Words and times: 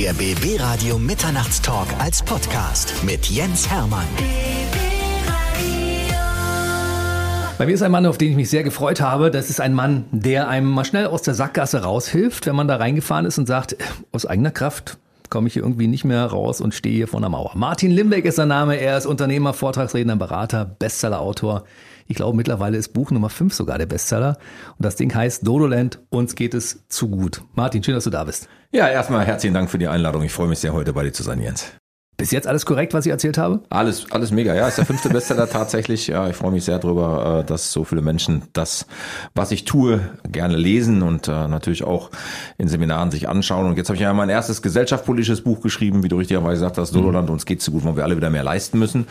Der 0.00 0.12
BB 0.12 0.60
Radio 0.60 0.96
Mitternachtstalk 0.96 1.88
als 1.98 2.22
Podcast 2.22 2.94
mit 3.02 3.26
Jens 3.26 3.68
Hermann. 3.68 4.06
Bei 7.58 7.66
mir 7.66 7.72
ist 7.72 7.82
ein 7.82 7.90
Mann, 7.90 8.06
auf 8.06 8.16
den 8.16 8.30
ich 8.30 8.36
mich 8.36 8.48
sehr 8.48 8.62
gefreut 8.62 9.00
habe. 9.00 9.32
Das 9.32 9.50
ist 9.50 9.60
ein 9.60 9.74
Mann, 9.74 10.04
der 10.12 10.46
einem 10.46 10.70
mal 10.70 10.84
schnell 10.84 11.08
aus 11.08 11.22
der 11.22 11.34
Sackgasse 11.34 11.82
raushilft, 11.82 12.46
wenn 12.46 12.54
man 12.54 12.68
da 12.68 12.76
reingefahren 12.76 13.26
ist 13.26 13.38
und 13.38 13.46
sagt, 13.46 13.76
aus 14.12 14.24
eigener 14.24 14.52
Kraft 14.52 14.98
komme 15.30 15.48
ich 15.48 15.54
hier 15.54 15.64
irgendwie 15.64 15.88
nicht 15.88 16.04
mehr 16.04 16.26
raus 16.26 16.60
und 16.60 16.74
stehe 16.74 16.94
hier 16.94 17.08
vor 17.08 17.18
der 17.18 17.28
Mauer. 17.28 17.50
Martin 17.56 17.90
Limbeck 17.90 18.24
ist 18.24 18.36
sein 18.36 18.46
Name. 18.46 18.76
Er 18.76 18.98
ist 18.98 19.06
Unternehmer, 19.06 19.52
Vortragsredner, 19.52 20.14
Berater, 20.14 20.64
Bestsellerautor. 20.64 21.64
Ich 22.10 22.16
glaube, 22.16 22.34
mittlerweile 22.34 22.78
ist 22.78 22.94
Buch 22.94 23.10
Nummer 23.10 23.28
5 23.28 23.52
sogar 23.52 23.76
der 23.76 23.84
Bestseller. 23.84 24.38
Und 24.78 24.84
das 24.84 24.96
Ding 24.96 25.14
heißt 25.14 25.46
Dodoland, 25.46 26.00
uns 26.08 26.34
geht 26.34 26.54
es 26.54 26.88
zu 26.88 27.10
gut. 27.10 27.42
Martin, 27.54 27.84
schön, 27.84 27.94
dass 27.94 28.04
du 28.04 28.10
da 28.10 28.24
bist. 28.24 28.48
Ja, 28.72 28.88
erstmal 28.88 29.26
herzlichen 29.26 29.52
Dank 29.52 29.70
für 29.70 29.78
die 29.78 29.88
Einladung. 29.88 30.22
Ich 30.22 30.32
freue 30.32 30.48
mich 30.48 30.58
sehr, 30.58 30.72
heute 30.72 30.94
bei 30.94 31.02
dir 31.02 31.12
zu 31.12 31.22
sein, 31.22 31.38
Jens. 31.40 31.66
Bis 32.16 32.30
jetzt 32.32 32.48
alles 32.48 32.66
korrekt, 32.66 32.94
was 32.94 33.06
ich 33.06 33.12
erzählt 33.12 33.38
habe? 33.38 33.60
Alles, 33.68 34.10
alles 34.10 34.32
mega. 34.32 34.52
Ja, 34.54 34.66
ist 34.66 34.78
der 34.78 34.86
fünfte 34.86 35.10
Bestseller 35.10 35.48
tatsächlich. 35.50 36.06
Ja, 36.08 36.28
ich 36.28 36.34
freue 36.34 36.50
mich 36.50 36.64
sehr 36.64 36.78
darüber, 36.78 37.40
äh, 37.40 37.44
dass 37.44 37.72
so 37.72 37.84
viele 37.84 38.00
Menschen 38.00 38.42
das, 38.54 38.86
was 39.34 39.52
ich 39.52 39.66
tue, 39.66 40.00
gerne 40.28 40.56
lesen 40.56 41.02
und 41.02 41.28
äh, 41.28 41.46
natürlich 41.46 41.84
auch 41.84 42.10
in 42.56 42.68
Seminaren 42.68 43.10
sich 43.10 43.28
anschauen. 43.28 43.66
Und 43.66 43.76
jetzt 43.76 43.88
habe 43.88 43.96
ich 43.96 44.02
ja 44.02 44.12
mein 44.14 44.30
erstes 44.30 44.62
gesellschaftspolitisches 44.62 45.42
Buch 45.42 45.60
geschrieben, 45.60 46.02
wie 46.02 46.08
du 46.08 46.16
richtigerweise 46.16 46.54
gesagt 46.54 46.78
hast, 46.78 46.92
Sololand, 46.92 47.30
uns 47.30 47.44
geht 47.44 47.60
zu 47.62 47.70
gut, 47.70 47.84
weil 47.84 47.96
wir 47.96 48.04
alle 48.04 48.16
wieder 48.16 48.30
mehr 48.30 48.42
leisten 48.42 48.78
müssen. 48.78 49.06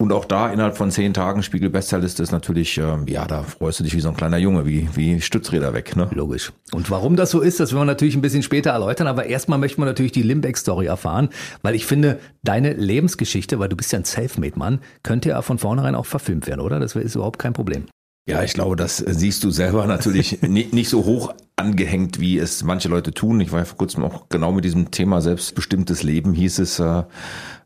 Und 0.00 0.12
auch 0.12 0.26
da 0.26 0.52
innerhalb 0.52 0.76
von 0.76 0.92
zehn 0.92 1.12
Tagen 1.12 1.42
Spiegel 1.42 1.70
Bestsellerliste 1.70 2.22
ist 2.22 2.30
natürlich, 2.30 2.78
äh, 2.78 2.98
ja, 3.08 3.26
da 3.26 3.42
freust 3.42 3.80
du 3.80 3.84
dich 3.84 3.96
wie 3.96 4.00
so 4.00 4.08
ein 4.08 4.16
kleiner 4.16 4.38
Junge, 4.38 4.64
wie, 4.64 4.88
wie 4.94 5.20
Stützräder 5.20 5.74
weg. 5.74 5.96
Ne? 5.96 6.08
Logisch. 6.12 6.52
Und 6.72 6.88
warum 6.88 7.16
das 7.16 7.32
so 7.32 7.40
ist, 7.40 7.58
das 7.58 7.72
werden 7.72 7.80
wir 7.80 7.86
natürlich 7.86 8.14
ein 8.14 8.22
bisschen 8.22 8.44
später 8.44 8.70
erläutern. 8.70 9.08
Aber 9.08 9.26
erstmal 9.26 9.58
möchten 9.58 9.82
wir 9.82 9.86
natürlich 9.86 10.12
die 10.12 10.22
Limbeck-Story 10.22 10.86
erfahren, 10.86 11.30
weil 11.62 11.74
ich 11.74 11.84
finde, 11.84 12.20
deine 12.44 12.74
Lebensgeschichte, 12.74 13.58
weil 13.58 13.68
du 13.68 13.76
bist 13.76 13.90
ja 13.90 13.98
ein 13.98 14.04
Selfmade-Mann, 14.04 14.78
könnte 15.02 15.30
ja 15.30 15.42
von 15.42 15.58
vornherein 15.58 15.96
auch 15.96 16.06
verfilmt 16.06 16.46
werden, 16.46 16.60
oder? 16.60 16.78
Das 16.78 16.94
ist 16.94 17.16
überhaupt 17.16 17.40
kein 17.40 17.52
Problem. 17.52 17.86
Ja, 18.28 18.44
ich 18.44 18.52
glaube, 18.52 18.76
das 18.76 18.98
siehst 18.98 19.42
du 19.42 19.50
selber 19.50 19.86
natürlich 19.86 20.42
nicht, 20.42 20.74
nicht 20.74 20.90
so 20.90 21.06
hoch 21.06 21.34
angehängt, 21.56 22.20
wie 22.20 22.38
es 22.38 22.62
manche 22.62 22.88
Leute 22.88 23.12
tun. 23.12 23.40
Ich 23.40 23.50
war 23.50 23.60
ja 23.60 23.64
vor 23.64 23.78
kurzem 23.78 24.04
auch 24.04 24.28
genau 24.28 24.52
mit 24.52 24.64
diesem 24.64 24.92
Thema 24.92 25.20
selbstbestimmtes 25.20 26.04
Leben, 26.04 26.34
hieß 26.34 26.60
es, 26.60 26.78
äh, 26.78 27.02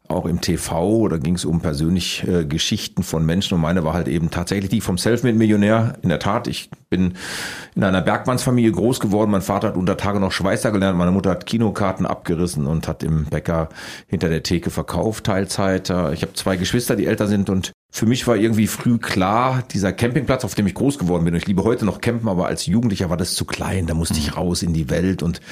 auch 0.08 0.26
im 0.26 0.40
TV, 0.40 1.08
da 1.08 1.16
ging 1.16 1.36
es 1.36 1.44
um 1.44 1.60
persönliche 1.60 2.40
äh, 2.40 2.44
Geschichten 2.44 3.02
von 3.02 3.24
Menschen 3.24 3.54
und 3.54 3.60
meine 3.60 3.84
war 3.84 3.94
halt 3.94 4.08
eben 4.08 4.30
tatsächlich 4.30 4.70
die 4.70 4.80
vom 4.80 4.98
Selfmade-Millionär. 4.98 5.94
In 6.02 6.08
der 6.08 6.18
Tat, 6.18 6.48
ich 6.48 6.70
bin 6.90 7.14
in 7.74 7.84
einer 7.84 8.02
Bergmannsfamilie 8.02 8.72
groß 8.72 9.00
geworden. 9.00 9.30
Mein 9.30 9.42
Vater 9.42 9.68
hat 9.68 9.76
unter 9.76 9.96
Tage 9.96 10.20
noch 10.20 10.32
Schweißer 10.32 10.70
gelernt, 10.70 10.98
meine 10.98 11.12
Mutter 11.12 11.30
hat 11.30 11.46
Kinokarten 11.46 12.04
abgerissen 12.04 12.66
und 12.66 12.88
hat 12.88 13.02
im 13.02 13.24
Bäcker 13.26 13.68
hinter 14.06 14.28
der 14.28 14.42
Theke 14.42 14.70
verkauft, 14.70 15.24
Teilzeit. 15.24 15.88
Ich 15.88 16.22
habe 16.22 16.34
zwei 16.34 16.56
Geschwister, 16.56 16.96
die 16.96 17.06
älter 17.06 17.26
sind 17.26 17.48
und 17.48 17.72
für 17.94 18.06
mich 18.06 18.26
war 18.26 18.36
irgendwie 18.36 18.66
früh 18.66 18.96
klar, 18.96 19.62
dieser 19.70 19.92
Campingplatz, 19.92 20.46
auf 20.46 20.54
dem 20.54 20.66
ich 20.66 20.72
groß 20.72 20.98
geworden 20.98 21.24
bin, 21.24 21.34
und 21.34 21.40
ich 21.40 21.46
liebe 21.46 21.62
heute 21.62 21.84
noch 21.84 22.00
campen, 22.00 22.26
aber 22.26 22.46
als 22.46 22.64
Jugendlicher 22.64 23.10
war 23.10 23.18
das 23.18 23.34
zu 23.34 23.44
klein, 23.44 23.86
da 23.86 23.92
musste 23.92 24.18
ich 24.18 24.34
raus 24.34 24.62
in 24.62 24.72
die 24.72 24.88
Welt 24.88 25.22
und 25.22 25.42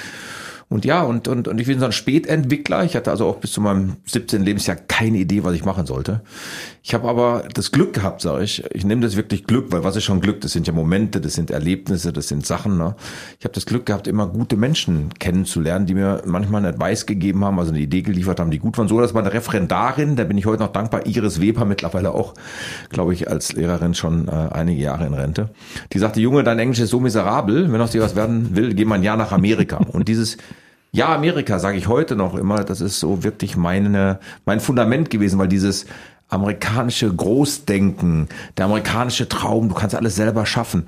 und 0.71 0.85
ja, 0.85 1.03
und, 1.03 1.27
und, 1.27 1.49
und 1.49 1.61
ich 1.61 1.67
bin 1.67 1.81
so 1.81 1.85
ein 1.85 1.91
Spätentwickler. 1.91 2.85
Ich 2.85 2.95
hatte 2.95 3.11
also 3.11 3.27
auch 3.27 3.39
bis 3.39 3.51
zu 3.51 3.61
meinem 3.61 3.97
17. 4.07 4.45
Lebensjahr 4.45 4.77
keine 4.77 5.19
Idee, 5.19 5.43
was 5.43 5.55
ich 5.55 5.65
machen 5.65 5.85
sollte. 5.85 6.21
Ich 6.85 6.95
habe 6.95 7.09
aber 7.09 7.43
das 7.53 7.73
Glück 7.73 7.93
gehabt, 7.93 8.21
sage 8.21 8.45
ich. 8.45 8.65
Ich 8.73 8.85
nehme 8.85 9.01
das 9.01 9.17
wirklich 9.17 9.47
Glück, 9.47 9.73
weil 9.73 9.83
was 9.83 9.97
ist 9.97 10.05
schon 10.05 10.21
Glück? 10.21 10.41
Das 10.43 10.53
sind 10.53 10.69
ja 10.69 10.73
Momente, 10.73 11.21
das 11.21 11.35
sind 11.35 11.51
Erlebnisse, 11.51 12.13
das 12.13 12.29
sind 12.29 12.47
Sachen. 12.47 12.79
Ne? 12.79 12.95
Ich 13.41 13.45
habe 13.45 13.53
das 13.53 13.67
Glück 13.67 13.85
gehabt, 13.85 14.07
immer 14.07 14.29
gute 14.29 14.57
Menschen 14.57 15.11
kennenzulernen, 15.19 15.87
die 15.87 15.95
mir 15.95 16.23
manchmal 16.25 16.65
einen 16.65 16.73
Advice 16.73 17.05
gegeben 17.05 17.45
haben, 17.45 17.59
also 17.59 17.73
eine 17.73 17.81
Idee 17.81 18.03
geliefert 18.03 18.39
haben, 18.39 18.53
die 18.53 18.61
gut 18.61 18.79
waren. 18.79 18.87
So, 18.87 19.01
dass 19.01 19.13
meine 19.13 19.33
Referendarin, 19.33 20.15
da 20.15 20.23
bin 20.23 20.39
ich 20.39 20.47
heute 20.47 20.63
noch 20.63 20.73
dankbar, 20.73 21.05
Iris 21.05 21.41
Weber, 21.41 21.65
mittlerweile 21.65 22.13
auch, 22.13 22.35
glaube 22.91 23.13
ich, 23.13 23.29
als 23.29 23.55
Lehrerin 23.55 23.95
schon 23.95 24.29
äh, 24.29 24.31
einige 24.31 24.81
Jahre 24.81 25.05
in 25.05 25.15
Rente. 25.15 25.51
Die 25.93 25.99
sagte, 25.99 26.21
Junge, 26.21 26.45
dein 26.45 26.61
Englisch 26.61 26.79
ist 26.79 26.91
so 26.91 27.01
miserabel, 27.01 27.73
wenn 27.73 27.81
aus 27.81 27.91
dir 27.91 28.03
was 28.03 28.15
werden 28.15 28.55
will, 28.55 28.75
geh 28.75 28.85
mal 28.85 28.95
ein 28.95 29.03
Jahr 29.03 29.17
nach 29.17 29.33
Amerika. 29.33 29.79
Und 29.79 30.07
dieses 30.07 30.37
ja, 30.93 31.15
Amerika, 31.15 31.59
sage 31.59 31.79
ich 31.79 31.89
heute 31.89 32.17
noch 32.17 32.35
immer, 32.35 32.65
das 32.65 32.81
ist 32.81 32.99
so 32.99 33.23
wirklich 33.23 33.57
meine, 33.57 34.19
mein 34.45 34.61
Fundament 34.61 35.11
gewesen, 35.11 35.39
weil 35.39 35.49
dieses 35.49 35.87
amerikanische 36.29 37.13
Großdenken, 37.13 38.29
der 38.57 38.67
amerikanische 38.67 39.29
Traum, 39.29 39.69
du 39.69 39.75
kannst 39.75 39.95
alles 39.95 40.17
selber 40.17 40.47
schaffen, 40.47 40.87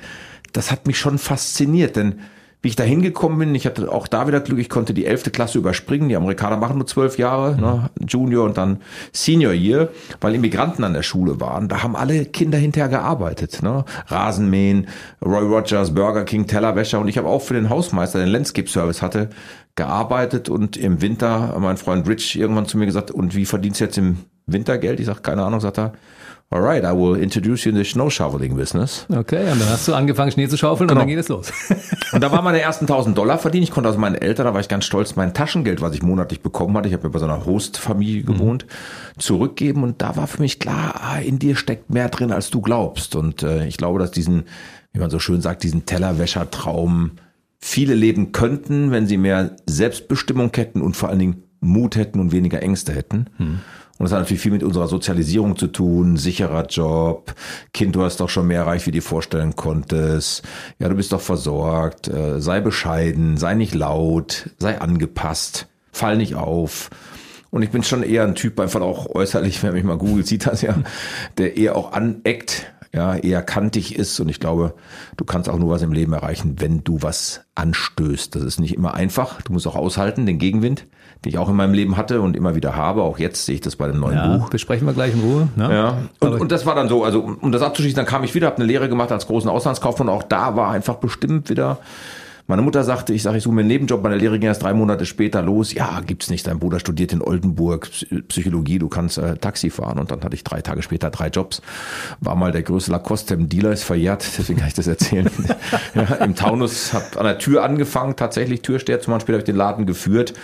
das 0.53 0.71
hat 0.71 0.87
mich 0.87 0.99
schon 0.99 1.19
fasziniert, 1.19 1.97
denn 1.97 2.21
wie 2.63 2.69
ich 2.69 2.77
da 2.77 2.85
hingekommen 2.85 3.41
bin, 3.41 3.55
ich 3.57 3.67
hatte 3.67 3.91
auch 3.91 4.07
da 4.07 4.29
wieder 4.29 4.39
Glück, 4.39 4.61
ich 4.61 4.69
konnte 4.69 4.95
die 4.95 5.05
elfte 5.05 5.33
Klasse 5.33 5.59
überspringen. 5.59 6.09
Die 6.09 6.15
Amerikaner 6.15 6.57
machen 6.57 6.79
nur 6.79 6.87
zwölf 6.87 7.19
Jahre, 7.19 7.55
mhm. 7.55 7.61
ne, 7.61 7.91
Junior 8.07 8.45
und 8.45 8.57
dann 8.57 8.81
Senior 9.13 9.53
Year, 9.53 9.89
weil 10.21 10.37
Immigranten 10.37 10.85
an 10.85 10.95
der 10.95 11.03
Schule 11.03 11.41
waren. 11.41 11.67
Da 11.67 11.83
haben 11.83 11.97
alle 11.97 12.25
Kinder 12.25 12.59
hinterher 12.59 12.89
gearbeitet. 12.89 13.65
Ne? 13.65 13.85
Rasenmähen, 14.07 14.87
Roy 15.25 15.43
Rogers, 15.43 15.93
Burger 15.93 16.25
King, 16.25 16.47
Tellerwäscher 16.47 17.01
und 17.01 17.09
ich 17.09 17.19
habe 17.19 17.27
auch 17.27 17.43
für 17.43 17.55
den 17.55 17.69
Hausmeister, 17.69 18.21
den 18.21 18.29
Landscape 18.29 18.69
Service 18.69 19.03
hatte, 19.03 19.31
gearbeitet 19.75 20.49
und 20.49 20.77
im 20.77 21.01
Winter, 21.01 21.57
mein 21.59 21.77
Freund 21.77 22.07
Rich 22.09 22.37
irgendwann 22.39 22.67
zu 22.67 22.77
mir 22.77 22.87
gesagt, 22.87 23.11
und 23.11 23.35
wie 23.35 23.47
verdienst 23.47 23.81
du 23.81 23.85
jetzt 23.85 23.99
im 23.99 24.19
Winter 24.47 24.79
Geld? 24.79 25.01
Ich 25.01 25.07
sag, 25.07 25.23
keine 25.23 25.43
Ahnung, 25.43 25.61
sagt 25.61 25.79
er, 25.79 25.93
alright, 26.51 26.85
I 26.85 26.93
will 26.93 27.17
introduce 27.17 27.65
you 27.65 27.71
in 27.71 27.77
the 27.77 27.85
snow 27.85 28.11
shoveling 28.11 28.55
business. 28.55 29.07
Okay, 29.09 29.51
und 29.51 29.61
dann 29.61 29.71
hast 29.71 29.89
du 29.89 29.95
angefangen 29.95 30.31
Schnee 30.31 30.49
zu 30.49 30.59
schaufeln 30.59 30.89
genau. 30.89 31.01
und 31.01 31.09
dann 31.09 31.09
geht 31.09 31.19
es 31.19 31.29
los. 31.29 31.51
und 32.13 32.23
da 32.23 32.31
waren 32.31 32.45
meine 32.45 32.61
ersten 32.61 32.85
1000 32.85 33.17
Dollar 33.17 33.39
verdient. 33.39 33.65
Ich 33.65 33.71
konnte 33.71 33.89
also 33.89 33.99
meinen 33.99 34.17
Eltern, 34.17 34.45
da 34.47 34.53
war 34.53 34.61
ich 34.61 34.69
ganz 34.69 34.85
stolz, 34.85 35.17
mein 35.17 35.33
Taschengeld, 35.33 35.81
was 35.81 35.95
ich 35.95 36.03
monatlich 36.03 36.43
bekommen 36.43 36.77
hatte, 36.77 36.89
ich 36.89 36.95
habe 36.95 37.05
ja 37.05 37.09
bei 37.09 37.19
so 37.19 37.25
einer 37.25 37.47
Hostfamilie 37.47 38.23
mhm. 38.23 38.27
gewohnt, 38.27 38.67
mhm. 38.67 39.21
zurückgeben 39.21 39.83
und 39.83 40.03
da 40.03 40.17
war 40.17 40.27
für 40.27 40.43
mich 40.43 40.59
klar, 40.59 41.01
ah, 41.01 41.19
in 41.19 41.39
dir 41.39 41.57
steckt 41.57 41.91
mehr 41.91 42.11
drin, 42.11 42.33
als 42.33 42.51
du 42.51 42.61
glaubst. 42.61 43.17
Und 43.17 43.43
äh, 43.43 43.67
ich 43.67 43.79
glaube, 43.79 43.99
dass 43.99 44.11
diesen, 44.11 44.45
wie 44.93 45.01
man 45.01 45.09
so 45.09 45.19
schön 45.19 45.41
sagt, 45.41 45.63
diesen 45.63 45.87
Tellerwäschertraum 45.87 47.13
viele 47.65 47.95
leben 47.95 48.33
könnten, 48.33 48.91
wenn 48.91 49.07
sie 49.07 49.17
mehr 49.17 49.57
Selbstbestimmung 49.67 50.51
hätten 50.55 50.83
und 50.83 50.97
vor 50.97 51.09
allen 51.09 51.21
Dingen 51.21 51.45
Mut 51.61 51.95
hätten 51.95 52.19
und 52.19 52.33
weniger 52.33 52.61
Ängste 52.61 52.93
hätten. 52.93 53.27
Hm. 53.37 53.61
Und 53.99 54.05
das 54.05 54.13
hat 54.13 54.19
natürlich 54.19 54.43
viel 54.43 54.51
mit 54.51 54.65
unserer 54.65 54.89
Sozialisierung 54.89 55.57
zu 55.57 55.69
tun, 55.69 56.17
sicherer 56.17 56.67
Job, 56.67 57.35
Kind, 57.73 57.95
du 57.95 58.03
hast 58.03 58.19
doch 58.19 58.29
schon 58.29 58.49
mehr 58.49 58.63
erreicht, 58.63 58.87
wie 58.87 58.91
du 58.91 58.99
dir 58.99 59.03
vorstellen 59.03 59.55
konntest, 59.55 60.43
ja, 60.81 60.89
du 60.89 60.97
bist 60.97 61.13
doch 61.13 61.21
versorgt, 61.21 62.09
äh, 62.09 62.41
sei 62.41 62.61
bescheiden, 62.61 63.37
sei 63.37 63.55
nicht 63.55 63.75
laut, 63.75 64.51
sei 64.59 64.81
angepasst, 64.81 65.69
fall 65.93 66.17
nicht 66.17 66.35
auf. 66.35 66.91
Und 67.51 67.63
ich 67.63 67.71
bin 67.71 67.85
schon 67.85 68.03
eher 68.03 68.25
ein 68.25 68.35
Typ, 68.35 68.59
einfach 68.59 68.81
auch 68.81 69.07
äußerlich, 69.07 69.63
wenn 69.63 69.75
mich 69.75 69.85
mal 69.85 69.99
googelt, 69.99 70.27
sieht 70.27 70.47
das 70.47 70.63
ja, 70.63 70.75
der 71.39 71.57
eher 71.57 71.77
auch 71.77 71.93
aneckt, 71.93 72.73
ja, 72.95 73.15
eher 73.17 73.43
kantig 73.43 73.97
ist. 73.97 74.21
Und 74.21 74.29
ich 74.29 74.39
glaube, 74.39 74.75
du 75.17 75.25
kannst 75.25 75.49
auch 75.49 75.59
nur 75.59 75.71
was 75.71 75.83
im 75.83 75.93
Leben 75.93 76.13
erreichen, 76.13 76.57
wenn 76.59 76.85
du 76.85 76.99
was 77.01 77.45
anstößt. 77.55 78.35
Das 78.35 78.43
ist 78.43 78.61
nicht 78.61 78.75
immer 78.75 78.95
einfach. 78.95 79.41
Du 79.43 79.53
musst 79.53 79.67
auch 79.67 79.77
aushalten, 79.77 80.27
den 80.27 80.39
Gegenwind, 80.39 80.87
den 81.25 81.31
ich 81.31 81.39
auch 81.39 81.49
in 81.49 81.57
meinem 81.57 81.73
Leben 81.73 81.97
hatte 81.97 82.21
und 82.21 82.37
immer 82.37 82.55
wieder 82.55 82.77
habe. 82.77 83.03
Auch 83.03 83.19
jetzt 83.19 83.47
sehe 83.47 83.55
ich 83.55 83.61
das 83.63 83.77
bei 83.77 83.87
dem 83.87 83.99
neuen 83.99 84.17
ja, 84.17 84.37
Buch. 84.37 84.51
Besprechen 84.51 84.87
wir 84.87 84.93
gleich 84.93 85.15
in 85.15 85.21
Ruhe. 85.21 85.49
Ne? 85.57 85.75
Ja. 85.75 85.99
Und, 86.21 86.41
und 86.41 86.53
das 86.53 86.67
war 86.67 86.75
dann 86.75 86.89
so, 86.89 87.03
also 87.03 87.21
um 87.23 87.51
das 87.51 87.63
abzuschließen, 87.63 87.97
dann 87.97 88.07
kam 88.07 88.25
ich 88.25 88.35
wieder, 88.35 88.49
habe 88.49 88.57
eine 88.57 88.67
Lehre 88.67 88.91
gemacht 88.91 89.11
als 89.11 89.27
großen 89.27 89.49
Auslandskaufmann. 89.49 90.11
Auch 90.11 90.23
da 90.23 90.55
war 90.57 90.71
einfach 90.71 90.97
bestimmt 90.97 91.49
wieder 91.49 91.79
meine 92.47 92.63
Mutter 92.63 92.83
sagte, 92.85 93.13
ich 93.13 93.23
sage, 93.23 93.39
ich 93.39 93.45
suche 93.45 93.55
mir 93.55 93.61
einen 93.61 93.69
Nebenjob. 93.69 94.03
Meine 94.03 94.17
Lehre 94.17 94.39
ging 94.39 94.49
erst 94.49 94.63
drei 94.63 94.75
Monate 94.75 95.07
später 95.07 95.43
los. 95.43 95.73
Ja, 95.73 96.01
gibt's 96.01 96.29
nicht. 96.29 96.47
Dein 96.47 96.59
Bruder 96.59 96.81
studiert 96.81 97.13
in 97.13 97.23
Oldenburg 97.23 97.89
Psychologie. 98.29 98.79
Du 98.79 98.89
kannst 98.89 99.19
äh, 99.19 99.37
Taxi 99.37 99.71
fahren. 99.71 99.99
Und 99.99 100.11
dann 100.11 100.23
hatte 100.23 100.35
ich 100.35 100.45
drei 100.45 100.61
Tage 100.61 100.83
später 100.83 101.11
drei 101.11 101.29
Jobs. 101.29 101.63
War 102.21 102.35
mal 102.35 102.53
der 102.53 102.63
größte 102.63 102.91
Lacoste-Dealer, 102.91 103.73
ist 103.73 103.85
verjährt. 103.85 104.27
Deswegen 104.39 104.59
kann 104.59 104.69
ich 104.69 104.75
das 104.75 104.87
erzählen. 104.87 105.31
ja, 105.95 106.03
Im 106.17 106.35
Taunus, 106.35 106.93
habe 106.93 107.19
an 107.19 107.25
der 107.25 107.39
Tür 107.39 107.63
angefangen. 107.63 108.17
Tatsächlich 108.17 108.63
Türsteher. 108.63 109.01
Zum 109.01 109.15
Beispiel 109.15 109.35
habe 109.35 109.41
ich 109.41 109.47
den 109.47 109.57
Laden 109.57 109.87
geführt 109.87 110.35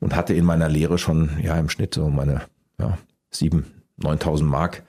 und 0.00 0.16
hatte 0.16 0.34
in 0.34 0.44
meiner 0.44 0.68
Lehre 0.68 0.98
schon, 0.98 1.38
ja, 1.42 1.56
im 1.56 1.68
Schnitt 1.68 1.94
so 1.94 2.08
meine, 2.08 2.42
ja, 2.80 2.98
sieben, 3.30 3.66
9000 3.98 4.50
Mark 4.50 4.82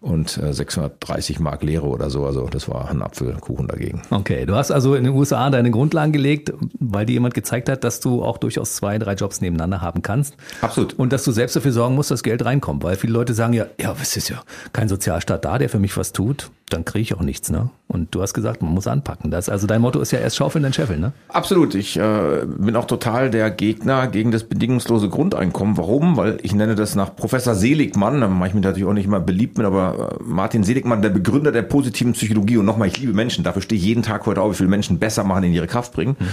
und 0.00 0.30
630 0.30 1.38
äh, 1.38 1.42
Mark 1.42 1.62
Lehre 1.62 1.86
oder 1.86 2.10
so. 2.10 2.24
Also 2.24 2.46
das 2.46 2.68
war 2.68 2.88
ein 2.88 3.02
Apfelkuchen 3.02 3.66
dagegen. 3.66 4.02
Okay, 4.10 4.46
du 4.46 4.54
hast 4.54 4.70
also 4.70 4.94
in 4.94 5.04
den 5.04 5.14
USA 5.14 5.50
deine 5.50 5.70
Grundlagen 5.70 6.12
gelegt, 6.12 6.52
weil 6.78 7.06
dir 7.06 7.14
jemand 7.14 7.34
gezeigt 7.34 7.68
hat, 7.68 7.84
dass 7.84 8.00
du 8.00 8.22
auch 8.22 8.38
durchaus 8.38 8.76
zwei, 8.76 8.98
drei 8.98 9.14
Jobs 9.14 9.40
nebeneinander 9.40 9.80
haben 9.80 10.02
kannst. 10.02 10.36
Absolut. 10.60 10.94
Und 10.94 11.12
dass 11.12 11.24
du 11.24 11.32
selbst 11.32 11.56
dafür 11.56 11.72
sorgen 11.72 11.94
musst, 11.94 12.10
dass 12.10 12.22
Geld 12.22 12.44
reinkommt. 12.44 12.84
Weil 12.84 12.96
viele 12.96 13.12
Leute 13.12 13.34
sagen 13.34 13.52
ja, 13.52 13.66
ja, 13.80 13.94
es 14.00 14.16
ist 14.16 14.28
ja 14.28 14.42
kein 14.72 14.88
Sozialstaat 14.88 15.44
da, 15.44 15.58
der 15.58 15.68
für 15.68 15.78
mich 15.78 15.96
was 15.96 16.12
tut 16.12 16.50
dann 16.68 16.84
kriege 16.84 17.02
ich 17.02 17.14
auch 17.14 17.22
nichts, 17.22 17.50
ne? 17.50 17.70
Und 17.86 18.14
du 18.14 18.22
hast 18.22 18.34
gesagt, 18.34 18.62
man 18.62 18.72
muss 18.72 18.86
anpacken. 18.86 19.30
Das, 19.30 19.48
also 19.48 19.66
dein 19.66 19.80
Motto 19.80 20.00
ist 20.00 20.10
ja 20.10 20.18
erst 20.18 20.36
schaufeln, 20.36 20.62
dann 20.62 20.72
scheffeln, 20.72 21.00
ne? 21.00 21.12
Absolut. 21.28 21.74
Ich 21.74 21.96
äh, 21.96 22.44
bin 22.46 22.76
auch 22.76 22.84
total 22.84 23.30
der 23.30 23.50
Gegner 23.50 24.08
gegen 24.08 24.30
das 24.30 24.44
bedingungslose 24.44 25.08
Grundeinkommen. 25.08 25.76
Warum? 25.76 26.16
Weil 26.16 26.38
ich 26.42 26.54
nenne 26.54 26.74
das 26.74 26.94
nach 26.94 27.14
Professor 27.16 27.54
Seligmann, 27.54 28.20
da 28.20 28.28
mache 28.28 28.48
ich 28.48 28.54
mich 28.54 28.64
natürlich 28.64 28.88
auch 28.88 28.92
nicht 28.92 29.06
immer 29.06 29.20
beliebt 29.20 29.58
mit, 29.58 29.66
aber 29.66 30.18
äh, 30.20 30.22
Martin 30.22 30.64
Seligmann, 30.64 31.02
der 31.02 31.10
Begründer 31.10 31.52
der 31.52 31.62
positiven 31.62 32.12
Psychologie. 32.12 32.58
Und 32.58 32.66
nochmal, 32.66 32.88
ich 32.88 32.98
liebe 32.98 33.12
Menschen. 33.12 33.44
Dafür 33.44 33.62
stehe 33.62 33.78
ich 33.78 33.86
jeden 33.86 34.02
Tag 34.02 34.26
heute 34.26 34.42
auf, 34.42 34.52
wie 34.52 34.56
viele 34.56 34.70
Menschen 34.70 34.98
besser 34.98 35.24
machen, 35.24 35.44
in 35.44 35.52
ihre 35.52 35.66
Kraft 35.66 35.92
bringen. 35.92 36.16
Hm 36.18 36.28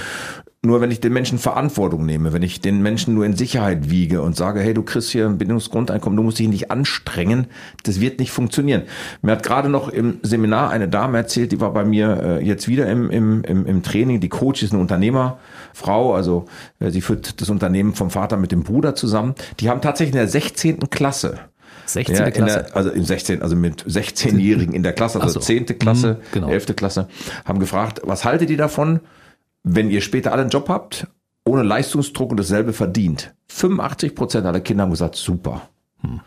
nur 0.65 0.81
wenn 0.81 0.91
ich 0.91 0.99
den 0.99 1.13
Menschen 1.13 1.37
Verantwortung 1.37 2.05
nehme, 2.05 2.33
wenn 2.33 2.43
ich 2.43 2.61
den 2.61 2.81
Menschen 2.81 3.13
nur 3.13 3.25
in 3.25 3.35
Sicherheit 3.35 3.89
wiege 3.89 4.21
und 4.21 4.35
sage, 4.35 4.59
hey, 4.59 4.73
du 4.73 4.83
kriegst 4.83 5.09
hier 5.09 5.25
ein 5.25 5.37
Bindungsgrundeinkommen, 5.37 6.17
du 6.17 6.23
musst 6.23 6.39
dich 6.39 6.47
nicht 6.47 6.71
anstrengen, 6.71 7.47
das 7.83 7.99
wird 8.01 8.19
nicht 8.19 8.31
funktionieren. 8.31 8.83
Mir 9.21 9.33
hat 9.33 9.43
gerade 9.43 9.69
noch 9.69 9.89
im 9.89 10.19
Seminar 10.23 10.69
eine 10.71 10.87
Dame 10.87 11.17
erzählt, 11.17 11.51
die 11.51 11.61
war 11.61 11.71
bei 11.73 11.85
mir 11.85 12.21
äh, 12.21 12.45
jetzt 12.45 12.67
wieder 12.67 12.87
im, 12.87 13.09
im, 13.09 13.43
im, 13.43 13.65
im 13.65 13.83
Training, 13.83 14.19
die 14.19 14.29
Coach 14.29 14.63
ist 14.63 14.73
eine 14.73 14.81
Unternehmerfrau, 14.81 16.13
also 16.13 16.45
äh, 16.79 16.89
sie 16.89 17.01
führt 17.01 17.41
das 17.41 17.49
Unternehmen 17.49 17.93
vom 17.93 18.09
Vater 18.09 18.37
mit 18.37 18.51
dem 18.51 18.63
Bruder 18.63 18.95
zusammen. 18.95 19.35
Die 19.59 19.69
haben 19.69 19.81
tatsächlich 19.81 20.13
in 20.13 20.19
der 20.19 20.27
16. 20.27 20.89
Klasse 20.89 21.39
16. 21.87 22.15
Ja, 22.15 22.31
Klasse? 22.31 22.65
Der, 22.67 22.75
also 22.75 22.89
im 22.89 23.05
16, 23.05 23.41
also 23.41 23.55
mit 23.55 23.83
16-Jährigen 23.83 24.73
in 24.73 24.83
der 24.83 24.93
Klasse, 24.93 25.21
also 25.21 25.39
so. 25.39 25.45
10. 25.45 25.65
Klasse, 25.79 26.13
mhm, 26.13 26.17
genau. 26.31 26.49
11. 26.49 26.75
Klasse, 26.75 27.07
haben 27.45 27.59
gefragt, 27.59 28.01
was 28.03 28.25
haltet 28.25 28.49
ihr 28.49 28.57
davon, 28.57 29.01
wenn 29.65 29.89
ihr 29.89 30.01
später 30.01 30.31
alle 30.31 30.43
einen 30.43 30.51
Job 30.51 30.69
habt, 30.69 31.07
ohne 31.43 31.63
Leistungsdruck 31.63 32.31
und 32.31 32.39
dasselbe 32.39 32.71
verdient? 32.71 33.33
85 33.47 34.15
Prozent 34.15 34.45
aller 34.45 34.61
Kinder 34.61 34.83
haben 34.83 34.91
gesagt, 34.91 35.15
super. 35.15 35.63
Hm. 36.01 36.21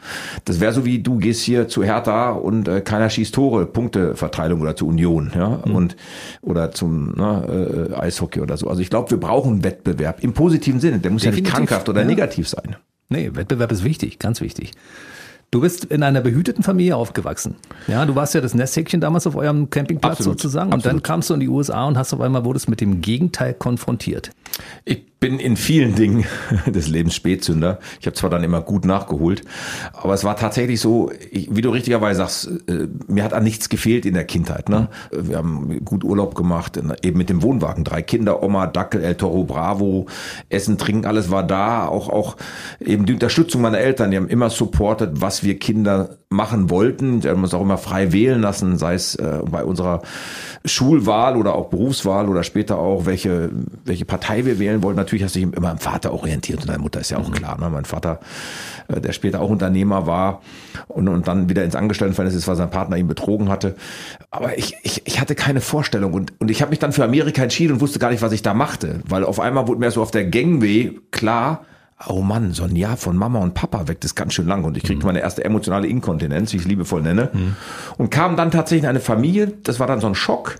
Das 0.44 0.60
wäre 0.60 0.72
so 0.72 0.84
wie 0.84 0.98
du 0.98 1.18
gehst 1.18 1.42
hier 1.42 1.68
zu 1.68 1.84
Hertha 1.84 2.30
und 2.30 2.66
äh, 2.66 2.80
keiner 2.80 3.08
schießt 3.08 3.34
Tore, 3.34 3.66
Punkteverteilung 3.66 4.60
oder 4.60 4.74
zu 4.74 4.88
Union, 4.88 5.30
ja, 5.34 5.62
mhm. 5.64 5.74
und 5.74 5.96
oder 6.42 6.72
zum 6.72 7.12
ne, 7.12 7.88
äh, 7.90 7.94
Eishockey 7.94 8.40
oder 8.40 8.56
so. 8.56 8.68
Also 8.68 8.82
ich 8.82 8.90
glaube, 8.90 9.10
wir 9.10 9.20
brauchen 9.20 9.62
Wettbewerb 9.62 10.22
im 10.24 10.32
positiven 10.32 10.80
Sinne. 10.80 10.98
Der 10.98 11.12
muss 11.12 11.22
Definitiv. 11.22 11.52
ja 11.52 11.60
nicht 11.60 11.68
krankhaft 11.68 11.88
oder 11.88 12.00
ja. 12.00 12.06
negativ 12.06 12.48
sein. 12.48 12.76
Nee, 13.08 13.30
Wettbewerb 13.34 13.70
ist 13.70 13.84
wichtig, 13.84 14.18
ganz 14.18 14.40
wichtig. 14.40 14.72
Du 15.50 15.62
bist 15.62 15.86
in 15.86 16.02
einer 16.02 16.20
behüteten 16.20 16.62
Familie 16.62 16.94
aufgewachsen. 16.94 17.56
Ja, 17.86 18.04
du 18.04 18.14
warst 18.14 18.34
ja 18.34 18.42
das 18.42 18.52
Nesthäkchen 18.52 19.00
damals 19.00 19.26
auf 19.26 19.34
eurem 19.34 19.70
Campingplatz 19.70 20.18
Absolut. 20.18 20.38
sozusagen. 20.38 20.68
Und 20.68 20.74
Absolut. 20.74 20.96
dann 20.96 21.02
kamst 21.02 21.30
du 21.30 21.34
in 21.34 21.40
die 21.40 21.48
USA 21.48 21.86
und 21.86 21.96
hast 21.96 22.12
auf 22.12 22.20
einmal 22.20 22.44
wurdest 22.44 22.68
mit 22.68 22.82
dem 22.82 23.00
Gegenteil 23.00 23.54
konfrontiert. 23.54 24.30
Ich 24.84 25.08
bin 25.20 25.40
in 25.40 25.56
vielen 25.56 25.94
Dingen 25.94 26.24
des 26.66 26.88
Lebens 26.88 27.14
Spätzünder. 27.14 27.78
Ich 28.00 28.06
habe 28.06 28.14
zwar 28.14 28.30
dann 28.30 28.44
immer 28.44 28.60
gut 28.60 28.84
nachgeholt, 28.84 29.42
aber 29.92 30.14
es 30.14 30.22
war 30.22 30.36
tatsächlich 30.36 30.80
so, 30.80 31.10
wie 31.32 31.60
du 31.60 31.70
richtigerweise 31.70 32.18
sagst, 32.18 32.50
äh, 32.68 32.86
mir 33.08 33.24
hat 33.24 33.32
an 33.32 33.42
nichts 33.42 33.68
gefehlt 33.68 34.06
in 34.06 34.14
der 34.14 34.24
Kindheit. 34.24 34.68
Ne? 34.68 34.88
Wir 35.10 35.38
haben 35.38 35.84
gut 35.84 36.04
Urlaub 36.04 36.34
gemacht, 36.34 36.80
eben 37.02 37.18
mit 37.18 37.30
dem 37.30 37.42
Wohnwagen. 37.42 37.84
Drei 37.84 38.02
Kinder, 38.02 38.42
Oma, 38.42 38.66
Dackel, 38.66 39.02
El 39.02 39.16
Toro, 39.16 39.44
Bravo, 39.44 40.06
Essen, 40.48 40.78
Trinken, 40.78 41.06
alles 41.06 41.30
war 41.30 41.42
da. 41.42 41.86
Auch, 41.86 42.08
auch 42.08 42.36
eben 42.80 43.06
die 43.06 43.14
Unterstützung 43.14 43.60
meiner 43.60 43.78
Eltern, 43.78 44.10
die 44.10 44.16
haben 44.16 44.28
immer 44.28 44.50
supportet, 44.50 45.20
was 45.20 45.42
wir 45.42 45.58
Kinder 45.58 46.18
machen 46.30 46.70
wollten. 46.70 47.20
Die 47.20 47.28
haben 47.28 47.42
uns 47.42 47.54
auch 47.54 47.62
immer 47.62 47.78
frei 47.78 48.12
wählen 48.12 48.40
lassen, 48.40 48.78
sei 48.78 48.94
es 48.94 49.16
äh, 49.16 49.40
bei 49.50 49.64
unserer 49.64 50.02
Schulwahl 50.64 51.36
oder 51.36 51.54
auch 51.54 51.68
Berufswahl 51.68 52.28
oder 52.28 52.42
später 52.42 52.78
auch, 52.78 53.06
welche, 53.06 53.50
welche 53.84 54.04
Partei 54.04 54.44
wir 54.44 54.58
wählen 54.58 54.82
wollten. 54.82 54.96
Natürlich 54.96 55.22
hast 55.24 55.34
du 55.34 55.40
dich 55.40 55.52
immer 55.56 55.70
am 55.70 55.78
Vater 55.78 56.12
orientiert 56.12 56.60
und 56.60 56.68
deine 56.68 56.78
Mutter 56.78 57.00
ist 57.00 57.10
ja 57.10 57.18
auch 57.18 57.28
mhm. 57.28 57.34
klar. 57.34 57.58
Ne? 57.60 57.70
Mein 57.70 57.84
Vater, 57.84 58.20
äh, 58.88 59.00
der 59.00 59.12
später 59.12 59.40
auch 59.40 59.50
Unternehmer 59.50 60.06
war 60.06 60.42
und, 60.88 61.08
und 61.08 61.28
dann 61.28 61.48
wieder 61.48 61.64
ins 61.64 61.76
Angestelltenverhältnis 61.76 62.42
ist, 62.42 62.48
weil 62.48 62.56
sein 62.56 62.70
Partner 62.70 62.96
ihn 62.96 63.08
betrogen 63.08 63.48
hatte. 63.48 63.76
Aber 64.30 64.58
ich, 64.58 64.74
ich, 64.82 65.02
ich 65.06 65.20
hatte 65.20 65.34
keine 65.34 65.60
Vorstellung 65.60 66.12
und, 66.12 66.32
und 66.38 66.50
ich 66.50 66.60
habe 66.60 66.70
mich 66.70 66.78
dann 66.78 66.92
für 66.92 67.04
Amerika 67.04 67.42
entschieden 67.42 67.74
und 67.74 67.80
wusste 67.80 67.98
gar 67.98 68.10
nicht, 68.10 68.22
was 68.22 68.32
ich 68.32 68.42
da 68.42 68.54
machte, 68.54 69.00
weil 69.06 69.24
auf 69.24 69.40
einmal 69.40 69.68
wurde 69.68 69.80
mir 69.80 69.90
so 69.90 70.02
auf 70.02 70.10
der 70.10 70.26
Gangway 70.26 70.98
klar, 71.10 71.64
oh 72.06 72.20
Mann, 72.22 72.52
so 72.52 72.64
ein 72.64 72.76
Jahr 72.76 72.96
von 72.96 73.16
Mama 73.16 73.40
und 73.40 73.54
Papa 73.54 73.88
weg, 73.88 74.00
das 74.00 74.12
ist 74.12 74.14
ganz 74.14 74.34
schön 74.34 74.46
lang. 74.46 74.64
Und 74.64 74.76
ich 74.76 74.84
kriegte 74.84 75.04
mhm. 75.04 75.08
meine 75.08 75.20
erste 75.20 75.44
emotionale 75.44 75.88
Inkontinenz, 75.88 76.52
wie 76.52 76.56
ich 76.56 76.62
es 76.62 76.68
liebevoll 76.68 77.02
nenne. 77.02 77.30
Mhm. 77.32 77.56
Und 77.96 78.10
kam 78.10 78.36
dann 78.36 78.50
tatsächlich 78.50 78.84
in 78.84 78.88
eine 78.90 79.00
Familie, 79.00 79.52
das 79.64 79.80
war 79.80 79.86
dann 79.86 80.00
so 80.00 80.06
ein 80.06 80.14
Schock. 80.14 80.56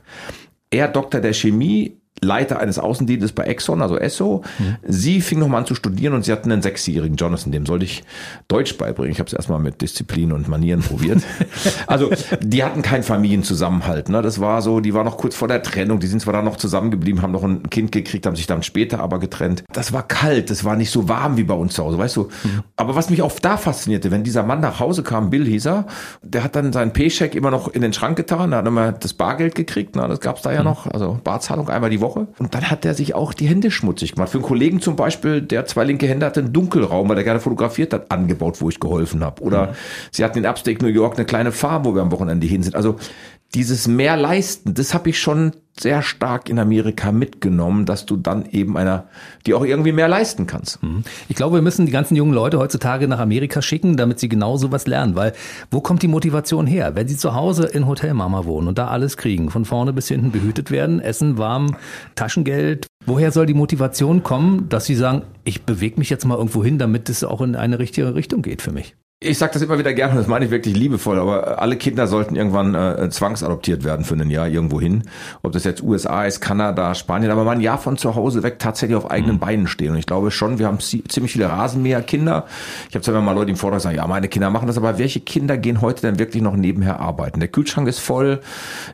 Er 0.71 0.89
Doktor 0.89 1.21
der 1.21 1.33
Chemie, 1.33 1.98
Leiter 2.23 2.59
eines 2.59 2.79
Außendienstes 2.79 3.33
bei 3.33 3.45
Exxon, 3.45 3.83
also 3.83 3.97
Esso. 3.97 4.43
Mhm. 4.59 4.77
Sie 4.87 5.21
fing 5.21 5.39
nochmal 5.39 5.61
an 5.61 5.67
zu 5.67 5.75
studieren 5.75 6.15
und 6.15 6.25
sie 6.25 6.33
hatten 6.33 6.51
einen 6.51 6.63
sechsjährigen 6.63 7.17
Jonathan, 7.17 7.53
dem 7.53 7.67
sollte 7.67 7.85
ich 7.85 8.03
Deutsch 8.49 8.77
beibringen. 8.77 9.13
Ich 9.13 9.19
habe 9.19 9.29
es 9.29 9.33
erstmal 9.33 9.59
mit 9.59 9.81
Disziplin 9.81 10.33
und 10.33 10.49
Manieren 10.49 10.81
probiert. 10.81 11.23
also 11.87 12.11
die 12.41 12.65
hatten 12.65 12.83
keinen 12.83 13.03
Familienzusammenhalt. 13.03 14.09
Ne? 14.09 14.23
Das 14.23 14.41
war 14.41 14.63
so, 14.63 14.81
die 14.81 14.95
war 14.95 15.05
noch 15.05 15.17
kurz 15.19 15.35
vor 15.35 15.49
der 15.49 15.63
Trennung, 15.63 16.01
die 16.01 16.07
sind 16.07 16.21
zwar 16.21 16.33
dann 16.33 16.45
noch 16.45 16.57
zusammengeblieben, 16.57 17.23
haben 17.23 17.33
noch 17.33 17.45
ein 17.45 17.69
Kind 17.71 17.93
gekriegt, 17.93 18.27
haben 18.27 18.37
sich 18.37 18.47
dann 18.47 18.63
später 18.63 19.01
aber 19.01 19.19
getrennt. 19.19 19.65
Das 19.73 19.93
war 19.93 20.07
kalt, 20.07 20.51
das 20.51 20.65
war 20.65 20.77
nicht 20.77 20.91
so 20.91 21.09
warm 21.09 21.37
wie 21.37 21.45
bei 21.45 21.55
uns 21.55 21.75
zu 21.75 21.85
Hause, 21.85 21.99
weißt 21.99 22.17
du. 22.17 22.25
Mhm. 22.25 22.63
Aber 22.77 22.95
was 22.95 23.11
mich 23.11 23.23
auch 23.23 23.39
da 23.39 23.57
faszinierte, 23.57 24.11
wenn 24.11 24.25
dieser 24.25 24.43
Mann 24.43 24.61
nach 24.61 24.81
Hause 24.81 25.03
kam, 25.03 25.31
Bill 25.31 25.47
hieß 25.47 25.67
er, 25.67 25.87
der 26.23 26.45
hat 26.45 26.57
dann 26.57 26.73
seinen 26.73 26.93
Paycheck 26.93 27.35
immer 27.35 27.51
noch 27.51 27.69
in 27.69 27.83
den 27.83 27.93
Schrank 27.93 28.17
getan, 28.17 28.51
da 28.51 28.59
hat 28.59 28.65
er 28.65 28.69
immer 28.69 28.93
das 28.93 29.15
Bargeld 29.15 29.55
gekriegt, 29.55 29.95
na, 29.95 30.09
das 30.09 30.21
gab's 30.21 30.43
da 30.43 30.53
ja 30.53 30.61
mhm. 30.61 30.67
noch, 30.67 30.87
also 30.87 31.19
Barzahlung 31.23 31.69
einmal 31.69 31.91
die 31.91 32.01
Woche 32.01 32.08
Woche. 32.09 32.29
Und 32.39 32.55
dann 32.55 32.71
hat 32.71 32.85
er 32.85 32.95
sich 32.95 33.15
auch 33.15 33.35
die 33.35 33.47
Hände 33.47 33.71
schmutzig 33.71 34.15
gemacht. 34.15 34.31
Für 34.31 34.39
einen 34.39 34.47
Kollegen 34.47 34.81
zum 34.81 34.97
Beispiel, 34.97 35.43
der 35.43 35.67
zwei 35.67 35.85
linke 35.85 36.07
Hände 36.07 36.27
hatte, 36.27 36.41
einen 36.41 36.53
Dunkelraum, 36.53 37.09
weil 37.09 37.19
er 37.19 37.25
gerne 37.25 37.41
fotografiert 37.41 37.93
hat, 37.93 38.11
angebaut, 38.11 38.61
wo 38.61 38.69
ich 38.69 38.81
geholfen 38.81 39.23
habe. 39.23 39.43
Oder 39.43 39.69
mhm. 39.69 39.73
sie 40.11 40.25
hatten 40.25 40.39
in 40.39 40.47
Upstate 40.47 40.85
New 40.85 40.91
York 40.91 41.17
eine 41.17 41.27
kleine 41.27 41.53
Farm, 41.53 41.85
wo 41.85 41.95
wir 41.95 42.03
am 42.03 42.13
Wochenende 42.13 42.47
hin 42.47 42.63
sind. 42.63 42.75
Also 42.75 42.97
dieses 43.55 43.89
mehr 43.89 44.17
leisten, 44.17 44.75
das 44.75 44.93
habe 44.93 45.11
ich 45.11 45.19
schon 45.19 45.53
sehr 45.81 46.03
stark 46.03 46.51
in 46.51 46.59
Amerika 46.59 47.13
mitgenommen, 47.13 47.87
dass 47.87 48.05
du 48.05 48.17
dann 48.17 48.47
eben 48.51 48.77
einer, 48.77 49.05
die 49.47 49.55
auch 49.55 49.65
irgendwie 49.65 49.93
mehr 49.93 50.09
leisten 50.09 50.47
kannst. 50.47 50.83
Mhm. 50.83 51.05
Ich 51.29 51.37
glaube, 51.37 51.57
wir 51.57 51.63
müssen 51.63 51.87
die 51.87 51.93
ganzen 51.93 52.17
jungen 52.17 52.35
Leute 52.35 52.59
heutzutage 52.59 53.09
nach 53.09 53.21
Amerika 53.21 53.63
schicken, 53.63 53.97
damit 53.97 54.19
sie 54.19 54.29
genau 54.29 54.57
sowas 54.57 54.87
lernen, 54.87 55.15
weil 55.15 55.33
wo 55.71 55.81
kommt 55.81 56.03
die 56.03 56.09
Motivation 56.09 56.67
her? 56.67 56.95
Wenn 56.95 57.09
sie 57.09 57.17
zu 57.17 57.35
Hause 57.35 57.67
in 57.67 57.87
Hotelmama 57.87 58.45
wohnen 58.45 58.69
und 58.69 58.79
da 58.79 58.89
alles 58.89 59.17
kriegen, 59.17 59.51
von 59.51 59.65
vorne 59.65 59.93
bis 59.93 60.09
hinten 60.09 60.33
behütet 60.33 60.71
werden, 60.71 61.01
Essen, 61.01 61.39
warm, 61.39 61.77
Taschengeld, 62.17 62.87
woher 63.07 63.33
soll 63.33 63.47
die 63.47 63.55
Motivation 63.55 64.23
kommen, 64.23 64.69
dass 64.69 64.85
sie 64.85 64.95
sagen, 64.95 65.23
ich 65.45 65.63
bewege 65.63 65.99
mich 65.99 66.11
jetzt 66.11 66.27
mal 66.27 66.37
irgendwo 66.37 66.65
hin, 66.65 66.79
damit 66.79 67.09
es 67.09 67.25
auch 67.25 67.41
in 67.41 67.57
eine 67.57 67.79
richtige 67.79 68.15
Richtung 68.15 68.43
geht 68.43 68.63
für 68.63 68.73
mich? 68.73 68.97
Ich 69.21 69.37
sage 69.37 69.53
das 69.53 69.63
immer 69.63 69.81
wieder 69.81 69.95
gerne, 69.95 70.15
das 70.15 70.29
meine 70.29 70.45
ich 70.45 70.53
wirklich 70.53 70.77
liebevoll, 70.77 71.19
aber 71.19 71.61
alle 71.61 71.75
Kinder 71.75 72.07
sollten 72.07 72.37
irgendwann 72.37 72.77
äh, 72.77 73.11
zwangsadoptiert 73.11 73.83
werden 73.83 74.05
für 74.05 74.15
ein 74.15 74.31
Jahr 74.31 74.47
irgendwo 74.47 74.81
hin. 74.81 75.03
Ob 75.43 75.51
das 75.51 75.65
jetzt 75.65 75.83
USA 75.83 76.25
ist, 76.25 76.41
Kanada, 76.41 76.95
Spanien, 76.95 77.33
aber 77.33 77.43
mal 77.43 77.57
ein 77.57 77.61
Jahr 77.61 77.79
von 77.79 77.97
zu 77.97 78.15
Hause 78.15 78.45
weg 78.45 78.61
tatsächlich 78.61 78.97
auf 78.97 79.11
eigenen 79.11 79.35
mhm. 79.35 79.41
Beinen 79.41 79.67
stehen. 79.67 79.91
Und 79.91 79.99
ich 79.99 80.07
glaube 80.07 80.31
schon, 80.31 80.61
wir 80.61 80.69
haben 80.69 80.79
ziemlich 80.79 81.33
viele 81.33 81.49
Rasenmäher-Kinder. 81.49 82.47
Ich 82.91 82.95
habe 82.95 83.05
zwar 83.05 83.21
mal 83.21 83.33
Leute 83.33 83.51
im 83.51 83.57
Vortrag 83.57 83.79
gesagt, 83.79 83.97
ja, 83.97 84.07
meine 84.07 84.29
Kinder 84.29 84.51
machen 84.51 84.69
das, 84.69 84.77
aber 84.77 84.99
welche 84.99 85.19
Kinder 85.19 85.57
gehen 85.57 85.81
heute 85.81 86.03
denn 86.03 86.21
wirklich 86.21 86.41
noch 86.41 86.55
nebenher 86.55 87.01
arbeiten? 87.01 87.41
Der 87.41 87.49
Kühlschrank 87.49 87.89
ist 87.89 87.99
voll, 87.99 88.39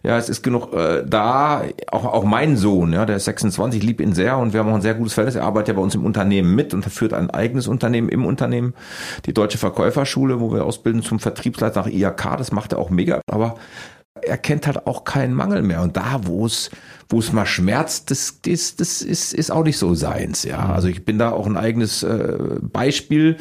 ja, 0.04 0.16
es 0.16 0.30
ist 0.30 0.42
genug 0.42 0.72
äh, 0.72 1.04
da. 1.06 1.64
Auch, 1.90 2.06
auch 2.06 2.24
mein 2.24 2.56
Sohn, 2.56 2.94
ja, 2.94 3.04
der 3.04 3.16
ist 3.16 3.26
26, 3.26 3.82
lieb 3.82 4.00
ihn 4.00 4.14
sehr 4.14 4.38
und 4.38 4.54
wir 4.54 4.60
haben 4.60 4.70
auch 4.70 4.76
ein 4.76 4.80
sehr 4.80 4.94
gutes 4.94 5.12
Verhältnis. 5.12 5.38
Er 5.38 5.46
arbeitet 5.46 5.68
ja 5.68 5.74
bei 5.74 5.82
uns 5.82 5.94
im 5.94 6.06
Unternehmen 6.06 6.54
mit 6.54 6.72
und 6.72 6.82
führt 6.86 7.12
ein 7.12 7.28
eigenes 7.28 7.68
Unternehmen 7.68 8.08
im 8.08 8.24
Unternehmen, 8.24 8.72
die 9.26 9.34
Deutsche 9.34 9.58
Verkäufer 9.58 10.06
Schule, 10.14 10.40
wo 10.40 10.52
wir 10.52 10.64
ausbilden 10.64 11.02
zum 11.02 11.18
Vertriebsleiter 11.18 11.82
nach 11.82 11.88
IAK. 11.88 12.36
Das 12.38 12.52
macht 12.52 12.72
er 12.72 12.78
auch 12.78 12.90
mega. 12.90 13.20
Aber 13.30 13.56
er 14.22 14.38
kennt 14.38 14.66
halt 14.66 14.86
auch 14.86 15.04
keinen 15.04 15.34
Mangel 15.34 15.62
mehr. 15.62 15.82
Und 15.82 15.96
da, 15.96 16.20
wo 16.22 16.46
es, 16.46 16.70
wo 17.08 17.18
es 17.18 17.32
mal 17.32 17.46
schmerzt, 17.46 18.10
das, 18.10 18.40
das, 18.42 18.76
das 18.76 19.02
ist, 19.02 19.34
ist 19.34 19.50
auch 19.50 19.64
nicht 19.64 19.76
so 19.76 19.94
seins. 19.94 20.44
Ja, 20.44 20.62
mhm. 20.62 20.70
also 20.70 20.88
ich 20.88 21.04
bin 21.04 21.18
da 21.18 21.32
auch 21.32 21.46
ein 21.46 21.56
eigenes 21.56 22.04
äh, 22.04 22.38
Beispiel, 22.62 23.36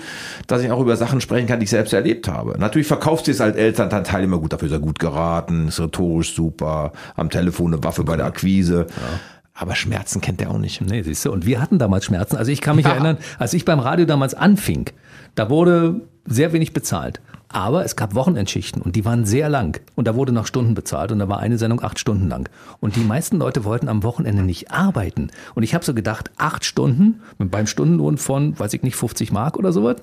dass 0.48 0.64
ich 0.64 0.72
auch 0.72 0.82
über 0.82 0.98
Sachen 0.98 1.22
sprechen 1.22 1.48
kann, 1.48 1.60
die 1.60 1.66
ich 1.66 1.70
selbst 1.70 1.94
erlebt 1.94 2.28
habe. 2.28 2.58
Natürlich 2.58 2.88
verkaufst 2.88 3.28
du 3.28 3.32
es 3.32 3.40
als 3.40 3.56
Elternteil 3.56 4.24
immer 4.24 4.40
gut, 4.40 4.54
dafür 4.54 4.68
ist 4.68 4.74
er 4.74 4.80
gut 4.80 5.00
geraten, 5.00 5.68
ist 5.68 5.80
rhetorisch 5.80 6.34
super, 6.34 6.92
am 7.16 7.30
Telefon 7.30 7.74
eine 7.74 7.84
Waffe 7.84 8.04
bei 8.04 8.18
der 8.18 8.26
Akquise. 8.26 8.88
Ja. 8.90 9.20
Aber 9.54 9.76
Schmerzen 9.76 10.20
kennt 10.20 10.42
er 10.42 10.50
auch 10.50 10.58
nicht. 10.58 10.82
Nee, 10.82 11.04
siehst 11.04 11.26
du. 11.26 11.32
Und 11.32 11.46
wir 11.46 11.62
hatten 11.62 11.78
damals 11.78 12.06
Schmerzen. 12.06 12.38
Also 12.38 12.52
ich 12.52 12.60
kann 12.60 12.76
mich 12.76 12.86
ja. 12.86 12.94
erinnern, 12.94 13.20
als 13.38 13.54
ich 13.54 13.66
beim 13.66 13.80
Radio 13.80 14.06
damals 14.08 14.34
anfing, 14.34 14.90
da 15.36 15.52
wurde 15.52 16.02
sehr 16.26 16.54
wenig 16.54 16.74
bezahlt. 16.74 17.22
Aber 17.50 17.86
es 17.86 17.96
gab 17.96 18.16
Wochenendschichten 18.16 18.82
und 18.82 18.96
die 18.96 19.06
waren 19.06 19.26
sehr 19.26 19.48
lang. 19.48 19.80
Und 19.96 20.08
da 20.08 20.16
wurde 20.16 20.32
nach 20.32 20.48
Stunden 20.48 20.74
bezahlt 20.74 21.12
und 21.12 21.20
da 21.20 21.30
war 21.30 21.40
eine 21.40 21.60
Sendung 21.60 21.84
acht 21.84 22.00
Stunden 22.00 22.28
lang. 22.28 22.50
Und 22.80 22.96
die 22.96 23.04
meisten 23.04 23.38
Leute 23.38 23.64
wollten 23.64 23.90
am 23.90 24.02
Wochenende 24.02 24.42
nicht 24.42 24.72
arbeiten. 24.72 25.30
Und 25.54 25.62
ich 25.62 25.76
habe 25.76 25.86
so 25.86 25.94
gedacht, 25.94 26.32
acht 26.38 26.66
Stunden 26.66 27.22
beim 27.38 27.68
Stundenlohn 27.68 28.18
von, 28.18 28.58
weiß 28.58 28.74
ich 28.74 28.82
nicht, 28.82 28.96
50 28.96 29.32
Mark 29.32 29.58
oder 29.58 29.72
sowas. 29.72 29.98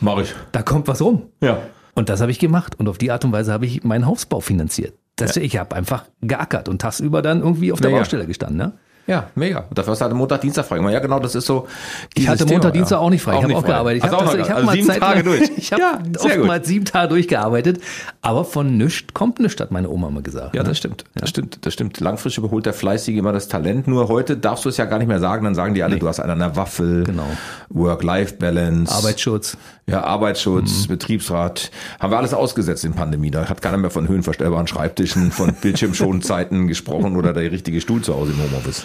Mach 0.00 0.18
ich. 0.18 0.34
Da 0.50 0.62
kommt 0.62 0.88
was 0.88 1.00
rum. 1.00 1.22
Ja. 1.40 1.58
Und 1.94 2.08
das 2.08 2.20
habe 2.20 2.32
ich 2.32 2.40
gemacht. 2.40 2.78
Und 2.78 2.88
auf 2.88 2.98
die 2.98 3.12
Art 3.12 3.24
und 3.24 3.30
Weise 3.30 3.52
habe 3.52 3.66
ich 3.66 3.84
meinen 3.84 4.06
Hausbau 4.06 4.40
finanziert. 4.40 4.94
Das, 5.14 5.36
ja. 5.36 5.42
Ich 5.42 5.58
habe 5.58 5.76
einfach 5.76 6.06
geackert 6.22 6.68
und 6.68 6.80
tagsüber 6.80 7.22
dann 7.22 7.40
irgendwie 7.40 7.72
auf 7.72 7.80
der 7.80 7.90
ja, 7.90 7.98
Baustelle 7.98 8.26
gestanden. 8.26 8.56
Ne? 8.56 8.72
Ja, 9.10 9.28
mega. 9.34 9.64
Und 9.68 9.76
dafür 9.76 9.90
hast 9.90 9.98
du 9.98 10.04
halt 10.04 10.14
Montag, 10.14 10.40
Dienstag 10.40 10.66
frei. 10.66 10.78
Ja, 10.88 11.00
genau, 11.00 11.18
das 11.18 11.34
ist 11.34 11.44
so. 11.44 11.66
Ich 12.14 12.28
hatte 12.28 12.44
Montag, 12.44 12.60
Thema, 12.60 12.70
Dienstag 12.70 12.96
ja. 12.96 13.00
auch 13.00 13.10
nicht 13.10 13.22
frei. 13.22 13.32
Auch 13.32 13.38
ich 13.38 13.42
habe 13.42 13.56
auch 13.56 13.64
gearbeitet. 13.64 14.04
Ich 14.04 14.10
habe 14.10 14.18
also 14.24 14.38
hab 14.38 14.50
also 14.50 14.66
mal 14.66 14.72
sieben 14.72 14.86
Zeit 14.86 15.00
Tage 15.00 15.22
durch. 15.24 15.50
Ich 15.56 15.72
habe 15.72 15.82
ja, 15.82 15.98
oftmals 16.16 16.68
sieben 16.68 16.84
Tage 16.84 17.08
durchgearbeitet. 17.08 17.80
Aber 18.22 18.44
von 18.44 18.76
nichts 18.76 19.12
kommt 19.12 19.40
nichts, 19.40 19.60
hat 19.60 19.72
meine 19.72 19.90
Oma 19.90 20.10
mal 20.10 20.22
gesagt. 20.22 20.54
Ja, 20.54 20.62
ne? 20.62 20.68
das 20.68 20.78
stimmt. 20.78 21.04
Das 21.14 21.22
ja. 21.22 21.26
stimmt. 21.26 21.58
Das 21.62 21.74
stimmt. 21.74 21.98
Langfristig 21.98 22.38
überholt 22.38 22.66
der 22.66 22.72
Fleißige 22.72 23.16
immer 23.16 23.32
das 23.32 23.48
Talent. 23.48 23.88
Nur 23.88 24.08
heute 24.08 24.36
darfst 24.36 24.64
du 24.64 24.68
es 24.68 24.76
ja 24.76 24.84
gar 24.84 24.98
nicht 24.98 25.08
mehr 25.08 25.18
sagen. 25.18 25.44
Dann 25.44 25.56
sagen 25.56 25.74
die 25.74 25.82
alle, 25.82 25.94
nee. 25.94 26.00
du 26.00 26.06
hast 26.06 26.20
einen 26.20 26.30
an 26.30 26.38
der 26.38 26.54
Waffel. 26.54 27.02
Genau. 27.02 27.26
Work-Life-Balance. 27.70 28.94
Arbeitsschutz. 28.94 29.56
Ja, 29.90 30.04
Arbeitsschutz, 30.04 30.84
mhm. 30.84 30.88
Betriebsrat. 30.88 31.72
Haben 31.98 32.12
wir 32.12 32.18
alles 32.18 32.32
ausgesetzt 32.32 32.84
in 32.84 32.92
Pandemie. 32.92 33.32
Da 33.32 33.48
hat 33.48 33.60
keiner 33.60 33.76
mehr 33.76 33.90
von 33.90 34.06
höhenverstellbaren 34.06 34.68
Schreibtischen, 34.68 35.32
von 35.32 35.52
Bildschirmschonzeiten 35.54 36.68
gesprochen 36.68 37.16
oder 37.16 37.32
der 37.32 37.50
richtige 37.50 37.80
Stuhl 37.80 38.00
zu 38.00 38.14
Hause 38.14 38.32
im 38.32 38.38
Homeoffice. 38.40 38.84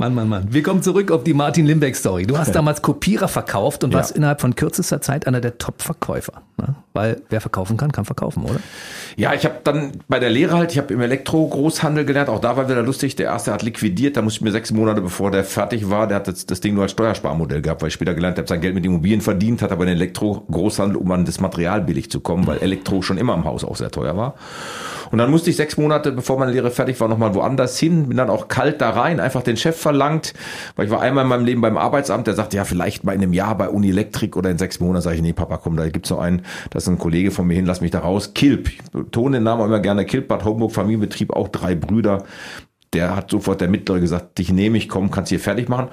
Mann, 0.00 0.14
Mann, 0.14 0.28
Mann. 0.28 0.46
Wir 0.50 0.62
kommen 0.62 0.80
zurück 0.80 1.10
auf 1.10 1.24
die 1.24 1.34
Martin 1.34 1.66
Limbeck-Story. 1.66 2.24
Du 2.24 2.38
hast 2.38 2.54
damals 2.54 2.82
Kopierer 2.82 3.26
verkauft 3.26 3.82
und 3.82 3.90
Ja. 3.90 3.98
warst 3.98 4.12
innerhalb 4.12 4.40
von 4.40 4.54
kürzester 4.54 5.00
Zeit 5.00 5.26
einer 5.26 5.40
der 5.40 5.58
Top-Verkäufer. 5.58 6.34
Ne? 6.56 6.76
Weil 6.92 7.20
wer 7.30 7.40
verkaufen 7.40 7.76
kann, 7.76 7.90
kann 7.90 8.04
verkaufen, 8.04 8.44
oder? 8.44 8.60
Ja, 9.16 9.34
ich 9.34 9.44
habe 9.44 9.56
dann 9.64 9.90
bei 10.06 10.20
der 10.20 10.30
Lehre 10.30 10.56
halt, 10.56 10.70
ich 10.70 10.78
habe 10.78 10.94
im 10.94 11.00
Elektro-Großhandel 11.00 12.04
gelernt, 12.04 12.28
auch 12.28 12.40
da 12.40 12.56
war 12.56 12.68
wieder 12.68 12.80
lustig, 12.82 13.16
der 13.16 13.26
erste 13.26 13.52
hat 13.52 13.62
liquidiert, 13.62 14.16
da 14.16 14.22
musste 14.22 14.38
ich 14.38 14.42
mir 14.42 14.52
sechs 14.52 14.70
Monate 14.70 15.00
bevor 15.00 15.32
der 15.32 15.42
fertig 15.42 15.90
war, 15.90 16.06
der 16.06 16.18
hat 16.18 16.28
das, 16.28 16.46
das 16.46 16.60
Ding 16.60 16.74
nur 16.74 16.84
als 16.84 16.92
Steuersparmodell 16.92 17.60
gehabt, 17.60 17.82
weil 17.82 17.88
ich 17.88 17.94
später 17.94 18.14
gelernt 18.14 18.38
habe, 18.38 18.46
sein 18.46 18.60
Geld 18.60 18.76
mit 18.76 18.86
Immobilien 18.86 19.20
verdient, 19.20 19.62
hat 19.62 19.72
aber 19.72 19.84
den 19.84 19.94
Elektro-Großhandel, 19.96 20.96
um 20.96 21.10
an 21.10 21.24
das 21.24 21.40
Material 21.40 21.80
billig 21.80 22.08
zu 22.08 22.20
kommen, 22.20 22.46
weil 22.46 22.58
Elektro 22.58 23.02
schon 23.02 23.18
immer 23.18 23.34
im 23.34 23.44
Haus 23.44 23.64
auch 23.64 23.74
sehr 23.76 23.90
teuer 23.90 24.16
war. 24.16 24.34
Und 25.10 25.18
dann 25.18 25.30
musste 25.30 25.50
ich 25.50 25.56
sechs 25.56 25.76
Monate, 25.76 26.12
bevor 26.12 26.38
meine 26.38 26.52
Lehre 26.52 26.70
fertig 26.70 27.00
war, 27.00 27.08
nochmal 27.08 27.34
woanders 27.34 27.78
hin, 27.78 28.08
bin 28.08 28.16
dann 28.16 28.28
auch 28.30 28.48
kalt 28.48 28.80
da 28.80 28.90
rein, 28.90 29.20
einfach 29.20 29.42
den 29.42 29.56
Chef 29.56 29.76
verlangt, 29.88 30.34
weil 30.76 30.84
ich 30.84 30.92
war 30.92 31.00
einmal 31.00 31.24
in 31.24 31.28
meinem 31.30 31.46
Leben 31.46 31.60
beim 31.62 31.78
Arbeitsamt, 31.78 32.26
der 32.26 32.34
sagte, 32.34 32.58
ja, 32.58 32.64
vielleicht 32.64 33.04
mal 33.04 33.12
in 33.12 33.22
einem 33.22 33.32
Jahr 33.32 33.56
bei 33.56 33.70
Unielektrik 33.70 34.36
oder 34.36 34.50
in 34.50 34.58
sechs 34.58 34.80
Monaten, 34.80 35.02
sage 35.02 35.16
ich, 35.16 35.22
nee, 35.22 35.32
Papa, 35.32 35.56
komm, 35.56 35.76
da 35.76 35.88
gibt's 35.88 36.10
noch 36.10 36.20
einen, 36.20 36.42
das 36.70 36.82
ist 36.82 36.88
ein 36.90 36.98
Kollege 36.98 37.30
von 37.30 37.46
mir 37.46 37.54
hin, 37.54 37.64
lass 37.64 37.80
mich 37.80 37.90
da 37.90 38.00
raus, 38.00 38.34
Kilp, 38.34 38.68
ich 38.68 38.82
betone 38.92 39.38
den 39.38 39.44
Namen 39.44 39.64
immer 39.64 39.80
gerne, 39.80 40.04
Kilp, 40.04 40.28
Bad 40.28 40.44
Homburg, 40.44 40.72
Familienbetrieb, 40.72 41.32
auch 41.32 41.48
drei 41.48 41.74
Brüder, 41.74 42.24
der 42.92 43.16
hat 43.16 43.30
sofort 43.30 43.62
der 43.62 43.68
Mittlere 43.68 44.00
gesagt, 44.00 44.36
dich 44.36 44.52
nehme 44.52 44.76
ich, 44.76 44.90
komm, 44.90 45.10
kannst 45.10 45.30
hier 45.30 45.40
fertig 45.40 45.70
machen. 45.70 45.88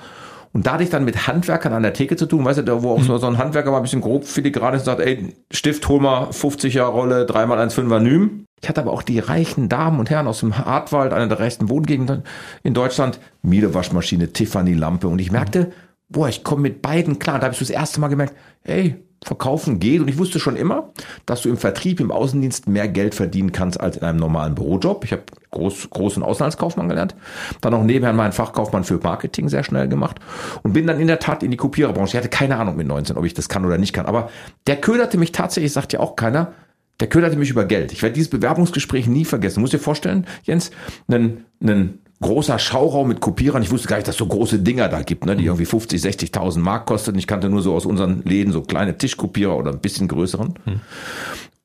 Und 0.52 0.68
da 0.68 0.74
hatte 0.74 0.84
ich 0.84 0.90
dann 0.90 1.04
mit 1.04 1.28
Handwerkern 1.28 1.74
an 1.74 1.84
der 1.84 1.94
Theke 1.94 2.16
zu 2.16 2.26
tun, 2.26 2.46
weißt 2.46 2.60
du, 2.60 2.64
da 2.64 2.82
wo 2.82 2.92
auch 2.92 3.02
so 3.02 3.18
so 3.18 3.28
ein 3.28 3.38
Handwerker 3.38 3.72
mal 3.72 3.78
ein 3.78 3.84
bisschen 3.84 4.00
grob 4.00 4.24
filigran 4.24 4.74
ist 4.74 4.82
und 4.82 4.86
sagt, 4.86 5.02
ey, 5.02 5.34
Stift, 5.52 5.88
hol 5.90 6.00
mal 6.00 6.30
50er 6.30 6.84
Rolle, 6.84 7.26
3x1,5er 7.26 8.00
Nym. 8.00 8.46
Ich 8.66 8.70
hatte 8.70 8.82
aber 8.82 8.94
auch 8.94 9.04
die 9.04 9.20
reichen 9.20 9.70
Damen 9.70 10.00
und 10.00 10.10
Herren 10.10 10.26
aus 10.26 10.40
dem 10.40 10.58
Hartwald, 10.58 11.14
einer 11.14 11.28
der 11.28 11.40
reichsten 11.40 11.70
Wohngegenden 11.70 12.24
in 12.64 12.74
Deutschland, 12.74 13.20
Miele-Waschmaschine, 13.44 14.34
Tiffany-Lampe 14.34 15.08
und 15.08 15.20
ich 15.20 15.32
merkte, 15.32 15.72
boah, 16.10 16.30
ich 16.30 16.44
komme 16.44 16.64
mit 16.64 16.82
beiden 16.82 17.20
klar. 17.20 17.38
Da 17.38 17.44
habe 17.44 17.54
ich 17.54 17.60
das 17.60 17.70
erste 17.70 18.00
Mal 18.00 18.08
gemerkt, 18.08 18.34
ey, 18.64 18.96
verkaufen 19.24 19.80
geht. 19.80 20.02
Und 20.02 20.08
ich 20.08 20.18
wusste 20.18 20.40
schon 20.40 20.56
immer, 20.56 20.90
dass 21.28 21.44
du 21.44 21.50
im 21.50 21.58
Vertrieb, 21.58 22.00
im 22.00 22.10
Außendienst 22.10 22.68
mehr 22.68 22.88
Geld 22.88 23.14
verdienen 23.14 23.52
kannst 23.52 23.80
als 23.80 23.98
in 23.98 24.04
einem 24.04 24.18
normalen 24.18 24.56
Bürojob. 24.56 25.04
Ich 25.04 25.12
habe 25.12 25.22
groß, 25.52 25.92
großen 25.92 26.24
Auslandskaufmann 26.24 26.90
gelernt. 26.90 27.16
Dann 27.62 27.76
auch 27.76 27.84
nebenher 27.84 28.14
meinen 28.14 28.34
Fachkaufmann 28.34 28.84
für 28.84 28.98
Marketing 28.98 29.48
sehr 29.48 29.64
schnell 29.64 29.88
gemacht 29.88 30.20
und 30.64 30.74
bin 30.74 30.88
dann 30.88 31.00
in 31.00 31.06
der 31.06 31.20
Tat 31.20 31.44
in 31.44 31.52
die 31.52 31.58
Kopiererbranche. 31.58 32.18
Ich 32.18 32.24
hatte 32.24 32.30
keine 32.30 32.58
Ahnung 32.58 32.78
mit 32.78 32.88
19, 32.88 33.16
ob 33.16 33.26
ich 33.26 33.36
das 33.36 33.48
kann 33.48 33.64
oder 33.64 33.78
nicht 33.78 33.94
kann. 33.94 34.08
Aber 34.08 34.32
der 34.66 34.78
köderte 34.78 35.20
mich 35.20 35.34
tatsächlich, 35.34 35.72
sagt 35.72 35.94
ja 35.94 36.00
auch 36.00 36.16
keiner, 36.16 36.54
der 37.00 37.08
köderte 37.08 37.38
mich 37.38 37.50
über 37.50 37.66
Geld. 37.66 37.92
Ich 37.92 38.02
werde 38.02 38.14
dieses 38.14 38.30
Bewerbungsgespräch 38.30 39.08
nie 39.08 39.26
vergessen. 39.26 39.56
Du 39.56 39.62
musst 39.62 39.74
dir 39.74 39.80
vorstellen, 39.80 40.26
Jens, 40.44 40.72
einen, 41.08 41.46
einen 41.62 42.00
großer 42.22 42.58
Schauraum 42.60 43.08
mit 43.08 43.20
Kopierern. 43.20 43.62
Ich 43.62 43.72
wusste 43.72 43.88
gar 43.88 43.98
nicht, 43.98 44.08
dass 44.08 44.16
es 44.16 44.20
so 44.20 44.28
große 44.28 44.60
Dinger 44.60 44.88
da 44.88 45.02
gibt, 45.02 45.26
ne, 45.26 45.36
die 45.36 45.46
irgendwie 45.46 45.66
50, 45.66 46.02
60.000 46.02 46.60
Mark 46.60 46.86
kosten. 46.86 47.18
Ich 47.18 47.28
kannte 47.28 47.50
nur 47.50 47.62
so 47.62 47.74
aus 47.74 47.86
unseren 47.86 48.24
Läden 48.24 48.54
so 48.54 48.62
kleine 48.62 48.98
Tischkopierer 48.98 49.58
oder 49.58 49.72
ein 49.72 49.80
bisschen 49.80 50.08
größeren. 50.08 50.56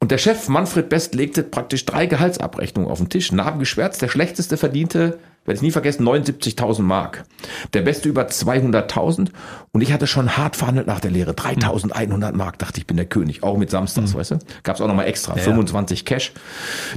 Und 0.00 0.10
der 0.10 0.18
Chef 0.18 0.48
Manfred 0.48 0.88
Best 0.88 1.14
legte 1.14 1.42
praktisch 1.42 1.84
drei 1.84 2.06
Gehaltsabrechnungen 2.06 2.90
auf 2.90 2.98
den 2.98 3.10
Tisch. 3.10 3.32
Narbengeschwärzt, 3.32 4.02
der 4.02 4.08
schlechteste 4.08 4.56
verdiente, 4.56 5.18
werde 5.44 5.56
ich 5.56 5.62
nie 5.62 5.70
vergessen, 5.70 6.06
79.000 6.06 6.82
Mark. 6.82 7.24
Der 7.72 7.82
beste 7.82 8.08
über 8.08 8.26
200.000. 8.26 9.30
Und 9.72 9.80
ich 9.80 9.92
hatte 9.92 10.06
schon 10.06 10.36
hart 10.36 10.56
verhandelt 10.56 10.86
nach 10.86 11.00
der 11.00 11.10
Lehre. 11.10 11.32
3.100 11.32 12.32
Mark, 12.32 12.58
dachte 12.58 12.78
ich, 12.78 12.86
bin 12.86 12.96
der 12.96 13.06
König. 13.06 13.42
Auch 13.42 13.56
mit 13.56 13.70
Samstags, 13.70 14.14
weißt 14.14 14.32
du? 14.32 14.38
Gab's 14.62 14.80
auch 14.80 14.88
nochmal 14.88 15.06
extra. 15.06 15.34
25 15.34 16.04
Cash 16.04 16.32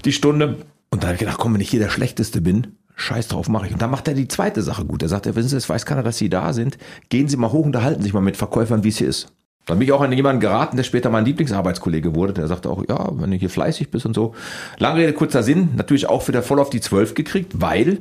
die 0.06 0.12
Stunde. 0.12 0.58
Und 0.90 1.04
da 1.04 1.08
habe 1.08 1.16
ich 1.16 1.20
gedacht, 1.20 1.38
komm, 1.40 1.54
wenn 1.54 1.62
ich 1.62 1.70
hier 1.70 1.80
der 1.80 1.90
Schlechteste 1.90 2.42
bin, 2.42 2.78
scheiß 2.96 3.30
drauf, 3.30 3.50
mache 3.50 3.68
ich. 3.68 3.74
Und 3.74 3.82
dann 3.82 3.90
macht 3.90 4.08
er 4.08 4.14
die 4.14 4.28
zweite 4.28 4.62
Sache 4.62 4.86
gut. 4.86 5.02
Er 5.02 5.10
sagt, 5.10 5.26
ja, 5.26 5.36
wissen 5.36 5.50
Sie, 5.50 5.58
es 5.58 5.68
weiß 5.68 5.86
keiner, 5.86 6.04
dass 6.04 6.18
Sie 6.18 6.30
da 6.30 6.54
sind. 6.54 6.78
Gehen 7.10 7.28
Sie 7.28 7.38
mal 7.38 7.52
hoch, 7.52 7.66
unterhalten 7.66 8.04
sich 8.04 8.14
mal 8.14 8.22
mit 8.22 8.38
Verkäufern, 8.38 8.84
wie 8.84 8.90
es 8.90 8.98
hier 8.98 9.08
ist. 9.08 9.34
Dann 9.66 9.80
bin 9.80 9.88
ich 9.88 9.94
auch 9.94 10.02
an 10.02 10.12
jemanden 10.12 10.42
geraten, 10.42 10.76
der 10.76 10.84
später 10.84 11.10
mein 11.10 11.26
Lieblingsarbeitskollege 11.26 12.16
wurde. 12.16 12.34
Der 12.34 12.48
sagte 12.48 12.70
auch, 12.70 12.84
ja, 12.88 13.10
wenn 13.14 13.32
du 13.32 13.38
hier 13.38 13.50
fleißig 13.50 13.92
bist 13.92 14.06
und 14.06 14.14
so. 14.14 14.36
Lange 14.78 15.00
Rede, 15.00 15.14
kurzer 15.14 15.44
Sinn. 15.44 15.70
Natürlich 15.76 16.10
auch 16.10 16.28
wieder 16.28 16.44
voll 16.44 16.60
auf 16.60 16.70
die 16.70 16.82
Zwölf 16.82 17.14
gekriegt, 17.14 17.62
weil 17.62 18.00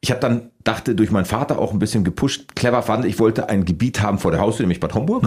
ich 0.00 0.10
habe 0.10 0.20
dann, 0.20 0.50
dachte, 0.64 0.94
durch 0.94 1.10
meinen 1.10 1.24
Vater 1.24 1.58
auch 1.58 1.72
ein 1.72 1.78
bisschen 1.78 2.04
gepusht, 2.04 2.54
clever 2.54 2.82
fand, 2.82 3.04
ich 3.04 3.18
wollte 3.18 3.48
ein 3.48 3.64
Gebiet 3.64 4.00
haben 4.00 4.18
vor 4.18 4.30
der 4.30 4.40
Haustür, 4.40 4.64
nämlich 4.64 4.80
Bad 4.80 4.94
Homburg. 4.94 5.24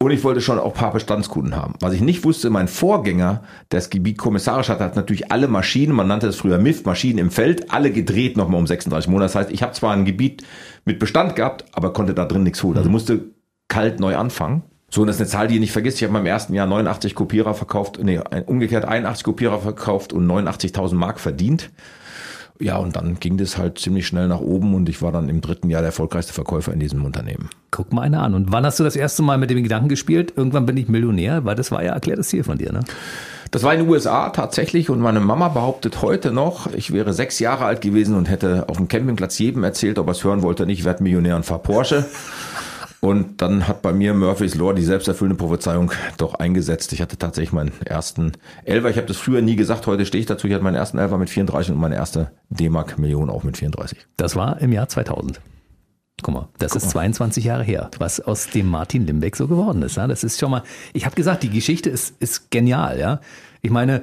Und 0.00 0.12
ich 0.12 0.22
wollte 0.22 0.40
schon 0.40 0.60
auch 0.60 0.74
ein 0.74 0.80
paar 0.80 0.92
Bestandskunden 0.92 1.56
haben. 1.56 1.74
Was 1.80 1.92
ich 1.92 2.00
nicht 2.00 2.22
wusste, 2.24 2.50
mein 2.50 2.68
Vorgänger, 2.68 3.42
der 3.72 3.80
das 3.80 3.90
Gebiet 3.90 4.16
kommissarisch 4.16 4.68
hatte, 4.68 4.84
hat 4.84 4.94
natürlich 4.94 5.32
alle 5.32 5.48
Maschinen, 5.48 5.92
man 5.92 6.06
nannte 6.06 6.28
es 6.28 6.36
früher 6.36 6.58
MIF, 6.58 6.84
Maschinen 6.84 7.18
im 7.18 7.32
Feld, 7.32 7.72
alle 7.72 7.90
gedreht 7.90 8.36
nochmal 8.36 8.60
um 8.60 8.66
36 8.68 9.10
Monate. 9.10 9.24
Das 9.24 9.34
heißt, 9.34 9.50
ich 9.50 9.62
habe 9.62 9.72
zwar 9.72 9.92
ein 9.94 10.04
Gebiet 10.04 10.44
mit 10.84 11.00
Bestand 11.00 11.34
gehabt, 11.34 11.64
aber 11.72 11.92
konnte 11.92 12.14
da 12.14 12.26
drin 12.26 12.44
nichts 12.44 12.62
holen. 12.62 12.78
Also 12.78 12.90
musste 12.90 13.24
kalt 13.68 14.00
neu 14.00 14.16
anfangen. 14.16 14.62
So, 14.90 15.02
und 15.02 15.06
das 15.06 15.16
ist 15.16 15.20
eine 15.20 15.28
Zahl, 15.28 15.48
die 15.48 15.54
ihr 15.54 15.60
nicht 15.60 15.72
vergisst. 15.72 15.98
Ich 15.98 16.02
habe 16.02 16.10
in 16.10 16.14
meinem 16.14 16.26
ersten 16.26 16.54
Jahr 16.54 16.66
89 16.66 17.14
Kopierer 17.14 17.52
verkauft, 17.54 18.00
nee, 18.02 18.20
umgekehrt 18.46 18.86
81 18.86 19.22
Kopierer 19.22 19.60
verkauft 19.60 20.14
und 20.14 20.26
89.000 20.26 20.94
Mark 20.94 21.20
verdient. 21.20 21.70
Ja, 22.60 22.76
und 22.78 22.96
dann 22.96 23.20
ging 23.20 23.36
das 23.36 23.56
halt 23.56 23.78
ziemlich 23.78 24.06
schnell 24.06 24.26
nach 24.26 24.40
oben 24.40 24.74
und 24.74 24.88
ich 24.88 25.00
war 25.00 25.12
dann 25.12 25.28
im 25.28 25.40
dritten 25.40 25.70
Jahr 25.70 25.82
der 25.82 25.90
erfolgreichste 25.90 26.32
Verkäufer 26.32 26.72
in 26.72 26.80
diesem 26.80 27.04
Unternehmen. 27.04 27.50
Guck 27.70 27.92
mal 27.92 28.02
einer 28.02 28.22
an. 28.22 28.34
Und 28.34 28.50
wann 28.50 28.66
hast 28.66 28.80
du 28.80 28.84
das 28.84 28.96
erste 28.96 29.22
Mal 29.22 29.38
mit 29.38 29.50
dem 29.50 29.62
Gedanken 29.62 29.88
gespielt, 29.88 30.32
irgendwann 30.34 30.66
bin 30.66 30.76
ich 30.76 30.88
Millionär? 30.88 31.44
Weil 31.44 31.54
das 31.54 31.70
war 31.70 31.84
ja 31.84 31.92
erklärtes 31.92 32.28
Ziel 32.28 32.42
von 32.42 32.58
dir, 32.58 32.72
ne? 32.72 32.80
Das 33.50 33.62
war 33.62 33.72
in 33.72 33.80
den 33.80 33.88
USA 33.88 34.28
tatsächlich 34.30 34.90
und 34.90 35.00
meine 35.00 35.20
Mama 35.20 35.48
behauptet 35.48 36.02
heute 36.02 36.32
noch, 36.32 36.70
ich 36.74 36.92
wäre 36.92 37.14
sechs 37.14 37.38
Jahre 37.38 37.64
alt 37.64 37.80
gewesen 37.80 38.14
und 38.14 38.28
hätte 38.28 38.68
auf 38.68 38.76
dem 38.76 38.88
Campingplatz 38.88 39.38
jedem 39.38 39.64
erzählt, 39.64 39.98
ob 39.98 40.08
er 40.08 40.12
es 40.12 40.22
hören 40.22 40.42
wollte, 40.42 40.66
nicht, 40.66 40.80
ich 40.80 40.84
werde 40.84 41.02
Millionär 41.02 41.36
und 41.36 41.46
fahr 41.46 41.60
Porsche. 41.60 42.04
Und 43.00 43.40
dann 43.42 43.68
hat 43.68 43.82
bei 43.82 43.92
mir 43.92 44.12
Murphy's 44.12 44.56
Law 44.56 44.72
die 44.72 44.82
selbsterfüllende 44.82 45.36
Prophezeiung 45.36 45.92
doch 46.16 46.34
eingesetzt. 46.34 46.92
Ich 46.92 47.00
hatte 47.00 47.16
tatsächlich 47.16 47.52
meinen 47.52 47.70
ersten 47.84 48.32
Elfer. 48.64 48.90
Ich 48.90 48.96
habe 48.96 49.06
das 49.06 49.18
früher 49.18 49.40
nie 49.40 49.54
gesagt, 49.54 49.86
heute 49.86 50.04
stehe 50.04 50.20
ich 50.20 50.26
dazu. 50.26 50.48
Ich 50.48 50.54
hatte 50.54 50.64
meinen 50.64 50.74
ersten 50.74 50.98
Elfer 50.98 51.16
mit 51.16 51.30
34 51.30 51.72
und 51.72 51.80
meine 51.80 51.94
erste 51.94 52.32
D-Mark-Million 52.50 53.30
auch 53.30 53.44
mit 53.44 53.56
34. 53.56 54.06
Das 54.16 54.34
war 54.34 54.60
im 54.60 54.72
Jahr 54.72 54.88
2000. 54.88 55.40
Guck 56.22 56.34
mal, 56.34 56.48
das 56.58 56.74
ist 56.74 56.90
22 56.90 57.44
Jahre 57.44 57.62
her, 57.62 57.90
was 57.98 58.20
aus 58.20 58.48
dem 58.48 58.66
Martin 58.66 59.06
Limbeck 59.06 59.36
so 59.36 59.46
geworden 59.46 59.82
ist. 59.82 59.96
Ja? 59.96 60.08
Das 60.08 60.24
ist 60.24 60.40
schon 60.40 60.50
mal, 60.50 60.64
ich 60.92 61.04
habe 61.04 61.14
gesagt, 61.14 61.44
die 61.44 61.50
Geschichte 61.50 61.90
ist, 61.90 62.16
ist 62.18 62.50
genial. 62.50 62.98
Ja, 62.98 63.20
Ich 63.62 63.70
meine, 63.70 64.02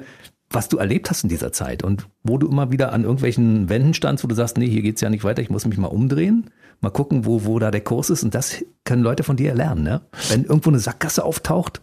was 0.50 0.68
du 0.68 0.76
erlebt 0.78 1.10
hast 1.10 1.22
in 1.24 1.28
dieser 1.28 1.52
Zeit 1.52 1.82
und 1.82 2.06
wo 2.22 2.38
du 2.38 2.48
immer 2.48 2.70
wieder 2.70 2.92
an 2.92 3.02
irgendwelchen 3.02 3.68
Wänden 3.68 3.94
standst, 3.94 4.22
wo 4.24 4.28
du 4.28 4.34
sagst, 4.34 4.56
nee, 4.58 4.68
hier 4.68 4.82
geht's 4.82 5.00
ja 5.00 5.10
nicht 5.10 5.24
weiter, 5.24 5.42
ich 5.42 5.50
muss 5.50 5.66
mich 5.66 5.76
mal 5.78 5.88
umdrehen, 5.88 6.50
mal 6.80 6.90
gucken, 6.90 7.24
wo, 7.26 7.44
wo 7.44 7.58
da 7.58 7.70
der 7.70 7.80
Kurs 7.80 8.10
ist 8.10 8.22
und 8.22 8.34
das 8.34 8.64
können 8.84 9.02
Leute 9.02 9.22
von 9.24 9.36
dir 9.36 9.54
lernen. 9.54 9.82
Ne? 9.82 10.02
Wenn 10.28 10.44
irgendwo 10.44 10.70
eine 10.70 10.78
Sackgasse 10.78 11.24
auftaucht, 11.24 11.80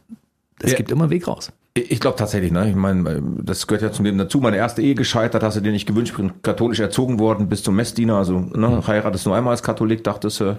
es 0.61 0.71
Ja. 0.71 0.77
gibt 0.77 0.91
immer 0.91 1.03
einen 1.05 1.11
Weg 1.11 1.27
raus. 1.27 1.51
Ich 1.75 1.99
glaube 1.99 2.17
tatsächlich, 2.17 2.51
ne? 2.51 2.69
Ich 2.69 2.75
meine, 2.75 3.19
das 3.41 3.65
gehört 3.65 3.81
ja 3.81 3.91
zum 3.91 4.05
Leben 4.05 4.19
dazu. 4.19 4.39
Meine 4.39 4.57
erste 4.57 4.83
Ehe 4.83 4.93
gescheitert, 4.93 5.41
hast 5.41 5.57
du 5.57 5.61
dir 5.61 5.71
nicht 5.71 5.87
gewünscht, 5.87 6.15
bin 6.15 6.31
katholisch 6.43 6.79
erzogen 6.79 7.17
worden, 7.17 7.49
bis 7.49 7.63
zum 7.63 7.75
Messdiener, 7.75 8.15
also 8.15 8.37
ne, 8.39 8.85
heiratest 8.85 9.25
nur 9.25 9.35
einmal 9.35 9.53
als 9.53 9.63
Katholik, 9.63 10.03
dachtest 10.03 10.39
du. 10.39 10.55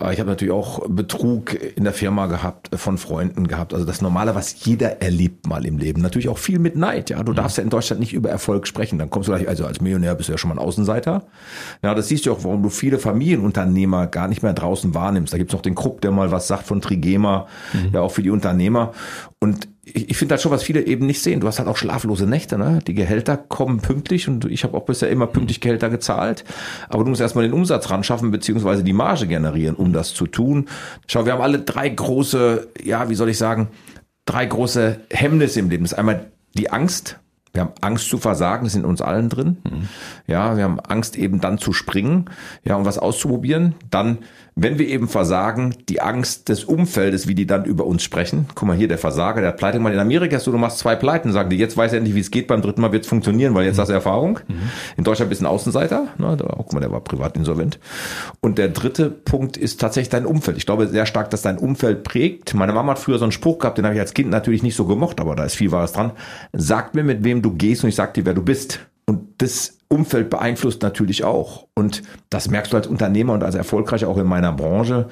Äh, 0.00 0.12
Ich 0.12 0.18
habe 0.18 0.28
natürlich 0.28 0.52
auch 0.52 0.88
Betrug 0.88 1.54
in 1.76 1.84
der 1.84 1.92
Firma 1.92 2.26
gehabt, 2.26 2.70
von 2.74 2.98
Freunden 2.98 3.46
gehabt. 3.46 3.72
Also 3.72 3.86
das 3.86 4.02
Normale, 4.02 4.34
was 4.34 4.64
jeder 4.64 5.00
erlebt 5.00 5.46
mal 5.46 5.64
im 5.64 5.78
Leben. 5.78 6.02
Natürlich 6.02 6.28
auch 6.28 6.38
viel 6.38 6.58
mit 6.58 6.74
Neid, 6.74 7.10
ja. 7.10 7.22
Du 7.22 7.34
darfst 7.34 7.58
ja 7.58 7.62
in 7.62 7.70
Deutschland 7.70 8.00
nicht 8.00 8.12
über 8.12 8.28
Erfolg 8.28 8.66
sprechen. 8.66 8.98
Dann 8.98 9.10
kommst 9.10 9.28
du 9.28 9.32
gleich, 9.34 9.46
also 9.48 9.64
als 9.64 9.80
Millionär 9.80 10.16
bist 10.16 10.28
du 10.28 10.32
ja 10.32 10.38
schon 10.38 10.48
mal 10.48 10.56
ein 10.56 10.66
Außenseiter. 10.66 11.22
Ja, 11.84 11.94
das 11.94 12.08
siehst 12.08 12.26
du 12.26 12.32
auch, 12.32 12.42
warum 12.42 12.64
du 12.64 12.68
viele 12.68 12.98
Familienunternehmer 12.98 14.08
gar 14.08 14.26
nicht 14.26 14.42
mehr 14.42 14.54
draußen 14.54 14.92
wahrnimmst. 14.92 15.32
Da 15.32 15.38
gibt's 15.38 15.54
noch 15.54 15.62
den 15.62 15.76
Krupp, 15.76 16.00
der 16.00 16.10
mal 16.10 16.32
was 16.32 16.48
sagt 16.48 16.66
von 16.66 16.80
Trigema, 16.80 17.46
ja 17.92 18.00
auch 18.00 18.10
für 18.10 18.24
die 18.24 18.30
Unternehmer. 18.30 18.90
Und 19.38 19.68
ich, 19.84 20.10
ich 20.10 20.16
finde 20.16 20.34
halt 20.34 20.42
schon, 20.42 20.52
was 20.52 20.62
viele 20.62 20.86
eben 20.86 21.06
nicht 21.06 21.22
sehen. 21.22 21.40
Du 21.40 21.46
hast 21.46 21.58
halt 21.58 21.68
auch 21.68 21.76
schlaflose 21.76 22.26
Nächte, 22.26 22.58
ne? 22.58 22.80
Die 22.86 22.94
Gehälter 22.94 23.36
kommen 23.36 23.80
pünktlich 23.80 24.28
und 24.28 24.44
ich 24.44 24.64
habe 24.64 24.76
auch 24.76 24.84
bisher 24.84 25.10
immer 25.10 25.26
pünktlich 25.26 25.60
Gehälter 25.60 25.90
gezahlt. 25.90 26.44
Aber 26.88 27.04
du 27.04 27.10
musst 27.10 27.20
erstmal 27.20 27.44
den 27.44 27.52
Umsatz 27.52 27.90
ran 27.90 28.04
schaffen, 28.04 28.30
beziehungsweise 28.30 28.84
die 28.84 28.92
Marge 28.92 29.26
generieren, 29.26 29.74
um 29.74 29.92
das 29.92 30.14
zu 30.14 30.26
tun. 30.26 30.68
Schau, 31.06 31.26
wir 31.26 31.32
haben 31.32 31.42
alle 31.42 31.60
drei 31.60 31.88
große, 31.88 32.68
ja, 32.84 33.08
wie 33.08 33.14
soll 33.14 33.28
ich 33.28 33.38
sagen, 33.38 33.68
drei 34.24 34.46
große 34.46 35.00
Hemmnisse 35.10 35.60
im 35.60 35.68
Leben. 35.68 35.84
Das 35.84 35.92
ist 35.92 35.98
einmal 35.98 36.26
die 36.54 36.70
Angst. 36.70 37.18
Wir 37.52 37.62
haben 37.62 37.72
Angst 37.82 38.08
zu 38.08 38.16
versagen, 38.16 38.64
das 38.64 38.72
ist 38.72 38.78
in 38.78 38.86
uns 38.86 39.02
allen 39.02 39.28
drin. 39.28 39.58
Ja, 40.26 40.56
wir 40.56 40.64
haben 40.64 40.80
Angst 40.80 41.18
eben 41.18 41.40
dann 41.40 41.58
zu 41.58 41.74
springen, 41.74 42.30
ja, 42.64 42.76
und 42.76 42.86
was 42.86 42.98
auszuprobieren. 42.98 43.74
Dann, 43.90 44.18
wenn 44.54 44.78
wir 44.78 44.86
eben 44.86 45.08
versagen, 45.08 45.74
die 45.88 46.00
Angst 46.02 46.48
des 46.48 46.64
Umfeldes, 46.64 47.26
wie 47.26 47.34
die 47.34 47.46
dann 47.46 47.64
über 47.64 47.86
uns 47.86 48.02
sprechen. 48.02 48.46
Guck 48.54 48.68
mal 48.68 48.76
hier, 48.76 48.88
der 48.88 48.98
Versager, 48.98 49.40
der 49.40 49.50
hat 49.50 49.56
Pleite 49.56 49.78
gemacht. 49.78 49.94
In 49.94 49.98
Amerika 49.98 50.36
ist 50.36 50.44
so, 50.44 50.52
du 50.52 50.58
machst 50.58 50.78
zwei 50.78 50.94
Pleiten, 50.94 51.32
sagen 51.32 51.48
die, 51.50 51.56
jetzt 51.56 51.76
weiß 51.76 51.92
er 51.92 51.98
endlich, 51.98 52.14
wie 52.14 52.20
es 52.20 52.30
geht, 52.30 52.48
beim 52.48 52.60
dritten 52.60 52.82
Mal 52.82 52.92
wird 52.92 53.04
es 53.04 53.08
funktionieren, 53.08 53.54
weil 53.54 53.64
jetzt 53.64 53.78
hast 53.78 53.88
du 53.88 53.94
Erfahrung. 53.94 54.40
In 54.96 55.04
Deutschland 55.04 55.30
bist 55.30 55.40
du 55.40 55.46
ein 55.46 55.50
Außenseiter, 55.50 56.08
ne, 56.18 56.36
da, 56.36 56.44
guck 56.56 56.72
mal, 56.74 56.80
der 56.80 56.92
war 56.92 57.00
privat 57.00 57.36
insolvent. 57.36 57.78
Und 58.40 58.58
der 58.58 58.68
dritte 58.68 59.10
Punkt 59.10 59.56
ist 59.56 59.80
tatsächlich 59.80 60.10
dein 60.10 60.26
Umfeld. 60.26 60.58
Ich 60.58 60.66
glaube 60.66 60.86
sehr 60.86 61.06
stark, 61.06 61.30
dass 61.30 61.42
dein 61.42 61.58
Umfeld 61.58 62.04
prägt. 62.04 62.54
Meine 62.54 62.72
Mama 62.72 62.92
hat 62.92 62.98
früher 62.98 63.18
so 63.18 63.24
einen 63.24 63.32
Spruch 63.32 63.58
gehabt, 63.58 63.78
den 63.78 63.84
habe 63.86 63.94
ich 63.94 64.00
als 64.00 64.14
Kind 64.14 64.30
natürlich 64.30 64.62
nicht 64.62 64.76
so 64.76 64.84
gemocht, 64.84 65.20
aber 65.20 65.34
da 65.34 65.44
ist 65.44 65.54
viel 65.54 65.72
Wahres 65.72 65.92
dran. 65.92 66.12
Sag 66.52 66.94
mir, 66.94 67.04
mit 67.04 67.24
wem 67.24 67.40
du 67.40 67.52
gehst 67.52 67.84
und 67.84 67.88
ich 67.88 67.96
sag 67.96 68.14
dir, 68.14 68.26
wer 68.26 68.34
du 68.34 68.42
bist. 68.42 68.80
Und 69.06 69.42
das 69.42 69.78
Umfeld 69.88 70.30
beeinflusst 70.30 70.82
natürlich 70.82 71.24
auch. 71.24 71.66
Und 71.74 72.02
das 72.28 72.50
merkst 72.50 72.70
du 72.70 72.76
als 72.76 72.86
Unternehmer 72.86 73.32
und 73.32 73.42
als 73.42 73.54
Erfolgreicher 73.54 74.06
auch 74.06 74.18
in 74.18 74.26
meiner 74.26 74.52
Branche, 74.52 75.08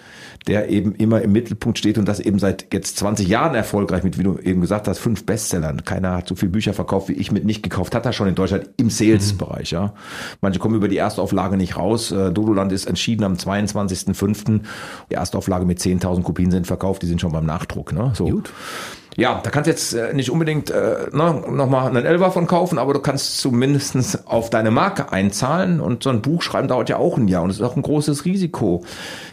der 0.47 0.69
eben 0.69 0.95
immer 0.95 1.23
im 1.23 1.33
Mittelpunkt 1.33 1.79
steht 1.79 1.97
und 1.97 2.05
das 2.05 2.21
eben 2.21 2.39
seit 2.39 2.67
jetzt 2.71 2.99
20 2.99 3.27
Jahren 3.27 3.55
erfolgreich 3.55 4.03
mit, 4.03 4.19
wie 4.19 4.25
du 4.25 4.37
eben 4.39 4.61
gesagt 4.61 4.87
hast, 4.87 4.99
fünf 4.99 5.25
Bestsellern. 5.25 5.87
Keiner 5.87 6.19
hat 6.19 6.29
so 6.29 6.35
viele 6.35 6.53
Bücher 6.53 6.75
verkauft 6.75 7.09
wie 7.09 7.15
ich 7.15 7.33
mit 7.33 7.47
nicht 7.47 7.63
gekauft, 7.63 7.95
hat 7.95 8.05
er 8.05 8.13
schon 8.13 8.29
in 8.29 8.35
Deutschland 8.35 8.69
im 8.77 8.91
Sales-Bereich, 8.91 9.71
ja. 9.71 9.95
Manche 10.43 10.59
kommen 10.59 10.75
über 10.75 10.89
die 10.89 10.99
Erstauflage 10.99 11.57
nicht 11.57 11.79
raus. 11.79 12.13
Äh, 12.13 12.31
Dodoland 12.31 12.73
ist 12.73 12.85
entschieden 12.85 13.25
am 13.25 13.35
22.05. 13.35 14.61
Die 15.11 15.15
Erstauflage 15.15 15.65
mit 15.65 15.79
10.000 15.79 16.23
Kopien 16.23 16.51
sind 16.51 16.67
verkauft, 16.67 17.01
die 17.01 17.07
sind 17.07 17.23
schon 17.23 17.33
beim 17.33 17.47
Nachdruck, 17.47 17.95
ne? 17.95 18.13
So. 18.15 18.27
Gut 18.27 18.53
ja, 19.17 19.41
da 19.43 19.51
kannst 19.51 19.67
du 19.67 19.71
jetzt 19.71 19.93
äh, 19.93 20.15
nicht 20.15 20.31
unbedingt 20.31 20.71
äh, 20.71 21.09
ne, 21.13 21.45
nochmal 21.51 21.89
einen 21.89 22.07
Elfer 22.07 22.31
von 22.31 22.47
kaufen, 22.47 22.79
aber 22.79 22.95
du 22.95 23.01
kannst 23.01 23.39
zumindestens 23.39 24.27
auf 24.27 24.51
deine 24.51 24.71
Marke 24.71 25.13
einzahlen 25.13 25.81
und 25.81 26.03
so 26.03 26.11
ein 26.11 26.23
Buch 26.23 26.43
schreiben 26.51 26.69
dauert 26.69 26.89
ja 26.89 26.97
auch 26.97 27.17
ein 27.17 27.29
Jahr 27.29 27.43
und 27.43 27.51
es 27.51 27.57
ist 27.57 27.63
auch 27.63 27.77
ein 27.77 27.83
großes 27.83 28.25
Risiko. 28.25 28.85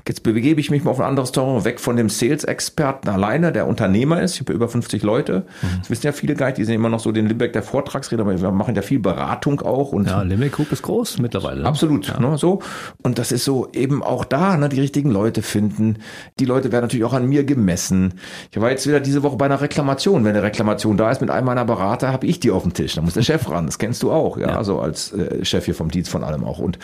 Jetzt 0.07 0.23
begebe 0.23 0.59
ich 0.59 0.71
mich 0.71 0.83
mal 0.83 0.91
auf 0.91 0.99
ein 0.99 1.05
anderes 1.05 1.31
Terrain, 1.31 1.65
weg 1.65 1.79
von 1.79 1.95
dem 1.95 2.09
Sales-Experten 2.09 3.09
alleine, 3.09 3.51
der 3.51 3.67
Unternehmer 3.67 4.21
ist. 4.21 4.35
Ich 4.35 4.41
habe 4.41 4.53
über 4.53 4.69
50 4.69 5.03
Leute. 5.03 5.45
Mhm. 5.61 5.67
Das 5.79 5.89
wissen 5.89 6.05
ja 6.05 6.11
viele 6.11 6.35
gar 6.35 6.47
nicht, 6.47 6.57
die 6.57 6.63
sind 6.63 6.75
immer 6.75 6.89
noch 6.89 6.99
so 6.99 7.11
den 7.11 7.27
Limbeck 7.27 7.53
der 7.53 7.63
Vortragsredner, 7.63 8.25
aber 8.25 8.39
wir 8.39 8.51
machen 8.51 8.75
ja 8.75 8.81
viel 8.81 8.99
Beratung 8.99 9.61
auch. 9.61 9.91
Und 9.91 10.07
ja, 10.07 10.21
Limbeck 10.21 10.53
Group 10.53 10.71
ist 10.71 10.83
groß 10.83 11.19
mittlerweile. 11.19 11.61
Ne? 11.61 11.67
Absolut, 11.67 12.07
ja. 12.07 12.19
ne, 12.19 12.37
so. 12.37 12.61
Und 13.01 13.19
das 13.19 13.31
ist 13.31 13.45
so 13.45 13.69
eben 13.73 14.03
auch 14.03 14.25
da, 14.25 14.57
ne, 14.57 14.69
die 14.69 14.79
richtigen 14.79 15.11
Leute 15.11 15.41
finden. 15.41 15.97
Die 16.39 16.45
Leute 16.45 16.71
werden 16.71 16.83
natürlich 16.83 17.05
auch 17.05 17.13
an 17.13 17.27
mir 17.27 17.43
gemessen. 17.43 18.13
Ich 18.51 18.61
war 18.61 18.69
jetzt 18.69 18.87
wieder 18.87 18.99
diese 18.99 19.23
Woche 19.23 19.37
bei 19.37 19.45
einer 19.45 19.61
Reklamation. 19.61 20.23
Wenn 20.23 20.35
eine 20.35 20.43
Reklamation 20.43 20.97
da 20.97 21.11
ist 21.11 21.21
mit 21.21 21.29
einem 21.29 21.47
meiner 21.47 21.65
Berater, 21.65 22.11
habe 22.11 22.27
ich 22.27 22.39
die 22.39 22.51
auf 22.51 22.63
dem 22.63 22.73
Tisch. 22.73 22.95
Da 22.95 23.01
muss 23.01 23.13
der 23.13 23.23
Chef 23.23 23.49
ran. 23.49 23.65
Das 23.65 23.79
kennst 23.79 24.03
du 24.03 24.11
auch, 24.11 24.37
ja, 24.37 24.49
ja. 24.49 24.63
so 24.63 24.79
als 24.79 25.11
äh, 25.13 25.43
Chef 25.43 25.65
hier 25.65 25.75
vom 25.75 25.89
Dienst 25.89 26.11
von 26.11 26.23
allem 26.23 26.43
auch. 26.43 26.59
Und 26.59 26.77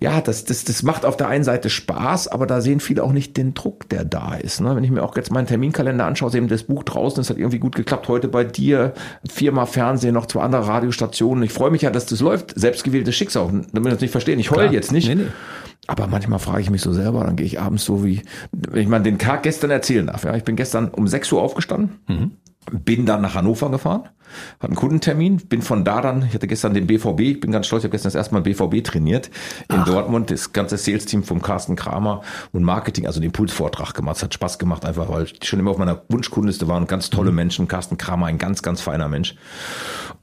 ja, 0.00 0.20
das, 0.20 0.44
das, 0.44 0.64
das 0.64 0.82
macht 0.82 1.04
auf 1.04 1.16
der 1.16 1.28
einen 1.28 1.44
Seite 1.44 1.70
Spaß, 1.70 2.28
aber 2.28 2.46
da 2.46 2.60
sehen 2.60 2.80
viele 2.80 3.02
auch 3.02 3.12
nicht 3.12 3.36
den 3.36 3.54
Druck, 3.54 3.88
der 3.88 4.04
da 4.04 4.34
ist. 4.34 4.60
Ne? 4.60 4.76
Wenn 4.76 4.84
ich 4.84 4.90
mir 4.90 5.02
auch 5.02 5.16
jetzt 5.16 5.32
meinen 5.32 5.46
Terminkalender 5.46 6.04
anschaue, 6.04 6.34
eben 6.34 6.48
das 6.48 6.64
Buch 6.64 6.82
draußen, 6.82 7.16
das 7.16 7.30
hat 7.30 7.38
irgendwie 7.38 7.58
gut 7.58 7.74
geklappt. 7.74 8.08
Heute 8.08 8.28
bei 8.28 8.44
dir, 8.44 8.92
viermal 9.28 9.66
Fernsehen, 9.66 10.14
noch 10.14 10.26
zwei 10.26 10.42
andere 10.42 10.66
Radiostationen. 10.66 11.44
Ich 11.44 11.52
freue 11.52 11.70
mich 11.70 11.82
ja, 11.82 11.90
dass 11.90 12.06
das 12.06 12.20
läuft. 12.20 12.52
Selbstgewähltes 12.58 13.14
Schicksal. 13.14 13.64
Damit 13.72 13.92
das 13.92 14.00
nicht 14.00 14.10
verstehen. 14.10 14.38
Ich 14.38 14.50
heul 14.50 14.72
jetzt 14.72 14.92
nicht. 14.92 15.08
Nee, 15.08 15.14
nee. 15.14 15.26
Aber 15.86 16.08
manchmal 16.08 16.40
frage 16.40 16.62
ich 16.62 16.70
mich 16.70 16.82
so 16.82 16.92
selber, 16.92 17.24
dann 17.24 17.36
gehe 17.36 17.46
ich 17.46 17.60
abends 17.60 17.84
so 17.84 18.04
wie, 18.04 18.22
wenn 18.52 18.82
ich 18.82 18.88
mal 18.88 19.00
den 19.00 19.18
Tag 19.18 19.44
gestern 19.44 19.70
erzählen 19.70 20.06
darf. 20.08 20.24
Ja, 20.24 20.34
ich 20.34 20.42
bin 20.42 20.56
gestern 20.56 20.88
um 20.88 21.06
6 21.06 21.32
Uhr 21.32 21.40
aufgestanden. 21.40 22.00
Mhm 22.08 22.32
bin 22.70 23.06
dann 23.06 23.22
nach 23.22 23.34
Hannover 23.34 23.70
gefahren, 23.70 24.08
hatte 24.54 24.68
einen 24.68 24.76
Kundentermin, 24.76 25.36
bin 25.36 25.62
von 25.62 25.84
da 25.84 26.00
dann, 26.00 26.24
ich 26.26 26.34
hatte 26.34 26.46
gestern 26.46 26.74
den 26.74 26.86
BVB, 26.86 27.20
ich 27.20 27.40
bin 27.40 27.52
ganz 27.52 27.66
stolz, 27.66 27.82
ich 27.82 27.84
habe 27.84 27.92
gestern 27.92 28.08
das 28.08 28.14
erste 28.14 28.34
Mal 28.34 28.42
BVB 28.42 28.84
trainiert 28.84 29.30
in 29.68 29.80
Ach. 29.80 29.84
Dortmund, 29.84 30.30
das 30.30 30.52
ganze 30.52 30.76
Sales-Team 30.76 31.22
vom 31.22 31.42
Carsten 31.42 31.76
Kramer 31.76 32.22
und 32.52 32.62
Marketing, 32.62 33.06
also 33.06 33.20
den 33.20 33.26
Impulsvortrag 33.26 33.94
gemacht, 33.94 34.16
es 34.16 34.22
hat 34.22 34.34
Spaß 34.34 34.58
gemacht 34.58 34.84
einfach, 34.84 35.08
weil 35.08 35.24
die 35.24 35.46
schon 35.46 35.60
immer 35.60 35.70
auf 35.70 35.78
meiner 35.78 36.02
Wunschkundenliste 36.08 36.68
waren 36.68 36.82
und 36.82 36.88
ganz 36.88 37.10
tolle 37.10 37.30
mhm. 37.30 37.36
Menschen, 37.36 37.68
Carsten 37.68 37.98
Kramer, 37.98 38.26
ein 38.26 38.38
ganz, 38.38 38.62
ganz 38.62 38.80
feiner 38.80 39.08
Mensch. 39.08 39.36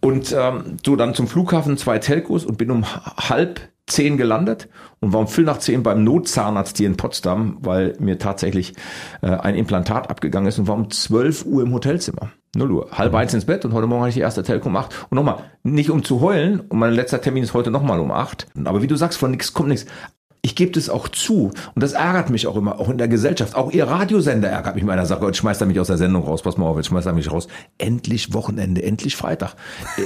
Und 0.01 0.35
ähm, 0.37 0.77
so 0.85 0.95
dann 0.95 1.13
zum 1.13 1.27
Flughafen, 1.27 1.77
zwei 1.77 1.99
Telcos 1.99 2.45
und 2.45 2.57
bin 2.57 2.71
um 2.71 2.85
halb 2.85 3.61
zehn 3.93 4.17
gelandet 4.17 4.67
und 4.99 5.13
war 5.13 5.21
um 5.21 5.27
Viertel 5.27 5.45
nach 5.45 5.59
zehn 5.59 5.83
beim 5.83 6.03
Notzahnarzt 6.03 6.77
hier 6.77 6.87
in 6.87 6.97
Potsdam, 6.97 7.57
weil 7.61 7.95
mir 7.99 8.17
tatsächlich 8.17 8.73
äh, 9.21 9.27
ein 9.27 9.55
Implantat 9.55 10.09
abgegangen 10.09 10.47
ist 10.47 10.59
und 10.59 10.67
war 10.67 10.75
um 10.75 10.89
zwölf 10.89 11.45
Uhr 11.45 11.63
im 11.63 11.73
Hotelzimmer. 11.73 12.31
Null 12.55 12.71
Uhr. 12.71 12.87
Halb 12.91 13.15
eins 13.15 13.33
ins 13.33 13.45
Bett 13.45 13.65
und 13.65 13.73
heute 13.73 13.87
Morgen 13.87 14.01
hatte 14.01 14.09
ich 14.09 14.15
die 14.15 14.21
erste 14.21 14.43
Telco 14.43 14.69
um 14.69 14.75
acht. 14.75 15.07
Und 15.09 15.15
nochmal, 15.15 15.37
nicht 15.63 15.89
um 15.89 16.03
zu 16.03 16.21
heulen, 16.21 16.59
und 16.59 16.77
mein 16.77 16.93
letzter 16.93 17.19
Termin 17.19 17.43
ist 17.43 17.55
heute 17.55 17.71
nochmal 17.71 17.99
um 17.99 18.11
acht. 18.11 18.45
Aber 18.63 18.83
wie 18.83 18.87
du 18.87 18.95
sagst, 18.95 19.17
von 19.17 19.31
nichts 19.31 19.53
kommt 19.53 19.69
nichts 19.69 19.87
ich 20.45 20.55
gebe 20.55 20.73
das 20.73 20.89
auch 20.89 21.07
zu. 21.07 21.51
Und 21.73 21.81
das 21.81 21.93
ärgert 21.93 22.29
mich 22.29 22.47
auch 22.47 22.57
immer, 22.57 22.77
auch 22.77 22.89
in 22.89 22.97
der 22.97 23.07
Gesellschaft. 23.07 23.55
Auch 23.55 23.71
ihr 23.71 23.87
Radiosender 23.87 24.49
ärgert 24.49 24.75
mich 24.75 24.81
in 24.81 24.87
meiner 24.87 25.05
Sache. 25.05 25.25
Jetzt 25.25 25.37
schmeißt 25.37 25.61
er 25.61 25.67
mich 25.67 25.79
aus 25.79 25.87
der 25.87 25.97
Sendung 25.97 26.25
raus. 26.25 26.41
Pass 26.41 26.57
mal 26.57 26.65
auf, 26.65 26.75
jetzt 26.75 26.87
schmeißt 26.87 27.07
er 27.07 27.13
mich 27.13 27.31
raus. 27.31 27.47
Endlich 27.77 28.33
Wochenende, 28.33 28.83
endlich 28.83 29.15
Freitag. 29.15 29.55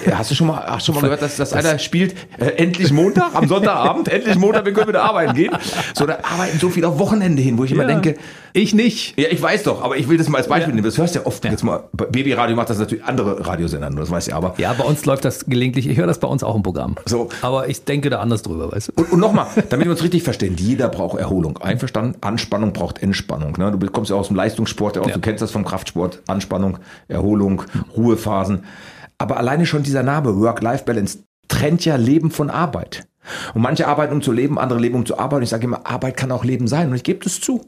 Äh, 0.06 0.12
hast 0.12 0.30
du 0.30 0.36
schon 0.36 0.46
mal, 0.46 0.64
hast 0.64 0.86
schon 0.86 0.94
mal 0.94 1.02
gehört, 1.02 1.24
dass, 1.24 1.38
dass 1.38 1.50
das 1.50 1.66
einer 1.66 1.80
spielt, 1.80 2.14
äh, 2.38 2.52
endlich 2.52 2.94
Montag 2.94 3.34
am 3.34 3.48
Sonntagabend, 3.48 4.08
endlich 4.14 4.38
Montag, 4.38 4.64
wir 4.66 4.74
können 4.74 4.90
wieder 4.90 5.02
arbeiten 5.02 5.34
gehen. 5.34 5.58
So, 5.96 6.06
da 6.06 6.20
arbeiten 6.22 6.60
so 6.60 6.70
viele 6.70 6.88
auf 6.88 7.00
Wochenende 7.00 7.42
hin, 7.42 7.58
wo 7.58 7.64
ich 7.64 7.72
immer 7.72 7.90
ja. 7.90 8.00
denke, 8.00 8.20
ich 8.54 8.76
nicht. 8.76 9.18
Ja, 9.20 9.30
ich 9.30 9.42
weiß 9.42 9.64
doch, 9.64 9.84
aber 9.84 9.98
ich 9.98 10.08
will 10.08 10.18
das 10.18 10.30
mal 10.30 10.38
als 10.38 10.48
Beispiel 10.48 10.70
ja. 10.70 10.76
nehmen. 10.76 10.86
Das 10.86 11.00
hörst 11.00 11.16
du 11.16 11.20
ja 11.20 11.26
oft 11.26 11.44
ja. 11.46 11.52
jetzt 11.52 11.64
mal. 11.64 11.86
Babyradio 11.94 12.56
macht 12.56 12.70
das 12.70 12.78
natürlich 12.78 13.04
andere 13.04 13.46
Radiosender, 13.46 13.90
das 13.90 14.12
weiß 14.12 14.28
ich 14.28 14.36
aber. 14.36 14.54
Ja, 14.58 14.74
bei 14.74 14.84
uns 14.84 15.04
läuft 15.06 15.26
das 15.26 15.46
gelegentlich. 15.46 15.88
Ich 15.88 15.98
höre 15.98 16.08
das 16.08 16.20
bei 16.20 16.28
uns 16.28 16.44
auch 16.44 16.56
im 16.56 16.64
Programm. 16.64 16.96
So. 17.06 17.30
Aber 17.42 17.70
ich 17.70 17.84
denke 17.84 18.10
da 18.10 18.20
anders 18.20 18.44
drüber, 18.44 18.72
weißt 18.72 18.90
du. 18.90 18.92
Und, 19.02 19.14
und 19.14 19.20
nochmal, 19.20 19.48
damit 19.70 19.86
wir 19.86 19.92
uns 19.92 20.04
richtig 20.04 20.27
verstehen, 20.28 20.58
jeder 20.58 20.90
braucht 20.90 21.18
Erholung. 21.18 21.58
Einverstanden? 21.58 22.18
Anspannung 22.22 22.74
braucht 22.74 23.02
Entspannung. 23.02 23.54
Ne? 23.58 23.72
Du 23.72 23.88
kommst 23.88 24.12
ja 24.12 24.18
aus 24.18 24.28
dem 24.28 24.36
Leistungssport, 24.36 24.98
auch, 24.98 25.08
ja. 25.08 25.14
du 25.14 25.22
kennst 25.22 25.42
das 25.42 25.52
vom 25.52 25.64
Kraftsport. 25.64 26.22
Anspannung, 26.28 26.80
Erholung, 27.08 27.64
Ruhephasen. 27.96 28.66
Aber 29.18 29.38
alleine 29.38 29.66
schon 29.66 29.84
dieser 29.84 30.04
Name, 30.04 30.38
Work-Life-Balance, 30.38 31.20
trennt 31.48 31.86
ja 31.86 31.96
Leben 31.96 32.30
von 32.30 32.50
Arbeit. 32.50 33.08
Und 33.54 33.62
manche 33.62 33.88
arbeiten, 33.88 34.14
um 34.14 34.22
zu 34.22 34.34
leben, 34.34 34.60
andere 34.60 34.80
leben, 34.80 34.96
um 34.96 35.06
zu 35.06 35.18
arbeiten. 35.18 35.44
Ich 35.44 35.50
sage 35.50 35.64
immer, 35.64 35.88
Arbeit 35.88 36.18
kann 36.18 36.32
auch 36.32 36.44
Leben 36.44 36.68
sein. 36.68 36.90
Und 36.90 36.96
ich 36.96 37.04
gebe 37.04 37.24
das 37.24 37.40
zu. 37.40 37.66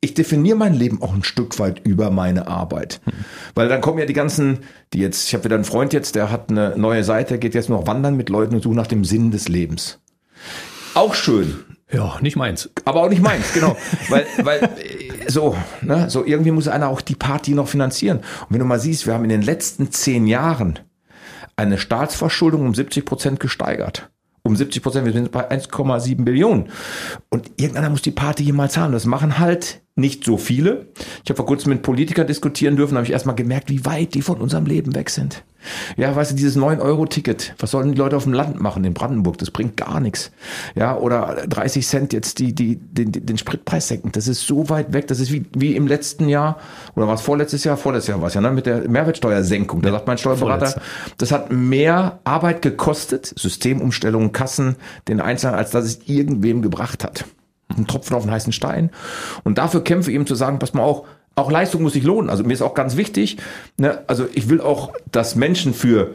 Ich 0.00 0.14
definiere 0.14 0.56
mein 0.56 0.72
Leben 0.72 1.02
auch 1.02 1.12
ein 1.14 1.22
Stück 1.22 1.58
weit 1.58 1.80
über 1.84 2.10
meine 2.10 2.46
Arbeit. 2.46 3.02
Hm. 3.04 3.12
Weil 3.54 3.68
dann 3.68 3.82
kommen 3.82 3.98
ja 3.98 4.06
die 4.06 4.14
ganzen, 4.14 4.60
die 4.94 5.00
jetzt, 5.00 5.28
ich 5.28 5.34
habe 5.34 5.44
wieder 5.44 5.54
einen 5.54 5.64
Freund 5.64 5.92
jetzt, 5.92 6.14
der 6.14 6.30
hat 6.30 6.50
eine 6.50 6.78
neue 6.78 7.04
Seite, 7.04 7.38
geht 7.38 7.54
jetzt 7.54 7.68
noch 7.68 7.86
wandern 7.86 8.16
mit 8.16 8.30
Leuten 8.30 8.54
und 8.54 8.62
sucht 8.62 8.74
nach 8.74 8.86
dem 8.86 9.04
Sinn 9.04 9.30
des 9.30 9.48
Lebens. 9.48 10.00
Auch 10.94 11.14
schön. 11.14 11.64
Ja, 11.94 12.18
nicht 12.20 12.34
meins. 12.34 12.70
Aber 12.84 13.02
auch 13.02 13.08
nicht 13.08 13.22
meins, 13.22 13.52
genau. 13.52 13.76
weil, 14.08 14.26
weil 14.42 14.68
so, 15.28 15.56
ne, 15.80 16.10
so 16.10 16.24
irgendwie 16.24 16.50
muss 16.50 16.66
einer 16.66 16.88
auch 16.88 17.00
die 17.00 17.14
Party 17.14 17.52
noch 17.52 17.68
finanzieren. 17.68 18.18
Und 18.18 18.46
wenn 18.50 18.58
du 18.58 18.64
mal 18.64 18.80
siehst, 18.80 19.06
wir 19.06 19.14
haben 19.14 19.22
in 19.22 19.30
den 19.30 19.42
letzten 19.42 19.92
zehn 19.92 20.26
Jahren 20.26 20.80
eine 21.54 21.78
Staatsverschuldung 21.78 22.62
um 22.62 22.74
70 22.74 23.04
Prozent 23.04 23.38
gesteigert. 23.38 24.10
Um 24.42 24.56
70 24.56 24.82
Prozent, 24.82 25.06
wir 25.06 25.12
sind 25.12 25.30
bei 25.30 25.48
1,7 25.48 26.24
Billionen. 26.24 26.68
Und 27.30 27.52
irgendeiner 27.56 27.90
muss 27.90 28.02
die 28.02 28.10
Party 28.10 28.42
jemals 28.42 28.76
haben. 28.76 28.92
Das 28.92 29.06
machen 29.06 29.38
halt 29.38 29.80
nicht 29.96 30.24
so 30.24 30.36
viele. 30.36 30.88
Ich 31.22 31.30
habe 31.30 31.36
vor 31.36 31.46
kurzem 31.46 31.70
mit 31.70 31.82
Politikern 31.82 32.26
diskutieren 32.26 32.76
dürfen, 32.76 32.96
habe 32.96 33.06
ich 33.06 33.12
erstmal 33.12 33.36
gemerkt, 33.36 33.70
wie 33.70 33.84
weit 33.84 34.14
die 34.14 34.22
von 34.22 34.40
unserem 34.40 34.66
Leben 34.66 34.94
weg 34.94 35.08
sind. 35.08 35.44
Ja, 35.96 36.14
weißt 36.14 36.32
du, 36.32 36.34
dieses 36.34 36.58
9-Euro-Ticket, 36.58 37.54
was 37.58 37.70
sollen 37.70 37.92
die 37.92 37.98
Leute 37.98 38.16
auf 38.16 38.24
dem 38.24 38.32
Land 38.32 38.60
machen 38.60 38.84
in 38.84 38.92
Brandenburg? 38.92 39.38
Das 39.38 39.50
bringt 39.50 39.76
gar 39.76 40.00
nichts. 40.00 40.30
Ja, 40.74 40.96
oder 40.96 41.46
30 41.48 41.86
Cent 41.86 42.12
jetzt 42.12 42.38
die, 42.38 42.54
die, 42.54 42.76
den, 42.76 43.12
den 43.12 43.38
Spritpreis 43.38 43.88
senken. 43.88 44.12
Das 44.12 44.28
ist 44.28 44.46
so 44.46 44.68
weit 44.68 44.92
weg. 44.92 45.06
Das 45.06 45.20
ist 45.20 45.32
wie, 45.32 45.46
wie 45.56 45.76
im 45.76 45.86
letzten 45.86 46.28
Jahr, 46.28 46.58
oder 46.96 47.08
was 47.08 47.22
vorletztes 47.22 47.64
Jahr? 47.64 47.76
Vorletztes 47.76 48.08
Jahr 48.08 48.20
war 48.20 48.28
es 48.28 48.34
ja, 48.34 48.40
ne? 48.40 48.50
Mit 48.50 48.66
der 48.66 48.88
Mehrwertsteuersenkung. 48.88 49.80
Da 49.80 49.90
sagt 49.90 50.06
mein 50.06 50.18
Steuerberater, 50.18 50.66
Vorletzte. 50.66 51.14
das 51.18 51.32
hat 51.32 51.52
mehr 51.52 52.18
Arbeit 52.24 52.60
gekostet, 52.60 53.32
Systemumstellungen, 53.36 54.32
Kassen, 54.32 54.76
den 55.08 55.20
Einzelnen, 55.20 55.54
als 55.54 55.70
dass 55.70 55.84
es 55.84 56.00
irgendwem 56.06 56.60
gebracht 56.62 57.04
hat 57.04 57.24
ein 57.76 57.86
Tropfen 57.86 58.16
auf 58.16 58.22
den 58.22 58.32
heißen 58.32 58.52
Stein. 58.52 58.90
Und 59.42 59.58
dafür 59.58 59.82
kämpfe 59.82 60.10
ich 60.10 60.14
eben 60.14 60.26
zu 60.26 60.34
sagen, 60.34 60.58
pass 60.58 60.74
mal 60.74 60.82
auch, 60.82 61.04
auch 61.34 61.50
Leistung 61.50 61.82
muss 61.82 61.94
sich 61.94 62.04
lohnen. 62.04 62.30
Also 62.30 62.44
mir 62.44 62.52
ist 62.52 62.62
auch 62.62 62.74
ganz 62.74 62.96
wichtig, 62.96 63.38
ne, 63.76 64.00
also 64.06 64.26
ich 64.32 64.48
will 64.48 64.60
auch, 64.60 64.92
dass 65.10 65.34
Menschen 65.34 65.74
für 65.74 66.14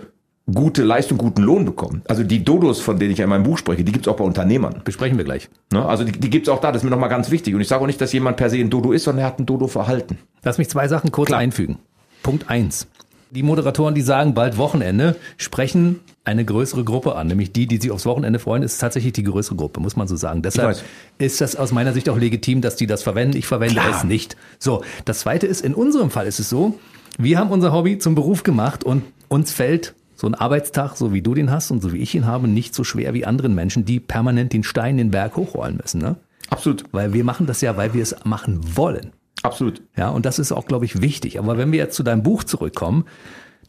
gute 0.54 0.84
Leistung, 0.84 1.18
guten 1.18 1.44
Lohn 1.44 1.66
bekommen. 1.66 2.02
Also 2.08 2.24
die 2.24 2.44
Dodos, 2.44 2.80
von 2.80 2.98
denen 3.00 3.12
ich 3.12 3.20
ja 3.20 3.26
in 3.26 3.30
meinem 3.30 3.44
Buch 3.44 3.58
spreche, 3.58 3.84
die 3.84 3.92
gibt's 3.92 4.08
auch 4.08 4.16
bei 4.16 4.24
Unternehmern. 4.24 4.82
Besprechen 4.84 5.18
wir 5.18 5.26
gleich. 5.26 5.50
Ne? 5.72 5.86
Also 5.86 6.04
die, 6.04 6.12
die 6.12 6.30
gibt's 6.30 6.50
auch 6.50 6.60
da, 6.60 6.72
das 6.72 6.82
ist 6.82 6.84
mir 6.84 6.90
nochmal 6.90 7.10
ganz 7.10 7.30
wichtig. 7.32 7.54
Und 7.54 7.62
ich 7.62 7.68
sage 7.68 7.84
auch 7.84 7.88
nicht, 7.88 8.02
dass 8.02 8.14
jemand 8.14 8.38
per 8.38 8.50
se 8.50 8.58
ein 8.58 8.70
Dodo 8.70 8.92
ist, 8.92 9.04
sondern 9.04 9.26
er 9.26 9.28
hat 9.28 9.40
ein 9.40 9.46
Dodo-Verhalten. 9.46 10.18
Lass 10.44 10.58
mich 10.58 10.70
zwei 10.70 10.88
Sachen 10.88 11.12
kurz 11.12 11.28
Klar. 11.28 11.40
einfügen. 11.40 11.78
Punkt 12.24 12.50
eins. 12.50 12.88
Die 13.32 13.44
Moderatoren, 13.44 13.94
die 13.94 14.02
sagen 14.02 14.34
bald 14.34 14.58
Wochenende, 14.58 15.16
sprechen 15.38 16.00
eine 16.30 16.46
größere 16.46 16.84
Gruppe 16.84 17.16
an, 17.16 17.28
nämlich 17.28 17.52
die, 17.52 17.66
die 17.66 17.78
sich 17.78 17.90
aufs 17.90 18.06
Wochenende 18.06 18.38
freuen, 18.38 18.62
ist 18.62 18.78
tatsächlich 18.78 19.14
die 19.14 19.24
größere 19.24 19.56
Gruppe, 19.56 19.80
muss 19.80 19.96
man 19.96 20.08
so 20.08 20.16
sagen. 20.16 20.44
Deshalb 20.44 20.78
ist 21.18 21.42
das 21.42 21.56
aus 21.56 21.72
meiner 21.72 21.92
Sicht 21.92 22.08
auch 22.08 22.18
legitim, 22.18 22.62
dass 22.62 22.76
die 22.76 22.86
das 22.86 23.02
verwenden. 23.02 23.36
Ich 23.36 23.48
verwende 23.48 23.82
Klar. 23.82 23.98
es 23.98 24.04
nicht. 24.04 24.38
So, 24.60 24.84
das 25.06 25.22
zweite 25.22 25.48
ist, 25.48 25.62
in 25.62 25.74
unserem 25.74 26.12
Fall 26.12 26.28
ist 26.28 26.40
es 26.40 26.50
so, 26.50 26.80
wir 27.18 27.40
haben 27.40 27.50
unser 27.50 27.74
Hobby 27.74 27.98
zum 27.98 28.14
Beruf 28.14 28.44
gemacht 28.44 28.84
und 28.84 29.04
uns 29.28 29.52
fällt 29.52 29.96
so 30.16 30.28
ein 30.28 30.36
Arbeitstag, 30.36 30.98
so 30.98 31.14
wie 31.14 31.22
du 31.22 31.34
den 31.34 31.50
hast 31.50 31.72
und 31.72 31.82
so 31.82 31.94
wie 31.94 31.98
ich 31.98 32.14
ihn 32.14 32.28
habe, 32.28 32.48
nicht 32.48 32.76
so 32.76 32.84
schwer 32.84 33.14
wie 33.14 33.26
anderen 33.26 33.56
Menschen, 33.56 33.86
die 33.86 34.00
permanent 34.00 34.54
den 34.54 34.64
Stein 34.64 34.98
den 34.98 35.12
Berg 35.12 35.36
hochrollen 35.36 35.78
müssen. 35.78 36.00
Ne? 36.00 36.18
Absolut. 36.50 36.84
Weil 36.92 37.14
wir 37.14 37.24
machen 37.24 37.48
das 37.48 37.62
ja, 37.62 37.76
weil 37.76 37.94
wir 37.94 38.04
es 38.04 38.16
machen 38.24 38.60
wollen. 38.76 39.14
Absolut. 39.42 39.82
Ja, 39.96 40.10
und 40.10 40.26
das 40.26 40.38
ist 40.38 40.52
auch, 40.52 40.66
glaube 40.66 40.86
ich, 40.86 41.02
wichtig. 41.02 41.40
Aber 41.40 41.58
wenn 41.58 41.72
wir 41.72 41.80
jetzt 41.80 41.96
zu 41.96 42.04
deinem 42.04 42.22
Buch 42.22 42.44
zurückkommen, 42.44 43.06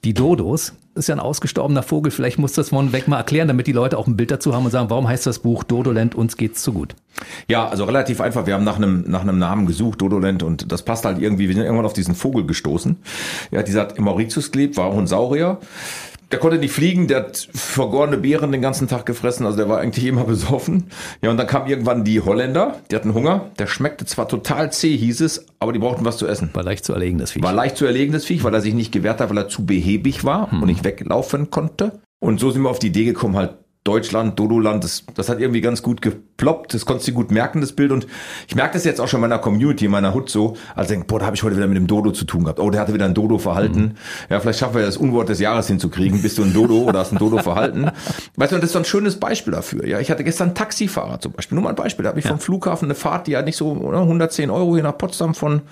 die 0.05 0.14
Dodos, 0.14 0.72
ist 0.94 1.09
ja 1.09 1.14
ein 1.14 1.20
ausgestorbener 1.20 1.83
Vogel. 1.83 2.11
Vielleicht 2.11 2.38
muss 2.38 2.53
das 2.53 2.70
von 2.70 2.92
weg 2.92 3.07
mal 3.07 3.18
erklären, 3.18 3.48
damit 3.48 3.66
die 3.66 3.72
Leute 3.72 3.98
auch 3.98 4.07
ein 4.07 4.16
Bild 4.16 4.31
dazu 4.31 4.55
haben 4.55 4.64
und 4.64 4.70
sagen, 4.70 4.90
warum 4.90 5.09
heißt 5.09 5.26
das 5.26 5.40
Buch 5.40 5.62
Dodoland, 5.62 6.14
uns 6.14 6.37
geht's 6.37 6.62
zu 6.62 6.72
gut? 6.72 6.96
Ja, 7.48 7.68
also 7.68 7.85
relativ 7.85 8.20
einfach. 8.20 8.46
Wir 8.46 8.55
haben 8.55 8.64
nach 8.64 8.76
einem, 8.76 9.05
nach 9.07 9.20
einem 9.20 9.38
Namen 9.38 9.66
gesucht, 9.66 10.00
Dodoland, 10.00 10.42
und 10.42 10.72
das 10.72 10.83
passt 10.83 11.05
halt 11.05 11.20
irgendwie. 11.20 11.48
Wir 11.48 11.55
sind 11.55 11.64
irgendwann 11.64 11.87
auf 11.87 11.92
diesen 11.92 12.14
Vogel 12.14 12.46
gestoßen. 12.46 12.96
Ja, 13.50 13.62
dieser 13.62 13.88
Mauritius 13.98 14.50
gelebt, 14.53 14.76
war 14.76 14.87
auch 14.87 14.98
ein 14.98 15.07
Saurier 15.07 15.59
der 16.30 16.38
konnte 16.38 16.58
nicht 16.58 16.72
fliegen, 16.72 17.08
der 17.08 17.18
hat 17.18 17.48
vergorene 17.52 18.16
Beeren 18.16 18.52
den 18.52 18.62
ganzen 18.62 18.88
Tag 18.88 19.06
gefressen, 19.06 19.46
also 19.46 19.58
der 19.58 19.68
war 19.68 19.78
eigentlich 19.78 20.04
immer 20.04 20.24
besoffen. 20.24 20.90
Ja, 21.22 21.30
und 21.30 21.36
dann 21.36 21.46
kamen 21.46 21.68
irgendwann 21.68 22.04
die 22.04 22.20
Holländer, 22.20 22.76
die 22.90 22.96
hatten 22.96 23.14
Hunger, 23.14 23.50
der 23.58 23.66
schmeckte 23.66 24.04
zwar 24.04 24.28
total 24.28 24.72
zäh, 24.72 24.96
hieß 24.96 25.20
es, 25.22 25.46
aber 25.58 25.72
die 25.72 25.78
brauchten 25.78 26.04
was 26.04 26.18
zu 26.18 26.26
essen. 26.26 26.50
War 26.52 26.62
leicht 26.62 26.84
zu 26.84 26.92
erlegen, 26.92 27.18
das 27.18 27.32
Viech. 27.32 27.42
War 27.42 27.52
leicht 27.52 27.76
zu 27.76 27.84
erlegen, 27.84 28.12
das 28.12 28.24
Viech, 28.24 28.44
weil 28.44 28.54
er 28.54 28.60
sich 28.60 28.74
nicht 28.74 28.92
gewehrt 28.92 29.20
hat, 29.20 29.30
weil 29.30 29.38
er 29.38 29.48
zu 29.48 29.66
behäbig 29.66 30.24
war 30.24 30.50
hm. 30.50 30.62
und 30.62 30.68
nicht 30.68 30.84
weglaufen 30.84 31.50
konnte. 31.50 32.00
Und 32.20 32.38
so 32.38 32.50
sind 32.50 32.62
wir 32.62 32.70
auf 32.70 32.78
die 32.78 32.88
Idee 32.88 33.04
gekommen, 33.04 33.36
halt 33.36 33.54
Deutschland, 33.84 34.38
Dodoland, 34.38 34.84
das, 34.84 35.04
das 35.14 35.30
hat 35.30 35.40
irgendwie 35.40 35.62
ganz 35.62 35.80
gut 35.82 36.02
geploppt, 36.02 36.74
das 36.74 36.84
konntest 36.84 37.08
du 37.08 37.12
gut 37.12 37.30
merken, 37.30 37.62
das 37.62 37.72
Bild. 37.72 37.92
Und 37.92 38.06
ich 38.46 38.54
merke 38.54 38.74
das 38.74 38.84
jetzt 38.84 39.00
auch 39.00 39.08
schon 39.08 39.18
in 39.18 39.22
meiner 39.22 39.38
Community, 39.38 39.86
in 39.86 39.90
meiner 39.90 40.12
Hut 40.12 40.28
so, 40.28 40.54
also 40.76 40.90
denk, 40.90 41.06
boah, 41.06 41.18
da 41.18 41.24
habe 41.24 41.34
ich 41.34 41.42
heute 41.42 41.56
wieder 41.56 41.66
mit 41.66 41.78
dem 41.78 41.86
Dodo 41.86 42.10
zu 42.10 42.26
tun 42.26 42.44
gehabt. 42.44 42.60
Oh, 42.60 42.68
der 42.68 42.82
hatte 42.82 42.92
wieder 42.92 43.06
ein 43.06 43.14
Dodo-Verhalten. 43.14 43.80
Mhm. 43.80 43.94
Ja, 44.28 44.38
vielleicht 44.38 44.58
schaffen 44.58 44.74
wir 44.74 44.82
das 44.82 44.98
Unwort 44.98 45.30
des 45.30 45.40
Jahres 45.40 45.66
hinzukriegen. 45.66 46.20
Bist 46.20 46.36
du 46.36 46.42
ein 46.42 46.52
Dodo 46.52 46.82
oder 46.82 46.98
hast 46.98 47.12
ein 47.12 47.18
Dodo-Verhalten? 47.18 47.90
Weißt 48.36 48.52
du, 48.52 48.56
das 48.56 48.66
ist 48.66 48.72
so 48.72 48.80
ein 48.80 48.84
schönes 48.84 49.18
Beispiel 49.18 49.54
dafür. 49.54 49.86
Ja, 49.86 49.98
ich 49.98 50.10
hatte 50.10 50.24
gestern 50.24 50.54
Taxifahrer 50.54 51.18
zum 51.18 51.32
Beispiel. 51.32 51.56
Nur 51.56 51.64
mal 51.64 51.70
ein 51.70 51.76
Beispiel. 51.76 52.02
Da 52.02 52.10
habe 52.10 52.18
ich 52.18 52.26
ja. 52.26 52.32
vom 52.32 52.40
Flughafen 52.40 52.86
eine 52.86 52.94
Fahrt, 52.94 53.28
die 53.28 53.36
hat 53.38 53.46
nicht 53.46 53.56
so 53.56 53.72
oder, 53.72 54.00
110 54.00 54.50
Euro 54.50 54.74
hier 54.74 54.82
nach 54.82 54.98
Potsdam 54.98 55.34
von 55.34 55.62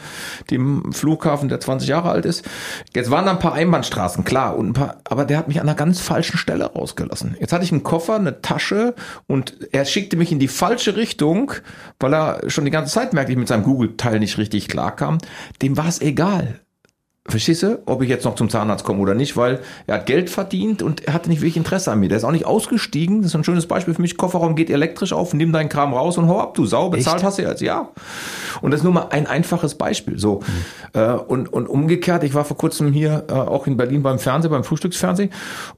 dem 0.50 0.94
Flughafen, 0.94 1.50
der 1.50 1.60
20 1.60 1.86
Jahre 1.86 2.08
alt 2.08 2.24
ist. 2.24 2.48
Jetzt 2.94 3.10
waren 3.10 3.26
da 3.26 3.32
ein 3.32 3.38
paar 3.38 3.52
Einbahnstraßen, 3.52 4.24
klar, 4.24 4.56
und 4.56 4.68
ein 4.68 4.72
paar, 4.72 4.96
aber 5.04 5.26
der 5.26 5.36
hat 5.36 5.48
mich 5.48 5.60
an 5.60 5.68
einer 5.68 5.76
ganz 5.76 6.00
falschen 6.00 6.38
Stelle 6.38 6.64
rausgelassen. 6.64 7.36
Jetzt 7.38 7.52
hatte 7.52 7.64
ich 7.64 7.72
einen 7.72 7.82
Koffer, 7.98 8.14
eine 8.14 8.42
Tasche 8.42 8.94
und 9.26 9.56
er 9.72 9.84
schickte 9.84 10.16
mich 10.16 10.30
in 10.30 10.38
die 10.38 10.46
falsche 10.46 10.94
Richtung, 10.94 11.50
weil 11.98 12.14
er 12.14 12.48
schon 12.48 12.64
die 12.64 12.70
ganze 12.70 12.92
Zeit 12.94 13.12
merkte, 13.12 13.32
ich 13.32 13.38
mit 13.38 13.48
seinem 13.48 13.64
Google-Teil 13.64 14.20
nicht 14.20 14.38
richtig 14.38 14.68
klarkam. 14.68 15.18
Dem 15.62 15.76
war 15.76 15.88
es 15.88 16.00
egal. 16.00 16.60
Verstehst 17.28 17.62
du, 17.62 17.82
ob 17.84 18.00
ich 18.00 18.08
jetzt 18.08 18.24
noch 18.24 18.36
zum 18.36 18.48
Zahnarzt 18.48 18.84
komme 18.84 19.00
oder 19.00 19.14
nicht, 19.14 19.36
weil 19.36 19.60
er 19.86 19.96
hat 19.96 20.06
Geld 20.06 20.30
verdient 20.30 20.82
und 20.82 21.06
er 21.06 21.12
hatte 21.12 21.28
nicht 21.28 21.40
wirklich 21.40 21.58
Interesse 21.58 21.92
an 21.92 22.00
mir. 22.00 22.08
Der 22.08 22.16
ist 22.16 22.24
auch 22.24 22.32
nicht 22.32 22.46
ausgestiegen. 22.46 23.20
Das 23.20 23.32
ist 23.32 23.36
ein 23.36 23.44
schönes 23.44 23.66
Beispiel 23.66 23.92
für 23.92 24.00
mich. 24.00 24.16
Kofferraum 24.16 24.56
geht 24.56 24.70
elektrisch 24.70 25.12
auf, 25.12 25.34
nimm 25.34 25.52
deinen 25.52 25.68
Kram 25.68 25.92
raus 25.92 26.16
und 26.16 26.26
hau 26.26 26.40
ab, 26.40 26.54
du 26.54 26.64
Sau, 26.64 26.88
bezahlt 26.88 27.16
Echt? 27.16 27.24
hast 27.24 27.38
du 27.38 27.42
jetzt, 27.42 27.60
ja. 27.60 27.90
Und 28.62 28.70
das 28.70 28.80
ist 28.80 28.84
nur 28.84 28.94
mal 28.94 29.08
ein 29.10 29.26
einfaches 29.26 29.74
Beispiel. 29.74 30.18
So. 30.18 30.40
Mhm. 30.40 31.00
Äh, 31.00 31.12
und, 31.12 31.52
und 31.52 31.66
umgekehrt, 31.66 32.24
ich 32.24 32.32
war 32.32 32.46
vor 32.46 32.56
kurzem 32.56 32.92
hier 32.92 33.24
äh, 33.28 33.32
auch 33.32 33.66
in 33.66 33.76
Berlin 33.76 34.02
beim 34.02 34.18
Fernsehen, 34.18 34.50
beim 34.50 34.64
Frühstücksfernsehen. 34.64 35.30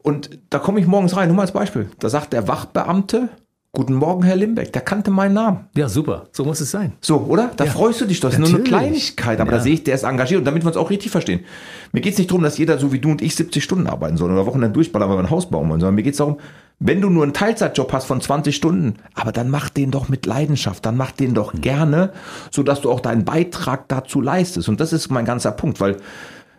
Und 0.03 0.39
da 0.51 0.61
komme 0.61 0.79
ich 0.79 0.87
morgens 0.87 1.17
rein, 1.17 1.27
nur 1.27 1.37
mal 1.37 1.43
als 1.43 1.53
Beispiel. 1.53 1.91
Da 1.99 2.09
sagt 2.09 2.33
der 2.33 2.47
Wachbeamte, 2.47 3.29
Guten 3.73 3.95
Morgen, 3.95 4.25
Herr 4.25 4.35
Limbeck. 4.35 4.73
Der 4.73 4.83
kannte 4.83 5.13
meinen 5.13 5.35
Namen. 5.35 5.69
Ja, 5.77 5.89
super. 5.89 6.27
So 6.33 6.45
muss 6.45 6.61
es 6.61 6.73
sein. 6.73 6.95
So, 7.01 7.19
oder? 7.19 7.53
Da 7.57 7.67
ja. 7.67 7.71
freust 7.71 8.01
du 8.01 8.05
dich. 8.07 8.19
Das 8.19 8.33
ist 8.33 8.41
nur 8.41 8.49
eine 8.49 8.65
Kleinigkeit. 8.65 9.41
Aber 9.41 9.53
ja. 9.53 9.59
da 9.59 9.63
sehe 9.63 9.75
ich, 9.75 9.85
der 9.85 9.95
ist 9.95 10.03
engagiert. 10.03 10.41
Und 10.41 10.45
damit 10.45 10.65
wir 10.65 10.67
uns 10.67 10.77
auch 10.77 10.91
richtig 10.91 11.13
verstehen. 11.13 11.45
Mir 11.93 12.01
geht 12.01 12.15
es 12.15 12.19
nicht 12.19 12.31
darum, 12.31 12.43
dass 12.43 12.59
jeder 12.59 12.79
so 12.79 12.93
wie 12.93 12.99
du 12.99 13.13
und 13.13 13.23
ich 13.23 13.37
70 13.37 13.63
Stunden 13.63 13.87
arbeiten 13.87 14.17
soll 14.17 14.33
oder 14.33 14.45
Wochenende 14.45 14.75
durchballern, 14.75 15.09
weil 15.09 15.19
wir 15.19 15.23
ein 15.23 15.31
Haus 15.31 15.49
bauen 15.49 15.69
wollen, 15.69 15.79
sondern 15.79 15.95
mir 15.95 16.03
geht 16.03 16.15
es 16.15 16.19
darum, 16.19 16.39
wenn 16.81 17.01
du 17.01 17.11
nur 17.11 17.23
einen 17.23 17.33
Teilzeitjob 17.33 17.93
hast 17.93 18.07
von 18.07 18.21
20 18.21 18.57
Stunden, 18.57 18.95
aber 19.15 19.31
dann 19.31 19.51
mach 19.51 19.69
den 19.69 19.93
doch 19.93 20.09
mit 20.09 20.27
Leidenschaft, 20.27 20.85
dann 20.85 20.97
mach 20.97 21.13
den 21.13 21.35
doch 21.35 21.53
gerne, 21.53 22.13
so 22.51 22.65
dass 22.65 22.81
du 22.81 22.91
auch 22.91 23.01
deinen 23.01 23.25
Beitrag 23.25 23.87
dazu 23.89 24.21
leistest. 24.21 24.69
Und 24.69 24.81
das 24.81 24.93
ist 24.93 25.11
mein 25.11 25.25
ganzer 25.25 25.53
Punkt, 25.53 25.79
weil 25.81 25.99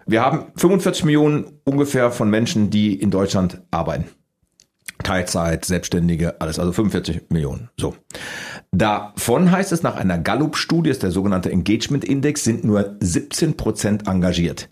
wir 0.06 0.22
haben 0.22 0.46
45 0.56 1.04
Millionen 1.04 1.46
ungefähr 1.66 2.12
von 2.12 2.30
Menschen, 2.30 2.70
die 2.70 2.94
in 2.94 3.12
Deutschland 3.12 3.62
arbeiten. 3.72 4.06
Teilzeit, 5.04 5.66
Selbstständige, 5.66 6.40
alles, 6.40 6.60
also 6.60 6.72
45 6.72 7.30
Millionen. 7.30 7.70
So. 7.78 7.96
Davon 8.72 9.52
heißt 9.52 9.72
es 9.72 9.84
nach 9.84 9.96
einer 9.96 10.18
Gallup-Studie, 10.18 10.90
ist 10.90 11.04
der 11.04 11.12
sogenannte 11.12 11.52
Engagement-Index, 11.52 12.44
sind 12.44 12.64
nur 12.64 12.96
17 13.00 13.58
Prozent 13.58 14.08
engagiert. 14.08 14.70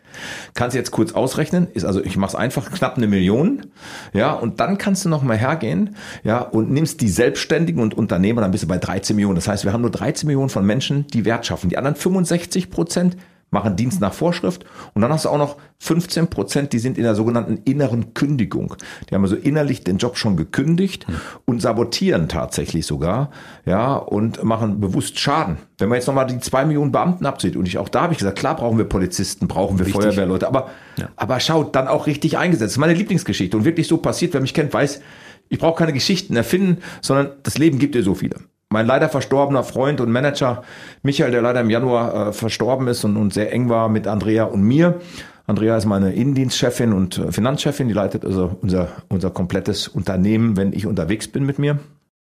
Kannst 0.54 0.74
du 0.74 0.78
jetzt 0.78 0.92
kurz 0.92 1.12
ausrechnen, 1.12 1.68
ist 1.74 1.84
also, 1.84 2.02
ich 2.04 2.15
mache 2.15 2.30
es 2.30 2.36
einfach, 2.36 2.72
knapp 2.72 2.98
eine 2.98 3.08
Million, 3.08 3.68
ja, 4.13 4.34
und 4.34 4.60
dann 4.60 4.78
kannst 4.78 5.04
du 5.04 5.10
noch 5.10 5.22
mal 5.22 5.38
hergehen, 5.38 5.96
ja, 6.24 6.39
und 6.39 6.72
nimmst 6.72 7.02
die 7.02 7.10
Selbstständigen 7.10 7.82
und 7.82 7.94
Unternehmer, 7.94 8.42
dann 8.42 8.52
bist 8.52 8.63
du 8.63 8.68
bei 8.68 8.78
13 8.78 9.15
Millionen. 9.15 9.36
Das 9.36 9.48
heißt, 9.48 9.65
wir 9.65 9.74
haben 9.74 9.82
nur 9.82 9.92
13 9.92 10.28
Millionen 10.28 10.50
von 10.50 10.65
Menschen, 10.65 11.06
die 11.08 11.26
Wert 11.26 11.46
schaffen. 11.46 11.70
Die 11.70 11.78
anderen 11.78 11.96
65 11.96 12.70
Prozent 12.70 13.18
machen 13.51 13.75
Dienst 13.75 13.99
nach 14.01 14.13
Vorschrift 14.13 14.65
und 14.93 15.01
dann 15.01 15.12
hast 15.12 15.25
du 15.25 15.29
auch 15.29 15.38
noch 15.38 15.57
15 15.79 16.27
Prozent, 16.27 16.73
die 16.73 16.79
sind 16.79 16.97
in 16.97 17.03
der 17.03 17.15
sogenannten 17.15 17.57
inneren 17.65 18.13
Kündigung. 18.13 18.75
Die 19.09 19.15
haben 19.15 19.23
also 19.23 19.35
innerlich 19.35 19.83
den 19.83 19.97
Job 19.97 20.17
schon 20.17 20.38
gekündigt 20.38 21.07
hm. 21.07 21.15
und 21.45 21.62
sabotieren 21.62 22.27
tatsächlich 22.27 22.85
sogar, 22.85 23.31
ja, 23.65 23.95
und 23.95 24.43
machen 24.43 24.79
bewusst 24.79 25.19
Schaden. 25.19 25.57
Wenn 25.77 25.89
man 25.89 25.97
jetzt 25.97 26.07
nochmal 26.07 26.27
die 26.27 26.39
zwei 26.39 26.65
Millionen 26.65 26.91
Beamten 26.91 27.25
abzieht 27.25 27.55
und 27.55 27.67
ich 27.67 27.77
auch 27.77 27.89
da 27.89 28.01
habe 28.01 28.13
ich 28.13 28.19
gesagt, 28.19 28.38
klar 28.38 28.55
brauchen 28.55 28.77
wir 28.77 28.85
Polizisten, 28.85 29.47
brauchen 29.47 29.79
wir 29.79 29.85
Richtig. 29.85 30.03
Feuerwehrleute, 30.03 30.47
aber, 30.47 30.69
ja. 30.97 31.09
aber 31.15 31.39
schaut, 31.39 31.75
dann 31.75 31.88
auch 31.88 32.07
richtig 32.07 32.38
eingesetzt. 32.38 32.69
Das 32.69 32.71
ist 32.73 32.77
meine 32.77 32.93
Lieblingsgeschichte 32.93 33.55
und 33.57 33.65
wirklich 33.65 33.88
so 33.88 33.97
passiert, 33.97 34.33
wer 34.33 34.41
mich 34.41 34.53
kennt, 34.53 34.73
weiß, 34.73 35.01
ich 35.47 35.57
brauche 35.57 35.79
keine 35.79 35.93
Geschichten 35.93 36.35
erfinden, 36.35 36.77
sondern 37.01 37.31
das 37.43 37.57
Leben 37.57 37.79
gibt 37.79 37.95
dir 37.95 38.03
so 38.03 38.13
viele 38.13 38.35
mein 38.69 38.86
leider 38.86 39.10
verstorbener 39.10 39.63
Freund 39.63 39.99
und 39.99 40.12
Manager 40.12 40.63
Michael, 41.01 41.32
der 41.32 41.41
leider 41.41 41.62
im 41.62 41.69
Januar 41.69 42.27
äh, 42.27 42.34
verstorben 42.34 42.88
ist 42.88 43.03
und, 43.03 43.17
und 43.17 43.34
sehr 43.34 43.51
eng 43.51 43.69
war 43.69 43.89
mit 43.89 44.08
Andrea 44.08 44.43
und 44.43 44.62
mir. 44.62 44.99
Andrea 45.47 45.75
ist 45.75 45.86
meine 45.86 46.13
Innendienstchefin 46.13 46.93
und 46.93 47.17
äh, 47.17 47.32
Finanzchefin, 47.32 47.88
die 47.88 47.93
leitet 47.93 48.23
also 48.23 48.58
unser, 48.62 48.89
unser 49.10 49.32
komplettes 49.32 49.88
Unternehmen, 49.88 50.55
wenn 50.55 50.73
ich 50.73 50.86
unterwegs 50.86 51.27
bin 51.27 51.45
mit 51.45 51.58
mir. 51.58 51.79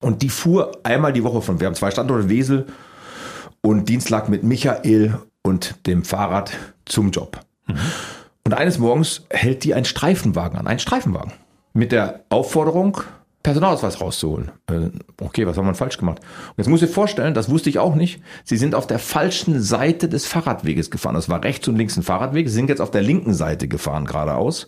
Und 0.01 0.23
die 0.23 0.29
fuhr 0.29 0.73
einmal 0.85 1.13
die 1.13 1.25
Woche 1.25 1.43
von, 1.43 1.61
wir 1.61 1.67
haben 1.67 1.75
zwei 1.75 1.91
Standorte, 1.91 2.29
Wesel 2.29 2.67
und 3.61 3.89
Dienst 3.89 4.09
lag 4.09 4.29
mit 4.29 4.45
Michael 4.45 5.19
und 5.43 5.87
dem 5.87 6.05
Fahrrad 6.05 6.53
zum 6.85 7.11
Job. 7.11 7.41
Mhm. 7.67 7.75
Und 8.47 8.55
eines 8.55 8.79
Morgens 8.79 9.27
hält 9.31 9.65
die 9.65 9.75
einen 9.75 9.85
Streifenwagen 9.85 10.59
an, 10.59 10.67
einen 10.67 10.79
Streifenwagen. 10.79 11.33
Mit 11.73 11.93
der 11.93 12.25
Aufforderung, 12.31 13.03
Personalausweis 13.43 14.01
rauszuholen. 14.01 14.51
Äh, 14.67 14.91
okay, 15.21 15.47
was 15.47 15.57
haben 15.57 15.67
wir 15.67 15.75
falsch 15.75 15.97
gemacht? 15.97 16.21
Und 16.21 16.59
jetzt 16.59 16.69
muss 16.69 16.83
ich 16.83 16.91
vorstellen, 16.91 17.33
das 17.33 17.49
wusste 17.49 17.71
ich 17.71 17.79
auch 17.79 17.95
nicht. 17.95 18.23
Sie 18.45 18.59
sind 18.59 18.75
auf 18.75 18.87
der 18.87 18.99
falschen 18.99 19.63
Seite 19.63 20.09
des 20.09 20.27
Fahrradweges 20.27 20.91
gefahren. 20.91 21.15
Das 21.15 21.29
war 21.31 21.43
rechts 21.43 21.67
und 21.67 21.77
links 21.77 21.97
ein 21.97 22.03
Fahrradweg. 22.03 22.49
Sie 22.49 22.55
sind 22.55 22.69
jetzt 22.69 22.81
auf 22.81 22.91
der 22.91 23.03
linken 23.03 23.33
Seite 23.33 23.67
gefahren 23.67 24.05
geradeaus 24.05 24.67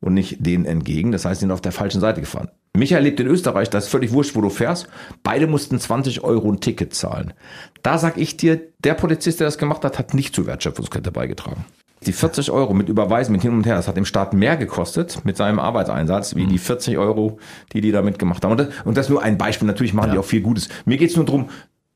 und 0.00 0.14
nicht 0.14 0.44
denen 0.44 0.64
entgegen. 0.64 1.12
Das 1.12 1.24
heißt, 1.24 1.40
sie 1.40 1.44
sind 1.44 1.52
auf 1.52 1.60
der 1.60 1.72
falschen 1.72 2.00
Seite 2.00 2.20
gefahren. 2.20 2.48
Michael 2.76 3.04
lebt 3.04 3.20
in 3.20 3.26
Österreich, 3.26 3.70
da 3.70 3.78
ist 3.78 3.88
völlig 3.88 4.10
wurscht, 4.12 4.34
wo 4.34 4.40
du 4.40 4.50
fährst. 4.50 4.88
Beide 5.22 5.46
mussten 5.46 5.78
20 5.78 6.24
Euro 6.24 6.50
ein 6.50 6.60
Ticket 6.60 6.94
zahlen. 6.94 7.34
Da 7.82 7.98
sag 7.98 8.16
ich 8.16 8.36
dir, 8.36 8.60
der 8.82 8.94
Polizist, 8.94 9.38
der 9.38 9.46
das 9.46 9.58
gemacht 9.58 9.84
hat, 9.84 9.98
hat 9.98 10.12
nicht 10.12 10.34
zur 10.34 10.46
Wertschöpfungskette 10.46 11.12
beigetragen. 11.12 11.64
Die 12.06 12.12
40 12.12 12.50
Euro 12.50 12.74
mit 12.74 12.88
Überweisen, 12.88 13.32
mit 13.32 13.42
hin 13.42 13.52
und 13.52 13.66
her, 13.66 13.76
das 13.76 13.88
hat 13.88 13.96
dem 13.96 14.04
Staat 14.04 14.32
mehr 14.34 14.56
gekostet 14.56 15.24
mit 15.24 15.36
seinem 15.36 15.58
Arbeitseinsatz, 15.58 16.36
wie 16.36 16.44
mhm. 16.44 16.50
die 16.50 16.58
40 16.58 16.98
Euro, 16.98 17.38
die 17.72 17.80
die 17.80 17.92
damit 17.92 18.18
gemacht 18.18 18.44
haben. 18.44 18.52
Und 18.52 18.60
das, 18.60 18.68
und 18.84 18.96
das 18.96 19.06
ist 19.06 19.10
nur 19.10 19.22
ein 19.22 19.38
Beispiel. 19.38 19.66
Natürlich 19.66 19.94
machen 19.94 20.08
ja. 20.08 20.12
die 20.14 20.18
auch 20.18 20.24
viel 20.24 20.42
Gutes. 20.42 20.68
Mir 20.84 20.96
geht's 20.96 21.16
nur 21.16 21.24
drum. 21.24 21.48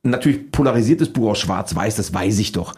natürlich 0.03 0.51
polarisiertes 0.51 1.13
Buch 1.13 1.31
aus 1.31 1.39
Schwarz-Weiß, 1.39 1.97
das 1.97 2.15
weiß 2.15 2.39
ich 2.39 2.53
doch. 2.53 2.75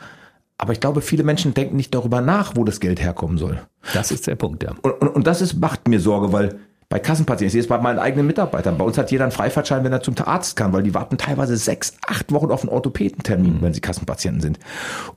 Aber 0.58 0.74
ich 0.74 0.80
glaube, 0.80 1.00
viele 1.00 1.22
Menschen 1.22 1.54
denken 1.54 1.76
nicht 1.76 1.94
darüber 1.94 2.20
nach, 2.20 2.54
wo 2.54 2.64
das 2.64 2.80
Geld 2.80 3.00
herkommen 3.00 3.38
soll. 3.38 3.62
Das 3.94 4.10
ist 4.10 4.26
der 4.26 4.34
Punkt, 4.34 4.62
ja. 4.62 4.74
Und, 4.82 4.92
und, 5.00 5.08
und 5.08 5.26
das 5.26 5.40
ist, 5.40 5.54
macht 5.58 5.88
mir 5.88 6.00
Sorge, 6.00 6.32
weil 6.32 6.58
bei 6.90 6.98
Kassenpatienten, 6.98 7.46
ich 7.46 7.52
sehe 7.52 7.60
es 7.60 7.68
bei 7.68 7.78
meinen 7.78 8.00
eigenen 8.00 8.26
Mitarbeitern. 8.26 8.76
Bei 8.76 8.84
uns 8.84 8.98
hat 8.98 9.12
jeder 9.12 9.22
einen 9.22 9.30
Freifahrtschein, 9.30 9.84
wenn 9.84 9.92
er 9.92 10.02
zum 10.02 10.16
Arzt 10.24 10.56
kann, 10.56 10.72
weil 10.72 10.82
die 10.82 10.92
warten 10.92 11.18
teilweise 11.18 11.56
sechs, 11.56 11.94
acht 12.04 12.32
Wochen 12.32 12.50
auf 12.50 12.62
einen 12.62 12.68
Orthopädentermin, 12.70 13.58
wenn 13.60 13.72
sie 13.72 13.80
Kassenpatienten 13.80 14.40
sind. 14.40 14.58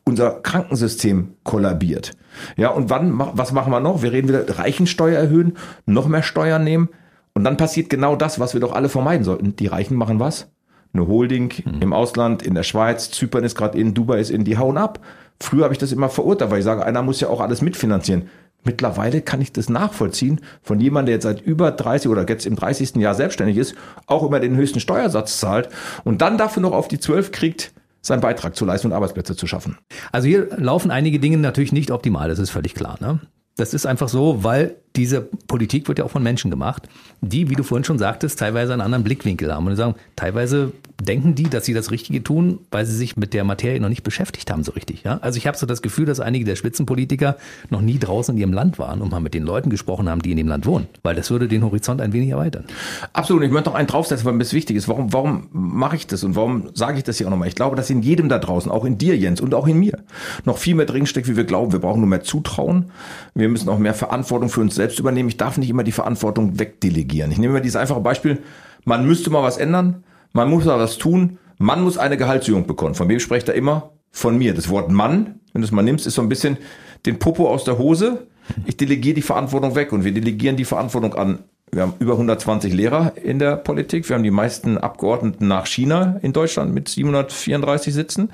Unser 0.03 0.39
Krankensystem 0.41 1.33
kollabiert. 1.43 2.11
Ja, 2.57 2.69
und 2.69 2.91
wann, 2.91 3.19
was 3.33 3.53
machen 3.53 3.71
wir 3.71 3.79
noch? 3.79 4.03
Wir 4.03 4.11
reden 4.11 4.27
wieder 4.27 4.59
Reichensteuer 4.59 5.17
erhöhen, 5.17 5.57
noch 5.87 6.07
mehr 6.07 6.21
Steuern 6.21 6.63
nehmen. 6.63 6.89
Und 7.33 7.43
dann 7.43 7.57
passiert 7.57 7.89
genau 7.89 8.15
das, 8.15 8.39
was 8.39 8.53
wir 8.53 8.61
doch 8.61 8.73
alle 8.73 8.87
vermeiden 8.87 9.23
sollten. 9.23 9.55
Die 9.55 9.65
Reichen 9.65 9.97
machen 9.97 10.19
was? 10.19 10.51
Eine 10.93 11.07
Holding 11.07 11.53
mhm. 11.65 11.81
im 11.81 11.93
Ausland, 11.93 12.43
in 12.43 12.53
der 12.53 12.61
Schweiz, 12.61 13.09
Zypern 13.09 13.43
ist 13.43 13.57
gerade 13.57 13.79
in, 13.79 13.95
Dubai 13.95 14.19
ist 14.19 14.29
in, 14.29 14.43
die 14.43 14.59
hauen 14.59 14.77
ab. 14.77 14.99
Früher 15.39 15.63
habe 15.63 15.73
ich 15.73 15.79
das 15.79 15.91
immer 15.91 16.09
verurteilt, 16.09 16.51
weil 16.51 16.59
ich 16.59 16.65
sage, 16.65 16.85
einer 16.85 17.01
muss 17.01 17.19
ja 17.19 17.29
auch 17.29 17.41
alles 17.41 17.63
mitfinanzieren. 17.63 18.29
Mittlerweile 18.63 19.21
kann 19.21 19.41
ich 19.41 19.51
das 19.51 19.69
nachvollziehen 19.69 20.41
von 20.61 20.79
jemandem, 20.79 21.07
der 21.07 21.15
jetzt 21.15 21.23
seit 21.23 21.41
über 21.41 21.71
30 21.71 22.09
oder 22.09 22.27
jetzt 22.27 22.45
im 22.45 22.55
30. 22.55 22.95
Jahr 22.95 23.15
selbstständig 23.15 23.57
ist, 23.57 23.75
auch 24.07 24.23
immer 24.23 24.39
den 24.39 24.55
höchsten 24.55 24.79
Steuersatz 24.79 25.39
zahlt 25.39 25.69
und 26.03 26.21
dann 26.21 26.37
dafür 26.37 26.61
noch 26.61 26.71
auf 26.71 26.87
die 26.87 26.99
12 26.99 27.31
kriegt, 27.31 27.73
seinen 28.01 28.21
Beitrag 28.21 28.55
zu 28.55 28.65
leisten 28.65 28.87
und 28.87 28.93
Arbeitsplätze 28.93 29.35
zu 29.35 29.47
schaffen. 29.47 29.77
Also 30.11 30.27
hier 30.27 30.49
laufen 30.57 30.91
einige 30.91 31.19
Dinge 31.19 31.37
natürlich 31.37 31.71
nicht 31.71 31.91
optimal, 31.91 32.29
das 32.29 32.39
ist 32.39 32.49
völlig 32.49 32.75
klar. 32.75 32.97
Ne? 32.99 33.19
Das 33.55 33.73
ist 33.73 33.85
einfach 33.85 34.09
so, 34.09 34.43
weil 34.43 34.75
diese 34.95 35.21
Politik 35.21 35.87
wird 35.87 35.99
ja 35.99 36.05
auch 36.05 36.11
von 36.11 36.21
Menschen 36.21 36.51
gemacht, 36.51 36.87
die, 37.21 37.49
wie 37.49 37.55
du 37.55 37.63
vorhin 37.63 37.83
schon 37.83 37.97
sagtest, 37.97 38.37
teilweise 38.37 38.73
einen 38.73 38.81
anderen 38.81 39.03
Blickwinkel 39.03 39.51
haben. 39.51 39.65
Und 39.65 39.75
sagen, 39.75 39.95
teilweise 40.15 40.71
denken 41.01 41.35
die, 41.35 41.49
dass 41.49 41.65
sie 41.65 41.73
das 41.73 41.89
Richtige 41.91 42.23
tun, 42.23 42.59
weil 42.69 42.85
sie 42.85 42.95
sich 42.95 43.17
mit 43.17 43.33
der 43.33 43.43
Materie 43.43 43.79
noch 43.79 43.89
nicht 43.89 44.03
beschäftigt 44.03 44.51
haben 44.51 44.63
so 44.63 44.71
richtig. 44.73 45.03
Ja? 45.03 45.17
Also 45.21 45.37
ich 45.37 45.47
habe 45.47 45.57
so 45.57 45.65
das 45.65 45.81
Gefühl, 45.81 46.05
dass 46.05 46.19
einige 46.19 46.45
der 46.45 46.55
Spitzenpolitiker 46.55 47.37
noch 47.69 47.81
nie 47.81 47.97
draußen 47.97 48.35
in 48.35 48.41
ihrem 48.41 48.53
Land 48.53 48.77
waren 48.77 49.01
und 49.01 49.11
mal 49.11 49.19
mit 49.19 49.33
den 49.33 49.43
Leuten 49.43 49.69
gesprochen 49.69 50.09
haben, 50.09 50.21
die 50.21 50.31
in 50.31 50.37
dem 50.37 50.47
Land 50.47 50.65
wohnen. 50.65 50.87
Weil 51.01 51.15
das 51.15 51.31
würde 51.31 51.47
den 51.47 51.63
Horizont 51.63 51.99
ein 51.99 52.13
wenig 52.13 52.29
erweitern. 52.29 52.65
Absolut. 53.13 53.43
Ich 53.43 53.51
möchte 53.51 53.69
noch 53.69 53.75
einen 53.75 53.87
draufsetzen, 53.87 54.25
weil 54.25 54.33
mir 54.33 54.43
das 54.43 54.53
wichtig 54.53 54.77
ist. 54.77 54.87
Warum, 54.87 55.11
warum 55.11 55.47
mache 55.51 55.95
ich 55.95 56.05
das 56.05 56.23
und 56.23 56.35
warum 56.35 56.69
sage 56.73 56.97
ich 56.97 57.03
das 57.03 57.17
hier 57.17 57.27
auch 57.27 57.31
nochmal? 57.31 57.47
Ich 57.47 57.55
glaube, 57.55 57.75
dass 57.75 57.89
in 57.89 58.01
jedem 58.03 58.29
da 58.29 58.37
draußen, 58.37 58.71
auch 58.71 58.85
in 58.85 58.97
dir, 58.97 59.17
Jens, 59.17 59.41
und 59.41 59.55
auch 59.55 59.67
in 59.67 59.79
mir, 59.79 60.03
noch 60.45 60.57
viel 60.57 60.75
mehr 60.75 60.85
drin 60.85 61.07
steckt, 61.07 61.27
wie 61.27 61.35
wir 61.35 61.45
glauben. 61.45 61.71
Wir 61.71 61.79
brauchen 61.79 61.99
nur 61.99 62.09
mehr 62.09 62.21
Zutrauen. 62.21 62.91
Wir 63.33 63.49
müssen 63.49 63.69
auch 63.69 63.79
mehr 63.79 63.93
Verantwortung 63.93 64.49
für 64.49 64.61
uns 64.61 64.75
selbst 64.75 64.82
selbst 64.83 64.99
übernehmen. 64.99 65.29
Ich 65.29 65.37
darf 65.37 65.57
nicht 65.57 65.69
immer 65.69 65.83
die 65.83 65.93
Verantwortung 65.93 66.59
wegdelegieren. 66.59 67.31
Ich 67.31 67.37
nehme 67.37 67.53
mal 67.53 67.61
dieses 67.61 67.77
einfache 67.77 68.01
Beispiel. 68.01 68.39
Man 68.83 69.07
müsste 69.07 69.29
mal 69.29 69.41
was 69.41 69.57
ändern. 69.57 70.03
Man 70.33 70.49
muss 70.49 70.65
mal 70.65 70.77
was 70.77 70.97
tun. 70.97 71.39
Man 71.57 71.81
muss 71.83 71.97
eine 71.97 72.17
Gehaltserhöhung 72.17 72.67
bekommen. 72.67 72.95
Von 72.95 73.07
wem 73.07 73.19
spricht 73.19 73.47
er 73.47 73.55
immer? 73.55 73.91
Von 74.11 74.37
mir. 74.37 74.53
Das 74.53 74.67
Wort 74.67 74.91
Mann, 74.91 75.39
wenn 75.53 75.61
du 75.61 75.65
es 75.65 75.71
mal 75.71 75.83
nimmst, 75.83 76.05
ist 76.05 76.15
so 76.15 76.21
ein 76.21 76.27
bisschen 76.27 76.57
den 77.05 77.17
Popo 77.17 77.49
aus 77.49 77.63
der 77.63 77.77
Hose. 77.77 78.27
Ich 78.65 78.75
delegiere 78.75 79.15
die 79.15 79.21
Verantwortung 79.21 79.73
weg 79.75 79.93
und 79.93 80.03
wir 80.03 80.11
delegieren 80.11 80.57
die 80.57 80.65
Verantwortung 80.65 81.13
an 81.13 81.39
wir 81.73 81.81
haben 81.81 81.93
über 81.99 82.13
120 82.13 82.73
Lehrer 82.73 83.13
in 83.21 83.39
der 83.39 83.55
Politik. 83.55 84.07
Wir 84.07 84.15
haben 84.15 84.23
die 84.23 84.31
meisten 84.31 84.77
Abgeordneten 84.77 85.47
nach 85.47 85.65
China 85.65 86.17
in 86.21 86.33
Deutschland 86.33 86.73
mit 86.73 86.87
734 86.87 87.93
Sitzen. 87.93 88.29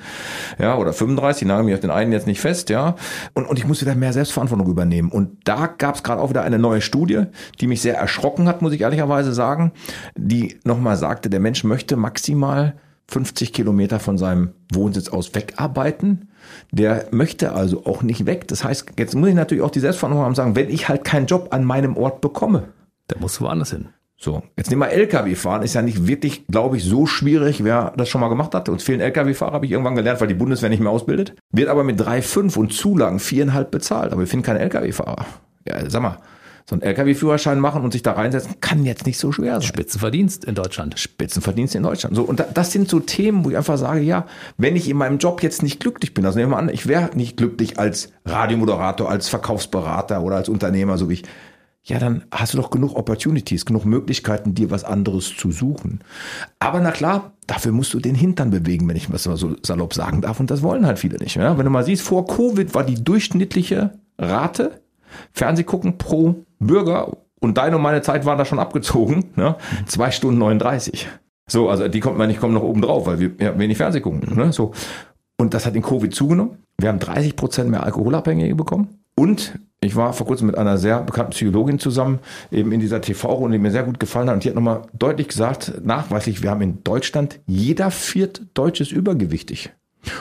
Ja, 0.58 0.78
oder 0.78 0.94
35, 0.94 1.48
nagel 1.48 1.64
mich 1.66 1.74
auf 1.74 1.80
den 1.80 1.90
einen 1.90 2.12
jetzt 2.12 2.28
nicht 2.28 2.42
fest, 2.42 2.70
ja. 2.70 2.96
Und, 3.34 3.46
und 3.46 3.58
ich 3.58 3.66
muss 3.66 3.82
wieder 3.82 3.96
mehr 3.96 4.14
Selbstverantwortung 4.14 4.68
übernehmen. 4.68 5.10
Und 5.10 5.38
da 5.46 5.68
gab 5.68 5.96
es 5.96 6.04
gerade 6.04 6.22
auch 6.22 6.30
wieder 6.30 6.44
eine 6.44 6.60
neue 6.60 6.82
Studie, 6.82 7.24
die 7.62 7.68
mich 7.68 7.82
sehr 7.82 7.98
erschrocken 7.98 8.48
hat, 8.48 8.62
muss 8.62 8.74
ich 8.74 8.82
ehrlicherweise 8.82 9.34
sagen, 9.34 9.72
die 10.18 10.60
nochmal 10.66 10.98
sagte, 10.98 11.30
der 11.30 11.40
Mensch 11.40 11.64
möchte 11.64 11.96
maximal 11.96 12.76
50 13.08 13.54
Kilometer 13.54 14.00
von 14.00 14.18
seinem 14.18 14.52
Wohnsitz 14.72 15.10
aus 15.10 15.34
wegarbeiten. 15.34 16.30
Der 16.72 17.08
möchte 17.12 17.54
also 17.54 17.86
auch 17.86 18.04
nicht 18.04 18.26
weg. 18.26 18.48
Das 18.48 18.64
heißt, 18.64 18.94
jetzt 19.00 19.16
muss 19.16 19.30
ich 19.30 19.36
natürlich 19.36 19.64
auch 19.64 19.72
die 19.72 19.80
Selbstverantwortung 19.80 20.26
haben 20.26 20.36
sagen, 20.36 20.56
wenn 20.56 20.70
ich 20.70 20.90
halt 20.90 21.04
keinen 21.06 21.26
Job 21.26 21.48
an 21.52 21.64
meinem 21.64 21.98
Ort 21.98 22.22
bekomme, 22.22 22.66
der 23.10 23.20
muss 23.20 23.40
woanders 23.42 23.72
hin. 23.72 23.90
So, 24.22 24.44
jetzt 24.58 24.70
nehmen 24.70 24.82
wir 24.82 24.90
LKW 24.90 25.34
fahren, 25.36 25.62
ist 25.62 25.76
ja 25.76 25.82
nicht 25.82 26.06
wirklich, 26.06 26.46
glaube 26.48 26.76
ich, 26.76 26.84
so 26.84 27.06
schwierig, 27.06 27.64
wer 27.64 27.94
das 27.96 28.10
schon 28.10 28.20
mal 28.20 28.28
gemacht 28.28 28.54
hat. 28.54 28.68
Uns 28.68 28.84
fehlen 28.84 29.00
LKW-Fahrer, 29.00 29.54
habe 29.54 29.66
ich 29.66 29.72
irgendwann 29.72 29.96
gelernt, 29.96 30.20
weil 30.20 30.28
die 30.28 30.34
Bundeswehr 30.34 30.70
nicht 30.70 30.82
mehr 30.82 30.92
ausbildet. 30.92 31.36
Wird 31.54 31.70
aber 31.70 31.86
mit 31.86 32.02
3,5 32.02 32.58
und 32.58 32.74
Zulagen 32.74 33.20
viereinhalb 33.20 33.72
bezahlt, 33.72 34.12
aber 34.12 34.20
wir 34.20 34.28
finden 34.28 34.46
keine 34.46 34.60
LKW-Fahrer. 34.60 35.26
Ja, 35.66 35.90
sag 35.90 36.02
mal, 36.02 36.18
so 36.70 36.76
einen 36.76 36.82
LKW-Führerschein 36.82 37.62
machen 37.62 37.84
und 37.84 37.94
sich 37.94 38.04
da 38.04 38.12
reinsetzen, 38.12 38.60
kann 38.60 38.84
jetzt 38.84 39.06
nicht 39.06 39.18
so 39.18 39.32
schwer 39.32 39.54
sein. 39.54 39.64
Spitzenverdienst 39.64 40.44
in 40.44 40.54
Deutschland. 40.54 41.00
Spitzenverdienst 41.00 41.76
in 41.76 41.84
Deutschland. 41.84 42.16
So, 42.16 42.24
und 42.24 42.44
das 42.54 42.72
sind 42.72 42.90
so 42.90 43.00
Themen, 43.00 43.46
wo 43.46 43.50
ich 43.50 43.58
einfach 43.58 43.78
sage, 43.78 44.02
ja, 44.02 44.26
wenn 44.58 44.76
ich 44.76 44.90
in 44.90 44.98
meinem 44.98 45.18
Job 45.18 45.42
jetzt 45.42 45.64
nicht 45.64 45.80
glücklich 45.80 46.14
bin, 46.14 46.26
also 46.26 46.38
nehmen 46.38 46.52
wir 46.52 46.58
an, 46.58 46.68
ich 46.68 46.88
wäre 46.88 47.10
nicht 47.16 47.38
glücklich 47.38 47.80
als 47.80 48.12
Radiomoderator, 48.26 49.10
als 49.10 49.30
Verkaufsberater 49.30 50.22
oder 50.22 50.36
als 50.36 50.50
Unternehmer, 50.50 50.98
so 50.98 51.10
wie 51.10 51.14
ich 51.14 51.24
ja, 51.84 51.98
dann 51.98 52.24
hast 52.32 52.54
du 52.54 52.58
doch 52.58 52.70
genug 52.70 52.96
Opportunities, 52.96 53.66
genug 53.66 53.86
Möglichkeiten, 53.86 54.54
dir 54.54 54.70
was 54.70 54.84
anderes 54.84 55.36
zu 55.36 55.52
suchen. 55.52 56.02
Aber 56.60 56.80
na 56.82 56.92
klar, 56.92 57.32
dafür 57.48 57.72
musst 57.72 57.94
du 57.94 58.00
den 58.00 58.16
Hintern 58.16 58.52
bewegen, 58.52 58.88
wenn 58.88 58.96
ich 58.96 59.12
was 59.12 59.24
so 59.24 59.56
salopp 59.64 59.94
sagen 59.94 60.22
darf. 60.22 60.40
Und 60.40 60.52
das 60.52 60.62
wollen 60.62 60.86
halt 60.86 61.00
viele 61.00 61.18
nicht. 61.18 61.36
Ja? 61.36 61.58
Wenn 61.58 61.66
du 61.66 61.72
mal 61.72 61.86
siehst, 61.86 62.04
vor 62.04 62.28
Covid 62.28 62.74
war 62.76 62.84
die 62.84 63.04
durchschnittliche 63.04 63.92
Rate 64.18 64.82
Fernsehgucken 65.32 65.98
pro 65.98 66.46
Bürger 66.60 67.18
und 67.40 67.58
deine 67.58 67.78
und 67.78 67.82
meine 67.82 68.02
Zeit 68.02 68.26
waren 68.26 68.38
da 68.38 68.46
schon 68.46 68.60
abgezogen. 68.60 69.32
Ne? 69.36 69.56
Zwei 69.88 70.12
Stunden 70.12 70.38
39. 70.40 71.08
So, 71.48 71.70
also 71.70 71.88
die 71.88 72.00
kommt 72.00 72.18
man 72.18 72.28
nicht 72.28 72.40
kommen 72.40 72.54
noch 72.54 72.62
oben 72.62 72.82
drauf, 72.82 73.08
weil 73.08 73.20
wir 73.20 73.32
ja, 73.40 73.58
wenig 73.58 73.78
Fernseh 73.78 74.02
gucken. 74.02 74.36
Ne? 74.36 74.54
So. 74.54 74.74
Und 75.38 75.54
das 75.54 75.66
hat 75.66 75.76
in 75.76 75.82
Covid 75.82 76.14
zugenommen. 76.14 76.58
Wir 76.78 76.90
haben 76.90 77.00
30 77.00 77.36
Prozent 77.36 77.70
mehr 77.72 77.84
Alkoholabhängige 77.84 78.56
bekommen. 78.56 78.99
Und 79.20 79.60
ich 79.82 79.98
war 79.98 80.14
vor 80.14 80.26
kurzem 80.26 80.48
mit 80.48 80.58
einer 80.58 80.78
sehr 80.78 81.02
bekannten 81.02 81.32
Psychologin 81.32 81.78
zusammen, 81.78 82.20
eben 82.52 82.72
in 82.72 82.80
dieser 82.80 83.02
TV-Runde, 83.02 83.58
die 83.58 83.62
mir 83.62 83.72
sehr 83.72 83.84
gut 83.84 84.00
gefallen 84.00 84.30
hat. 84.30 84.36
Und 84.36 84.46
die 84.46 84.48
hat 84.48 84.56
nochmal 84.56 84.84
deutlich 84.94 85.28
gesagt, 85.28 85.74
nachweislich, 85.84 86.42
wir 86.42 86.50
haben 86.50 86.62
in 86.62 86.86
Deutschland 86.86 87.42
jeder 87.46 87.92
viert 87.92 88.44
Deutsches 88.54 88.92
übergewichtig. 88.92 89.72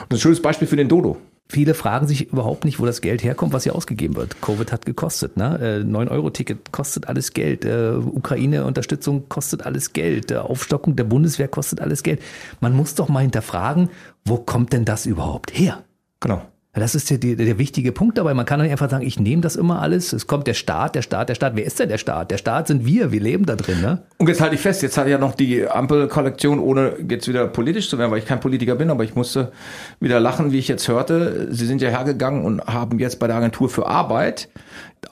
Und 0.01 0.13
ein 0.13 0.19
schönes 0.19 0.41
Beispiel 0.41 0.67
für 0.67 0.75
den 0.75 0.89
Dodo. 0.89 1.15
Viele 1.47 1.75
fragen 1.75 2.07
sich 2.07 2.29
überhaupt 2.29 2.65
nicht, 2.65 2.81
wo 2.81 2.85
das 2.85 2.99
Geld 2.99 3.23
herkommt, 3.23 3.53
was 3.53 3.63
hier 3.63 3.73
ausgegeben 3.73 4.17
wird. 4.17 4.41
Covid 4.41 4.69
hat 4.73 4.85
gekostet, 4.85 5.37
ne? 5.37 5.85
9-Euro-Ticket 5.87 6.57
äh, 6.57 6.71
kostet 6.73 7.07
alles 7.07 7.31
Geld. 7.31 7.63
Äh, 7.63 7.93
Ukraine-Unterstützung 7.95 9.29
kostet 9.29 9.65
alles 9.65 9.93
Geld. 9.93 10.33
Aufstockung 10.33 10.97
der 10.97 11.05
Bundeswehr 11.05 11.47
kostet 11.47 11.79
alles 11.79 12.03
Geld. 12.03 12.21
Man 12.59 12.75
muss 12.75 12.95
doch 12.95 13.07
mal 13.07 13.21
hinterfragen, 13.21 13.89
wo 14.25 14.35
kommt 14.35 14.73
denn 14.73 14.83
das 14.83 15.05
überhaupt 15.05 15.57
her? 15.57 15.85
Genau. 16.19 16.41
Das 16.73 16.93
ist 16.93 17.09
der, 17.09 17.17
der, 17.17 17.35
der 17.35 17.57
wichtige 17.57 17.91
Punkt 17.91 18.19
dabei. 18.19 18.35
Man 18.35 18.45
kann 18.45 18.61
nicht 18.61 18.71
einfach 18.71 18.91
sagen, 18.91 19.05
ich 19.05 19.19
nehme 19.19 19.41
das 19.41 19.55
immer 19.55 19.81
alles. 19.81 20.13
Es 20.13 20.27
kommt 20.27 20.45
der 20.45 20.53
Staat, 20.53 20.93
der 20.93 21.01
Staat, 21.01 21.29
der 21.29 21.33
Staat. 21.33 21.55
Wer 21.55 21.65
ist 21.65 21.79
denn 21.79 21.89
der 21.89 21.97
Staat? 21.97 22.29
Der 22.29 22.37
Staat 22.37 22.67
sind 22.67 22.85
wir. 22.85 23.11
Wir 23.11 23.19
leben 23.19 23.47
da 23.47 23.55
drin. 23.55 23.81
Ne? 23.81 24.03
Und 24.19 24.29
jetzt 24.29 24.39
halte 24.39 24.53
ich 24.53 24.61
fest, 24.61 24.83
jetzt 24.83 24.95
hatte 24.95 25.09
ich 25.09 25.13
ja 25.13 25.17
noch 25.17 25.33
die 25.33 25.67
Ampelkollektion, 25.67 26.59
ohne 26.59 26.93
jetzt 27.09 27.27
wieder 27.27 27.47
politisch 27.47 27.89
zu 27.89 27.97
werden, 27.97 28.11
weil 28.11 28.19
ich 28.19 28.25
kein 28.25 28.39
Politiker 28.39 28.75
bin, 28.75 28.91
aber 28.91 29.03
ich 29.03 29.15
musste 29.15 29.51
wieder 29.99 30.19
lachen, 30.19 30.51
wie 30.51 30.59
ich 30.59 30.67
jetzt 30.67 30.87
hörte. 30.87 31.47
Sie 31.49 31.65
sind 31.65 31.81
ja 31.81 31.89
hergegangen 31.89 32.45
und 32.45 32.61
haben 32.61 32.99
jetzt 32.99 33.19
bei 33.19 33.25
der 33.25 33.37
Agentur 33.37 33.67
für 33.67 33.87
Arbeit 33.87 34.49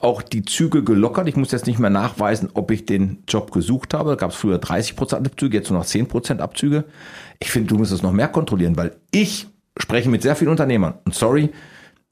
auch 0.00 0.22
die 0.22 0.44
Züge 0.44 0.84
gelockert. 0.84 1.26
Ich 1.26 1.36
muss 1.36 1.50
jetzt 1.50 1.66
nicht 1.66 1.80
mehr 1.80 1.90
nachweisen, 1.90 2.50
ob 2.54 2.70
ich 2.70 2.86
den 2.86 3.24
Job 3.26 3.50
gesucht 3.50 3.94
habe. 3.94 4.10
Da 4.10 4.16
gab 4.16 4.30
es 4.30 4.36
früher 4.36 4.58
30 4.58 4.94
Prozent 4.94 5.26
Abzüge, 5.26 5.56
jetzt 5.56 5.70
nur 5.70 5.80
noch 5.80 5.86
10 5.86 6.06
Prozent 6.06 6.40
Abzüge. 6.40 6.84
Ich 7.40 7.50
finde, 7.50 7.68
du 7.68 7.78
musst 7.78 7.90
es 7.90 8.02
noch 8.02 8.12
mehr 8.12 8.28
kontrollieren, 8.28 8.76
weil 8.76 8.92
ich 9.10 9.48
spreche 9.82 10.08
mit 10.08 10.22
sehr 10.22 10.36
vielen 10.36 10.50
Unternehmern. 10.50 10.94
Und 11.04 11.14
sorry, 11.14 11.50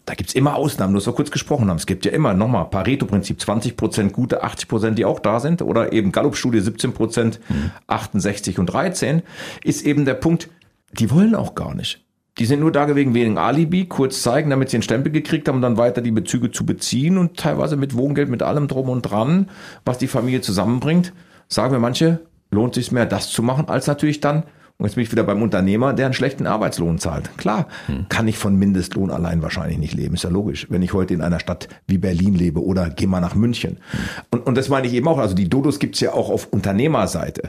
da 0.07 0.14
gibt's 0.14 0.35
immer 0.35 0.55
Ausnahmen, 0.55 0.92
du 0.92 0.98
hast 0.98 1.07
doch 1.09 1.16
kurz 1.16 1.33
gesprochen 1.33 1.68
haben. 1.68 1.79
Es 1.79 1.87
gibt 1.87 2.05
ja 2.05 2.12
immer, 2.12 2.33
nochmal, 2.33 2.70
Pareto-Prinzip, 2.70 3.40
20 3.40 3.76
Prozent 3.76 4.12
gute, 4.12 4.44
80 4.44 4.68
Prozent, 4.68 4.98
die 4.98 5.05
auch 5.05 5.18
da 5.18 5.40
sind. 5.40 5.62
Oder 5.62 5.92
eben 5.92 6.12
Gallup-Studie, 6.12 6.61
17 6.61 6.92
Prozent, 6.92 7.40
mhm. 7.48 7.72
68 7.88 8.59
und 8.61 8.66
13, 8.66 9.22
ist 9.64 9.85
eben 9.85 10.05
der 10.05 10.14
Punkt, 10.14 10.48
die 10.92 11.11
wollen 11.11 11.35
auch 11.35 11.57
gar 11.57 11.74
nicht. 11.74 12.05
Die 12.38 12.44
sind 12.44 12.61
nur 12.61 12.70
da 12.70 12.85
gewesen 12.85 13.14
wegen 13.14 13.38
Alibi, 13.38 13.87
kurz 13.87 14.22
zeigen, 14.22 14.50
damit 14.50 14.70
sie 14.70 14.76
einen 14.76 14.83
Stempel 14.83 15.11
gekriegt 15.11 15.48
haben 15.48 15.57
und 15.57 15.62
dann 15.62 15.79
weiter 15.79 16.02
die 16.02 16.11
Bezüge 16.11 16.50
zu 16.50 16.66
beziehen 16.66 17.18
und 17.18 17.37
teilweise 17.37 17.76
mit 17.76 17.96
Wohngeld, 17.96 18.29
mit 18.29 18.42
allem 18.42 18.68
drum 18.68 18.90
und 18.90 19.02
dran, 19.02 19.48
was 19.85 19.98
die 19.98 20.07
Familie 20.07 20.42
zusammenbringt. 20.42 21.14
Sagen 21.48 21.72
wir 21.72 21.79
manche, 21.81 22.20
lohnt 22.50 22.74
sich 22.74 22.92
mehr, 22.92 23.07
das 23.07 23.31
zu 23.31 23.42
machen, 23.42 23.68
als 23.68 23.87
natürlich 23.87 24.20
dann 24.20 24.44
und 24.78 24.84
jetzt 24.84 24.96
bin 24.96 25.04
ich 25.04 25.12
wieder 25.12 25.24
beim 25.24 25.40
Unternehmer, 25.40 25.94
der 25.94 26.06
einen 26.06 26.14
schlechten 26.14 26.46
Arbeitslohn 26.46 26.98
zahlt. 26.98 27.30
Klar, 27.38 27.66
hm. 27.86 28.06
kann 28.10 28.28
ich 28.28 28.36
von 28.36 28.56
Mindestlohn 28.56 29.10
allein 29.10 29.40
wahrscheinlich 29.40 29.78
nicht 29.78 29.94
leben. 29.94 30.14
Ist 30.14 30.24
ja 30.24 30.30
logisch. 30.30 30.66
Wenn 30.68 30.82
ich 30.82 30.92
heute 30.92 31.14
in 31.14 31.22
einer 31.22 31.40
Stadt 31.40 31.68
wie 31.86 31.96
Berlin 31.96 32.34
lebe 32.34 32.62
oder 32.62 32.90
geh 32.90 33.06
mal 33.06 33.20
nach 33.20 33.34
München. 33.34 33.78
Hm. 33.90 34.00
Und, 34.32 34.46
und 34.46 34.54
das 34.56 34.68
meine 34.68 34.86
ich 34.86 34.92
eben 34.92 35.08
auch. 35.08 35.16
Also 35.16 35.34
die 35.34 35.48
Dodos 35.48 35.78
gibt's 35.78 36.00
ja 36.00 36.12
auch 36.12 36.28
auf 36.28 36.48
Unternehmerseite. 36.48 37.48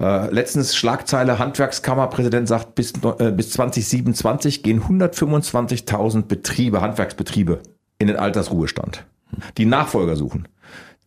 Äh, 0.00 0.32
letztens 0.32 0.74
Schlagzeile, 0.74 1.38
Handwerkskammerpräsident 1.38 2.48
sagt, 2.48 2.74
bis, 2.74 2.94
äh, 3.18 3.32
bis 3.32 3.50
2027 3.50 4.62
gehen 4.62 4.80
125.000 4.82 6.22
Betriebe, 6.22 6.80
Handwerksbetriebe 6.80 7.60
in 7.98 8.06
den 8.06 8.16
Altersruhestand. 8.16 9.04
Die 9.58 9.66
Nachfolger 9.66 10.16
suchen. 10.16 10.48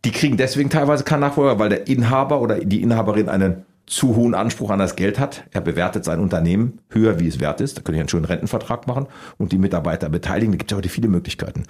Die 0.06 0.12
kriegen 0.12 0.38
deswegen 0.38 0.70
teilweise 0.70 1.04
keinen 1.04 1.22
Nachfolger, 1.22 1.58
weil 1.58 1.70
der 1.70 1.88
Inhaber 1.88 2.40
oder 2.40 2.60
die 2.60 2.84
Inhaberin 2.84 3.30
einen 3.30 3.66
zu 3.88 4.16
hohen 4.16 4.34
Anspruch 4.34 4.72
an 4.72 4.80
das 4.80 4.96
Geld 4.96 5.20
hat. 5.20 5.44
Er 5.52 5.62
bewertet 5.62 6.06
sein 6.06 6.20
Unternehmen 6.20 6.80
höher, 6.90 7.20
wie 7.20 7.28
es 7.28 7.40
wert 7.40 7.62
ist. 7.62 7.78
Da 7.78 7.82
könnte 7.82 7.98
ich 7.98 8.00
einen 8.00 8.10
schönen 8.10 8.26
Rentenvertrag 8.26 8.88
machen 8.88 9.08
und 9.38 9.52
die 9.52 9.58
Mitarbeiter 9.58 10.10
beteiligen. 10.10 10.54
Da 10.54 10.58
gibt 10.58 10.72
es 10.72 10.74
ja 10.74 10.78
heute 10.78 10.90
viele 10.90 11.08
Möglichkeiten. 11.08 11.64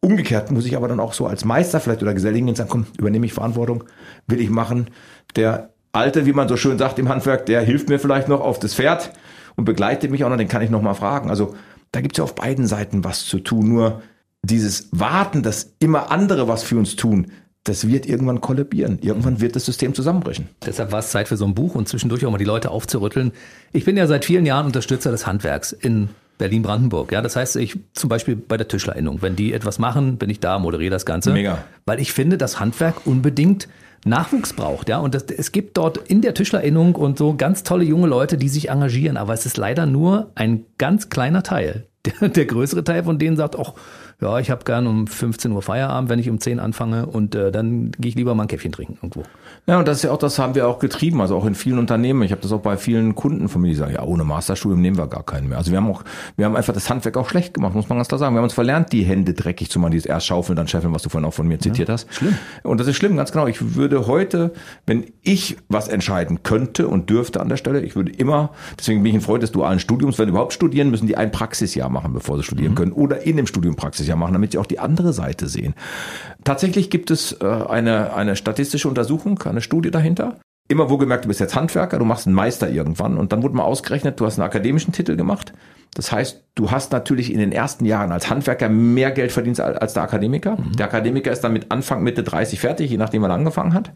Umgekehrt 0.00 0.50
muss 0.50 0.66
ich 0.66 0.76
aber 0.76 0.88
dann 0.88 0.98
auch 0.98 1.12
so 1.12 1.26
als 1.26 1.44
Meister 1.44 1.78
vielleicht 1.78 2.02
oder 2.02 2.14
Geselligen 2.14 2.52
sagen, 2.54 2.70
komm, 2.70 2.86
übernehme 2.98 3.26
ich 3.26 3.32
Verantwortung, 3.32 3.84
will 4.26 4.40
ich 4.40 4.50
machen. 4.50 4.88
Der 5.36 5.70
Alte, 5.92 6.26
wie 6.26 6.32
man 6.32 6.48
so 6.48 6.56
schön 6.56 6.78
sagt 6.78 6.98
im 6.98 7.08
Handwerk, 7.08 7.46
der 7.46 7.60
hilft 7.60 7.88
mir 7.88 8.00
vielleicht 8.00 8.28
noch 8.28 8.40
auf 8.40 8.58
das 8.58 8.74
Pferd 8.74 9.12
und 9.56 9.64
begleitet 9.64 10.10
mich 10.10 10.24
auch 10.24 10.30
noch, 10.30 10.38
den 10.38 10.48
kann 10.48 10.62
ich 10.62 10.70
noch 10.70 10.82
mal 10.82 10.94
fragen. 10.94 11.30
Also 11.30 11.54
da 11.92 12.00
gibt 12.00 12.14
es 12.14 12.18
ja 12.18 12.24
auf 12.24 12.34
beiden 12.34 12.66
Seiten 12.66 13.04
was 13.04 13.26
zu 13.26 13.38
tun. 13.38 13.68
Nur 13.68 14.02
dieses 14.42 14.88
Warten, 14.90 15.42
dass 15.42 15.74
immer 15.78 16.10
andere 16.10 16.48
was 16.48 16.62
für 16.64 16.76
uns 16.76 16.96
tun, 16.96 17.30
das 17.64 17.86
wird 17.86 18.06
irgendwann 18.06 18.40
kollabieren. 18.40 18.98
Irgendwann 19.02 19.40
wird 19.40 19.54
das 19.54 19.64
System 19.64 19.94
zusammenbrechen. 19.94 20.48
Deshalb 20.66 20.90
war 20.90 20.98
es 20.98 21.10
Zeit 21.10 21.28
für 21.28 21.36
so 21.36 21.44
ein 21.44 21.54
Buch 21.54 21.74
und 21.74 21.88
zwischendurch 21.88 22.26
auch 22.26 22.30
mal 22.30 22.38
die 22.38 22.44
Leute 22.44 22.70
aufzurütteln. 22.70 23.32
Ich 23.72 23.84
bin 23.84 23.96
ja 23.96 24.06
seit 24.06 24.24
vielen 24.24 24.46
Jahren 24.46 24.66
Unterstützer 24.66 25.12
des 25.12 25.26
Handwerks 25.26 25.72
in 25.72 26.08
Berlin-Brandenburg. 26.38 27.12
Ja, 27.12 27.22
das 27.22 27.36
heißt, 27.36 27.56
ich 27.56 27.78
zum 27.92 28.08
Beispiel 28.08 28.34
bei 28.34 28.56
der 28.56 28.66
Tischlerinnung, 28.66 29.22
wenn 29.22 29.36
die 29.36 29.52
etwas 29.52 29.78
machen, 29.78 30.16
bin 30.16 30.28
ich 30.28 30.40
da, 30.40 30.58
moderiere 30.58 30.90
das 30.90 31.06
Ganze. 31.06 31.32
Mega. 31.32 31.64
Weil 31.86 32.00
ich 32.00 32.12
finde, 32.12 32.36
dass 32.36 32.58
Handwerk 32.58 33.06
unbedingt 33.06 33.68
Nachwuchs 34.04 34.52
braucht, 34.52 34.88
ja. 34.88 34.98
Und 34.98 35.14
das, 35.14 35.24
es 35.24 35.52
gibt 35.52 35.76
dort 35.76 35.98
in 35.98 36.20
der 36.20 36.34
Tischlerinnung 36.34 36.96
und 36.96 37.16
so 37.16 37.36
ganz 37.36 37.62
tolle 37.62 37.84
junge 37.84 38.08
Leute, 38.08 38.36
die 38.36 38.48
sich 38.48 38.70
engagieren, 38.70 39.16
aber 39.16 39.34
es 39.34 39.46
ist 39.46 39.56
leider 39.56 39.86
nur 39.86 40.32
ein 40.34 40.64
ganz 40.78 41.08
kleiner 41.08 41.42
Teil. 41.42 41.86
Der, 42.20 42.30
der 42.30 42.46
größere 42.46 42.82
Teil 42.82 43.04
von 43.04 43.20
denen 43.20 43.36
sagt, 43.36 43.54
auch 43.54 43.74
ja, 44.20 44.38
ich 44.38 44.50
habe 44.50 44.64
gern 44.64 44.86
um 44.86 45.06
15 45.06 45.52
Uhr 45.52 45.62
Feierabend, 45.62 46.10
wenn 46.10 46.18
ich 46.18 46.30
um 46.30 46.40
10 46.40 46.60
anfange 46.60 47.06
und 47.06 47.34
äh, 47.34 47.50
dann 47.50 47.92
gehe 47.92 48.10
ich 48.10 48.14
lieber 48.14 48.34
mal 48.34 48.44
ein 48.44 48.48
Käffchen 48.48 48.72
trinken 48.72 48.94
irgendwo. 48.94 49.24
Ja, 49.66 49.78
und 49.78 49.86
das 49.86 49.98
ist 49.98 50.04
ja 50.04 50.10
auch, 50.10 50.18
das 50.18 50.38
haben 50.38 50.54
wir 50.54 50.66
auch 50.66 50.78
getrieben, 50.78 51.20
also 51.20 51.36
auch 51.36 51.44
in 51.44 51.54
vielen 51.54 51.78
Unternehmen. 51.78 52.22
Ich 52.22 52.32
habe 52.32 52.42
das 52.42 52.50
auch 52.52 52.60
bei 52.60 52.76
vielen 52.76 53.14
Kunden 53.14 53.48
von 53.48 53.62
mir, 53.62 53.68
die 53.68 53.74
sagen, 53.74 53.92
ja, 53.92 54.02
ohne 54.02 54.24
Masterstudium 54.24 54.80
nehmen 54.80 54.98
wir 54.98 55.06
gar 55.06 55.22
keinen 55.22 55.48
mehr. 55.48 55.58
Also 55.58 55.70
wir 55.70 55.78
haben 55.78 55.88
auch, 55.88 56.02
wir 56.36 56.46
haben 56.46 56.56
einfach 56.56 56.74
das 56.74 56.90
Handwerk 56.90 57.16
auch 57.16 57.28
schlecht 57.28 57.54
gemacht, 57.54 57.74
muss 57.74 57.88
man 57.88 57.98
ganz 57.98 58.08
klar 58.08 58.18
sagen. 58.18 58.34
Wir 58.34 58.38
haben 58.38 58.44
uns 58.44 58.54
verlernt, 58.54 58.92
die 58.92 59.04
Hände 59.04 59.34
dreckig 59.34 59.70
zu 59.70 59.78
machen, 59.78 59.92
dieses 59.92 60.06
erst 60.06 60.26
schaufeln, 60.26 60.56
dann 60.56 60.68
scheffeln, 60.68 60.92
was 60.94 61.02
du 61.02 61.08
vorhin 61.08 61.28
auch 61.28 61.34
von 61.34 61.46
mir 61.46 61.58
zitiert 61.60 61.88
ja, 61.88 61.94
hast. 61.94 62.12
Schlimm. 62.12 62.36
Und 62.64 62.80
das 62.80 62.86
ist 62.88 62.96
schlimm, 62.96 63.16
ganz 63.16 63.30
genau. 63.30 63.46
Ich 63.46 63.76
würde 63.76 64.06
heute, 64.06 64.52
wenn 64.86 65.04
ich 65.22 65.56
was 65.68 65.88
entscheiden 65.88 66.42
könnte 66.42 66.88
und 66.88 67.08
dürfte 67.08 67.40
an 67.40 67.48
der 67.48 67.56
Stelle, 67.56 67.80
ich 67.80 67.94
würde 67.94 68.12
immer, 68.12 68.50
deswegen 68.78 69.02
bin 69.02 69.10
ich 69.10 69.18
ein 69.18 69.22
Freund 69.22 69.42
des 69.42 69.52
dualen 69.52 69.78
Studiums, 69.78 70.18
wenn 70.18 70.28
überhaupt 70.28 70.52
studieren, 70.52 70.90
müssen 70.90 71.06
die 71.06 71.16
ein 71.16 71.30
Praxisjahr 71.30 71.88
machen, 71.88 72.12
bevor 72.12 72.36
sie 72.36 72.42
studieren 72.42 72.72
mhm. 72.72 72.76
können 72.76 72.92
oder 72.92 73.22
in 73.26 73.36
dem 73.36 73.46
Studium 73.46 73.76
Praxisjahr 73.76 74.11
machen, 74.16 74.32
damit 74.32 74.52
sie 74.52 74.58
auch 74.58 74.66
die 74.66 74.78
andere 74.78 75.12
Seite 75.12 75.48
sehen. 75.48 75.74
Tatsächlich 76.44 76.90
gibt 76.90 77.10
es 77.10 77.32
äh, 77.40 77.46
eine, 77.46 78.14
eine 78.14 78.36
statistische 78.36 78.88
Untersuchung, 78.88 79.40
eine 79.42 79.60
Studie 79.60 79.90
dahinter. 79.90 80.38
Immer 80.68 80.88
wo 80.88 80.96
gemerkt, 80.96 81.24
du 81.24 81.28
bist 81.28 81.40
jetzt 81.40 81.56
Handwerker, 81.56 81.98
du 81.98 82.04
machst 82.04 82.26
einen 82.26 82.36
Meister 82.36 82.70
irgendwann 82.70 83.18
und 83.18 83.32
dann 83.32 83.42
wurde 83.42 83.56
mal 83.56 83.64
ausgerechnet, 83.64 84.18
du 84.20 84.26
hast 84.26 84.38
einen 84.38 84.46
akademischen 84.46 84.92
Titel 84.92 85.16
gemacht. 85.16 85.52
Das 85.94 86.10
heißt, 86.10 86.44
du 86.54 86.70
hast 86.70 86.92
natürlich 86.92 87.30
in 87.32 87.38
den 87.38 87.52
ersten 87.52 87.84
Jahren 87.84 88.12
als 88.12 88.30
Handwerker 88.30 88.68
mehr 88.68 89.10
Geld 89.10 89.32
verdient 89.32 89.60
als 89.60 89.92
der 89.92 90.02
Akademiker. 90.02 90.56
Mhm. 90.56 90.76
Der 90.76 90.86
Akademiker 90.86 91.30
ist 91.30 91.42
dann 91.42 91.52
mit 91.52 91.70
Anfang, 91.70 92.02
Mitte 92.02 92.22
30 92.22 92.60
fertig, 92.60 92.90
je 92.90 92.96
nachdem, 92.96 93.22
wann 93.22 93.30
er 93.30 93.34
angefangen 93.34 93.74
hat. 93.74 93.92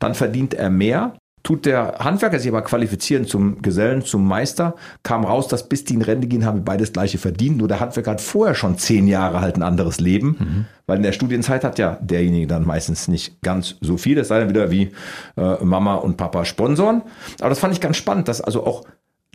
Dann 0.00 0.14
verdient 0.14 0.54
er 0.54 0.70
mehr 0.70 1.14
tut 1.46 1.64
der 1.64 1.98
Handwerker 2.00 2.40
sich 2.40 2.48
aber 2.48 2.62
qualifizieren 2.62 3.24
zum 3.24 3.62
Gesellen, 3.62 4.02
zum 4.02 4.26
Meister, 4.26 4.74
kam 5.04 5.24
raus, 5.24 5.46
dass 5.46 5.68
bis 5.68 5.84
die 5.84 5.94
in 5.94 6.02
Rente 6.02 6.26
gehen, 6.26 6.44
haben 6.44 6.64
beides 6.64 6.92
gleiche 6.92 7.18
verdient. 7.18 7.58
Nur 7.58 7.68
der 7.68 7.78
Handwerker 7.78 8.10
hat 8.10 8.20
vorher 8.20 8.56
schon 8.56 8.78
zehn 8.78 9.06
Jahre 9.06 9.40
halt 9.40 9.54
ein 9.54 9.62
anderes 9.62 10.00
Leben, 10.00 10.36
mhm. 10.40 10.64
weil 10.88 10.96
in 10.96 11.04
der 11.04 11.12
Studienzeit 11.12 11.62
hat 11.62 11.78
ja 11.78 11.98
derjenige 12.00 12.48
dann 12.48 12.66
meistens 12.66 13.06
nicht 13.06 13.40
ganz 13.42 13.76
so 13.80 13.96
viel. 13.96 14.16
Das 14.16 14.26
sei 14.26 14.40
dann 14.40 14.48
wieder 14.48 14.72
wie 14.72 14.90
äh, 15.36 15.64
Mama 15.64 15.94
und 15.94 16.16
Papa 16.16 16.44
sponsoren. 16.44 17.02
Aber 17.38 17.50
das 17.50 17.60
fand 17.60 17.72
ich 17.72 17.80
ganz 17.80 17.96
spannend, 17.96 18.26
dass 18.26 18.40
also 18.40 18.66
auch 18.66 18.82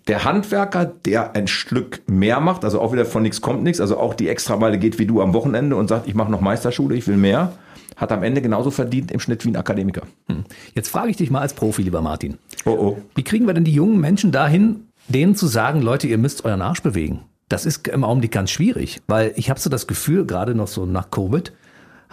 der 0.09 0.25
Handwerker, 0.25 0.83
der 0.85 1.33
ein 1.37 1.47
Stück 1.47 2.01
mehr 2.07 2.41
macht, 2.41 2.65
also 2.65 2.81
auch 2.81 2.91
wieder 2.91 3.05
von 3.05 3.23
nichts 3.23 3.39
kommt 3.39 3.63
nichts, 3.63 3.79
also 3.79 3.97
auch 3.97 4.15
die 4.15 4.27
Extrameile 4.27 4.77
geht 4.77 4.99
wie 4.99 5.05
du 5.05 5.21
am 5.21 5.33
Wochenende 5.33 5.77
und 5.77 5.87
sagt, 5.87 6.07
ich 6.07 6.15
mache 6.15 6.29
noch 6.29 6.41
Meisterschule, 6.41 6.93
ich 6.93 7.07
will 7.07 7.15
mehr 7.15 7.53
hat 7.95 8.11
am 8.11 8.23
Ende 8.23 8.41
genauso 8.41 8.71
verdient 8.71 9.11
im 9.11 9.19
Schnitt 9.19 9.45
wie 9.45 9.49
ein 9.49 9.55
Akademiker. 9.55 10.03
Hm. 10.27 10.43
Jetzt 10.73 10.89
frage 10.89 11.09
ich 11.09 11.17
dich 11.17 11.29
mal 11.29 11.41
als 11.41 11.53
Profi, 11.53 11.83
lieber 11.83 12.01
Martin. 12.01 12.37
Oh 12.65 12.71
oh. 12.71 13.01
Wie 13.15 13.23
kriegen 13.23 13.47
wir 13.47 13.53
denn 13.53 13.63
die 13.63 13.73
jungen 13.73 13.99
Menschen 13.99 14.31
dahin, 14.31 14.87
denen 15.07 15.35
zu 15.35 15.47
sagen, 15.47 15.81
Leute, 15.81 16.07
ihr 16.07 16.17
müsst 16.17 16.45
euren 16.45 16.61
Arsch 16.61 16.81
bewegen? 16.81 17.21
Das 17.49 17.65
ist 17.65 17.87
im 17.87 18.03
Augenblick 18.03 18.31
ganz 18.31 18.49
schwierig, 18.49 19.01
weil 19.07 19.33
ich 19.35 19.49
habe 19.49 19.59
so 19.59 19.69
das 19.69 19.85
Gefühl, 19.85 20.25
gerade 20.25 20.55
noch 20.55 20.67
so 20.67 20.85
nach 20.85 21.11
Covid, 21.11 21.51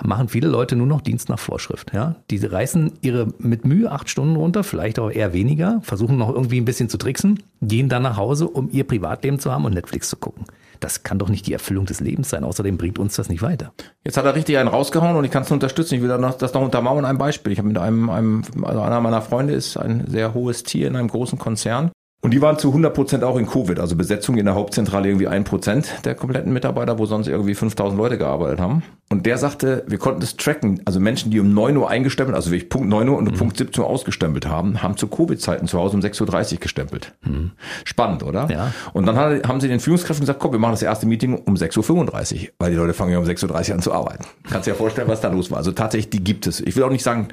machen 0.04 0.28
viele 0.28 0.48
Leute 0.48 0.76
nur 0.76 0.86
noch 0.86 1.00
Dienst 1.00 1.28
nach 1.28 1.38
Vorschrift. 1.38 1.92
Ja? 1.92 2.16
Die 2.30 2.44
reißen 2.44 2.92
ihre 3.00 3.28
mit 3.38 3.64
Mühe 3.64 3.90
acht 3.90 4.08
Stunden 4.08 4.36
runter, 4.36 4.64
vielleicht 4.64 4.98
auch 4.98 5.10
eher 5.10 5.32
weniger, 5.32 5.80
versuchen 5.82 6.18
noch 6.18 6.32
irgendwie 6.32 6.60
ein 6.60 6.64
bisschen 6.64 6.88
zu 6.88 6.98
tricksen, 6.98 7.42
gehen 7.62 7.88
dann 7.88 8.02
nach 8.02 8.16
Hause, 8.16 8.48
um 8.48 8.68
ihr 8.70 8.84
Privatleben 8.84 9.38
zu 9.38 9.52
haben 9.52 9.64
und 9.64 9.74
Netflix 9.74 10.08
zu 10.08 10.16
gucken. 10.16 10.44
Das 10.80 11.02
kann 11.02 11.18
doch 11.18 11.28
nicht 11.28 11.46
die 11.46 11.52
Erfüllung 11.52 11.86
des 11.86 12.00
Lebens 12.00 12.30
sein. 12.30 12.44
Außerdem 12.44 12.78
bringt 12.78 12.98
uns 12.98 13.16
das 13.16 13.28
nicht 13.28 13.42
weiter. 13.42 13.72
Jetzt 14.04 14.16
hat 14.16 14.24
er 14.24 14.34
richtig 14.34 14.58
einen 14.58 14.68
rausgehauen 14.68 15.16
und 15.16 15.24
ich 15.24 15.30
kann 15.30 15.42
es 15.42 15.50
unterstützen. 15.50 15.94
Ich 15.94 16.02
will 16.02 16.08
das 16.08 16.54
noch 16.54 16.62
untermauern, 16.62 17.04
ein 17.04 17.18
Beispiel. 17.18 17.52
Ich 17.52 17.58
habe 17.58 17.68
mit 17.68 17.78
einem, 17.78 18.10
einem, 18.10 18.42
also 18.62 18.80
einer 18.80 19.00
meiner 19.00 19.22
Freunde 19.22 19.54
ist 19.54 19.76
ein 19.76 20.06
sehr 20.06 20.34
hohes 20.34 20.62
Tier 20.62 20.88
in 20.88 20.96
einem 20.96 21.08
großen 21.08 21.38
Konzern. 21.38 21.90
Und 22.20 22.32
die 22.32 22.42
waren 22.42 22.58
zu 22.58 22.68
100 22.68 22.92
Prozent 22.92 23.22
auch 23.22 23.36
in 23.36 23.46
Covid, 23.46 23.78
also 23.78 23.94
Besetzung 23.94 24.38
in 24.38 24.44
der 24.44 24.56
Hauptzentrale 24.56 25.06
irgendwie 25.06 25.28
ein 25.28 25.44
Prozent 25.44 26.04
der 26.04 26.16
kompletten 26.16 26.52
Mitarbeiter, 26.52 26.98
wo 26.98 27.06
sonst 27.06 27.28
irgendwie 27.28 27.54
5000 27.54 27.96
Leute 27.96 28.18
gearbeitet 28.18 28.58
haben. 28.58 28.82
Und 29.08 29.24
der 29.24 29.38
sagte, 29.38 29.84
wir 29.86 29.98
konnten 29.98 30.20
das 30.20 30.36
tracken, 30.36 30.82
also 30.84 30.98
Menschen, 30.98 31.30
die 31.30 31.38
um 31.38 31.54
9 31.54 31.76
Uhr 31.76 31.88
eingestempelt, 31.88 32.34
also 32.34 32.50
wirklich 32.50 32.68
Punkt 32.68 32.88
9 32.88 33.08
Uhr 33.08 33.16
und 33.16 33.30
mhm. 33.30 33.36
Punkt 33.36 33.56
17 33.56 33.84
Uhr 33.84 33.88
ausgestempelt 33.88 34.48
haben, 34.48 34.82
haben 34.82 34.96
zu 34.96 35.06
Covid-Zeiten 35.06 35.68
zu 35.68 35.78
Hause 35.78 35.96
um 35.96 36.02
6.30 36.02 36.54
Uhr 36.54 36.58
gestempelt. 36.58 37.14
Mhm. 37.22 37.52
Spannend, 37.84 38.24
oder? 38.24 38.50
Ja. 38.50 38.72
Und 38.92 39.06
dann 39.06 39.16
haben 39.16 39.60
sie 39.60 39.68
den 39.68 39.78
Führungskräften 39.78 40.22
gesagt, 40.24 40.40
komm, 40.40 40.50
wir 40.50 40.58
machen 40.58 40.72
das 40.72 40.82
erste 40.82 41.06
Meeting 41.06 41.36
um 41.36 41.54
6.35 41.54 42.40
Uhr, 42.42 42.48
weil 42.58 42.72
die 42.72 42.76
Leute 42.76 42.94
fangen 42.94 43.12
ja 43.12 43.18
um 43.18 43.24
6.30 43.24 43.68
Uhr 43.68 43.74
an 43.76 43.82
zu 43.82 43.92
arbeiten. 43.92 44.24
Kannst 44.50 44.66
dir 44.66 44.72
ja 44.72 44.76
vorstellen, 44.76 45.06
was 45.06 45.20
da 45.20 45.28
los 45.28 45.52
war. 45.52 45.58
Also 45.58 45.70
tatsächlich, 45.70 46.10
die 46.10 46.24
gibt 46.24 46.48
es. 46.48 46.60
Ich 46.60 46.74
will 46.74 46.82
auch 46.82 46.90
nicht 46.90 47.04
sagen, 47.04 47.28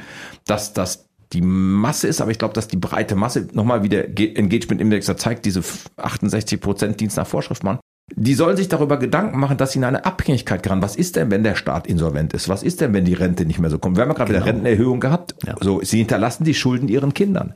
dass 0.45 0.74
das 0.74 1.05
die 1.34 1.42
Masse 1.42 2.08
ist, 2.08 2.22
aber 2.22 2.32
ich 2.32 2.40
glaube, 2.40 2.54
dass 2.54 2.68
die 2.68 2.78
breite 2.78 3.16
Masse, 3.16 3.48
nochmal 3.54 3.84
wie 3.84 3.90
der 3.90 4.08
Engagement 4.18 4.82
Index 4.82 5.06
da 5.06 5.18
zeigt, 5.18 5.46
diese 5.46 5.64
68 5.98 6.62
Prozent 6.62 7.00
Dienst 7.00 7.18
nach 7.18 7.28
Vorschrift 7.28 7.64
machen, 7.64 7.80
die 8.14 8.36
sollen 8.36 8.56
sich 8.56 8.68
darüber 8.68 8.98
Gedanken 8.98 9.40
machen, 9.40 9.58
dass 9.58 9.72
sie 9.72 9.80
in 9.80 9.84
eine 9.84 10.06
Abhängigkeit 10.06 10.62
geraten. 10.62 10.84
Was 10.84 10.96
ist 10.96 11.16
denn, 11.16 11.32
wenn 11.32 11.44
der 11.44 11.56
Staat 11.56 11.88
insolvent 11.88 12.34
ist? 12.34 12.48
Was 12.48 12.62
ist 12.62 12.80
denn, 12.80 12.94
wenn 12.94 13.04
die 13.04 13.16
Rente 13.16 13.46
nicht 13.46 13.60
mehr 13.60 13.72
so 13.72 13.80
kommt? 13.80 13.98
Wir 13.98 14.04
haben 14.04 14.10
ja 14.10 14.16
gerade 14.16 14.32
genau. 14.32 14.46
wieder 14.46 14.54
Rentenerhöhung 14.54 15.00
gehabt. 15.00 15.36
Ja. 15.46 15.56
So, 15.60 15.82
sie 15.82 15.98
hinterlassen 15.98 16.44
die 16.44 16.54
Schulden 16.54 16.88
ihren 16.88 17.16
Kindern. 17.16 17.56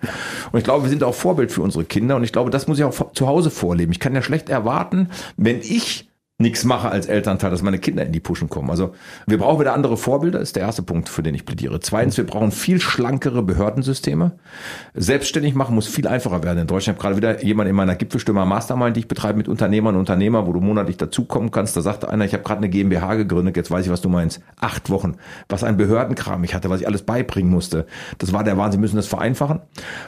Und 0.52 0.58
ich 0.58 0.64
glaube, 0.64 0.86
wir 0.86 0.90
sind 0.90 1.04
auch 1.04 1.14
Vorbild 1.14 1.52
für 1.52 1.62
unsere 1.62 1.86
Kinder. 1.86 2.16
Und 2.16 2.24
ich 2.24 2.32
glaube, 2.32 2.50
das 2.50 2.68
muss 2.68 2.80
ich 2.80 2.84
auch 2.84 3.12
zu 3.14 3.28
Hause 3.28 3.52
vorleben. 3.52 3.92
Ich 3.92 4.00
kann 4.00 4.16
ja 4.16 4.24
schlecht 4.24 4.50
erwarten, 4.50 5.10
wenn 5.38 5.60
ich 5.60 6.09
nichts 6.42 6.64
mache 6.64 6.90
als 6.90 7.06
Elternteil, 7.06 7.52
dass 7.52 7.62
meine 7.62 7.80
Kinder 7.80 8.06
in 8.06 8.14
die 8.14 8.22
Puschen 8.22 8.50
kommen. 8.50 8.70
Also 8.70 8.94
wir 9.28 9.38
brauchen 9.38 9.60
wieder 9.60 9.74
andere 9.74 9.98
Vorbilder, 9.98 10.40
ist 10.40 10.56
der 10.56 10.64
erste 10.64 10.82
Punkt, 10.82 11.10
für 11.10 11.22
den 11.22 11.36
ich 11.36 11.46
plädiere. 11.46 11.82
Zweitens, 11.82 12.16
wir 12.16 12.26
brauchen 12.26 12.52
viel 12.52 12.80
schlankere 12.80 13.44
Behördensysteme. 13.44 14.32
Selbstständig 14.94 15.54
machen 15.54 15.76
muss 15.76 15.88
viel 15.88 16.08
einfacher 16.08 16.42
werden 16.42 16.60
in 16.60 16.68
Deutschland. 16.68 16.98
Ich 16.98 17.06
habe 17.06 17.16
gerade 17.16 17.18
wieder 17.18 17.44
jemand 17.44 17.70
in 17.70 17.76
meiner 17.76 17.96
Gipfelstürmer 17.96 18.46
Mastermind, 18.46 18.96
die 18.96 19.02
ich 19.02 19.08
betreibe 19.08 19.38
mit 19.38 19.48
Unternehmern 19.48 19.96
und 19.96 20.00
Unternehmern, 20.00 20.48
wo 20.48 20.54
du 20.54 20.62
monatlich 20.62 20.98
dazukommen 20.98 21.52
kannst. 21.52 21.76
Da 21.76 21.82
sagte 21.82 22.10
einer, 22.10 22.26
ich 22.26 22.34
habe 22.34 22.44
gerade 22.44 22.60
eine 22.60 22.70
GmbH 22.70 23.16
gegründet, 23.16 23.58
jetzt 23.58 23.70
weiß 23.70 23.86
ich, 23.86 23.92
was 23.92 24.02
du 24.02 24.10
meinst. 24.10 24.42
Acht 24.60 24.90
Wochen. 24.90 25.18
Was 25.50 25.64
ein 25.66 25.76
Behördenkram 25.76 26.44
ich 26.46 26.56
hatte, 26.56 26.70
was 26.70 26.80
ich 26.80 26.88
alles 26.88 27.02
beibringen 27.02 27.52
musste. 27.52 27.86
Das 28.18 28.32
war 28.34 28.44
der 28.44 28.58
Wahnsinn, 28.58 28.80
Sie 28.80 28.82
müssen 28.82 28.96
das 28.96 29.08
vereinfachen. 29.08 29.60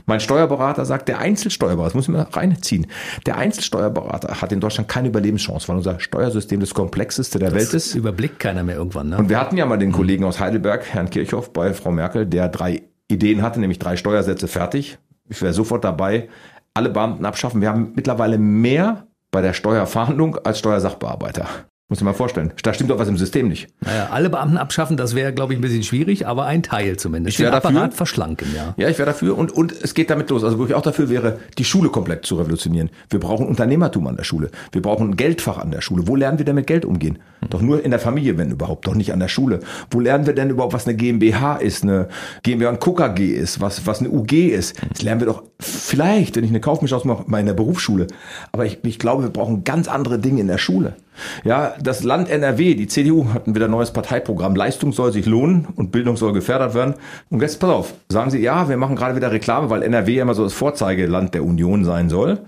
Mein 0.05 0.21
Steuerberater 0.21 0.85
sagt, 0.85 1.09
der 1.09 1.19
Einzelsteuerberater, 1.19 1.89
das 1.89 1.95
muss 1.95 2.05
ich 2.05 2.09
mir 2.09 2.27
reinziehen, 2.31 2.87
der 3.25 3.37
Einzelsteuerberater 3.37 4.41
hat 4.41 4.53
in 4.53 4.61
Deutschland 4.61 4.87
keine 4.87 5.09
Überlebenschance, 5.09 5.67
weil 5.67 5.75
unser 5.75 5.99
Steuer 5.99 6.20
Steuersystem 6.21 6.59
das 6.59 6.73
komplexeste 6.73 7.39
der 7.39 7.49
das 7.49 7.59
Welt 7.59 7.73
ist. 7.73 7.95
Überblickt 7.95 8.39
keiner 8.39 8.63
mehr 8.63 8.75
irgendwann. 8.75 9.09
Ne? 9.09 9.17
Und 9.17 9.29
wir 9.29 9.39
hatten 9.39 9.57
ja 9.57 9.65
mal 9.65 9.77
den 9.77 9.91
Kollegen 9.91 10.23
aus 10.23 10.39
Heidelberg, 10.39 10.85
Herrn 10.85 11.09
Kirchhoff, 11.09 11.51
bei 11.51 11.73
Frau 11.73 11.91
Merkel, 11.91 12.25
der 12.27 12.47
drei 12.47 12.83
Ideen 13.07 13.41
hatte, 13.41 13.59
nämlich 13.59 13.79
drei 13.79 13.97
Steuersätze 13.97 14.47
fertig. 14.47 14.99
Ich 15.29 15.41
wäre 15.41 15.53
sofort 15.53 15.83
dabei, 15.83 16.29
alle 16.73 16.89
Beamten 16.89 17.25
abschaffen. 17.25 17.61
Wir 17.61 17.69
haben 17.69 17.93
mittlerweile 17.95 18.37
mehr 18.37 19.07
bei 19.31 19.41
der 19.41 19.53
Steuerfahndung 19.53 20.37
als 20.37 20.59
Steuersachbearbeiter. 20.59 21.47
Muss 21.91 21.99
ich 21.99 22.05
mal 22.05 22.13
vorstellen. 22.13 22.53
Da 22.63 22.73
stimmt 22.73 22.89
doch 22.89 22.99
was 22.99 23.09
im 23.09 23.17
System 23.17 23.49
nicht. 23.49 23.67
Naja, 23.81 24.07
alle 24.11 24.29
Beamten 24.29 24.55
abschaffen, 24.55 24.95
das 24.95 25.13
wäre, 25.13 25.33
glaube 25.33 25.51
ich, 25.51 25.59
ein 25.59 25.61
bisschen 25.61 25.83
schwierig, 25.83 26.25
aber 26.25 26.45
ein 26.45 26.63
Teil 26.63 26.95
zumindest. 26.95 27.37
Ich 27.37 27.43
wäre 27.43 27.51
dafür. 27.51 27.91
verschlanken, 27.91 28.47
ja. 28.55 28.73
Ja, 28.77 28.87
ich 28.87 28.97
wäre 28.97 29.07
dafür 29.07 29.37
und, 29.37 29.51
und 29.51 29.73
es 29.73 29.93
geht 29.93 30.09
damit 30.09 30.29
los. 30.29 30.45
Also 30.45 30.57
wo 30.57 30.65
ich 30.65 30.73
auch 30.73 30.83
dafür 30.83 31.09
wäre, 31.09 31.39
die 31.57 31.65
Schule 31.65 31.89
komplett 31.89 32.25
zu 32.25 32.37
revolutionieren. 32.37 32.91
Wir 33.09 33.19
brauchen 33.19 33.45
Unternehmertum 33.45 34.07
an 34.07 34.15
der 34.15 34.23
Schule. 34.23 34.51
Wir 34.71 34.81
brauchen 34.81 35.09
ein 35.09 35.17
Geldfach 35.17 35.57
an 35.57 35.71
der 35.71 35.81
Schule. 35.81 36.07
Wo 36.07 36.15
lernen 36.15 36.37
wir 36.37 36.45
denn 36.45 36.55
mit 36.55 36.65
Geld 36.65 36.85
umgehen? 36.85 37.19
Doch 37.49 37.61
nur 37.61 37.83
in 37.83 37.91
der 37.91 37.99
Familie, 37.99 38.37
wenn 38.37 38.51
überhaupt, 38.51 38.87
doch 38.87 38.95
nicht 38.95 39.11
an 39.11 39.19
der 39.19 39.27
Schule. 39.27 39.59
Wo 39.89 39.99
lernen 39.99 40.25
wir 40.25 40.33
denn 40.33 40.49
überhaupt, 40.49 40.71
was 40.71 40.87
eine 40.87 40.95
GmbH 40.95 41.57
ist, 41.57 41.83
eine 41.83 42.07
GmbH 42.43 42.69
und 42.69 42.79
KKG 42.79 43.33
ist, 43.33 43.59
was, 43.59 43.85
was 43.85 43.99
eine 43.99 44.11
UG 44.11 44.31
ist? 44.31 44.81
Das 44.93 45.01
lernen 45.01 45.19
wir 45.19 45.27
doch 45.27 45.43
vielleicht, 45.59 46.37
wenn 46.37 46.45
ich 46.45 46.51
eine 46.51 46.61
Kaufmischung 46.61 47.01
mache, 47.03 47.25
mal 47.27 47.39
in 47.39 47.47
der 47.47 47.53
Berufsschule. 47.53 48.07
Aber 48.53 48.65
ich, 48.65 48.79
ich 48.85 48.97
glaube, 48.97 49.23
wir 49.23 49.29
brauchen 49.29 49.65
ganz 49.65 49.89
andere 49.89 50.19
Dinge 50.19 50.39
in 50.39 50.47
der 50.47 50.57
Schule. 50.57 50.95
Ja, 51.43 51.75
das 51.81 52.03
Land 52.03 52.29
NRW, 52.29 52.75
die 52.75 52.87
CDU 52.87 53.33
hatten 53.33 53.55
wieder 53.55 53.65
ein 53.65 53.71
neues 53.71 53.91
Parteiprogramm. 53.91 54.55
Leistung 54.55 54.93
soll 54.93 55.11
sich 55.11 55.25
lohnen 55.25 55.67
und 55.75 55.91
Bildung 55.91 56.17
soll 56.17 56.33
gefördert 56.33 56.73
werden. 56.73 56.95
Und 57.29 57.41
jetzt 57.41 57.59
pass 57.59 57.69
auf, 57.69 57.93
sagen 58.09 58.31
sie, 58.31 58.39
ja, 58.39 58.69
wir 58.69 58.77
machen 58.77 58.95
gerade 58.95 59.15
wieder 59.15 59.31
Reklame, 59.31 59.69
weil 59.69 59.83
NRW 59.83 60.19
immer 60.19 60.33
so 60.33 60.43
das 60.43 60.53
Vorzeigeland 60.53 61.33
der 61.33 61.43
Union 61.43 61.83
sein 61.83 62.09
soll. 62.09 62.39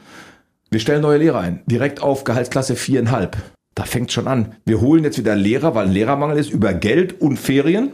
Wir 0.70 0.80
stellen 0.80 1.02
neue 1.02 1.20
Lehrer 1.20 1.40
ein, 1.40 1.62
direkt 1.66 2.02
auf 2.02 2.24
Gehaltsklasse 2.24 2.76
viereinhalb. 2.76 3.38
Da 3.76 3.84
fängt 3.84 4.12
schon 4.12 4.28
an. 4.28 4.56
Wir 4.66 4.82
holen 4.82 5.04
jetzt 5.04 5.18
wieder 5.18 5.36
Lehrer, 5.36 5.76
weil 5.76 5.88
ein 5.88 5.92
Lehrermangel 5.92 6.38
ist, 6.38 6.52
über 6.52 6.74
Geld 6.74 7.22
und 7.22 7.38
Ferien. 7.38 7.92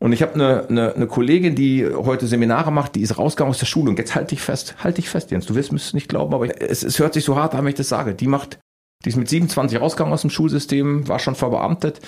Und 0.00 0.12
ich 0.12 0.22
habe 0.22 0.34
eine, 0.34 0.68
eine, 0.68 0.94
eine 0.94 1.06
Kollegin, 1.06 1.54
die 1.54 1.86
heute 1.86 2.26
Seminare 2.26 2.72
macht, 2.72 2.96
die 2.96 3.02
ist 3.02 3.18
rausgegangen 3.18 3.50
aus 3.50 3.58
der 3.58 3.66
Schule. 3.66 3.90
Und 3.90 3.98
jetzt 3.98 4.14
halt 4.14 4.30
dich 4.30 4.40
fest, 4.40 4.74
halt 4.82 4.98
dich 4.98 5.08
fest, 5.08 5.30
Jens. 5.30 5.46
Du 5.46 5.54
wirst 5.54 5.72
es 5.72 5.94
nicht 5.94 6.08
glauben, 6.08 6.34
aber 6.34 6.60
es, 6.60 6.82
es 6.82 6.98
hört 6.98 7.14
sich 7.14 7.24
so 7.24 7.36
hart 7.36 7.54
an, 7.54 7.60
wenn 7.64 7.70
ich 7.70 7.76
das 7.76 7.88
sage. 7.88 8.14
Die 8.14 8.26
macht 8.26 8.58
die 9.04 9.08
ist 9.08 9.16
mit 9.16 9.28
27 9.28 9.80
rausgegangen 9.80 10.12
aus 10.12 10.22
dem 10.22 10.30
Schulsystem, 10.30 11.08
war 11.08 11.18
schon 11.18 11.34
verbeamtet, 11.34 12.00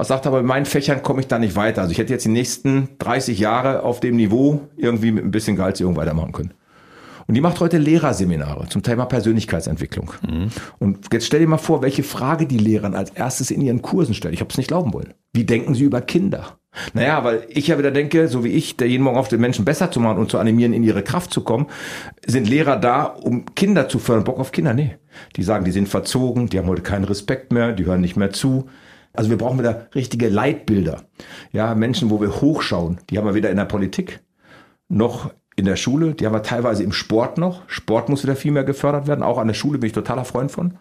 sagt 0.00 0.26
aber, 0.26 0.40
in 0.40 0.46
meinen 0.46 0.66
Fächern 0.66 1.02
komme 1.02 1.20
ich 1.20 1.26
da 1.26 1.38
nicht 1.38 1.56
weiter. 1.56 1.82
Also 1.82 1.92
ich 1.92 1.98
hätte 1.98 2.12
jetzt 2.12 2.24
die 2.24 2.30
nächsten 2.30 2.88
30 2.98 3.38
Jahre 3.38 3.82
auf 3.82 4.00
dem 4.00 4.16
Niveau 4.16 4.68
irgendwie 4.76 5.12
mit 5.12 5.24
ein 5.24 5.30
bisschen 5.30 5.56
Gehaltserhöhung 5.56 5.96
weitermachen 5.96 6.32
können. 6.32 6.54
Und 7.28 7.36
die 7.36 7.40
macht 7.40 7.60
heute 7.60 7.78
Lehrerseminare 7.78 8.68
zum 8.68 8.82
Thema 8.82 9.06
Persönlichkeitsentwicklung. 9.06 10.12
Mhm. 10.28 10.48
Und 10.78 11.06
jetzt 11.12 11.26
stell 11.26 11.40
dir 11.40 11.46
mal 11.46 11.56
vor, 11.56 11.80
welche 11.80 12.02
Frage 12.02 12.46
die 12.46 12.58
Lehrern 12.58 12.94
als 12.94 13.10
erstes 13.10 13.50
in 13.50 13.60
ihren 13.60 13.80
Kursen 13.80 14.12
stellen. 14.12 14.34
Ich 14.34 14.40
habe 14.40 14.50
es 14.50 14.58
nicht 14.58 14.66
glauben 14.66 14.92
wollen. 14.92 15.14
Wie 15.32 15.44
denken 15.44 15.74
sie 15.74 15.84
über 15.84 16.00
Kinder? 16.00 16.58
Naja, 16.94 17.22
weil 17.22 17.46
ich 17.48 17.66
ja 17.66 17.78
wieder 17.78 17.90
denke, 17.90 18.28
so 18.28 18.44
wie 18.44 18.48
ich, 18.48 18.76
der 18.76 18.88
jeden 18.88 19.02
Morgen 19.02 19.18
auf 19.18 19.28
den 19.28 19.40
Menschen 19.40 19.64
besser 19.64 19.90
zu 19.90 20.00
machen 20.00 20.18
und 20.18 20.30
zu 20.30 20.38
animieren, 20.38 20.72
in 20.72 20.82
ihre 20.82 21.02
Kraft 21.02 21.32
zu 21.32 21.42
kommen, 21.42 21.66
sind 22.24 22.48
Lehrer 22.48 22.76
da, 22.76 23.04
um 23.04 23.44
Kinder 23.54 23.88
zu 23.88 23.98
fördern. 23.98 24.24
Bock 24.24 24.38
auf 24.38 24.52
Kinder? 24.52 24.72
Nee. 24.72 24.96
Die 25.36 25.42
sagen, 25.42 25.64
die 25.64 25.70
sind 25.70 25.88
verzogen, 25.88 26.48
die 26.48 26.58
haben 26.58 26.68
heute 26.68 26.82
keinen 26.82 27.04
Respekt 27.04 27.52
mehr, 27.52 27.72
die 27.72 27.84
hören 27.84 28.00
nicht 28.00 28.16
mehr 28.16 28.32
zu. 28.32 28.68
Also 29.12 29.28
wir 29.28 29.36
brauchen 29.36 29.58
wieder 29.58 29.88
richtige 29.94 30.28
Leitbilder. 30.28 31.02
Ja, 31.52 31.74
Menschen, 31.74 32.08
wo 32.08 32.20
wir 32.20 32.40
hochschauen, 32.40 32.98
die 33.10 33.18
haben 33.18 33.26
wir 33.26 33.34
weder 33.34 33.50
in 33.50 33.58
der 33.58 33.66
Politik 33.66 34.20
noch 34.88 35.30
in 35.54 35.66
der 35.66 35.76
Schule, 35.76 36.14
die 36.14 36.24
haben 36.24 36.32
wir 36.32 36.42
teilweise 36.42 36.82
im 36.82 36.92
Sport 36.92 37.36
noch. 37.36 37.62
Sport 37.66 38.08
muss 38.08 38.22
wieder 38.22 38.36
viel 38.36 38.52
mehr 38.52 38.64
gefördert 38.64 39.06
werden. 39.06 39.22
Auch 39.22 39.38
an 39.38 39.48
der 39.48 39.54
Schule 39.54 39.78
bin 39.78 39.88
ich 39.88 39.92
totaler 39.92 40.24
Freund 40.24 40.50
von. 40.50 40.74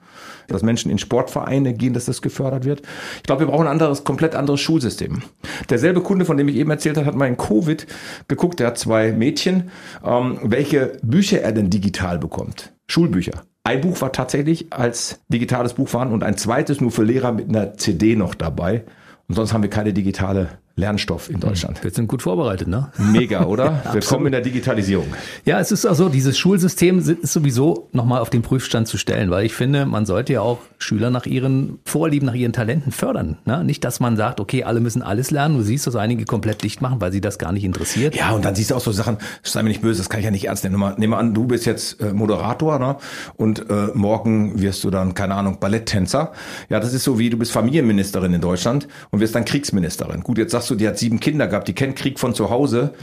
Dass 0.47 0.63
Menschen 0.63 0.89
in 0.89 0.97
Sportvereine 0.97 1.73
gehen, 1.73 1.93
dass 1.93 2.05
das 2.05 2.21
gefördert 2.21 2.63
wird. 2.63 2.81
Ich 3.17 3.23
glaube, 3.23 3.41
wir 3.41 3.47
brauchen 3.47 3.67
ein 3.67 3.71
anderes, 3.71 4.03
komplett 4.03 4.33
anderes 4.33 4.61
Schulsystem. 4.61 5.23
Derselbe 5.69 6.01
Kunde, 6.01 6.25
von 6.25 6.37
dem 6.37 6.47
ich 6.47 6.55
eben 6.55 6.71
erzählt 6.71 6.97
habe, 6.97 7.05
hat 7.05 7.15
mal 7.15 7.27
in 7.27 7.37
Covid 7.37 7.85
geguckt, 8.27 8.59
der 8.59 8.67
hat 8.67 8.77
zwei 8.77 9.11
Mädchen, 9.11 9.71
ähm, 10.05 10.39
welche 10.43 10.97
Bücher 11.03 11.41
er 11.41 11.51
denn 11.51 11.69
digital 11.69 12.17
bekommt. 12.17 12.71
Schulbücher. 12.87 13.43
Ein 13.63 13.81
Buch 13.81 14.01
war 14.01 14.11
tatsächlich 14.11 14.73
als 14.73 15.19
digitales 15.27 15.73
Buch 15.73 15.87
vorhanden 15.87 16.13
und 16.13 16.23
ein 16.23 16.37
zweites 16.37 16.81
nur 16.81 16.91
für 16.91 17.03
Lehrer 17.03 17.31
mit 17.31 17.49
einer 17.49 17.77
CD 17.77 18.15
noch 18.15 18.35
dabei. 18.35 18.83
Und 19.27 19.35
sonst 19.35 19.53
haben 19.53 19.63
wir 19.63 19.69
keine 19.69 19.93
digitale 19.93 20.49
Lernstoff 20.75 21.29
in 21.29 21.39
Deutschland. 21.39 21.83
Wir 21.83 21.91
sind 21.91 22.07
gut 22.07 22.21
vorbereitet, 22.21 22.67
ne? 22.67 22.91
Mega, 22.97 23.45
oder? 23.45 23.83
Wir 23.93 24.01
kommen 24.01 24.27
in 24.27 24.31
der 24.31 24.41
Digitalisierung. 24.41 25.07
Ja, 25.45 25.59
es 25.59 25.71
ist 25.71 25.85
auch 25.85 25.95
so, 25.95 26.09
dieses 26.09 26.37
Schulsystem 26.37 26.99
ist 26.99 27.33
sowieso 27.33 27.89
nochmal 27.91 28.21
auf 28.21 28.29
den 28.29 28.41
Prüfstand 28.41 28.87
zu 28.87 28.97
stellen, 28.97 29.29
weil 29.29 29.45
ich 29.45 29.53
finde, 29.53 29.85
man 29.85 30.05
sollte 30.05 30.33
ja 30.33 30.41
auch 30.41 30.59
Schüler 30.79 31.09
nach 31.09 31.25
ihren 31.25 31.79
Vorlieben, 31.85 32.25
nach 32.25 32.33
ihren 32.33 32.53
Talenten 32.53 32.91
fördern. 32.91 33.37
Ne? 33.45 33.63
Nicht, 33.63 33.83
dass 33.83 33.99
man 33.99 34.15
sagt, 34.17 34.39
okay, 34.39 34.63
alle 34.63 34.79
müssen 34.79 35.01
alles 35.01 35.29
lernen. 35.29 35.57
Du 35.57 35.63
siehst, 35.63 35.87
dass 35.87 35.95
einige 35.95 36.25
komplett 36.25 36.63
dicht 36.63 36.81
machen, 36.81 37.01
weil 37.01 37.11
sie 37.11 37.21
das 37.21 37.37
gar 37.37 37.51
nicht 37.51 37.63
interessiert. 37.63 38.15
Ja, 38.15 38.31
und 38.31 38.45
dann 38.45 38.55
siehst 38.55 38.71
du 38.71 38.75
auch 38.75 38.81
so 38.81 38.91
Sachen, 38.91 39.17
sei 39.43 39.63
mir 39.63 39.69
nicht 39.69 39.81
böse, 39.81 39.99
das 39.99 40.09
kann 40.09 40.19
ich 40.19 40.25
ja 40.25 40.31
nicht 40.31 40.45
ernst 40.45 40.63
nehmen. 40.63 40.81
Nimm 40.97 41.09
mal, 41.09 41.17
an, 41.17 41.33
du 41.33 41.45
bist 41.45 41.65
jetzt 41.65 42.01
äh, 42.01 42.13
Moderator 42.13 42.79
ne? 42.79 42.95
und 43.35 43.69
äh, 43.69 43.87
morgen 43.93 44.61
wirst 44.61 44.83
du 44.83 44.89
dann, 44.89 45.13
keine 45.13 45.35
Ahnung, 45.35 45.59
Balletttänzer. 45.59 46.31
Ja, 46.69 46.79
das 46.79 46.93
ist 46.93 47.03
so 47.03 47.19
wie, 47.19 47.29
du 47.29 47.37
bist 47.37 47.51
Familienministerin 47.51 48.33
in 48.33 48.41
Deutschland 48.41 48.87
und 49.11 49.19
wirst 49.19 49.35
dann 49.35 49.45
Kriegsministerin. 49.45 50.21
Gut, 50.21 50.37
jetzt 50.37 50.51
sagst 50.51 50.60
du, 50.69 50.75
die 50.75 50.87
hat 50.87 50.97
sieben 50.97 51.19
Kinder 51.19 51.47
gehabt, 51.47 51.67
die 51.67 51.73
kennt 51.73 51.95
Krieg 51.95 52.19
von 52.19 52.33
zu 52.33 52.49
Hause. 52.49 52.93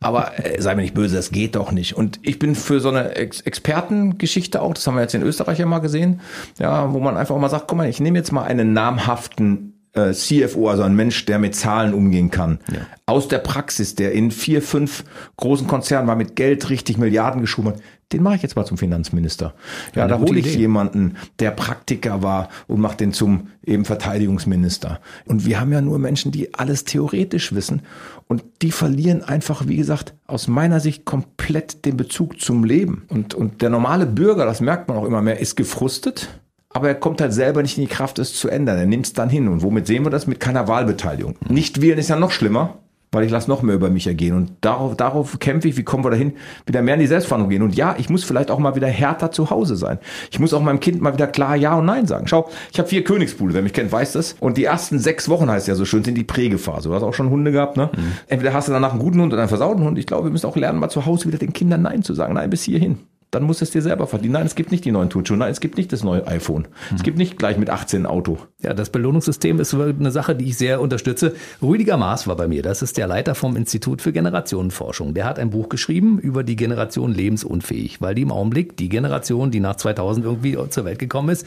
Aber 0.00 0.38
äh, 0.38 0.60
sei 0.60 0.74
mir 0.74 0.82
nicht 0.82 0.94
böse, 0.94 1.16
das 1.16 1.30
geht 1.30 1.56
doch 1.56 1.72
nicht. 1.72 1.96
Und 1.96 2.18
ich 2.22 2.38
bin 2.38 2.54
für 2.54 2.80
so 2.80 2.88
eine 2.88 3.14
Ex 3.16 3.40
Expertengeschichte 3.40 4.60
auch, 4.62 4.74
das 4.74 4.86
haben 4.86 4.94
wir 4.94 5.02
jetzt 5.02 5.14
in 5.14 5.22
Österreich 5.22 5.58
ja 5.58 5.66
mal 5.66 5.78
gesehen, 5.78 6.20
ja, 6.58 6.92
wo 6.92 7.00
man 7.00 7.16
einfach 7.16 7.36
mal 7.36 7.48
sagt, 7.48 7.68
guck 7.68 7.78
mal, 7.78 7.88
ich 7.88 8.00
nehme 8.00 8.18
jetzt 8.18 8.32
mal 8.32 8.44
einen 8.44 8.72
namhaften 8.72 9.75
äh, 9.96 10.12
CFO, 10.12 10.68
also 10.68 10.82
ein 10.82 10.94
Mensch, 10.94 11.24
der 11.24 11.38
mit 11.38 11.54
Zahlen 11.54 11.94
umgehen 11.94 12.30
kann. 12.30 12.58
Ja. 12.70 12.80
Aus 13.06 13.28
der 13.28 13.38
Praxis, 13.38 13.94
der 13.94 14.12
in 14.12 14.30
vier, 14.30 14.62
fünf 14.62 15.04
großen 15.36 15.66
Konzernen 15.66 16.06
war, 16.06 16.16
mit 16.16 16.36
Geld 16.36 16.70
richtig 16.70 16.98
Milliarden 16.98 17.40
geschoben 17.40 17.72
hat, 17.72 17.80
den 18.12 18.22
mache 18.22 18.36
ich 18.36 18.42
jetzt 18.42 18.54
mal 18.54 18.64
zum 18.64 18.78
Finanzminister. 18.78 19.54
Ja, 19.94 20.02
ja 20.02 20.08
da 20.08 20.20
hole 20.20 20.38
ich 20.38 20.46
Idee. 20.46 20.58
jemanden, 20.58 21.16
der 21.40 21.50
Praktiker 21.50 22.22
war 22.22 22.50
und 22.68 22.80
mache 22.80 22.96
den 22.96 23.12
zum 23.12 23.48
eben 23.64 23.84
Verteidigungsminister. 23.84 25.00
Und 25.24 25.44
wir 25.44 25.58
haben 25.58 25.72
ja 25.72 25.80
nur 25.80 25.98
Menschen, 25.98 26.30
die 26.30 26.54
alles 26.54 26.84
theoretisch 26.84 27.52
wissen 27.54 27.82
und 28.28 28.44
die 28.62 28.70
verlieren 28.70 29.24
einfach, 29.24 29.66
wie 29.66 29.76
gesagt, 29.76 30.14
aus 30.26 30.46
meiner 30.46 30.78
Sicht 30.78 31.04
komplett 31.04 31.84
den 31.84 31.96
Bezug 31.96 32.40
zum 32.40 32.62
Leben. 32.62 33.04
Und, 33.08 33.34
und 33.34 33.60
der 33.62 33.70
normale 33.70 34.06
Bürger, 34.06 34.44
das 34.44 34.60
merkt 34.60 34.88
man 34.88 34.98
auch 34.98 35.04
immer 35.04 35.22
mehr, 35.22 35.40
ist 35.40 35.56
gefrustet 35.56 36.28
aber 36.76 36.88
er 36.88 36.94
kommt 36.94 37.22
halt 37.22 37.32
selber 37.32 37.62
nicht 37.62 37.78
in 37.78 37.84
die 37.84 37.90
Kraft, 37.90 38.18
es 38.18 38.34
zu 38.34 38.50
ändern. 38.50 38.76
Er 38.76 38.84
nimmt 38.84 39.06
es 39.06 39.14
dann 39.14 39.30
hin. 39.30 39.48
Und 39.48 39.62
womit 39.62 39.86
sehen 39.86 40.04
wir 40.04 40.10
das? 40.10 40.26
Mit 40.26 40.40
keiner 40.40 40.68
Wahlbeteiligung. 40.68 41.34
Nicht 41.48 41.80
wählen 41.80 41.96
ist 41.96 42.10
ja 42.10 42.16
noch 42.16 42.30
schlimmer, 42.30 42.74
weil 43.12 43.24
ich 43.24 43.30
lasse 43.30 43.48
noch 43.48 43.62
mehr 43.62 43.74
über 43.74 43.88
mich 43.88 44.06
ergehen. 44.06 44.36
Und 44.36 44.50
darauf, 44.60 44.94
darauf 44.94 45.38
kämpfe 45.38 45.68
ich, 45.68 45.78
wie 45.78 45.84
kommen 45.84 46.04
wir 46.04 46.10
dahin, 46.10 46.34
wieder 46.66 46.82
mehr 46.82 46.92
in 46.92 47.00
die 47.00 47.06
Selbstverantwortung 47.06 47.48
gehen. 47.48 47.62
Und 47.62 47.74
ja, 47.74 47.94
ich 47.96 48.10
muss 48.10 48.24
vielleicht 48.24 48.50
auch 48.50 48.58
mal 48.58 48.76
wieder 48.76 48.88
härter 48.88 49.30
zu 49.30 49.48
Hause 49.48 49.74
sein. 49.76 49.98
Ich 50.30 50.38
muss 50.38 50.52
auch 50.52 50.60
meinem 50.60 50.78
Kind 50.78 51.00
mal 51.00 51.14
wieder 51.14 51.28
klar 51.28 51.56
Ja 51.56 51.76
und 51.76 51.86
Nein 51.86 52.06
sagen. 52.06 52.28
Schau, 52.28 52.50
ich 52.70 52.78
habe 52.78 52.90
vier 52.90 53.04
Königspule, 53.04 53.54
wer 53.54 53.62
mich 53.62 53.72
kennt, 53.72 53.90
weiß 53.90 54.12
das. 54.12 54.36
Und 54.38 54.58
die 54.58 54.64
ersten 54.64 54.98
sechs 54.98 55.30
Wochen 55.30 55.50
heißt 55.50 55.68
ja 55.68 55.76
so 55.76 55.86
schön, 55.86 56.04
sind 56.04 56.16
die 56.16 56.24
Prägephase. 56.24 56.90
Du 56.90 56.94
hast 56.94 57.04
auch 57.04 57.14
schon 57.14 57.30
Hunde 57.30 57.52
gehabt, 57.52 57.78
ne? 57.78 57.88
Mhm. 57.96 58.12
Entweder 58.26 58.52
hast 58.52 58.68
du 58.68 58.72
danach 58.72 58.90
einen 58.90 59.00
guten 59.00 59.22
Hund 59.22 59.32
oder 59.32 59.40
einen 59.40 59.48
versauten 59.48 59.82
Hund. 59.82 59.96
Ich 59.96 60.04
glaube, 60.04 60.24
wir 60.24 60.30
müssen 60.30 60.44
auch 60.44 60.56
lernen, 60.56 60.78
mal 60.78 60.90
zu 60.90 61.06
Hause 61.06 61.26
wieder 61.26 61.38
den 61.38 61.54
Kindern 61.54 61.80
Nein 61.80 62.02
zu 62.02 62.12
sagen. 62.12 62.34
Nein, 62.34 62.50
bis 62.50 62.64
hierhin 62.64 62.98
dann 63.36 63.46
musst 63.46 63.60
du 63.60 63.64
es 63.64 63.70
dir 63.70 63.82
selber 63.82 64.06
verdienen. 64.06 64.32
Nein, 64.32 64.46
es 64.46 64.54
gibt 64.54 64.70
nicht 64.70 64.84
die 64.84 64.92
neuen 64.92 65.10
Turnschuhe. 65.10 65.36
Nein, 65.36 65.52
es 65.52 65.60
gibt 65.60 65.76
nicht 65.76 65.92
das 65.92 66.02
neue 66.02 66.26
iPhone. 66.26 66.62
Mhm. 66.90 66.96
Es 66.96 67.02
gibt 67.02 67.18
nicht 67.18 67.38
gleich 67.38 67.58
mit 67.58 67.70
18 67.70 68.02
ein 68.02 68.06
Auto. 68.06 68.38
Ja, 68.62 68.74
das 68.74 68.90
Belohnungssystem 68.90 69.60
ist 69.60 69.74
eine 69.74 70.10
Sache, 70.10 70.34
die 70.34 70.46
ich 70.46 70.56
sehr 70.56 70.80
unterstütze. 70.80 71.34
Rüdiger 71.62 71.96
Maas 71.96 72.26
war 72.26 72.36
bei 72.36 72.48
mir. 72.48 72.62
Das 72.62 72.82
ist 72.82 72.96
der 72.96 73.06
Leiter 73.06 73.34
vom 73.34 73.56
Institut 73.56 74.00
für 74.02 74.12
Generationenforschung. 74.12 75.14
Der 75.14 75.24
hat 75.24 75.38
ein 75.38 75.50
Buch 75.50 75.68
geschrieben 75.68 76.18
über 76.18 76.42
die 76.42 76.56
Generation 76.56 77.12
lebensunfähig, 77.12 78.00
weil 78.00 78.14
die 78.14 78.22
im 78.22 78.32
Augenblick, 78.32 78.76
die 78.76 78.88
Generation, 78.88 79.50
die 79.50 79.60
nach 79.60 79.76
2000 79.76 80.24
irgendwie 80.24 80.56
zur 80.70 80.84
Welt 80.84 80.98
gekommen 80.98 81.28
ist, 81.30 81.46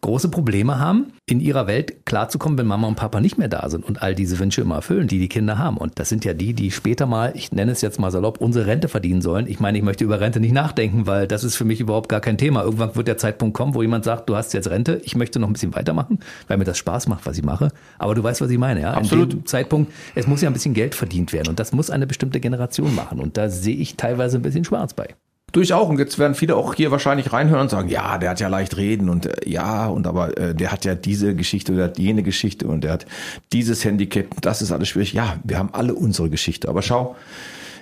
große 0.00 0.28
Probleme 0.28 0.78
haben, 0.78 1.12
in 1.26 1.40
ihrer 1.40 1.66
Welt 1.66 2.06
klarzukommen, 2.06 2.58
wenn 2.58 2.66
Mama 2.66 2.86
und 2.86 2.94
Papa 2.94 3.20
nicht 3.20 3.38
mehr 3.38 3.48
da 3.48 3.68
sind 3.68 3.84
und 3.84 4.02
all 4.02 4.14
diese 4.14 4.38
Wünsche 4.38 4.60
immer 4.60 4.76
erfüllen, 4.76 5.08
die 5.08 5.18
die 5.18 5.28
Kinder 5.28 5.58
haben. 5.58 5.76
Und 5.76 5.98
das 5.98 6.08
sind 6.08 6.24
ja 6.24 6.34
die, 6.34 6.54
die 6.54 6.70
später 6.70 7.06
mal, 7.06 7.32
ich 7.34 7.52
nenne 7.52 7.72
es 7.72 7.80
jetzt 7.80 7.98
mal 7.98 8.10
salopp, 8.10 8.40
unsere 8.40 8.66
Rente 8.66 8.88
verdienen 8.88 9.20
sollen. 9.20 9.46
Ich 9.46 9.60
meine, 9.60 9.78
ich 9.78 9.84
möchte 9.84 10.04
über 10.04 10.20
Rente 10.20 10.40
nicht 10.40 10.52
nachdenken, 10.52 11.06
weil 11.06 11.26
das 11.26 11.44
ist 11.44 11.56
für 11.56 11.64
mich 11.64 11.80
überhaupt 11.80 12.08
gar 12.08 12.20
kein 12.20 12.38
Thema. 12.38 12.62
Irgendwann 12.62 12.96
wird 12.96 13.08
der 13.08 13.18
Zeitpunkt 13.18 13.56
kommen, 13.56 13.74
wo 13.74 13.82
jemand 13.82 14.04
sagt, 14.04 14.28
du 14.28 14.36
hast 14.36 14.54
jetzt 14.54 14.70
Rente, 14.70 15.00
ich 15.04 15.16
möchte 15.16 15.38
noch 15.38 15.48
ein 15.48 15.52
bisschen 15.52 15.74
weitermachen, 15.74 16.20
weil 16.46 16.58
mir 16.58 16.64
das 16.64 16.78
Spaß 16.78 17.08
macht, 17.08 17.26
was 17.26 17.36
ich 17.36 17.44
mache. 17.44 17.70
Aber 17.98 18.14
du 18.14 18.22
weißt, 18.22 18.40
was 18.40 18.50
ich 18.50 18.58
meine, 18.58 18.80
ja? 18.80 18.92
Absolut. 18.92 19.32
In 19.32 19.40
dem 19.40 19.46
Zeitpunkt, 19.46 19.92
es 20.14 20.26
muss 20.26 20.40
ja 20.40 20.48
ein 20.48 20.54
bisschen 20.54 20.74
Geld 20.74 20.94
verdient 20.94 21.32
werden 21.32 21.48
und 21.48 21.58
das 21.58 21.72
muss 21.72 21.90
eine 21.90 22.06
bestimmte 22.06 22.40
Generation 22.40 22.94
machen. 22.94 23.20
Und 23.20 23.36
da 23.36 23.48
sehe 23.48 23.76
ich 23.76 23.96
teilweise 23.96 24.38
ein 24.38 24.42
bisschen 24.42 24.64
schwarz 24.64 24.94
bei. 24.94 25.08
Durch 25.52 25.72
auch. 25.72 25.88
Und 25.88 25.98
jetzt 25.98 26.18
werden 26.18 26.34
viele 26.34 26.56
auch 26.56 26.74
hier 26.74 26.90
wahrscheinlich 26.90 27.32
reinhören 27.32 27.62
und 27.62 27.70
sagen, 27.70 27.88
ja, 27.88 28.18
der 28.18 28.30
hat 28.30 28.40
ja 28.40 28.48
leicht 28.48 28.76
reden 28.76 29.08
und 29.08 29.26
äh, 29.26 29.48
ja, 29.48 29.86
und 29.86 30.06
aber 30.06 30.36
äh, 30.36 30.54
der 30.54 30.72
hat 30.72 30.84
ja 30.84 30.94
diese 30.94 31.34
Geschichte 31.34 31.72
oder 31.72 31.92
jene 31.96 32.22
Geschichte 32.22 32.66
und 32.68 32.84
der 32.84 32.92
hat 32.92 33.06
dieses 33.52 33.84
Handicap, 33.84 34.26
das 34.42 34.60
ist 34.60 34.72
alles 34.72 34.88
schwierig. 34.88 35.12
Ja, 35.14 35.38
wir 35.44 35.58
haben 35.58 35.70
alle 35.72 35.94
unsere 35.94 36.28
Geschichte. 36.28 36.68
Aber 36.68 36.82
schau, 36.82 37.16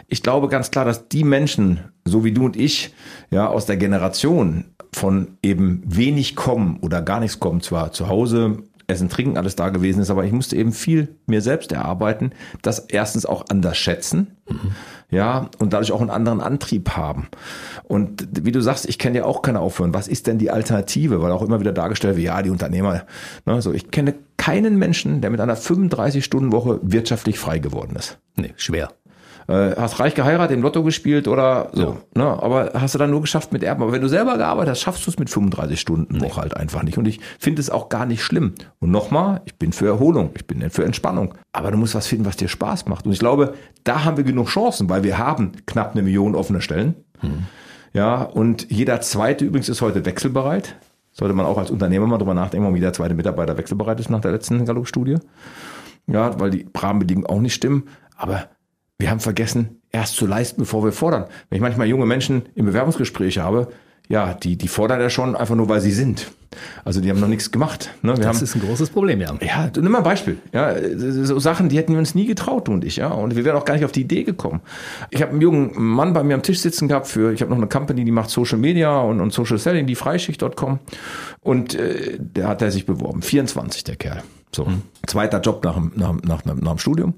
ich 0.09 0.23
glaube 0.23 0.49
ganz 0.49 0.71
klar, 0.71 0.85
dass 0.85 1.09
die 1.09 1.25
Menschen, 1.25 1.81
so 2.05 2.25
wie 2.25 2.33
du 2.33 2.45
und 2.45 2.57
ich, 2.57 2.95
ja, 3.31 3.49
aus 3.49 3.67
der 3.67 3.77
Generation 3.77 4.67
von 4.93 5.37
eben 5.43 5.83
wenig 5.85 6.37
kommen 6.37 6.79
oder 6.81 7.03
gar 7.03 7.21
nichts 7.21 7.41
kommen, 7.41 7.61
zwar 7.61 7.91
zu 7.93 8.09
Hause 8.09 8.59
Essen, 8.89 9.09
Trinken 9.09 9.37
alles 9.37 9.57
da 9.57 9.71
gewesen 9.71 10.01
ist, 10.01 10.11
aber 10.11 10.25
ich 10.25 10.33
musste 10.33 10.57
eben 10.57 10.73
viel 10.73 11.17
mir 11.27 11.41
selbst 11.41 11.73
erarbeiten, 11.73 12.31
das 12.63 12.79
erstens 12.79 13.27
auch 13.27 13.45
anders 13.49 13.77
schätzen, 13.77 14.37
mhm. 14.49 14.73
Ja, 15.11 15.49
und 15.59 15.73
dadurch 15.73 15.93
auch 15.93 16.01
einen 16.01 16.11
anderen 16.11 16.41
Antrieb 16.41 16.91
haben. 16.91 17.29
Und 17.85 18.29
wie 18.45 18.53
du 18.53 18.61
sagst, 18.61 18.89
ich 18.89 18.99
kenne 18.99 19.19
ja 19.19 19.25
auch 19.25 19.43
keine 19.43 19.61
Aufhören. 19.61 19.95
Was 19.95 20.09
ist 20.09 20.27
denn 20.27 20.39
die 20.39 20.51
Alternative? 20.51 21.23
Weil 21.23 21.33
auch 21.33 21.43
immer 21.43 21.61
wieder 21.61 21.73
dargestellt 21.73 22.17
wird, 22.17 22.27
ja, 22.27 22.43
die 22.43 22.51
Unternehmer, 22.51 23.05
ne, 23.45 23.63
so, 23.63 23.73
ich 23.73 23.91
kenne 23.91 24.15
keinen 24.37 24.79
Menschen, 24.79 25.21
der 25.21 25.31
mit 25.31 25.41
einer 25.41 25.57
35-Stunden-Woche 25.57 26.81
wirtschaftlich 26.83 27.39
frei 27.39 27.59
geworden 27.59 27.97
ist. 27.97 28.19
Nee, 28.37 28.53
schwer 28.57 28.91
äh, 29.49 29.77
hast 29.77 30.01
reich 30.01 30.15
geheiratet, 30.15 30.57
im 30.57 30.63
Lotto 30.63 30.83
gespielt 30.83 31.29
oder 31.29 31.71
so. 31.73 31.99
Ja. 32.17 32.23
Ne? 32.23 32.43
Aber 32.43 32.73
hast 32.75 32.95
du 32.95 32.99
dann 32.99 33.11
nur 33.11 33.21
geschafft 33.21 33.53
mit 33.53 33.63
Erben. 33.63 33.83
Aber 33.83 33.93
wenn 33.93 34.03
du 34.03 34.09
selber 34.09 34.37
gearbeitet 34.37 34.73
hast, 34.73 34.81
schaffst 34.81 35.07
du 35.07 35.11
es 35.11 35.19
mit 35.19 35.31
35 35.31 35.81
Stunden 35.81 36.21
Woche 36.21 36.41
halt 36.41 36.57
einfach 36.57 36.83
nicht. 36.83 36.99
Und 36.99 37.07
ich 37.07 37.21
finde 37.39 37.61
es 37.61 37.71
auch 37.71 37.89
gar 37.89 38.07
nicht 38.07 38.23
schlimm. 38.23 38.55
Und 38.79 38.91
nochmal, 38.91 39.43
ich 39.45 39.57
bin 39.57 39.73
für 39.73 39.87
Erholung, 39.87 40.31
ich 40.35 40.47
bin 40.47 40.69
für 40.71 40.85
Entspannung. 40.85 41.35
Aber 41.53 41.71
du 41.71 41.77
musst 41.77 41.95
was 41.95 42.07
finden, 42.07 42.27
was 42.27 42.37
dir 42.37 42.49
Spaß 42.49 42.87
macht. 42.87 43.07
Und 43.07 43.13
ich 43.13 43.19
glaube, 43.19 43.55
da 43.85 44.05
haben 44.05 44.17
wir 44.17 44.25
genug 44.25 44.49
Chancen, 44.49 44.89
weil 44.89 45.03
wir 45.03 45.19
haben 45.19 45.53
knapp 45.67 45.93
eine 45.93 46.03
Million 46.03 46.35
offene 46.35 46.61
Stellen. 46.61 46.95
Hm. 47.21 47.45
Ja, 47.93 48.23
und 48.23 48.71
jeder 48.71 49.01
zweite 49.01 49.45
übrigens 49.45 49.69
ist 49.69 49.81
heute 49.81 50.05
wechselbereit. 50.05 50.77
Sollte 51.13 51.33
man 51.33 51.47
auch 51.47 51.57
als 51.57 51.71
Unternehmer 51.71 52.07
mal 52.07 52.19
drüber 52.19 52.35
nachdenken, 52.35 52.65
warum 52.65 52.77
jeder 52.77 52.93
zweite 52.93 53.15
Mitarbeiter 53.15 53.57
wechselbereit 53.57 53.99
ist 54.01 54.11
nach 54.11 54.21
der 54.21 54.33
letzten 54.33 54.67
Gallup-Studie. 54.67 55.17
Ja, 56.07 56.39
weil 56.39 56.51
die 56.51 56.67
Rahmenbedingungen 56.77 57.27
auch 57.27 57.41
nicht 57.41 57.55
stimmen. 57.55 57.85
Aber 58.19 58.51
wir 58.99 59.11
haben 59.11 59.21
vergessen, 59.21 59.81
erst 59.93 60.17
zu 60.17 60.27
leisten, 60.27 60.63
bevor 60.63 60.85
wir 60.85 60.93
fordern. 60.93 61.27
Wenn 61.49 61.57
ich 61.57 61.63
manchmal 61.63 61.87
junge 61.87 62.07
Menschen 62.07 62.49
im 62.55 62.67
Bewerbungsgespräch 62.67 63.39
habe, 63.39 63.69
ja, 64.09 64.35
die, 64.35 64.57
die 64.57 64.69
fordern 64.69 65.01
ja 65.01 65.11
schon 65.11 65.35
einfach 65.35 65.57
nur, 65.57 65.69
weil 65.69 65.81
sie 65.81 65.91
sind. 65.91 66.31
Also 66.85 67.01
die 67.01 67.11
haben 67.11 67.21
noch 67.21 67.29
nichts 67.29 67.51
gemacht. 67.51 67.91
Ne? 68.03 68.13
Wir 68.13 68.25
das 68.25 68.37
haben, 68.37 68.45
ist 68.45 68.55
ein 68.55 68.63
großes 68.63 68.91
Problem, 68.91 69.21
ja. 69.21 69.35
Ja, 69.41 69.71
nimm 69.75 69.91
mal 69.91 69.99
ein 69.99 70.05
Beispiel. 70.05 70.39
Ja, 70.53 70.75
so 70.97 71.39
Sachen, 71.39 71.69
die 71.69 71.77
hätten 71.77 71.93
wir 71.93 71.99
uns 71.99 72.15
nie 72.15 72.27
getraut, 72.27 72.69
du 72.69 72.73
und 72.73 72.85
ich. 72.85 72.97
Ja, 72.97 73.09
und 73.09 73.35
wir 73.37 73.45
wären 73.45 73.57
auch 73.57 73.65
gar 73.65 73.75
nicht 73.75 73.85
auf 73.85 73.93
die 73.93 74.03
Idee 74.03 74.23
gekommen. 74.23 74.61
Ich 75.11 75.23
habe 75.23 75.33
einen 75.33 75.41
jungen 75.41 75.73
Mann 75.75 76.13
bei 76.13 76.23
mir 76.23 76.35
am 76.35 76.43
Tisch 76.43 76.61
sitzen 76.61 76.89
gehabt 76.89 77.09
für, 77.09 77.33
ich 77.33 77.43
habe 77.43 77.51
noch 77.51 77.59
eine 77.59 77.67
Company, 77.67 78.05
die 78.05 78.13
macht 78.13 78.31
Social 78.31 78.59
Media 78.59 79.01
und, 79.01 79.21
und 79.21 79.33
Social 79.33 79.59
Selling, 79.59 79.87
die 79.87 79.97
Freischicht.com. 79.97 80.79
Und 81.41 81.75
äh, 81.75 82.17
der 82.19 82.49
hat 82.49 82.63
er 82.63 82.71
sich 82.71 82.87
beworben. 82.87 83.23
24, 83.23 83.85
der 83.85 83.97
Kerl. 83.97 84.23
So, 84.55 84.65
mhm. 84.65 84.83
zweiter 85.07 85.41
Job 85.41 85.65
nach, 85.65 85.79
nach, 85.95 86.15
nach, 86.23 86.45
nach 86.45 86.55
dem 86.55 86.79
Studium. 86.79 87.15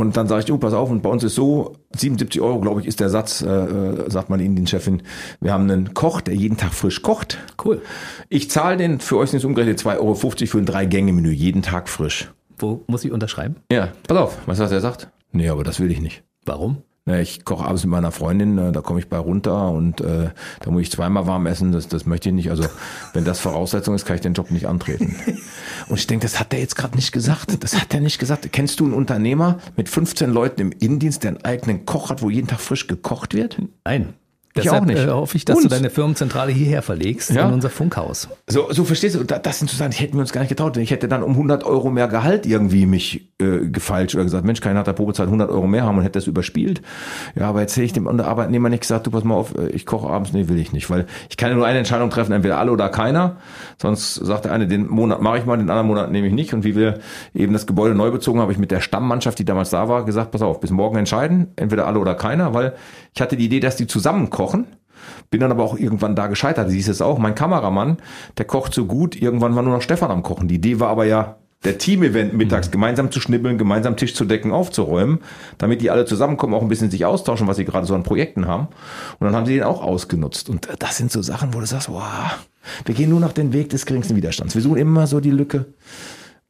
Und 0.00 0.16
dann 0.16 0.26
sage 0.28 0.44
ich, 0.44 0.52
oh, 0.52 0.58
pass 0.58 0.72
auf, 0.72 0.90
und 0.90 1.02
bei 1.02 1.10
uns 1.10 1.22
ist 1.22 1.34
so, 1.34 1.76
77 1.94 2.40
Euro, 2.40 2.60
glaube 2.60 2.80
ich, 2.80 2.86
ist 2.86 3.00
der 3.00 3.10
Satz, 3.10 3.42
äh, 3.42 3.46
äh 3.48 4.10
sagt 4.10 4.30
man 4.30 4.40
Ihnen, 4.40 4.56
den 4.56 4.66
Chefin. 4.66 5.02
Wir 5.40 5.52
haben 5.52 5.70
einen 5.70 5.92
Koch, 5.94 6.20
der 6.20 6.34
jeden 6.34 6.56
Tag 6.56 6.72
frisch 6.72 7.02
kocht. 7.02 7.38
Cool. 7.62 7.82
Ich 8.28 8.50
zahle 8.50 8.76
den, 8.78 9.00
für 9.00 9.18
euch 9.18 9.32
nicht 9.32 9.44
umgerechnet, 9.44 9.78
2,50 9.80 9.98
Euro 9.98 10.14
für 10.14 10.58
ein 10.58 10.66
Drei-Gänge-Menü, 10.66 11.30
jeden 11.30 11.62
Tag 11.62 11.88
frisch. 11.88 12.30
Wo 12.58 12.82
muss 12.86 13.04
ich 13.04 13.12
unterschreiben? 13.12 13.56
Ja, 13.70 13.92
pass 14.08 14.16
auf, 14.16 14.48
weißt 14.48 14.60
du, 14.60 14.64
was 14.64 14.72
er 14.72 14.80
sagt? 14.80 15.10
Nee, 15.32 15.48
aber 15.48 15.64
das 15.64 15.80
will 15.80 15.90
ich 15.90 16.00
nicht. 16.00 16.22
Warum? 16.44 16.78
Ich 17.06 17.44
koche 17.44 17.64
abends 17.64 17.82
mit 17.82 17.90
meiner 17.90 18.12
Freundin, 18.12 18.58
äh, 18.58 18.72
da 18.72 18.82
komme 18.82 19.00
ich 19.00 19.08
bei 19.08 19.16
runter 19.16 19.70
und 19.70 20.00
äh, 20.00 20.30
da 20.60 20.70
muss 20.70 20.82
ich 20.82 20.90
zweimal 20.90 21.26
warm 21.26 21.46
essen, 21.46 21.72
das, 21.72 21.88
das 21.88 22.04
möchte 22.04 22.28
ich 22.28 22.34
nicht. 22.34 22.50
Also 22.50 22.64
wenn 23.14 23.24
das 23.24 23.40
Voraussetzung 23.40 23.94
ist, 23.94 24.04
kann 24.04 24.16
ich 24.16 24.20
den 24.20 24.34
Job 24.34 24.50
nicht 24.50 24.66
antreten. 24.66 25.16
Und 25.88 25.98
ich 25.98 26.06
denke, 26.06 26.24
das 26.24 26.38
hat 26.38 26.52
der 26.52 26.60
jetzt 26.60 26.76
gerade 26.76 26.94
nicht 26.94 27.10
gesagt. 27.10 27.62
Das 27.64 27.80
hat 27.80 27.92
er 27.94 28.00
nicht 28.00 28.18
gesagt. 28.18 28.52
Kennst 28.52 28.78
du 28.80 28.84
einen 28.84 28.94
Unternehmer 28.94 29.58
mit 29.76 29.88
15 29.88 30.30
Leuten 30.30 30.60
im 30.60 30.72
Innendienst, 30.72 31.24
der 31.24 31.30
einen 31.30 31.44
eigenen 31.44 31.86
Koch 31.86 32.10
hat, 32.10 32.22
wo 32.22 32.30
jeden 32.30 32.46
Tag 32.46 32.60
frisch 32.60 32.86
gekocht 32.86 33.34
wird? 33.34 33.60
Nein. 33.84 34.14
Ich 34.52 34.64
Deshalb 34.64 34.82
auch 34.82 34.86
nicht. 34.86 34.98
Äh, 34.98 35.10
hoffe 35.10 35.36
ich, 35.36 35.44
dass 35.44 35.56
und? 35.56 35.64
du 35.64 35.68
deine 35.68 35.90
Firmenzentrale 35.90 36.50
hierher 36.50 36.82
verlegst, 36.82 37.30
ja? 37.30 37.46
in 37.46 37.54
unser 37.54 37.70
Funkhaus. 37.70 38.28
So, 38.48 38.72
so 38.72 38.82
verstehst 38.82 39.14
du, 39.14 39.22
das 39.22 39.58
sind 39.60 39.70
so 39.70 39.76
Sachen, 39.76 39.92
ich 39.92 40.00
hätte 40.00 40.16
mir 40.16 40.22
uns 40.22 40.32
gar 40.32 40.40
nicht 40.40 40.48
getraut, 40.48 40.76
ich 40.76 40.90
hätte 40.90 41.06
dann 41.06 41.22
um 41.22 41.32
100 41.32 41.62
Euro 41.62 41.88
mehr 41.88 42.08
Gehalt 42.08 42.46
irgendwie 42.46 42.86
mich 42.86 43.30
äh, 43.40 43.66
gefeilscht 43.66 44.16
oder 44.16 44.24
gesagt, 44.24 44.44
Mensch, 44.44 44.60
keiner 44.60 44.80
hat 44.80 44.88
der 44.88 44.94
Probezeit 44.94 45.26
100 45.26 45.50
Euro 45.50 45.68
mehr 45.68 45.84
haben 45.84 45.98
und 45.98 46.02
hätte 46.02 46.18
das 46.18 46.26
überspielt. 46.26 46.82
Ja, 47.36 47.48
aber 47.48 47.60
jetzt 47.60 47.76
hätte 47.76 47.84
ich 47.84 47.92
dem 47.92 48.08
Arbeitnehmer 48.08 48.68
nicht 48.70 48.80
gesagt, 48.80 49.06
du 49.06 49.12
pass 49.12 49.22
mal 49.22 49.36
auf, 49.36 49.56
äh, 49.56 49.68
ich 49.68 49.86
koche 49.86 50.08
abends, 50.08 50.32
nee, 50.32 50.48
will 50.48 50.58
ich 50.58 50.72
nicht, 50.72 50.90
weil 50.90 51.06
ich 51.28 51.36
kann 51.36 51.50
ja 51.50 51.56
nur 51.56 51.66
eine 51.66 51.78
Entscheidung 51.78 52.10
treffen, 52.10 52.32
entweder 52.32 52.58
alle 52.58 52.72
oder 52.72 52.88
keiner. 52.88 53.36
Sonst 53.78 54.14
sagt 54.16 54.46
der 54.46 54.52
eine, 54.52 54.66
den 54.66 54.88
Monat 54.88 55.22
mache 55.22 55.38
ich 55.38 55.46
mal, 55.46 55.58
den 55.58 55.70
anderen 55.70 55.86
Monat 55.86 56.10
nehme 56.10 56.26
ich 56.26 56.32
nicht. 56.32 56.52
Und 56.54 56.64
wie 56.64 56.74
wir 56.74 56.98
eben 57.34 57.52
das 57.52 57.68
Gebäude 57.68 57.94
neu 57.94 58.10
bezogen, 58.10 58.40
habe 58.40 58.50
ich 58.50 58.58
mit 58.58 58.72
der 58.72 58.80
Stammmannschaft, 58.80 59.38
die 59.38 59.44
damals 59.44 59.70
da 59.70 59.88
war, 59.88 60.04
gesagt, 60.04 60.32
pass 60.32 60.42
auf, 60.42 60.58
bis 60.58 60.72
morgen 60.72 60.96
entscheiden, 60.96 61.52
entweder 61.54 61.86
alle 61.86 62.00
oder 62.00 62.16
keiner, 62.16 62.52
weil 62.52 62.74
ich 63.14 63.20
hatte 63.20 63.36
die 63.36 63.44
Idee, 63.46 63.60
dass 63.60 63.76
die 63.76 63.86
zusammen 63.86 64.30
kochen. 64.40 64.66
Bin 65.30 65.40
dann 65.40 65.50
aber 65.50 65.64
auch 65.64 65.78
irgendwann 65.78 66.16
da 66.16 66.26
gescheitert. 66.26 66.70
Siehst 66.70 66.88
es 66.88 67.00
auch, 67.00 67.18
mein 67.18 67.34
Kameramann, 67.34 67.98
der 68.38 68.46
kocht 68.46 68.74
so 68.74 68.86
gut, 68.86 69.16
irgendwann 69.20 69.54
war 69.54 69.62
nur 69.62 69.74
noch 69.74 69.82
Stefan 69.82 70.10
am 70.10 70.22
Kochen. 70.22 70.48
Die 70.48 70.56
Idee 70.56 70.80
war 70.80 70.88
aber 70.88 71.04
ja, 71.04 71.36
der 71.64 71.76
Team-Event 71.76 72.32
mittags 72.32 72.68
mhm. 72.68 72.72
gemeinsam 72.72 73.10
zu 73.10 73.20
schnibbeln, 73.20 73.58
gemeinsam 73.58 73.96
Tisch 73.96 74.14
zu 74.14 74.24
decken, 74.24 74.52
aufzuräumen, 74.52 75.20
damit 75.58 75.82
die 75.82 75.90
alle 75.90 76.06
zusammenkommen, 76.06 76.54
auch 76.54 76.62
ein 76.62 76.68
bisschen 76.68 76.90
sich 76.90 77.04
austauschen, 77.04 77.46
was 77.46 77.58
sie 77.58 77.64
gerade 77.64 77.86
so 77.86 77.94
an 77.94 78.02
Projekten 78.02 78.46
haben. 78.46 78.68
Und 79.18 79.26
dann 79.26 79.36
haben 79.36 79.46
sie 79.46 79.54
den 79.54 79.62
auch 79.62 79.82
ausgenutzt. 79.82 80.48
Und 80.48 80.68
das 80.78 80.96
sind 80.96 81.12
so 81.12 81.22
Sachen, 81.22 81.52
wo 81.52 81.60
du 81.60 81.66
sagst, 81.66 81.90
wow, 81.90 82.38
wir 82.84 82.94
gehen 82.94 83.10
nur 83.10 83.20
noch 83.20 83.32
den 83.32 83.52
Weg 83.52 83.70
des 83.70 83.84
geringsten 83.84 84.16
Widerstands. 84.16 84.54
Wir 84.54 84.62
suchen 84.62 84.78
immer 84.78 85.06
so 85.06 85.20
die 85.20 85.30
Lücke. 85.30 85.66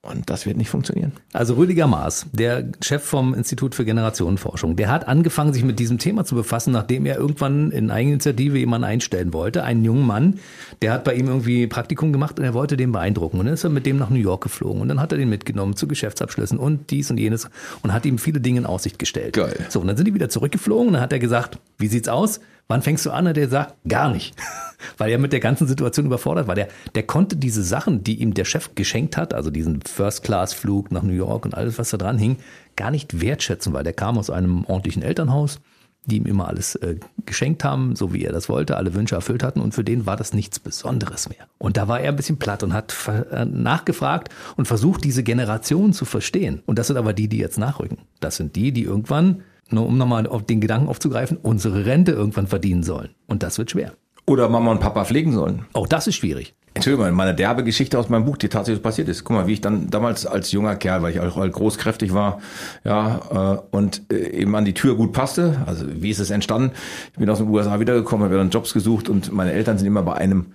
Und 0.02 0.30
das 0.30 0.46
wird 0.46 0.56
nicht 0.56 0.70
funktionieren. 0.70 1.12
Also 1.34 1.54
Rüdiger 1.54 1.86
Maas, 1.86 2.24
der 2.32 2.72
Chef 2.80 3.04
vom 3.04 3.34
Institut 3.34 3.74
für 3.74 3.84
Generationenforschung, 3.84 4.74
der 4.74 4.90
hat 4.90 5.06
angefangen, 5.06 5.52
sich 5.52 5.62
mit 5.62 5.78
diesem 5.78 5.98
Thema 5.98 6.24
zu 6.24 6.34
befassen, 6.34 6.72
nachdem 6.72 7.04
er 7.04 7.18
irgendwann 7.18 7.70
in 7.70 7.90
Eigeninitiative 7.90 8.56
jemanden 8.56 8.86
einstellen 8.86 9.34
wollte. 9.34 9.62
Einen 9.62 9.84
jungen 9.84 10.06
Mann, 10.06 10.38
der 10.80 10.94
hat 10.94 11.04
bei 11.04 11.12
ihm 11.14 11.26
irgendwie 11.26 11.66
Praktikum 11.66 12.14
gemacht 12.14 12.38
und 12.38 12.46
er 12.46 12.54
wollte 12.54 12.78
den 12.78 12.92
beeindrucken. 12.92 13.40
Und 13.40 13.46
dann 13.46 13.54
ist 13.54 13.64
er 13.64 13.68
mit 13.68 13.84
dem 13.84 13.98
nach 13.98 14.08
New 14.08 14.16
York 14.16 14.42
geflogen 14.42 14.80
und 14.80 14.88
dann 14.88 15.00
hat 15.00 15.12
er 15.12 15.18
den 15.18 15.28
mitgenommen 15.28 15.76
zu 15.76 15.86
Geschäftsabschlüssen 15.86 16.58
und 16.58 16.90
dies 16.90 17.10
und 17.10 17.18
jenes 17.18 17.50
und 17.82 17.92
hat 17.92 18.06
ihm 18.06 18.16
viele 18.16 18.40
Dinge 18.40 18.60
in 18.60 18.66
Aussicht 18.66 18.98
gestellt. 18.98 19.34
Geil. 19.34 19.66
So, 19.68 19.80
und 19.80 19.86
dann 19.86 19.98
sind 19.98 20.06
die 20.06 20.14
wieder 20.14 20.30
zurückgeflogen 20.30 20.88
und 20.88 20.92
dann 20.94 21.02
hat 21.02 21.12
er 21.12 21.18
gesagt, 21.18 21.58
wie 21.76 21.88
sieht's 21.88 22.08
aus? 22.08 22.40
Wann 22.70 22.82
fängst 22.82 23.04
du 23.04 23.10
an? 23.10 23.26
Und 23.26 23.36
der 23.36 23.48
sagt, 23.48 23.74
gar 23.88 24.12
nicht. 24.12 24.36
Weil 24.96 25.10
er 25.10 25.18
mit 25.18 25.32
der 25.32 25.40
ganzen 25.40 25.66
Situation 25.66 26.06
überfordert 26.06 26.46
war. 26.46 26.54
Der, 26.54 26.68
der 26.94 27.02
konnte 27.02 27.34
diese 27.34 27.64
Sachen, 27.64 28.04
die 28.04 28.20
ihm 28.20 28.32
der 28.32 28.44
Chef 28.44 28.76
geschenkt 28.76 29.16
hat, 29.16 29.34
also 29.34 29.50
diesen 29.50 29.82
First-Class-Flug 29.82 30.92
nach 30.92 31.02
New 31.02 31.12
York 31.12 31.44
und 31.44 31.54
alles, 31.54 31.80
was 31.80 31.90
da 31.90 31.96
dran 31.96 32.16
hing, 32.16 32.36
gar 32.76 32.92
nicht 32.92 33.20
wertschätzen, 33.20 33.72
weil 33.72 33.82
der 33.82 33.92
kam 33.92 34.18
aus 34.18 34.30
einem 34.30 34.64
ordentlichen 34.66 35.02
Elternhaus, 35.02 35.58
die 36.06 36.18
ihm 36.18 36.26
immer 36.26 36.46
alles 36.46 36.76
äh, 36.76 37.00
geschenkt 37.26 37.64
haben, 37.64 37.96
so 37.96 38.12
wie 38.14 38.22
er 38.22 38.32
das 38.32 38.48
wollte, 38.48 38.76
alle 38.76 38.94
Wünsche 38.94 39.16
erfüllt 39.16 39.42
hatten 39.42 39.60
und 39.60 39.74
für 39.74 39.82
den 39.82 40.06
war 40.06 40.16
das 40.16 40.32
nichts 40.32 40.60
Besonderes 40.60 41.28
mehr. 41.28 41.48
Und 41.58 41.76
da 41.76 41.88
war 41.88 41.98
er 41.98 42.10
ein 42.10 42.16
bisschen 42.16 42.38
platt 42.38 42.62
und 42.62 42.72
hat 42.72 42.94
äh, 43.32 43.46
nachgefragt 43.46 44.28
und 44.56 44.68
versucht, 44.68 45.02
diese 45.02 45.24
Generation 45.24 45.92
zu 45.92 46.04
verstehen. 46.04 46.62
Und 46.66 46.78
das 46.78 46.86
sind 46.86 46.98
aber 46.98 47.14
die, 47.14 47.26
die 47.26 47.38
jetzt 47.38 47.58
nachrücken. 47.58 47.98
Das 48.20 48.36
sind 48.36 48.54
die, 48.54 48.70
die 48.70 48.84
irgendwann 48.84 49.42
nur 49.72 49.86
um 49.86 49.98
nochmal 49.98 50.26
auf 50.26 50.44
den 50.44 50.60
Gedanken 50.60 50.88
aufzugreifen, 50.88 51.38
unsere 51.40 51.86
Rente 51.86 52.12
irgendwann 52.12 52.46
verdienen 52.46 52.82
sollen. 52.82 53.10
Und 53.26 53.42
das 53.42 53.58
wird 53.58 53.70
schwer. 53.70 53.92
Oder 54.26 54.48
Mama 54.48 54.70
und 54.70 54.80
Papa 54.80 55.04
pflegen 55.04 55.32
sollen. 55.32 55.64
Auch 55.72 55.86
das 55.86 56.06
ist 56.06 56.16
schwierig. 56.16 56.54
Entschuldigung, 56.72 57.12
meine 57.14 57.34
derbe 57.34 57.64
Geschichte 57.64 57.98
aus 57.98 58.08
meinem 58.08 58.24
Buch, 58.24 58.36
die 58.36 58.48
tatsächlich 58.48 58.82
passiert 58.82 59.08
ist. 59.08 59.24
Guck 59.24 59.36
mal, 59.36 59.46
wie 59.48 59.54
ich 59.54 59.60
dann 59.60 59.90
damals 59.90 60.24
als 60.24 60.52
junger 60.52 60.76
Kerl, 60.76 61.02
weil 61.02 61.12
ich 61.12 61.18
auch 61.18 61.50
großkräftig 61.50 62.14
war, 62.14 62.40
ja, 62.84 63.58
äh, 63.72 63.76
und 63.76 64.02
äh, 64.12 64.30
eben 64.30 64.54
an 64.54 64.64
die 64.64 64.74
Tür 64.74 64.94
gut 64.94 65.12
passte. 65.12 65.62
Also 65.66 65.84
wie 65.88 66.10
ist 66.10 66.20
es 66.20 66.30
entstanden? 66.30 66.70
Ich 67.12 67.18
bin 67.18 67.28
aus 67.28 67.38
den 67.38 67.48
USA 67.48 67.80
wiedergekommen, 67.80 68.24
habe 68.24 68.36
dann 68.36 68.50
Jobs 68.50 68.72
gesucht 68.72 69.08
und 69.08 69.32
meine 69.32 69.52
Eltern 69.52 69.78
sind 69.78 69.86
immer 69.88 70.02
bei 70.02 70.14
einem 70.14 70.52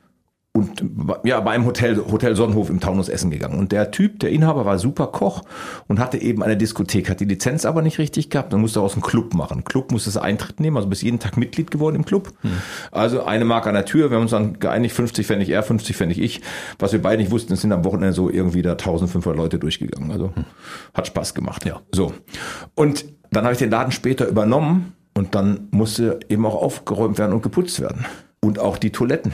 und 0.55 0.81
ja, 1.25 1.41
bei 1.41 1.51
einem 1.51 1.65
Hotel, 1.65 1.97
Hotel 1.97 2.33
Sonnenhof 2.33 2.69
im 2.69 2.79
Taunus 2.79 3.09
essen 3.09 3.29
gegangen. 3.29 3.59
Und 3.59 3.73
der 3.73 3.91
Typ, 3.91 4.21
der 4.21 4.31
Inhaber, 4.31 4.63
war 4.63 4.79
super 4.79 5.07
Koch 5.07 5.41
und 5.89 5.99
hatte 5.99 6.17
eben 6.17 6.41
eine 6.43 6.55
Diskothek, 6.55 7.09
hat 7.09 7.19
die 7.19 7.25
Lizenz 7.25 7.65
aber 7.65 7.81
nicht 7.81 7.99
richtig 7.99 8.29
gehabt 8.29 8.53
und 8.53 8.61
musste 8.61 8.75
daraus 8.75 8.93
einen 8.93 9.01
Club 9.01 9.33
machen. 9.33 9.65
Club 9.65 9.91
musste 9.91 10.09
es 10.09 10.15
Eintritt 10.15 10.61
nehmen, 10.61 10.77
also 10.77 10.87
bis 10.87 11.01
jeden 11.01 11.19
Tag 11.19 11.35
Mitglied 11.35 11.71
geworden 11.71 11.97
im 11.97 12.05
Club. 12.05 12.31
Hm. 12.39 12.51
Also 12.93 13.25
eine 13.25 13.43
Mark 13.43 13.67
an 13.67 13.73
der 13.73 13.83
Tür, 13.83 14.11
wir 14.11 14.15
haben 14.15 14.21
uns 14.21 14.31
dann 14.31 14.57
geeinigt, 14.57 14.95
50 14.95 15.27
fände 15.27 15.43
ich 15.43 15.49
er, 15.49 15.61
50 15.61 15.93
fände 15.93 16.15
ich 16.15 16.21
ich. 16.21 16.41
Was 16.79 16.93
wir 16.93 17.01
beide 17.01 17.21
nicht 17.21 17.31
wussten, 17.31 17.51
es 17.51 17.59
sind 17.59 17.73
am 17.73 17.83
Wochenende 17.83 18.13
so 18.13 18.29
irgendwie 18.29 18.61
da 18.61 18.71
1500 18.71 19.35
Leute 19.35 19.59
durchgegangen. 19.59 20.09
Also 20.09 20.33
hm. 20.33 20.45
hat 20.93 21.05
Spaß 21.05 21.33
gemacht. 21.33 21.65
Ja. 21.65 21.81
So. 21.91 22.13
Und 22.75 23.03
dann 23.29 23.43
habe 23.43 23.51
ich 23.51 23.59
den 23.59 23.71
Laden 23.71 23.91
später 23.91 24.25
übernommen 24.25 24.93
und 25.15 25.35
dann 25.35 25.67
musste 25.71 26.21
eben 26.29 26.45
auch 26.45 26.55
aufgeräumt 26.55 27.17
werden 27.17 27.33
und 27.33 27.43
geputzt 27.43 27.81
werden. 27.81 28.05
Und 28.39 28.57
auch 28.57 28.77
die 28.77 28.91
Toiletten. 28.91 29.33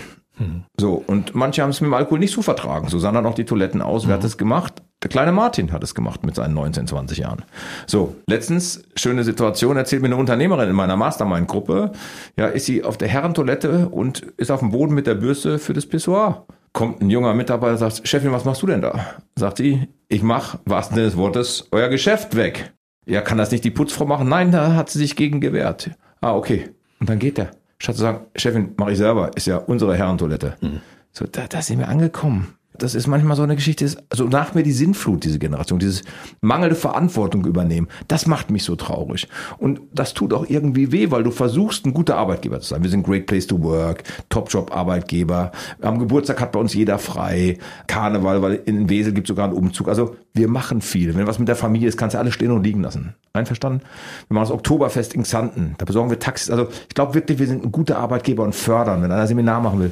So, 0.80 1.04
und 1.06 1.36
manche 1.36 1.62
haben 1.62 1.70
es 1.70 1.82
mit 1.82 1.90
dem 1.90 1.94
Alkohol 1.94 2.20
nicht 2.20 2.34
so 2.34 2.42
vertragen. 2.42 2.88
So 2.88 3.00
sahen 3.00 3.16
dann 3.16 3.26
auch 3.26 3.36
die 3.36 3.46
Toiletten 3.46 3.82
aus. 3.82 4.04
Mhm. 4.04 4.10
Wer 4.10 4.16
hat 4.16 4.24
es 4.24 4.38
gemacht? 4.38 4.82
Der 5.04 5.10
kleine 5.10 5.32
Martin 5.32 5.72
hat 5.72 5.84
es 5.84 5.96
gemacht 5.96 6.24
mit 6.24 6.36
seinen 6.36 6.54
19, 6.54 6.86
20 6.88 7.18
Jahren. 7.18 7.44
So, 7.88 8.16
letztens, 8.28 8.84
schöne 8.96 9.24
Situation, 9.24 9.76
erzählt 9.76 10.04
mir 10.04 10.10
eine 10.10 10.16
Unternehmerin 10.18 10.70
in 10.70 10.76
meiner 10.76 10.96
Mastermind-Gruppe, 10.96 11.92
ja, 12.38 12.46
ist 12.46 12.68
sie 12.68 12.84
auf 12.84 12.98
der 12.98 13.08
Herrentoilette 13.08 13.90
und 13.90 14.20
ist 14.38 14.52
auf 14.52 14.60
dem 14.60 14.70
Boden 14.70 14.94
mit 14.94 15.08
der 15.08 15.16
Bürste 15.16 15.58
für 15.58 15.74
das 15.74 15.88
Pissoir. 15.88 16.46
Kommt 16.74 17.02
ein 17.02 17.10
junger 17.10 17.34
Mitarbeiter 17.34 17.74
und 17.74 17.78
sagt, 17.80 18.08
Chefin, 18.08 18.32
was 18.32 18.46
machst 18.46 18.62
du 18.62 18.68
denn 18.68 18.82
da? 18.82 19.16
Sagt 19.36 19.58
sie, 19.58 19.88
ich 20.08 20.22
mach, 20.22 20.60
was 20.66 20.90
denn 20.90 21.04
des 21.04 21.18
Wortes, 21.18 21.68
euer 21.72 21.90
Geschäft 21.90 22.36
weg. 22.36 22.74
Ja, 23.08 23.22
kann 23.22 23.40
das 23.40 23.52
nicht 23.52 23.64
die 23.64 23.72
Putzfrau 23.72 24.06
machen? 24.06 24.30
Nein, 24.30 24.52
da 24.52 24.76
hat 24.76 24.90
sie 24.90 25.00
sich 25.00 25.16
gegen 25.16 25.42
gewehrt. 25.42 25.90
Ah, 26.22 26.36
okay. 26.36 26.70
Und 27.00 27.10
dann 27.10 27.18
geht 27.18 27.40
er. 27.40 27.52
Statt 27.82 27.96
zu 27.96 28.02
sagen, 28.02 28.28
Chefin, 28.36 28.74
mache 28.78 28.92
ich 28.92 29.00
selber, 29.00 29.32
ist 29.36 29.48
ja 29.48 29.58
unsere 29.58 29.98
Herrentoilette. 29.98 30.56
Mhm. 30.62 30.82
So, 31.12 31.26
da, 31.26 31.48
da 31.48 31.64
sind 31.64 31.80
wir 31.80 31.88
angekommen 31.88 32.54
das 32.78 32.96
ist 32.96 33.08
manchmal 33.08 33.36
so 33.36 33.44
eine 33.44 33.56
Geschichte, 33.56 33.90
also 34.10 34.26
nach 34.26 34.54
mir 34.54 34.64
die 34.64 34.72
Sinnflut, 34.72 35.24
diese 35.24 35.40
Generation, 35.40 35.80
dieses 35.80 36.04
mangelnde 36.40 36.76
Verantwortung 36.76 37.46
übernehmen, 37.46 37.88
das 38.08 38.28
macht 38.28 38.50
mich 38.50 38.64
so 38.64 38.76
traurig. 38.76 39.28
Und 39.58 39.82
das 39.94 40.14
tut 40.14 40.34
auch 40.34 40.46
irgendwie 40.48 40.92
weh, 40.92 41.12
weil 41.12 41.24
du 41.24 41.32
versuchst, 41.32 41.86
ein 41.86 41.94
guter 41.94 42.18
Arbeitgeber 42.18 42.62
zu 42.62 42.70
sein. 42.70 42.84
Wir 42.84 42.90
sind 42.90 43.06
Great 43.06 43.26
Place 43.26 43.48
to 43.48 43.62
Work, 43.62 44.04
Top-Job-Arbeitgeber. 44.30 45.52
Am 45.82 46.00
Geburtstag 46.00 46.40
hat 46.40 46.54
bei 46.54 46.60
uns 46.60 46.74
jeder 46.74 46.98
frei. 46.98 47.58
Karneval, 47.88 48.42
weil 48.42 48.62
in 48.66 48.90
Wesel 48.90 49.14
gibt 49.14 49.28
es 49.28 49.30
sogar 49.30 49.46
einen 49.46 49.58
Umzug. 49.58 49.90
Also 49.90 50.16
wir 50.34 50.48
machen 50.48 50.82
viel. 50.82 51.14
Wenn 51.16 51.28
was 51.28 51.40
mit 51.40 51.50
der 51.50 51.56
Familie 51.58 51.90
ist, 51.90 51.98
kannst 51.98 52.14
du 52.14 52.20
alles 52.20 52.34
stehen 52.34 52.52
und 52.52 52.64
liegen 52.64 52.82
lassen. 52.82 53.16
Einverstanden? 53.34 53.82
Wir 54.28 54.36
machen 54.36 54.46
das 54.46 54.52
Oktoberfest 54.52 55.14
in 55.14 55.24
Xanten. 55.24 55.76
Da 55.78 55.86
besorgen 55.86 56.10
wir 56.10 56.20
Taxis. 56.20 56.50
Also 56.50 56.68
ich 56.88 56.96
glaube 56.96 57.14
wirklich, 57.16 57.38
wir 57.38 57.48
sind 57.48 57.66
ein 57.66 57.72
guter 57.72 57.98
Arbeitgeber 57.98 58.44
und 58.44 58.56
fördern, 58.56 59.02
wenn 59.02 59.12
einer 59.12 59.28
Seminar 59.28 59.62
machen 59.62 59.80
will 59.80 59.92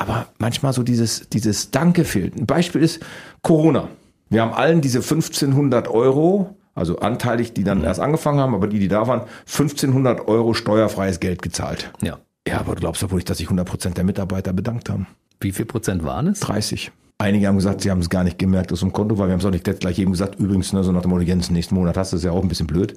aber 0.00 0.28
manchmal 0.38 0.72
so 0.72 0.82
dieses, 0.82 1.28
dieses 1.28 1.70
Danke 1.70 2.06
fehlt. 2.06 2.34
Ein 2.34 2.46
Beispiel 2.46 2.82
ist 2.82 3.00
Corona. 3.42 3.88
Wir 4.30 4.40
haben 4.40 4.54
allen 4.54 4.80
diese 4.80 5.00
1500 5.00 5.88
Euro, 5.88 6.56
also 6.74 7.00
anteilig, 7.00 7.52
die 7.52 7.64
dann 7.64 7.80
mhm. 7.80 7.84
erst 7.84 8.00
angefangen 8.00 8.40
haben, 8.40 8.54
aber 8.54 8.66
die, 8.66 8.78
die 8.78 8.88
da 8.88 9.06
waren, 9.06 9.22
1500 9.40 10.26
Euro 10.26 10.54
steuerfreies 10.54 11.20
Geld 11.20 11.42
gezahlt. 11.42 11.92
Ja. 12.00 12.16
Ja, 12.48 12.60
aber 12.60 12.74
du 12.74 12.80
glaubst 12.80 13.02
doch 13.02 13.10
wohl 13.10 13.16
nicht, 13.16 13.28
dass 13.28 13.36
sich 13.36 13.48
100 13.48 13.68
Prozent 13.68 13.98
der 13.98 14.04
Mitarbeiter 14.04 14.54
bedankt 14.54 14.88
haben. 14.88 15.06
Wie 15.38 15.52
viel 15.52 15.66
Prozent 15.66 16.02
waren 16.02 16.28
es? 16.28 16.40
30. 16.40 16.90
Einige 17.18 17.46
haben 17.48 17.56
gesagt, 17.56 17.82
sie 17.82 17.90
haben 17.90 18.00
es 18.00 18.08
gar 18.08 18.24
nicht 18.24 18.38
gemerkt, 18.38 18.70
dass 18.70 18.78
es 18.78 18.82
im 18.82 18.94
Konto 18.94 19.18
war. 19.18 19.26
Wir 19.26 19.32
haben 19.32 19.40
es 19.40 19.44
auch 19.44 19.50
nicht 19.50 19.64
gleich 19.80 19.98
jedem 19.98 20.12
gesagt. 20.12 20.40
Übrigens, 20.40 20.72
ne, 20.72 20.82
so 20.82 20.92
nach 20.92 21.02
dem 21.02 21.10
Motto, 21.10 21.22
Jens, 21.22 21.50
nächsten 21.50 21.74
Monat 21.74 21.98
hast 21.98 22.14
du 22.14 22.16
es 22.16 22.22
ja 22.22 22.30
auch 22.30 22.42
ein 22.42 22.48
bisschen 22.48 22.66
blöd. 22.66 22.94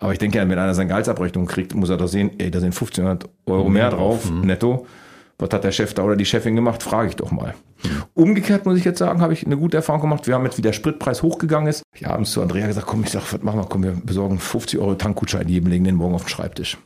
Aber 0.00 0.12
ich 0.12 0.18
denke, 0.18 0.40
wenn 0.40 0.58
einer 0.58 0.74
seine 0.74 0.88
Gehaltsabrechnung 0.88 1.46
kriegt, 1.46 1.72
muss 1.76 1.88
er 1.88 1.98
doch 1.98 2.08
sehen, 2.08 2.32
ey, 2.38 2.50
da 2.50 2.58
sind 2.58 2.74
1500 2.74 3.28
Euro 3.46 3.68
mehr 3.68 3.90
drauf, 3.90 4.28
mhm. 4.28 4.40
netto 4.40 4.86
was 5.42 5.50
hat 5.52 5.64
der 5.64 5.72
Chef 5.72 5.92
da 5.94 6.04
oder 6.04 6.16
die 6.16 6.24
Chefin 6.24 6.56
gemacht, 6.56 6.82
frage 6.82 7.08
ich 7.08 7.16
doch 7.16 7.30
mal. 7.30 7.54
Umgekehrt 8.14 8.64
muss 8.64 8.78
ich 8.78 8.84
jetzt 8.84 8.98
sagen, 8.98 9.20
habe 9.20 9.32
ich 9.32 9.44
eine 9.44 9.56
gute 9.56 9.76
Erfahrung 9.76 10.02
gemacht. 10.02 10.26
Wir 10.26 10.34
haben 10.34 10.44
jetzt, 10.44 10.56
wie 10.56 10.62
der 10.62 10.72
Spritpreis 10.72 11.22
hochgegangen 11.22 11.68
ist, 11.68 11.82
ich 11.94 12.04
habe 12.04 12.14
abends 12.14 12.32
zu 12.32 12.40
Andrea 12.40 12.66
gesagt, 12.66 12.86
komm, 12.86 13.02
ich 13.02 13.10
sag, 13.10 13.32
was 13.32 13.42
machen 13.42 13.60
wir, 13.60 13.66
komm, 13.66 13.82
wir 13.82 13.92
besorgen 13.92 14.38
50 14.38 14.78
Euro 14.78 14.94
Tankgutschein 14.94 15.48
jedem, 15.48 15.68
legen 15.68 15.84
den 15.84 15.96
morgen 15.96 16.14
auf 16.14 16.24
den 16.24 16.28
Schreibtisch. 16.28 16.78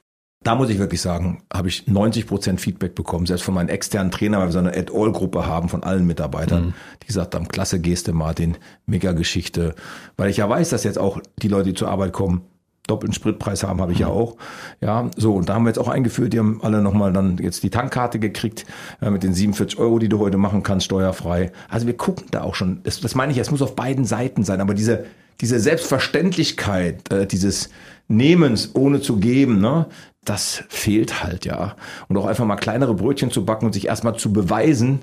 Da 0.42 0.54
muss 0.54 0.70
ich 0.70 0.78
wirklich 0.78 1.00
sagen, 1.00 1.42
habe 1.52 1.68
ich 1.68 1.88
90 1.88 2.26
Prozent 2.26 2.60
Feedback 2.60 2.94
bekommen, 2.94 3.26
selbst 3.26 3.42
von 3.42 3.54
meinen 3.54 3.68
externen 3.68 4.12
Trainern, 4.12 4.40
weil 4.40 4.48
wir 4.48 4.52
so 4.52 4.60
eine 4.60 4.76
Add-all-Gruppe 4.76 5.46
haben 5.46 5.68
von 5.68 5.82
allen 5.82 6.06
Mitarbeitern, 6.06 6.66
mhm. 6.66 6.74
die 7.02 7.08
gesagt 7.08 7.34
haben, 7.34 7.48
klasse 7.48 7.80
Geste, 7.80 8.12
Martin, 8.12 8.56
mega 8.86 9.12
Geschichte. 9.12 9.74
Weil 10.16 10.30
ich 10.30 10.36
ja 10.36 10.48
weiß, 10.48 10.70
dass 10.70 10.84
jetzt 10.84 10.98
auch 10.98 11.20
die 11.42 11.48
Leute, 11.48 11.70
die 11.70 11.74
zur 11.74 11.88
Arbeit 11.88 12.12
kommen, 12.12 12.42
doppelten 12.86 13.14
Spritpreis 13.14 13.62
haben, 13.62 13.80
habe 13.80 13.92
ich 13.92 13.98
ja 13.98 14.08
auch. 14.08 14.36
Ja, 14.80 15.10
so, 15.16 15.34
und 15.34 15.48
da 15.48 15.54
haben 15.54 15.64
wir 15.64 15.70
jetzt 15.70 15.78
auch 15.78 15.88
eingeführt, 15.88 16.32
die 16.32 16.38
haben 16.38 16.60
alle 16.62 16.82
nochmal 16.82 17.12
dann 17.12 17.38
jetzt 17.38 17.62
die 17.62 17.70
Tankkarte 17.70 18.18
gekriegt, 18.18 18.66
äh, 19.00 19.10
mit 19.10 19.22
den 19.22 19.34
47 19.34 19.78
Euro, 19.78 19.98
die 19.98 20.08
du 20.08 20.18
heute 20.18 20.36
machen 20.36 20.62
kannst, 20.62 20.86
steuerfrei. 20.86 21.52
Also 21.68 21.86
wir 21.86 21.96
gucken 21.96 22.26
da 22.30 22.42
auch 22.42 22.54
schon, 22.54 22.80
das, 22.84 23.00
das 23.00 23.14
meine 23.14 23.32
ich, 23.32 23.38
es 23.38 23.50
muss 23.50 23.62
auf 23.62 23.76
beiden 23.76 24.04
Seiten 24.04 24.44
sein, 24.44 24.60
aber 24.60 24.74
diese, 24.74 25.04
diese 25.40 25.58
Selbstverständlichkeit, 25.60 27.12
äh, 27.12 27.26
dieses 27.26 27.70
Nehmens 28.08 28.70
ohne 28.74 29.00
zu 29.00 29.16
geben, 29.16 29.60
ne, 29.60 29.86
das 30.24 30.64
fehlt 30.68 31.22
halt, 31.22 31.44
ja. 31.44 31.76
Und 32.08 32.16
auch 32.16 32.26
einfach 32.26 32.44
mal 32.44 32.56
kleinere 32.56 32.94
Brötchen 32.94 33.30
zu 33.30 33.44
backen 33.44 33.66
und 33.66 33.72
sich 33.72 33.86
erstmal 33.86 34.16
zu 34.16 34.32
beweisen, 34.32 35.00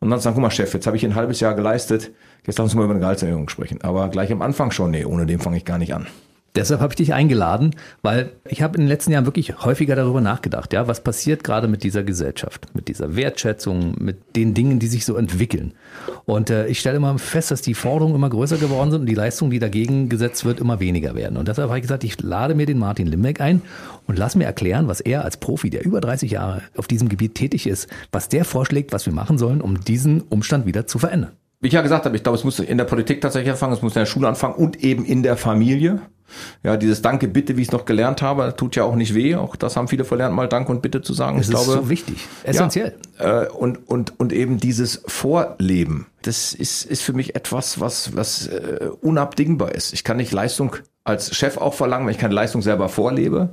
und 0.00 0.08
dann 0.08 0.18
sagen, 0.18 0.34
guck 0.34 0.42
mal, 0.42 0.50
Chef, 0.50 0.72
jetzt 0.72 0.86
habe 0.86 0.96
ich 0.96 1.04
ein 1.04 1.14
halbes 1.14 1.40
Jahr 1.40 1.54
geleistet, 1.54 2.10
jetzt 2.46 2.58
lass 2.58 2.64
uns 2.64 2.74
mal 2.74 2.84
über 2.84 2.94
eine 2.94 3.00
Gehaltserhöhung 3.00 3.48
sprechen. 3.50 3.82
Aber 3.82 4.08
gleich 4.08 4.32
am 4.32 4.40
Anfang 4.40 4.70
schon, 4.70 4.90
nee, 4.90 5.04
ohne 5.04 5.26
den 5.26 5.40
fange 5.40 5.58
ich 5.58 5.64
gar 5.66 5.76
nicht 5.78 5.94
an. 5.94 6.06
Deshalb 6.56 6.80
habe 6.80 6.92
ich 6.92 6.96
dich 6.96 7.14
eingeladen, 7.14 7.76
weil 8.02 8.32
ich 8.48 8.60
habe 8.62 8.76
in 8.76 8.82
den 8.82 8.88
letzten 8.88 9.12
Jahren 9.12 9.24
wirklich 9.24 9.64
häufiger 9.64 9.94
darüber 9.94 10.20
nachgedacht, 10.20 10.72
ja, 10.72 10.88
was 10.88 11.02
passiert 11.02 11.44
gerade 11.44 11.68
mit 11.68 11.84
dieser 11.84 12.02
Gesellschaft, 12.02 12.66
mit 12.74 12.88
dieser 12.88 13.14
Wertschätzung, 13.14 13.94
mit 14.00 14.34
den 14.34 14.52
Dingen, 14.52 14.80
die 14.80 14.88
sich 14.88 15.04
so 15.04 15.14
entwickeln. 15.14 15.74
Und 16.24 16.50
äh, 16.50 16.66
ich 16.66 16.80
stelle 16.80 16.96
immer 16.96 17.18
fest, 17.18 17.52
dass 17.52 17.62
die 17.62 17.74
Forderungen 17.74 18.16
immer 18.16 18.30
größer 18.30 18.56
geworden 18.56 18.90
sind 18.90 19.02
und 19.02 19.06
die 19.06 19.14
Leistung, 19.14 19.50
die 19.50 19.60
dagegen 19.60 20.08
gesetzt 20.08 20.44
wird, 20.44 20.58
immer 20.58 20.80
weniger 20.80 21.14
werden. 21.14 21.36
Und 21.36 21.46
deshalb 21.46 21.68
habe 21.68 21.78
ich 21.78 21.82
gesagt, 21.82 22.02
ich 22.02 22.20
lade 22.20 22.56
mir 22.56 22.66
den 22.66 22.78
Martin 22.78 23.06
Limbeck 23.06 23.40
ein 23.40 23.62
und 24.08 24.18
lass 24.18 24.34
mir 24.34 24.44
erklären, 24.44 24.88
was 24.88 25.00
er 25.00 25.24
als 25.24 25.36
Profi, 25.36 25.70
der 25.70 25.84
über 25.84 26.00
30 26.00 26.32
Jahre 26.32 26.62
auf 26.76 26.88
diesem 26.88 27.08
Gebiet 27.08 27.36
tätig 27.36 27.68
ist, 27.68 27.88
was 28.10 28.28
der 28.28 28.44
vorschlägt, 28.44 28.92
was 28.92 29.06
wir 29.06 29.12
machen 29.12 29.38
sollen, 29.38 29.60
um 29.60 29.80
diesen 29.80 30.22
Umstand 30.22 30.66
wieder 30.66 30.86
zu 30.88 30.98
verändern. 30.98 31.30
Wie 31.60 31.68
ich 31.68 31.74
ja 31.74 31.82
gesagt 31.82 32.06
habe, 32.06 32.16
ich 32.16 32.22
glaube, 32.22 32.38
es 32.38 32.44
muss 32.44 32.58
in 32.58 32.78
der 32.78 32.86
Politik 32.86 33.20
tatsächlich 33.20 33.50
anfangen, 33.50 33.74
es 33.74 33.82
muss 33.82 33.94
in 33.94 34.00
der 34.00 34.06
Schule 34.06 34.26
anfangen 34.26 34.54
und 34.54 34.82
eben 34.82 35.04
in 35.04 35.22
der 35.22 35.36
Familie. 35.36 36.00
Ja, 36.62 36.76
dieses 36.76 37.02
Danke, 37.02 37.28
Bitte, 37.28 37.56
wie 37.56 37.62
ich 37.62 37.68
es 37.68 37.72
noch 37.72 37.84
gelernt 37.84 38.22
habe, 38.22 38.54
tut 38.56 38.76
ja 38.76 38.84
auch 38.84 38.94
nicht 38.94 39.14
weh. 39.14 39.36
Auch 39.36 39.56
das 39.56 39.76
haben 39.76 39.88
viele 39.88 40.04
verlernt, 40.04 40.34
mal 40.34 40.48
Danke 40.48 40.72
und 40.72 40.82
Bitte 40.82 41.02
zu 41.02 41.14
sagen. 41.14 41.38
Das 41.38 41.48
ich 41.48 41.54
ist 41.54 41.64
glaube, 41.64 41.82
so 41.82 41.90
wichtig, 41.90 42.26
essentiell. 42.44 42.94
Ja, 43.18 43.42
äh, 43.42 43.48
und, 43.48 43.88
und, 43.88 44.18
und 44.18 44.32
eben 44.32 44.58
dieses 44.58 45.02
Vorleben, 45.06 46.06
das 46.22 46.52
ist, 46.52 46.84
ist 46.84 47.02
für 47.02 47.12
mich 47.12 47.34
etwas, 47.34 47.80
was, 47.80 48.14
was 48.14 48.46
äh, 48.48 48.90
unabdingbar 49.00 49.74
ist. 49.74 49.92
Ich 49.92 50.04
kann 50.04 50.16
nicht 50.18 50.32
Leistung 50.32 50.76
als 51.04 51.34
Chef 51.34 51.56
auch 51.56 51.74
verlangen, 51.74 52.06
wenn 52.06 52.12
ich 52.12 52.20
keine 52.20 52.34
Leistung 52.34 52.62
selber 52.62 52.88
vorlebe. 52.88 53.50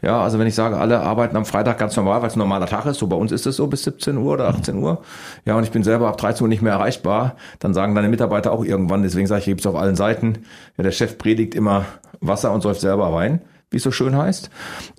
Ja, 0.00 0.22
also 0.22 0.38
wenn 0.38 0.46
ich 0.46 0.54
sage, 0.54 0.76
alle 0.76 1.00
arbeiten 1.00 1.36
am 1.36 1.44
Freitag 1.44 1.78
ganz 1.78 1.96
normal, 1.96 2.20
weil 2.20 2.28
es 2.28 2.36
ein 2.36 2.40
normaler 2.40 2.66
Tag 2.66 2.86
ist, 2.86 2.98
so 2.98 3.06
bei 3.06 3.16
uns 3.16 3.32
ist 3.32 3.46
es 3.46 3.56
so 3.56 3.66
bis 3.66 3.82
17 3.84 4.16
Uhr 4.16 4.34
oder 4.34 4.48
18 4.48 4.76
Uhr. 4.76 5.02
Ja, 5.44 5.56
und 5.56 5.64
ich 5.64 5.70
bin 5.70 5.82
selber 5.82 6.08
ab 6.08 6.18
13 6.18 6.44
Uhr 6.44 6.48
nicht 6.48 6.62
mehr 6.62 6.74
erreichbar, 6.74 7.34
dann 7.58 7.74
sagen 7.74 7.94
deine 7.94 8.08
Mitarbeiter 8.08 8.52
auch 8.52 8.64
irgendwann, 8.64 9.02
deswegen 9.02 9.26
sage 9.26 9.40
ich, 9.42 9.48
ich 9.48 9.58
es 9.58 9.66
auf 9.66 9.76
allen 9.76 9.96
Seiten. 9.96 10.44
Ja, 10.76 10.84
der 10.84 10.92
Chef 10.92 11.18
predigt 11.18 11.54
immer 11.54 11.84
Wasser 12.26 12.52
und 12.52 12.62
säuft 12.62 12.80
selber 12.80 13.12
Wein 13.12 13.40
wie 13.74 13.78
es 13.78 13.82
so 13.82 13.90
schön 13.90 14.16
heißt. 14.16 14.50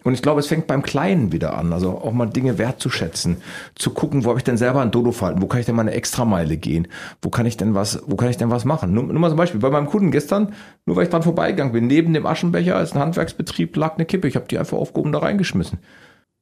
Und 0.03 0.13
ich 0.13 0.21
glaube, 0.21 0.41
es 0.41 0.47
fängt 0.47 0.67
beim 0.67 0.84
Kleinen 0.84 1.32
wieder 1.32 1.57
an. 1.57 1.73
Also 1.73 1.91
auch 1.91 2.11
mal 2.11 2.28
Dinge 2.28 2.57
wertzuschätzen, 2.57 3.38
zu 3.73 3.91
gucken, 3.91 4.26
wo 4.26 4.30
habe 4.30 4.39
ich 4.39 4.43
denn 4.43 4.57
selber 4.57 4.82
ein 4.82 4.91
Dodo 4.91 5.11
falten, 5.13 5.41
wo 5.41 5.47
kann 5.47 5.61
ich 5.61 5.65
denn 5.65 5.76
mal 5.76 5.84
eine 5.84 5.93
Extrameile 5.93 6.57
gehen, 6.57 6.88
wo 7.21 7.30
kann 7.30 7.45
ich 7.45 7.57
denn 7.57 7.73
was, 7.73 8.03
wo 8.05 8.17
kann 8.17 8.30
ich 8.30 8.38
denn 8.38 8.51
was 8.51 8.65
machen? 8.65 8.93
Nur, 8.93 9.03
nur 9.03 9.19
mal 9.19 9.30
zum 9.30 9.38
Beispiel 9.38 9.61
bei 9.61 9.69
meinem 9.69 9.88
Kunden 9.88 10.11
gestern, 10.11 10.53
nur 10.86 10.97
weil 10.97 11.05
ich 11.05 11.09
dran 11.09 11.23
vorbeigegangen 11.23 11.73
bin, 11.73 11.88
neben 11.88 12.13
dem 12.13 12.26
Aschenbecher 12.26 12.80
ist 12.82 12.93
ein 12.93 12.99
Handwerksbetrieb, 12.99 13.76
lag 13.78 13.95
eine 13.95 14.05
Kippe. 14.05 14.28
Ich 14.28 14.36
habe 14.36 14.47
die 14.47 14.59
einfach 14.59 14.78
aufgehoben 14.78 15.13
da 15.13 15.19
reingeschmissen. 15.19 15.80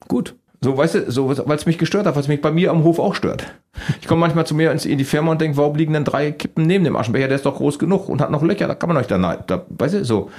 Gut. 0.08 0.36
So, 0.60 0.78
weißt 0.78 0.96
du, 0.96 1.12
so, 1.12 1.28
weil 1.46 1.58
es 1.58 1.66
mich 1.66 1.78
gestört 1.78 2.06
hat, 2.06 2.16
was 2.16 2.30
mich 2.30 2.42
bei 2.42 2.50
mir 2.50 2.72
am 2.72 2.86
Hof 2.86 2.98
auch 2.98 3.16
stört. 3.16 3.54
Ich 4.00 4.08
komme 4.08 4.22
manchmal 4.22 4.48
zu 4.48 4.56
mir 4.56 4.72
ins, 4.72 4.86
in 4.86 4.98
die 4.98 5.04
Firma 5.04 5.32
und 5.32 5.42
denke, 5.42 5.58
warum 5.58 5.76
liegen 5.76 5.92
denn 5.92 6.06
drei 6.06 6.32
Kippen 6.32 6.66
neben 6.66 6.86
dem 6.86 6.96
Aschenbecher? 6.96 7.28
Der 7.28 7.36
ist 7.36 7.46
doch 7.46 7.58
groß 7.58 7.80
genug 7.80 8.08
und 8.08 8.22
hat 8.22 8.32
noch 8.32 8.42
Löcher, 8.42 8.68
da 8.68 8.76
kann 8.76 8.88
man 8.88 8.98
euch 8.98 9.08
da, 9.08 9.18
da 9.18 9.66
weißt 9.70 9.96
du, 9.96 10.06
so. 10.06 10.32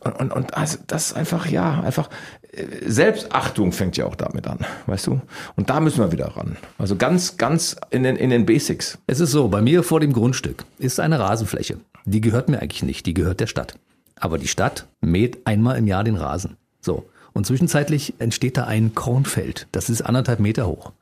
Und, 0.00 0.16
und, 0.18 0.32
und 0.32 0.56
also 0.56 0.78
das 0.86 1.08
ist 1.08 1.16
einfach, 1.16 1.46
ja, 1.46 1.80
einfach 1.80 2.08
äh, 2.52 2.64
Selbstachtung 2.86 3.72
fängt 3.72 3.96
ja 3.96 4.06
auch 4.06 4.16
damit 4.16 4.46
an, 4.46 4.58
weißt 4.86 5.08
du? 5.08 5.20
Und 5.56 5.70
da 5.70 5.80
müssen 5.80 6.00
wir 6.00 6.12
wieder 6.12 6.36
ran. 6.36 6.56
Also 6.78 6.96
ganz, 6.96 7.36
ganz 7.36 7.76
in 7.90 8.02
den, 8.02 8.16
in 8.16 8.30
den 8.30 8.46
Basics. 8.46 8.98
Es 9.06 9.20
ist 9.20 9.30
so, 9.30 9.48
bei 9.48 9.60
mir 9.60 9.82
vor 9.82 10.00
dem 10.00 10.12
Grundstück 10.12 10.64
ist 10.78 11.00
eine 11.00 11.18
Rasenfläche. 11.18 11.78
Die 12.06 12.20
gehört 12.20 12.48
mir 12.48 12.60
eigentlich 12.60 12.82
nicht, 12.82 13.04
die 13.06 13.14
gehört 13.14 13.40
der 13.40 13.46
Stadt. 13.46 13.74
Aber 14.16 14.38
die 14.38 14.48
Stadt 14.48 14.86
mäht 15.00 15.46
einmal 15.46 15.76
im 15.76 15.86
Jahr 15.86 16.04
den 16.04 16.16
Rasen. 16.16 16.56
So. 16.80 17.08
Und 17.32 17.46
zwischenzeitlich 17.46 18.14
entsteht 18.18 18.56
da 18.56 18.64
ein 18.64 18.94
Kornfeld. 18.94 19.68
Das 19.72 19.88
ist 19.88 20.02
anderthalb 20.02 20.40
Meter 20.40 20.66
hoch. 20.66 20.92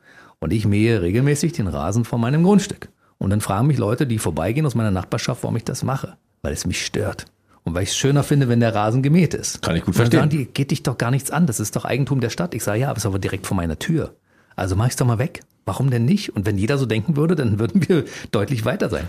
Und 0.40 0.53
ich 0.53 0.66
mähe 0.66 1.03
regelmäßig 1.03 1.53
den 1.53 1.68
Rasen 1.68 2.05
vor 2.05 2.18
meinem 2.18 2.42
Grundstück. 2.42 2.88
Und 3.18 3.30
dann 3.30 3.40
fragen 3.40 3.66
mich 3.66 3.78
Leute, 3.78 4.07
die 4.07 4.18
vorbeigehen 4.18 4.66
aus 4.66 4.74
meiner 4.74 4.90
Nachbarschaft, 4.90 5.42
warum 5.42 5.57
ich 5.57 5.64
das 5.64 5.82
mache. 5.82 6.16
Weil 6.42 6.53
es 6.53 6.66
mich 6.66 6.84
stört. 6.84 7.26
Und 7.65 7.75
weil 7.75 7.83
ich 7.83 7.91
es 7.91 7.97
schöner 7.97 8.23
finde, 8.23 8.49
wenn 8.49 8.61
der 8.61 8.75
Rasen 8.75 9.03
gemäht 9.03 9.35
ist. 9.35 9.63
Kann 9.63 9.77
ich 9.77 9.83
gut 9.83 9.89
Und 9.89 9.99
dann 9.99 10.11
verstehen. 10.11 10.21
sagen 10.21 10.31
die, 10.31 10.45
geht 10.47 10.71
dich 10.71 10.83
doch 10.83 10.99
gar 10.99 11.11
nichts 11.11 11.31
an, 11.31 11.47
das 11.47 11.61
ist 11.61 11.77
doch 11.77 11.85
Eigentum 11.85 12.21
der 12.21 12.31
Stadt. 12.31 12.55
Ich 12.55 12.65
sage, 12.65 12.81
ja, 12.81 12.89
aber 12.89 12.97
es 12.97 13.03
ist 13.05 13.07
aber 13.07 13.19
direkt 13.19 13.47
vor 13.47 13.57
meiner 13.57 13.79
Tür. 13.79 14.15
Also 14.57 14.75
mach 14.77 14.87
ich's 14.87 14.97
doch 14.97 15.07
mal 15.07 15.19
weg. 15.19 15.41
Warum 15.67 15.91
denn 15.91 16.05
nicht? 16.05 16.35
Und 16.35 16.47
wenn 16.47 16.57
jeder 16.57 16.79
so 16.79 16.87
denken 16.87 17.17
würde, 17.17 17.37
dann 17.37 17.59
würden 17.59 17.87
wir 17.89 18.05
deutlich 18.31 18.65
weiter 18.65 18.89
sein. 18.89 19.05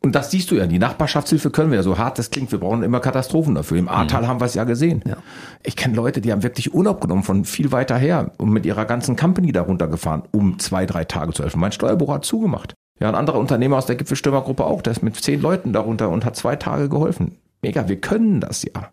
Und 0.00 0.14
das 0.14 0.30
siehst 0.30 0.50
du 0.50 0.56
ja, 0.56 0.66
die 0.66 0.78
Nachbarschaftshilfe 0.78 1.48
können 1.50 1.72
wir, 1.72 1.82
so 1.82 1.96
hart 1.96 2.18
das 2.18 2.28
klingt, 2.28 2.52
wir 2.52 2.58
brauchen 2.60 2.82
immer 2.82 3.00
Katastrophen 3.00 3.54
dafür. 3.54 3.78
Im 3.78 3.88
Ahrtal 3.88 4.28
haben 4.28 4.38
wir 4.38 4.44
es 4.44 4.52
ja 4.52 4.64
gesehen. 4.64 5.02
Ja. 5.06 5.16
Ich 5.62 5.76
kenne 5.76 5.96
Leute, 5.96 6.20
die 6.20 6.30
haben 6.30 6.42
wirklich 6.42 6.74
Urlaub 6.74 7.00
genommen 7.00 7.22
von 7.22 7.46
viel 7.46 7.72
weiter 7.72 7.96
her 7.96 8.32
und 8.36 8.50
mit 8.50 8.66
ihrer 8.66 8.84
ganzen 8.84 9.16
Company 9.16 9.50
darunter 9.50 9.88
gefahren, 9.88 10.24
um 10.30 10.58
zwei, 10.58 10.84
drei 10.84 11.04
Tage 11.04 11.32
zu 11.32 11.42
helfen. 11.42 11.58
Mein 11.58 11.72
Steuerbüro 11.72 12.12
hat 12.12 12.26
zugemacht. 12.26 12.74
Ja, 13.00 13.08
ein 13.08 13.14
anderer 13.14 13.38
Unternehmer 13.38 13.78
aus 13.78 13.86
der 13.86 13.96
Gipfelstürmergruppe 13.96 14.64
auch, 14.64 14.82
der 14.82 14.92
ist 14.92 15.02
mit 15.02 15.16
zehn 15.16 15.40
Leuten 15.40 15.72
darunter 15.72 16.10
und 16.10 16.26
hat 16.26 16.36
zwei 16.36 16.56
Tage 16.56 16.90
geholfen. 16.90 17.38
Mega, 17.64 17.88
wir 17.88 17.98
können 17.98 18.40
das 18.40 18.62
ja. 18.62 18.92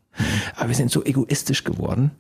Aber 0.56 0.70
wir 0.70 0.76
sind 0.76 0.92
so 0.92 1.04
egoistisch 1.04 1.64
geworden, 1.64 2.12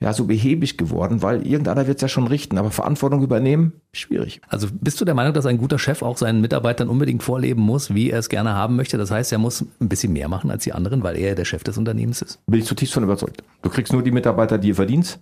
ja, 0.00 0.12
so 0.12 0.24
behäbig 0.24 0.76
geworden, 0.76 1.22
weil 1.22 1.46
irgendeiner 1.46 1.86
wird 1.86 1.98
es 1.98 2.02
ja 2.02 2.08
schon 2.08 2.26
richten, 2.26 2.58
aber 2.58 2.70
Verantwortung 2.70 3.22
übernehmen, 3.22 3.72
schwierig. 3.92 4.40
Also 4.48 4.68
bist 4.72 5.00
du 5.00 5.04
der 5.04 5.14
Meinung, 5.14 5.32
dass 5.32 5.46
ein 5.46 5.58
guter 5.58 5.78
Chef 5.78 6.02
auch 6.02 6.16
seinen 6.16 6.40
Mitarbeitern 6.40 6.88
unbedingt 6.88 7.22
vorleben 7.22 7.62
muss, 7.62 7.94
wie 7.94 8.10
er 8.10 8.18
es 8.18 8.28
gerne 8.28 8.54
haben 8.54 8.76
möchte? 8.76 8.98
Das 8.98 9.10
heißt, 9.10 9.32
er 9.32 9.38
muss 9.38 9.64
ein 9.80 9.88
bisschen 9.88 10.12
mehr 10.12 10.28
machen 10.28 10.50
als 10.50 10.64
die 10.64 10.72
anderen, 10.72 11.02
weil 11.02 11.16
er 11.16 11.34
der 11.34 11.44
Chef 11.44 11.62
des 11.64 11.78
Unternehmens 11.78 12.22
ist. 12.22 12.38
Bin 12.46 12.60
ich 12.60 12.66
zutiefst 12.66 12.94
von 12.94 13.04
überzeugt. 13.04 13.42
Du 13.62 13.70
kriegst 13.70 13.92
nur 13.92 14.02
die 14.02 14.10
Mitarbeiter, 14.10 14.58
die 14.58 14.68
ihr 14.68 14.74
verdienst. 14.74 15.18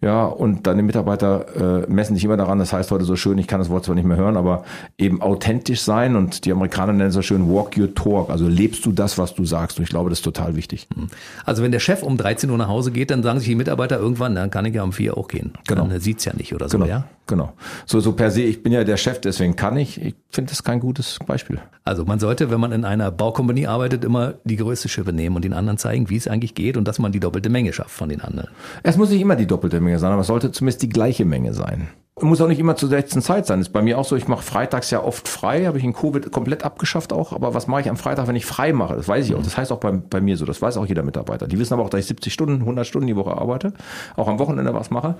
Ja, 0.00 0.24
und 0.24 0.66
deine 0.66 0.82
Mitarbeiter 0.82 1.82
äh, 1.84 1.90
messen 1.90 2.14
sich 2.14 2.24
immer 2.24 2.36
daran, 2.36 2.58
das 2.58 2.72
heißt 2.72 2.90
heute 2.90 3.04
so 3.04 3.16
schön, 3.16 3.38
ich 3.38 3.46
kann 3.46 3.60
das 3.60 3.70
Wort 3.70 3.84
zwar 3.84 3.94
nicht 3.94 4.06
mehr 4.06 4.16
hören, 4.16 4.36
aber 4.36 4.64
eben 4.98 5.20
authentisch 5.20 5.82
sein 5.82 6.16
und 6.16 6.44
die 6.44 6.52
Amerikaner 6.52 6.92
nennen 6.92 7.10
es 7.10 7.14
so 7.14 7.22
schön 7.22 7.48
walk 7.48 7.76
your 7.76 7.94
talk, 7.94 8.30
also 8.30 8.48
lebst 8.48 8.84
du 8.86 8.92
das, 8.92 9.18
was 9.18 9.34
du 9.34 9.44
sagst 9.44 9.78
und 9.78 9.84
ich 9.84 9.90
glaube, 9.90 10.10
das 10.10 10.20
ist 10.20 10.24
total 10.24 10.56
wichtig. 10.56 10.88
Also 11.44 11.51
wenn 11.60 11.72
der 11.72 11.80
Chef 11.80 12.02
um 12.02 12.16
13 12.16 12.48
Uhr 12.48 12.56
nach 12.56 12.68
Hause 12.68 12.92
geht, 12.92 13.10
dann 13.10 13.22
sagen 13.22 13.40
sich 13.40 13.48
die 13.48 13.54
Mitarbeiter 13.56 13.98
irgendwann, 13.98 14.34
dann 14.36 14.50
kann 14.50 14.64
ich 14.64 14.74
ja 14.74 14.84
um 14.84 14.92
4 14.92 15.18
auch 15.18 15.26
gehen. 15.26 15.52
Genau. 15.66 15.86
Dann 15.86 16.00
sieht's 16.00 16.24
ja 16.24 16.32
nicht 16.34 16.54
oder 16.54 16.68
so, 16.68 16.78
Genau, 16.78 16.88
ja? 16.88 17.04
genau. 17.26 17.52
So, 17.84 17.98
so 18.00 18.12
per 18.12 18.30
se, 18.30 18.42
ich 18.42 18.62
bin 18.62 18.72
ja 18.72 18.84
der 18.84 18.96
Chef, 18.96 19.20
deswegen 19.20 19.56
kann 19.56 19.76
ich. 19.76 20.00
Ich 20.00 20.14
finde 20.30 20.50
das 20.50 20.62
kein 20.62 20.78
gutes 20.80 21.18
Beispiel. 21.26 21.58
Also 21.84 22.04
man 22.04 22.20
sollte, 22.20 22.50
wenn 22.50 22.60
man 22.60 22.70
in 22.72 22.84
einer 22.84 23.10
Baukompanie 23.10 23.66
arbeitet, 23.66 24.04
immer 24.04 24.34
die 24.44 24.56
größte 24.56 24.88
Schippe 24.88 25.12
nehmen 25.12 25.34
und 25.36 25.44
den 25.44 25.52
anderen 25.52 25.78
zeigen, 25.78 26.08
wie 26.08 26.16
es 26.16 26.28
eigentlich 26.28 26.54
geht 26.54 26.76
und 26.76 26.86
dass 26.86 27.00
man 27.00 27.10
die 27.10 27.20
doppelte 27.20 27.50
Menge 27.50 27.72
schafft 27.72 27.90
von 27.90 28.08
den 28.08 28.20
anderen. 28.20 28.48
Es 28.84 28.96
muss 28.96 29.10
nicht 29.10 29.20
immer 29.20 29.34
die 29.36 29.46
doppelte 29.46 29.80
Menge 29.80 29.98
sein, 29.98 30.12
aber 30.12 30.20
es 30.20 30.28
sollte 30.28 30.52
zumindest 30.52 30.82
die 30.82 30.88
gleiche 30.88 31.24
Menge 31.24 31.52
sein. 31.52 31.88
Muss 32.22 32.40
auch 32.40 32.46
nicht 32.46 32.60
immer 32.60 32.76
zur 32.76 32.88
letzten 32.88 33.20
Zeit 33.20 33.46
sein. 33.46 33.60
Ist 33.60 33.72
bei 33.72 33.82
mir 33.82 33.98
auch 33.98 34.04
so, 34.04 34.14
ich 34.14 34.28
mache 34.28 34.42
freitags 34.42 34.90
ja 34.90 35.02
oft 35.02 35.26
frei, 35.26 35.66
habe 35.66 35.78
ich 35.78 35.84
in 35.84 35.92
Covid 35.92 36.30
komplett 36.30 36.64
abgeschafft 36.64 37.12
auch. 37.12 37.32
Aber 37.32 37.52
was 37.52 37.66
mache 37.66 37.80
ich 37.82 37.90
am 37.90 37.96
Freitag, 37.96 38.28
wenn 38.28 38.36
ich 38.36 38.46
frei 38.46 38.72
mache? 38.72 38.94
Das 38.94 39.08
weiß 39.08 39.26
ich 39.26 39.34
auch. 39.34 39.42
Das 39.42 39.56
heißt 39.56 39.72
auch 39.72 39.80
bei, 39.80 39.90
bei 39.90 40.20
mir 40.20 40.36
so, 40.36 40.44
das 40.44 40.62
weiß 40.62 40.76
auch 40.76 40.86
jeder 40.86 41.02
Mitarbeiter. 41.02 41.48
Die 41.48 41.58
wissen 41.58 41.74
aber 41.74 41.82
auch, 41.82 41.90
dass 41.90 42.00
ich 42.00 42.06
70 42.06 42.32
Stunden, 42.32 42.60
100 42.60 42.86
Stunden 42.86 43.08
die 43.08 43.16
Woche 43.16 43.36
arbeite, 43.36 43.72
auch 44.16 44.28
am 44.28 44.38
Wochenende 44.38 44.72
was 44.72 44.90
mache. 44.90 45.16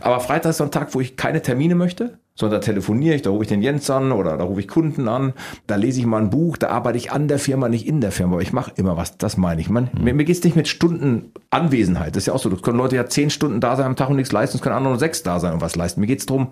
Aber 0.00 0.20
Freitag 0.20 0.50
ist 0.50 0.56
so 0.56 0.64
ein 0.64 0.70
Tag, 0.70 0.94
wo 0.94 1.00
ich 1.00 1.16
keine 1.16 1.42
Termine 1.42 1.74
möchte, 1.74 2.18
sondern 2.40 2.60
da 2.60 2.64
telefoniere 2.64 3.14
ich, 3.14 3.22
da 3.22 3.30
rufe 3.30 3.44
ich 3.44 3.48
den 3.48 3.62
Jens 3.62 3.88
an 3.90 4.12
oder 4.12 4.36
da 4.36 4.44
rufe 4.44 4.60
ich 4.60 4.68
Kunden 4.68 5.08
an, 5.08 5.34
da 5.66 5.76
lese 5.76 6.00
ich 6.00 6.06
mal 6.06 6.20
ein 6.20 6.30
Buch, 6.30 6.56
da 6.56 6.68
arbeite 6.68 6.98
ich 6.98 7.12
an 7.12 7.28
der 7.28 7.38
Firma, 7.38 7.68
nicht 7.68 7.86
in 7.86 8.00
der 8.00 8.10
Firma, 8.12 8.34
aber 8.34 8.42
ich 8.42 8.52
mache 8.52 8.72
immer 8.76 8.96
was, 8.96 9.18
das 9.18 9.36
meine 9.36 9.60
ich. 9.60 9.70
Man, 9.70 9.90
Mir, 10.00 10.14
mir 10.14 10.24
geht's 10.24 10.42
nicht 10.42 10.56
mit 10.56 10.68
Stunden 10.68 11.32
Anwesenheit, 11.50 12.16
das 12.16 12.24
ist 12.24 12.26
ja 12.26 12.32
auch 12.32 12.40
so, 12.40 12.48
das 12.48 12.62
können 12.62 12.78
Leute 12.78 12.96
ja 12.96 13.06
zehn 13.06 13.30
Stunden 13.30 13.60
da 13.60 13.76
sein 13.76 13.86
am 13.86 13.96
Tag 13.96 14.10
und 14.10 14.16
nichts 14.16 14.32
leisten, 14.32 14.56
es 14.56 14.62
können 14.62 14.74
andere 14.74 14.94
nur 14.94 14.98
sechs 14.98 15.22
da 15.22 15.38
sein 15.38 15.52
und 15.52 15.60
was 15.60 15.76
leisten. 15.76 16.00
Mir 16.00 16.06
geht's 16.06 16.26
drum, 16.26 16.48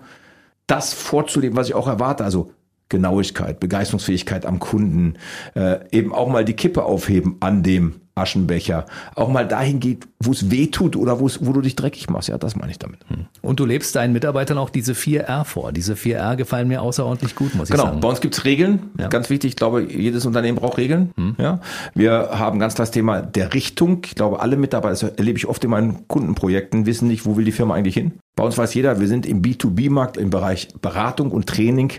das 0.67 0.93
vorzuleben, 0.93 1.57
was 1.57 1.67
ich 1.67 1.75
auch 1.75 1.87
erwarte, 1.87 2.23
also 2.23 2.51
Genauigkeit, 2.89 3.59
Begeisterungsfähigkeit 3.59 4.45
am 4.45 4.59
Kunden, 4.59 5.13
äh, 5.55 5.79
eben 5.91 6.13
auch 6.13 6.27
mal 6.27 6.43
die 6.43 6.55
Kippe 6.55 6.83
aufheben 6.83 7.37
an 7.39 7.61
dem 7.61 8.01
Aschenbecher, 8.19 8.85
auch 9.15 9.29
mal 9.29 9.47
dahin 9.47 9.79
geht, 9.79 10.07
wo 10.19 10.31
es 10.31 10.51
weh 10.51 10.67
tut 10.67 10.95
oder 10.95 11.19
wo 11.19 11.27
es, 11.27 11.39
du 11.39 11.61
dich 11.61 11.75
dreckig 11.75 12.09
machst. 12.09 12.29
Ja, 12.29 12.37
das 12.37 12.55
meine 12.55 12.71
ich 12.71 12.79
damit. 12.79 12.99
Und 13.41 13.59
du 13.59 13.65
lebst 13.65 13.95
deinen 13.95 14.13
Mitarbeitern 14.13 14.57
auch 14.57 14.69
diese 14.69 14.93
4R 14.93 15.43
vor. 15.45 15.71
Diese 15.71 15.93
4R 15.95 16.35
gefallen 16.35 16.67
mir 16.67 16.81
außerordentlich 16.81 17.35
gut, 17.35 17.55
muss 17.55 17.69
ich 17.69 17.75
Genau, 17.75 17.85
sagen. 17.87 17.99
bei 18.01 18.07
uns 18.09 18.21
gibt's 18.21 18.45
Regeln, 18.45 18.91
Ja. 18.99 19.07
ganz 19.07 19.29
wichtig. 19.29 19.49
Ich 19.51 19.55
glaube, 19.55 19.81
jedes 19.83 20.25
Unternehmen 20.25 20.57
braucht 20.57 20.77
Regeln. 20.77 21.11
Ja, 21.37 21.59
wir 21.95 22.29
haben 22.33 22.59
ganz 22.59 22.75
klar 22.75 22.83
das 22.85 22.91
Thema 22.91 23.21
der 23.21 23.53
Richtung. 23.53 24.01
Ich 24.05 24.15
glaube, 24.15 24.41
alle 24.41 24.57
Mitarbeiter, 24.57 25.07
das 25.07 25.17
erlebe 25.17 25.37
ich 25.37 25.47
oft 25.47 25.63
in 25.63 25.69
meinen 25.71 26.07
Kundenprojekten, 26.07 26.85
wissen 26.85 27.07
nicht, 27.07 27.25
wo 27.25 27.37
will 27.37 27.45
die 27.45 27.51
Firma 27.51 27.75
eigentlich 27.75 27.95
hin. 27.95 28.13
Bei 28.35 28.45
uns 28.45 28.57
weiß 28.57 28.73
jeder, 28.73 29.01
wir 29.01 29.07
sind 29.07 29.25
im 29.25 29.41
B2B-Markt 29.41 30.15
im 30.15 30.29
Bereich 30.29 30.69
Beratung 30.81 31.31
und 31.31 31.47
Training, 31.47 31.91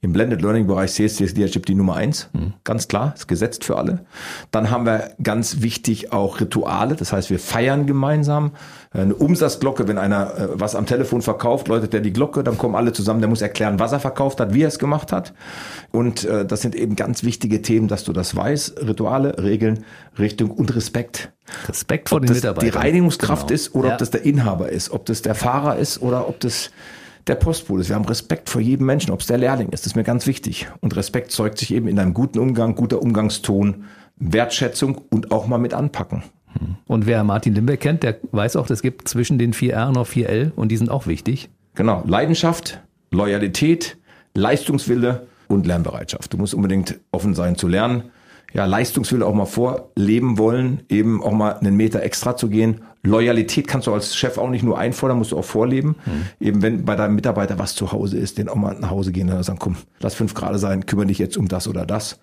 im 0.00 0.12
Blended 0.12 0.42
Learning-Bereich 0.42 0.92
Sales 0.92 1.18
Leadership 1.18 1.66
die 1.66 1.74
Nummer 1.74 1.96
eins. 1.96 2.30
Ganz 2.62 2.86
klar, 2.86 3.14
ist 3.16 3.26
gesetzt 3.26 3.64
für 3.64 3.76
alle. 3.76 4.04
Dann 4.52 4.70
haben 4.70 4.86
wir 4.86 5.16
ganz 5.20 5.60
wichtig 5.60 6.12
auch 6.12 6.40
Rituale, 6.40 6.94
das 6.94 7.12
heißt, 7.12 7.30
wir 7.30 7.40
feiern 7.40 7.86
gemeinsam. 7.86 8.52
Eine 8.90 9.14
Umsatzglocke, 9.14 9.86
wenn 9.86 9.98
einer 9.98 10.34
äh, 10.36 10.48
was 10.54 10.74
am 10.74 10.86
Telefon 10.86 11.20
verkauft, 11.20 11.68
läutet 11.68 11.92
der 11.92 12.00
die 12.00 12.12
Glocke, 12.12 12.42
dann 12.42 12.56
kommen 12.56 12.74
alle 12.74 12.92
zusammen, 12.92 13.20
der 13.20 13.28
muss 13.28 13.42
erklären, 13.42 13.78
was 13.78 13.92
er 13.92 14.00
verkauft 14.00 14.40
hat, 14.40 14.54
wie 14.54 14.62
er 14.62 14.68
es 14.68 14.78
gemacht 14.78 15.12
hat. 15.12 15.34
Und 15.92 16.24
äh, 16.24 16.46
das 16.46 16.62
sind 16.62 16.74
eben 16.74 16.96
ganz 16.96 17.22
wichtige 17.22 17.60
Themen, 17.60 17.88
dass 17.88 18.04
du 18.04 18.12
das 18.14 18.34
weißt. 18.34 18.80
Rituale, 18.86 19.42
Regeln, 19.42 19.84
Richtung 20.18 20.50
und 20.50 20.74
Respekt. 20.74 21.30
Respekt 21.68 22.08
vor 22.08 22.16
Ob 22.16 22.22
den 22.22 22.28
das 22.28 22.36
Mitarbeitern. 22.38 22.70
die 22.70 22.76
Reinigungskraft 22.76 23.48
Genau. 23.48 23.54
ist 23.54 23.74
oder 23.74 23.88
Ja. 23.88 23.92
ob 23.94 23.98
das 23.98 24.10
der 24.10 24.24
Inhaber 24.24 24.70
ist, 24.70 24.90
ob 24.90 25.04
das 25.06 25.20
der 25.22 25.34
Fahrer 25.34 25.76
ist 25.76 26.00
oder 26.00 26.28
ob 26.28 26.40
das 26.40 26.70
der 27.26 27.34
Postbote 27.34 27.82
ist. 27.82 27.88
Wir 27.90 27.96
haben 27.96 28.06
Respekt 28.06 28.48
vor 28.48 28.62
jedem 28.62 28.86
Menschen, 28.86 29.10
ob 29.10 29.20
es 29.20 29.26
der 29.26 29.36
Lehrling 29.36 29.68
ist. 29.68 29.80
Das 29.84 29.88
ist 29.88 29.96
mir 29.96 30.04
ganz 30.04 30.26
wichtig. 30.26 30.66
Und 30.80 30.96
Respekt 30.96 31.30
zeugt 31.30 31.58
sich 31.58 31.74
eben 31.74 31.86
in 31.88 31.98
einem 31.98 32.14
guten 32.14 32.38
Umgang, 32.38 32.74
guter 32.74 33.02
Umgangston, 33.02 33.84
Wertschätzung 34.16 34.98
und 35.10 35.30
auch 35.30 35.46
mal 35.46 35.58
mit 35.58 35.74
anpacken. 35.74 36.22
Und 36.86 37.06
wer 37.06 37.24
Martin 37.24 37.54
Limbeck 37.54 37.80
kennt, 37.80 38.02
der 38.02 38.18
weiß 38.32 38.56
auch, 38.56 38.68
es 38.70 38.82
gibt 38.82 39.08
zwischen 39.08 39.38
den 39.38 39.52
4R 39.52 39.92
noch 39.92 40.08
4L 40.08 40.52
und 40.54 40.70
die 40.70 40.76
sind 40.76 40.90
auch 40.90 41.06
wichtig. 41.06 41.48
Genau, 41.74 42.02
Leidenschaft, 42.06 42.80
Loyalität, 43.10 43.96
Leistungswille 44.34 45.26
und 45.48 45.66
Lernbereitschaft. 45.66 46.32
Du 46.32 46.36
musst 46.36 46.54
unbedingt 46.54 46.98
offen 47.10 47.34
sein 47.34 47.56
zu 47.56 47.68
lernen. 47.68 48.04
Ja, 48.54 48.64
Leistungswille 48.64 49.26
auch 49.26 49.34
mal 49.34 49.46
vorleben 49.46 50.38
wollen, 50.38 50.82
eben 50.88 51.22
auch 51.22 51.32
mal 51.32 51.52
einen 51.52 51.76
Meter 51.76 52.02
extra 52.02 52.36
zu 52.36 52.48
gehen. 52.48 52.80
Loyalität 53.02 53.68
kannst 53.68 53.86
du 53.86 53.94
als 53.94 54.16
Chef 54.16 54.38
auch 54.38 54.50
nicht 54.50 54.64
nur 54.64 54.78
einfordern, 54.78 55.18
musst 55.18 55.32
du 55.32 55.38
auch 55.38 55.44
vorleben. 55.44 55.96
Mhm. 56.04 56.46
Eben 56.46 56.62
wenn 56.62 56.84
bei 56.84 56.96
deinem 56.96 57.14
Mitarbeiter 57.14 57.58
was 57.58 57.74
zu 57.74 57.92
Hause 57.92 58.18
ist, 58.18 58.38
den 58.38 58.48
auch 58.48 58.56
mal 58.56 58.76
nach 58.78 58.90
Hause 58.90 59.12
gehen 59.12 59.30
und 59.30 59.42
sagen, 59.42 59.58
komm, 59.58 59.76
lass 60.00 60.14
fünf 60.14 60.34
Grad 60.34 60.58
sein, 60.58 60.86
kümmere 60.86 61.06
dich 61.06 61.18
jetzt 61.18 61.36
um 61.36 61.48
das 61.48 61.68
oder 61.68 61.86
das. 61.86 62.18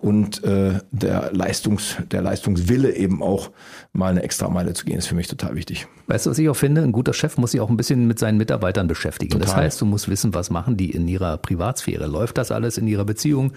Und 0.00 0.44
äh, 0.44 0.78
der 0.92 1.32
Leistungs, 1.32 1.96
der 2.12 2.22
Leistungswille 2.22 2.94
eben 2.94 3.20
auch 3.20 3.50
mal 3.92 4.10
eine 4.10 4.22
extra 4.22 4.48
Meile 4.48 4.72
zu 4.72 4.84
gehen, 4.84 4.98
ist 4.98 5.08
für 5.08 5.16
mich 5.16 5.26
total 5.26 5.56
wichtig. 5.56 5.88
Weißt 6.06 6.26
du, 6.26 6.30
was 6.30 6.38
ich 6.38 6.48
auch 6.48 6.54
finde? 6.54 6.82
Ein 6.82 6.92
guter 6.92 7.12
Chef 7.12 7.36
muss 7.36 7.50
sich 7.50 7.60
auch 7.60 7.68
ein 7.68 7.76
bisschen 7.76 8.06
mit 8.06 8.18
seinen 8.20 8.38
Mitarbeitern 8.38 8.86
beschäftigen. 8.86 9.32
Total. 9.32 9.46
Das 9.46 9.56
heißt, 9.56 9.80
du 9.80 9.86
musst 9.86 10.08
wissen, 10.08 10.34
was 10.34 10.50
machen 10.50 10.76
die 10.76 10.90
in 10.90 11.08
ihrer 11.08 11.36
Privatsphäre. 11.38 12.06
Läuft 12.06 12.38
das 12.38 12.52
alles 12.52 12.78
in 12.78 12.86
ihrer 12.86 13.04
Beziehung? 13.04 13.54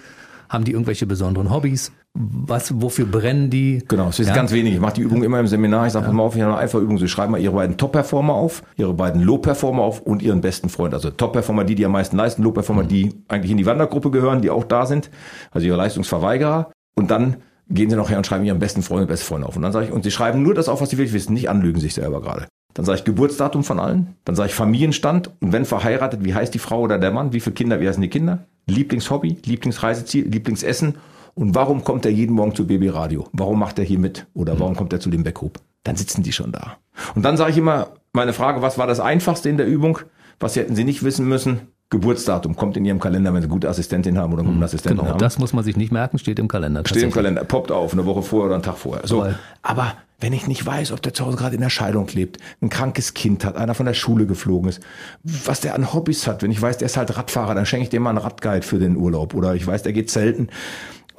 Haben 0.48 0.64
die 0.64 0.72
irgendwelche 0.72 1.06
besonderen 1.06 1.50
Hobbys? 1.50 1.92
Was, 2.14 2.80
wofür 2.82 3.06
brennen 3.06 3.48
die? 3.48 3.82
Genau, 3.88 4.08
es 4.08 4.18
ist 4.18 4.28
ja. 4.28 4.34
ganz 4.34 4.52
wenig. 4.52 4.74
Ich 4.74 4.80
mache 4.80 4.94
die 4.94 5.00
Übung 5.00 5.22
immer 5.22 5.40
im 5.40 5.46
Seminar. 5.46 5.86
Ich 5.86 5.94
sage 5.94 6.06
ja. 6.06 6.12
mal 6.12 6.24
auf, 6.24 6.36
ich 6.36 6.42
habe 6.42 6.52
eine 6.52 6.60
einfache 6.60 6.82
Übung. 6.82 6.98
Sie 6.98 7.08
schreiben 7.08 7.32
mal 7.32 7.40
ihre 7.40 7.54
beiden 7.54 7.78
Top-Performer 7.78 8.34
auf, 8.34 8.62
ihre 8.76 8.92
beiden 8.92 9.22
Low-Performer 9.22 9.82
auf 9.82 10.00
und 10.00 10.20
ihren 10.20 10.42
besten 10.42 10.68
Freund. 10.68 10.92
Also 10.92 11.10
Top-Performer, 11.10 11.64
die, 11.64 11.74
die 11.74 11.86
am 11.86 11.92
meisten 11.92 12.16
leisten, 12.18 12.42
Low-Performer, 12.42 12.82
mhm. 12.82 12.88
die 12.88 13.14
eigentlich 13.28 13.50
in 13.50 13.56
die 13.56 13.64
Wandergruppe 13.64 14.10
gehören, 14.10 14.42
die 14.42 14.50
auch 14.50 14.64
da 14.64 14.84
sind. 14.84 15.10
Also 15.52 15.66
ihre 15.66 15.78
Leistungsverweigerer. 15.78 16.70
Und 16.94 17.10
dann 17.10 17.36
gehen 17.70 17.88
sie 17.88 17.96
noch 17.96 18.10
her 18.10 18.18
und 18.18 18.26
schreiben 18.26 18.44
ihren 18.44 18.58
besten 18.58 18.82
Freund 18.82 19.02
und 19.02 19.08
beste 19.08 19.24
Freund 19.24 19.44
auf. 19.44 19.56
Und 19.56 19.62
dann 19.62 19.72
sage 19.72 19.86
ich, 19.86 19.92
und 19.92 20.04
sie 20.04 20.10
schreiben 20.10 20.42
nur 20.42 20.52
das 20.52 20.68
auf, 20.68 20.82
was 20.82 20.90
sie 20.90 20.98
wirklich 20.98 21.14
wissen, 21.14 21.32
nicht 21.32 21.48
anlügen 21.48 21.80
sich 21.80 21.94
selber 21.94 22.20
gerade. 22.20 22.46
Dann 22.74 22.84
sage 22.84 22.98
ich 22.98 23.04
Geburtsdatum 23.04 23.64
von 23.64 23.78
allen, 23.78 24.16
dann 24.24 24.34
sage 24.34 24.48
ich 24.48 24.54
Familienstand 24.54 25.30
und 25.40 25.52
wenn 25.52 25.64
verheiratet, 25.64 26.24
wie 26.24 26.34
heißt 26.34 26.54
die 26.54 26.58
Frau 26.58 26.80
oder 26.80 26.98
der 26.98 27.10
Mann, 27.10 27.32
wie 27.32 27.40
viele 27.40 27.54
Kinder, 27.54 27.80
wie 27.80 27.88
heißen 27.88 28.00
die 28.00 28.08
Kinder, 28.08 28.46
Lieblingshobby, 28.66 29.38
Lieblingsreiseziel, 29.44 30.26
Lieblingsessen 30.26 30.94
und 31.34 31.54
warum 31.54 31.84
kommt 31.84 32.04
er 32.04 32.12
jeden 32.12 32.34
Morgen 32.34 32.54
zu 32.54 32.66
Baby 32.66 32.88
Radio? 32.88 33.26
Warum 33.32 33.58
macht 33.58 33.78
er 33.78 33.84
hier 33.84 33.98
mit? 33.98 34.26
Oder 34.34 34.58
warum 34.60 34.76
kommt 34.76 34.92
er 34.92 35.00
zu 35.00 35.10
dem 35.10 35.24
Backup? 35.24 35.60
Dann 35.84 35.96
sitzen 35.96 36.22
die 36.22 36.32
schon 36.32 36.52
da. 36.52 36.76
Und 37.14 37.24
dann 37.24 37.36
sage 37.36 37.52
ich 37.52 37.58
immer 37.58 37.88
meine 38.12 38.32
Frage, 38.32 38.62
was 38.62 38.78
war 38.78 38.86
das 38.86 39.00
Einfachste 39.00 39.48
in 39.48 39.56
der 39.56 39.66
Übung? 39.66 39.98
Was 40.38 40.56
hätten 40.56 40.74
sie 40.74 40.84
nicht 40.84 41.02
wissen 41.02 41.28
müssen? 41.28 41.62
Geburtsdatum 41.92 42.56
kommt 42.56 42.76
in 42.78 42.86
Ihrem 42.86 43.00
Kalender, 43.00 43.34
wenn 43.34 43.42
Sie 43.42 43.46
eine 43.46 43.52
gute 43.52 43.68
Assistentin 43.68 44.16
haben 44.16 44.32
oder 44.32 44.40
einen 44.40 44.48
guten 44.48 44.58
mhm. 44.58 44.64
Assistenten 44.64 44.98
genau, 45.00 45.10
haben. 45.10 45.18
das 45.18 45.38
muss 45.38 45.52
man 45.52 45.62
sich 45.62 45.76
nicht 45.76 45.92
merken, 45.92 46.18
steht 46.18 46.38
im 46.38 46.48
Kalender. 46.48 46.82
Steht 46.86 47.02
im 47.02 47.12
Kalender, 47.12 47.44
poppt 47.44 47.70
auf, 47.70 47.92
eine 47.92 48.06
Woche 48.06 48.22
vorher 48.22 48.46
oder 48.46 48.54
einen 48.54 48.64
Tag 48.64 48.78
vorher. 48.78 49.06
So, 49.06 49.26
aber 49.62 49.94
wenn 50.18 50.32
ich 50.32 50.46
nicht 50.46 50.64
weiß, 50.64 50.92
ob 50.92 51.02
der 51.02 51.12
zu 51.12 51.26
Hause 51.26 51.36
gerade 51.36 51.54
in 51.54 51.60
der 51.60 51.68
Scheidung 51.68 52.08
lebt, 52.14 52.38
ein 52.62 52.70
krankes 52.70 53.12
Kind 53.12 53.44
hat, 53.44 53.56
einer 53.56 53.74
von 53.74 53.84
der 53.84 53.92
Schule 53.92 54.24
geflogen 54.24 54.70
ist, 54.70 54.80
was 55.22 55.60
der 55.60 55.74
an 55.74 55.92
Hobbys 55.92 56.26
hat, 56.26 56.42
wenn 56.42 56.50
ich 56.50 56.62
weiß, 56.62 56.78
der 56.78 56.86
ist 56.86 56.96
halt 56.96 57.14
Radfahrer, 57.14 57.54
dann 57.54 57.66
schenke 57.66 57.84
ich 57.84 57.90
dem 57.90 58.04
mal 58.04 58.10
einen 58.10 58.18
Radguide 58.18 58.64
für 58.64 58.78
den 58.78 58.96
Urlaub 58.96 59.34
oder 59.34 59.54
ich 59.54 59.66
weiß, 59.66 59.82
der 59.82 59.92
geht 59.92 60.10
selten. 60.10 60.48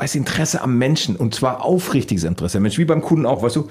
Weiß 0.04 0.16
Interesse 0.16 0.62
am 0.62 0.78
Menschen 0.78 1.16
und 1.16 1.34
zwar 1.34 1.64
aufrichtiges 1.64 2.26
Interesse. 2.26 2.60
Mensch, 2.60 2.78
wie 2.78 2.84
beim 2.84 3.02
Kunden 3.02 3.26
auch, 3.26 3.42
weißt 3.42 3.56
du, 3.56 3.70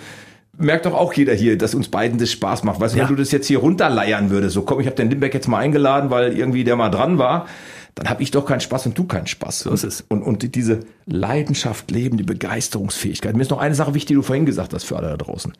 merkt 0.56 0.86
doch 0.86 0.94
auch 0.94 1.12
jeder 1.12 1.34
hier, 1.34 1.58
dass 1.58 1.74
uns 1.74 1.88
beiden 1.88 2.18
das 2.18 2.32
Spaß 2.32 2.62
macht. 2.64 2.80
Weißt 2.80 2.94
du, 2.94 2.98
ja. 2.98 3.04
wenn 3.04 3.14
du 3.14 3.20
das 3.20 3.32
jetzt 3.32 3.48
hier 3.48 3.58
runterleiern 3.58 4.30
würdest, 4.30 4.54
so 4.54 4.62
komm, 4.62 4.80
ich 4.80 4.86
habe 4.86 4.96
den 4.96 5.10
Limbeck 5.10 5.34
jetzt 5.34 5.46
mal 5.46 5.58
eingeladen, 5.58 6.08
weil 6.08 6.34
irgendwie 6.34 6.64
der 6.64 6.76
mal 6.76 6.88
dran 6.88 7.18
war, 7.18 7.48
dann 7.96 8.08
habe 8.08 8.22
ich 8.22 8.30
doch 8.30 8.46
keinen 8.46 8.60
Spaß 8.60 8.86
und 8.86 8.96
du 8.96 9.04
keinen 9.04 9.26
Spaß. 9.26 9.60
So 9.60 9.72
ist 9.72 9.84
es. 9.84 10.06
Und, 10.08 10.22
und 10.22 10.54
diese 10.54 10.80
Leidenschaft 11.04 11.90
leben, 11.90 12.16
die 12.16 12.22
Begeisterungsfähigkeit. 12.22 13.36
Mir 13.36 13.42
ist 13.42 13.50
noch 13.50 13.60
eine 13.60 13.74
Sache 13.74 13.92
wichtig, 13.92 14.06
die 14.06 14.14
du 14.14 14.22
vorhin 14.22 14.46
gesagt 14.46 14.72
hast 14.72 14.84
für 14.84 14.96
alle 14.96 15.10
da 15.10 15.18
draußen. 15.18 15.52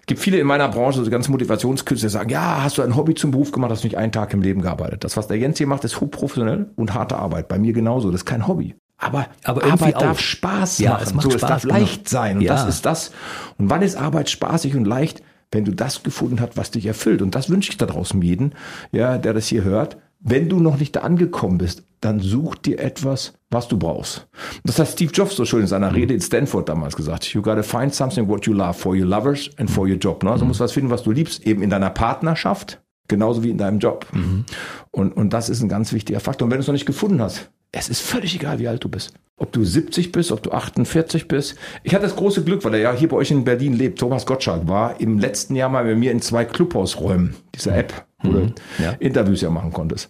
Es 0.00 0.06
gibt 0.06 0.20
viele 0.20 0.38
in 0.38 0.46
meiner 0.46 0.68
Branche, 0.68 1.02
so 1.02 1.10
ganz 1.10 1.30
Motivationskünstler, 1.30 2.08
die 2.08 2.12
sagen, 2.12 2.28
ja, 2.28 2.62
hast 2.62 2.76
du 2.76 2.82
ein 2.82 2.96
Hobby 2.96 3.14
zum 3.14 3.30
Beruf 3.30 3.50
gemacht, 3.50 3.70
hast 3.70 3.82
du 3.82 3.86
nicht 3.86 3.96
einen 3.96 4.12
Tag 4.12 4.34
im 4.34 4.42
Leben 4.42 4.60
gearbeitet. 4.60 5.04
Das, 5.04 5.16
was 5.16 5.26
der 5.26 5.38
Jens 5.38 5.56
hier 5.56 5.66
macht, 5.66 5.84
ist 5.84 6.02
hochprofessionell 6.02 6.66
und 6.76 6.92
harte 6.92 7.16
Arbeit. 7.16 7.48
Bei 7.48 7.58
mir 7.58 7.72
genauso. 7.72 8.10
Das 8.10 8.20
ist 8.20 8.26
kein 8.26 8.46
Hobby. 8.46 8.74
Aber, 8.98 9.28
aber 9.44 9.64
Arbeit 9.64 9.96
auch. 9.96 10.02
darf 10.02 10.20
Spaß 10.20 10.78
ja, 10.80 10.90
machen. 10.92 11.02
Es, 11.04 11.14
macht 11.14 11.24
so, 11.24 11.30
Spaß, 11.30 11.42
es 11.42 11.48
darf 11.48 11.62
genau. 11.62 11.74
leicht 11.74 12.08
sein. 12.08 12.36
Und 12.38 12.42
ja. 12.42 12.54
das 12.54 12.68
ist 12.68 12.84
das. 12.84 13.12
Und 13.56 13.70
wann 13.70 13.82
ist 13.82 13.96
Arbeit 13.96 14.28
spaßig 14.28 14.74
und 14.74 14.84
leicht? 14.84 15.22
Wenn 15.50 15.64
du 15.64 15.72
das 15.72 16.02
gefunden 16.02 16.40
hast, 16.40 16.56
was 16.56 16.72
dich 16.72 16.84
erfüllt. 16.84 17.22
Und 17.22 17.34
das 17.34 17.48
wünsche 17.48 17.70
ich 17.70 17.78
da 17.78 17.86
draußen 17.86 18.20
jeden, 18.20 18.54
ja, 18.92 19.16
der 19.16 19.32
das 19.32 19.46
hier 19.46 19.64
hört. 19.64 19.96
Wenn 20.20 20.48
du 20.48 20.58
noch 20.58 20.78
nicht 20.78 20.96
da 20.96 21.00
angekommen 21.00 21.58
bist, 21.58 21.84
dann 22.00 22.20
such 22.20 22.56
dir 22.56 22.80
etwas, 22.80 23.34
was 23.50 23.68
du 23.68 23.78
brauchst. 23.78 24.28
Das 24.64 24.78
hat 24.78 24.88
Steve 24.88 25.12
Jobs 25.12 25.36
so 25.36 25.44
schön 25.44 25.60
in 25.60 25.66
seiner 25.66 25.94
Rede 25.94 26.12
in 26.12 26.20
Stanford 26.20 26.68
damals 26.68 26.96
gesagt. 26.96 27.32
You 27.32 27.40
gotta 27.40 27.62
find 27.62 27.94
something 27.94 28.28
what 28.28 28.46
you 28.46 28.52
love 28.52 28.74
for 28.74 28.94
your 28.94 29.06
lovers 29.06 29.50
and 29.58 29.70
for 29.70 29.86
your 29.86 29.96
job. 29.96 30.22
Ne? 30.22 30.30
Also 30.30 30.44
musst 30.44 30.60
was 30.60 30.72
finden, 30.72 30.90
was 30.90 31.04
du 31.04 31.12
liebst, 31.12 31.46
eben 31.46 31.62
in 31.62 31.70
deiner 31.70 31.90
Partnerschaft, 31.90 32.80
genauso 33.08 33.42
wie 33.42 33.50
in 33.50 33.58
deinem 33.58 33.78
Job. 33.78 34.06
Mhm. 34.12 34.44
Und, 34.90 35.16
und 35.16 35.32
das 35.32 35.48
ist 35.48 35.62
ein 35.62 35.68
ganz 35.68 35.92
wichtiger 35.92 36.20
Faktor. 36.20 36.46
Und 36.46 36.50
wenn 36.50 36.58
du 36.58 36.62
es 36.62 36.66
noch 36.66 36.74
nicht 36.74 36.86
gefunden 36.86 37.20
hast, 37.20 37.50
es 37.72 37.88
ist 37.88 38.00
völlig 38.00 38.34
egal, 38.34 38.58
wie 38.58 38.68
alt 38.68 38.82
du 38.82 38.88
bist. 38.88 39.12
Ob 39.36 39.52
du 39.52 39.64
70 39.64 40.10
bist, 40.10 40.32
ob 40.32 40.42
du 40.42 40.52
48 40.52 41.28
bist. 41.28 41.56
Ich 41.82 41.94
hatte 41.94 42.04
das 42.04 42.16
große 42.16 42.42
Glück, 42.42 42.64
weil 42.64 42.74
er 42.74 42.80
ja 42.80 42.92
hier 42.92 43.08
bei 43.08 43.16
euch 43.16 43.30
in 43.30 43.44
Berlin 43.44 43.74
lebt. 43.74 43.98
Thomas 43.98 44.26
Gottschalk 44.26 44.66
war 44.66 45.00
im 45.00 45.18
letzten 45.18 45.54
Jahr 45.54 45.68
mal 45.68 45.84
bei 45.84 45.94
mir 45.94 46.10
in 46.10 46.20
zwei 46.20 46.44
Clubhausräumen, 46.44 47.36
dieser 47.54 47.76
App, 47.76 48.06
wo 48.22 48.30
mhm. 48.30 48.34
du 48.34 48.82
ja. 48.82 48.92
Interviews 48.98 49.42
ja 49.42 49.50
machen 49.50 49.72
konntest. 49.72 50.08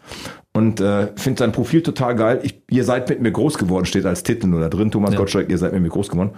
Und 0.54 0.80
äh, 0.80 1.08
finde 1.16 1.40
sein 1.40 1.52
Profil 1.52 1.82
total 1.82 2.16
geil. 2.16 2.40
Ich, 2.42 2.62
ihr 2.70 2.84
seid 2.84 3.08
mit 3.08 3.20
mir 3.20 3.32
groß 3.32 3.58
geworden, 3.58 3.84
steht 3.84 4.06
als 4.06 4.22
Titel 4.22 4.46
nur 4.46 4.60
da 4.60 4.68
drin. 4.68 4.90
Thomas 4.90 5.12
ja. 5.12 5.18
Gottschalk, 5.18 5.50
ihr 5.50 5.58
seid 5.58 5.72
mit 5.72 5.82
mir 5.82 5.88
groß 5.88 6.08
geworden. 6.08 6.30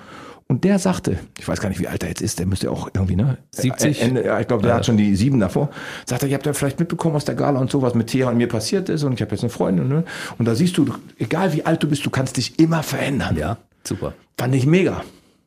Und 0.50 0.64
der 0.64 0.80
sagte, 0.80 1.16
ich 1.38 1.46
weiß 1.46 1.60
gar 1.60 1.68
nicht, 1.68 1.78
wie 1.78 1.86
alt 1.86 2.02
er 2.02 2.08
jetzt 2.08 2.20
ist, 2.20 2.40
der 2.40 2.46
müsste 2.46 2.72
auch 2.72 2.90
irgendwie, 2.92 3.14
ne? 3.14 3.38
70? 3.52 4.02
Ende, 4.02 4.26
ja, 4.26 4.40
ich 4.40 4.48
glaube, 4.48 4.62
der 4.62 4.72
ja. 4.72 4.76
hat 4.78 4.84
schon 4.84 4.96
die 4.96 5.14
sieben 5.14 5.38
davor. 5.38 5.70
Sagt 6.06 6.24
er, 6.24 6.28
ihr 6.28 6.34
habt 6.34 6.44
ja 6.44 6.52
vielleicht 6.52 6.80
mitbekommen, 6.80 7.14
was 7.14 7.24
der 7.24 7.36
Gala 7.36 7.60
und 7.60 7.70
so, 7.70 7.82
was 7.82 7.94
mit 7.94 8.08
Thea 8.08 8.28
und 8.28 8.36
mir 8.36 8.48
passiert 8.48 8.88
ist. 8.88 9.04
Und 9.04 9.12
ich 9.12 9.22
habe 9.22 9.30
jetzt 9.30 9.44
eine 9.44 9.50
Freundin, 9.50 9.86
ne? 9.86 10.02
Und 10.38 10.48
da 10.48 10.56
siehst 10.56 10.76
du, 10.76 10.92
egal 11.20 11.52
wie 11.52 11.64
alt 11.64 11.84
du 11.84 11.88
bist, 11.88 12.04
du 12.04 12.10
kannst 12.10 12.36
dich 12.36 12.58
immer 12.58 12.82
verändern. 12.82 13.36
Ja, 13.36 13.58
super. 13.84 14.12
Fand 14.36 14.52
ich 14.56 14.66
mega. 14.66 15.04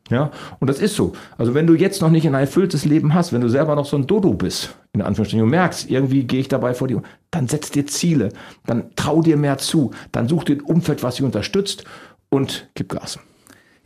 Ja, 0.10 0.32
und 0.62 0.70
das 0.70 0.80
ist 0.80 0.95
so. 0.95 1.12
Also 1.38 1.54
wenn 1.54 1.68
du 1.68 1.74
jetzt 1.74 2.01
noch 2.01 2.10
nicht 2.10 2.26
ein 2.26 2.34
erfülltes 2.34 2.86
Leben 2.86 3.14
hast, 3.14 3.34
wenn 3.34 3.41
du 3.41 3.49
selber 3.49 3.76
noch 3.76 3.86
so 3.86 3.97
ein 3.97 4.08
Dodo 4.08 4.34
bist, 4.34 4.74
in 4.93 5.01
Anführungsstrichen, 5.01 5.43
und 5.43 5.49
merkst, 5.49 5.91
irgendwie 5.91 6.24
gehe 6.24 6.39
ich 6.39 6.47
dabei 6.47 6.74
vor 6.74 6.88
dir, 6.88 7.01
dann 7.30 7.49
setz 7.49 7.72
dir 7.72 7.86
Ziele, 7.88 8.30
dann 8.66 8.86
trau 8.95 9.22
dir 9.22 9.36
mehr 9.36 9.58
zu, 9.58 9.91
dann 10.14 10.30
such 10.30 10.45
dir 10.45 10.56
ein 10.56 10.62
Umfeld, 10.62 11.04
was 11.04 11.16
dich 11.16 11.26
unterstützt 11.26 11.84
und 12.30 12.70
gib 12.74 12.88
Gas. 12.88 13.20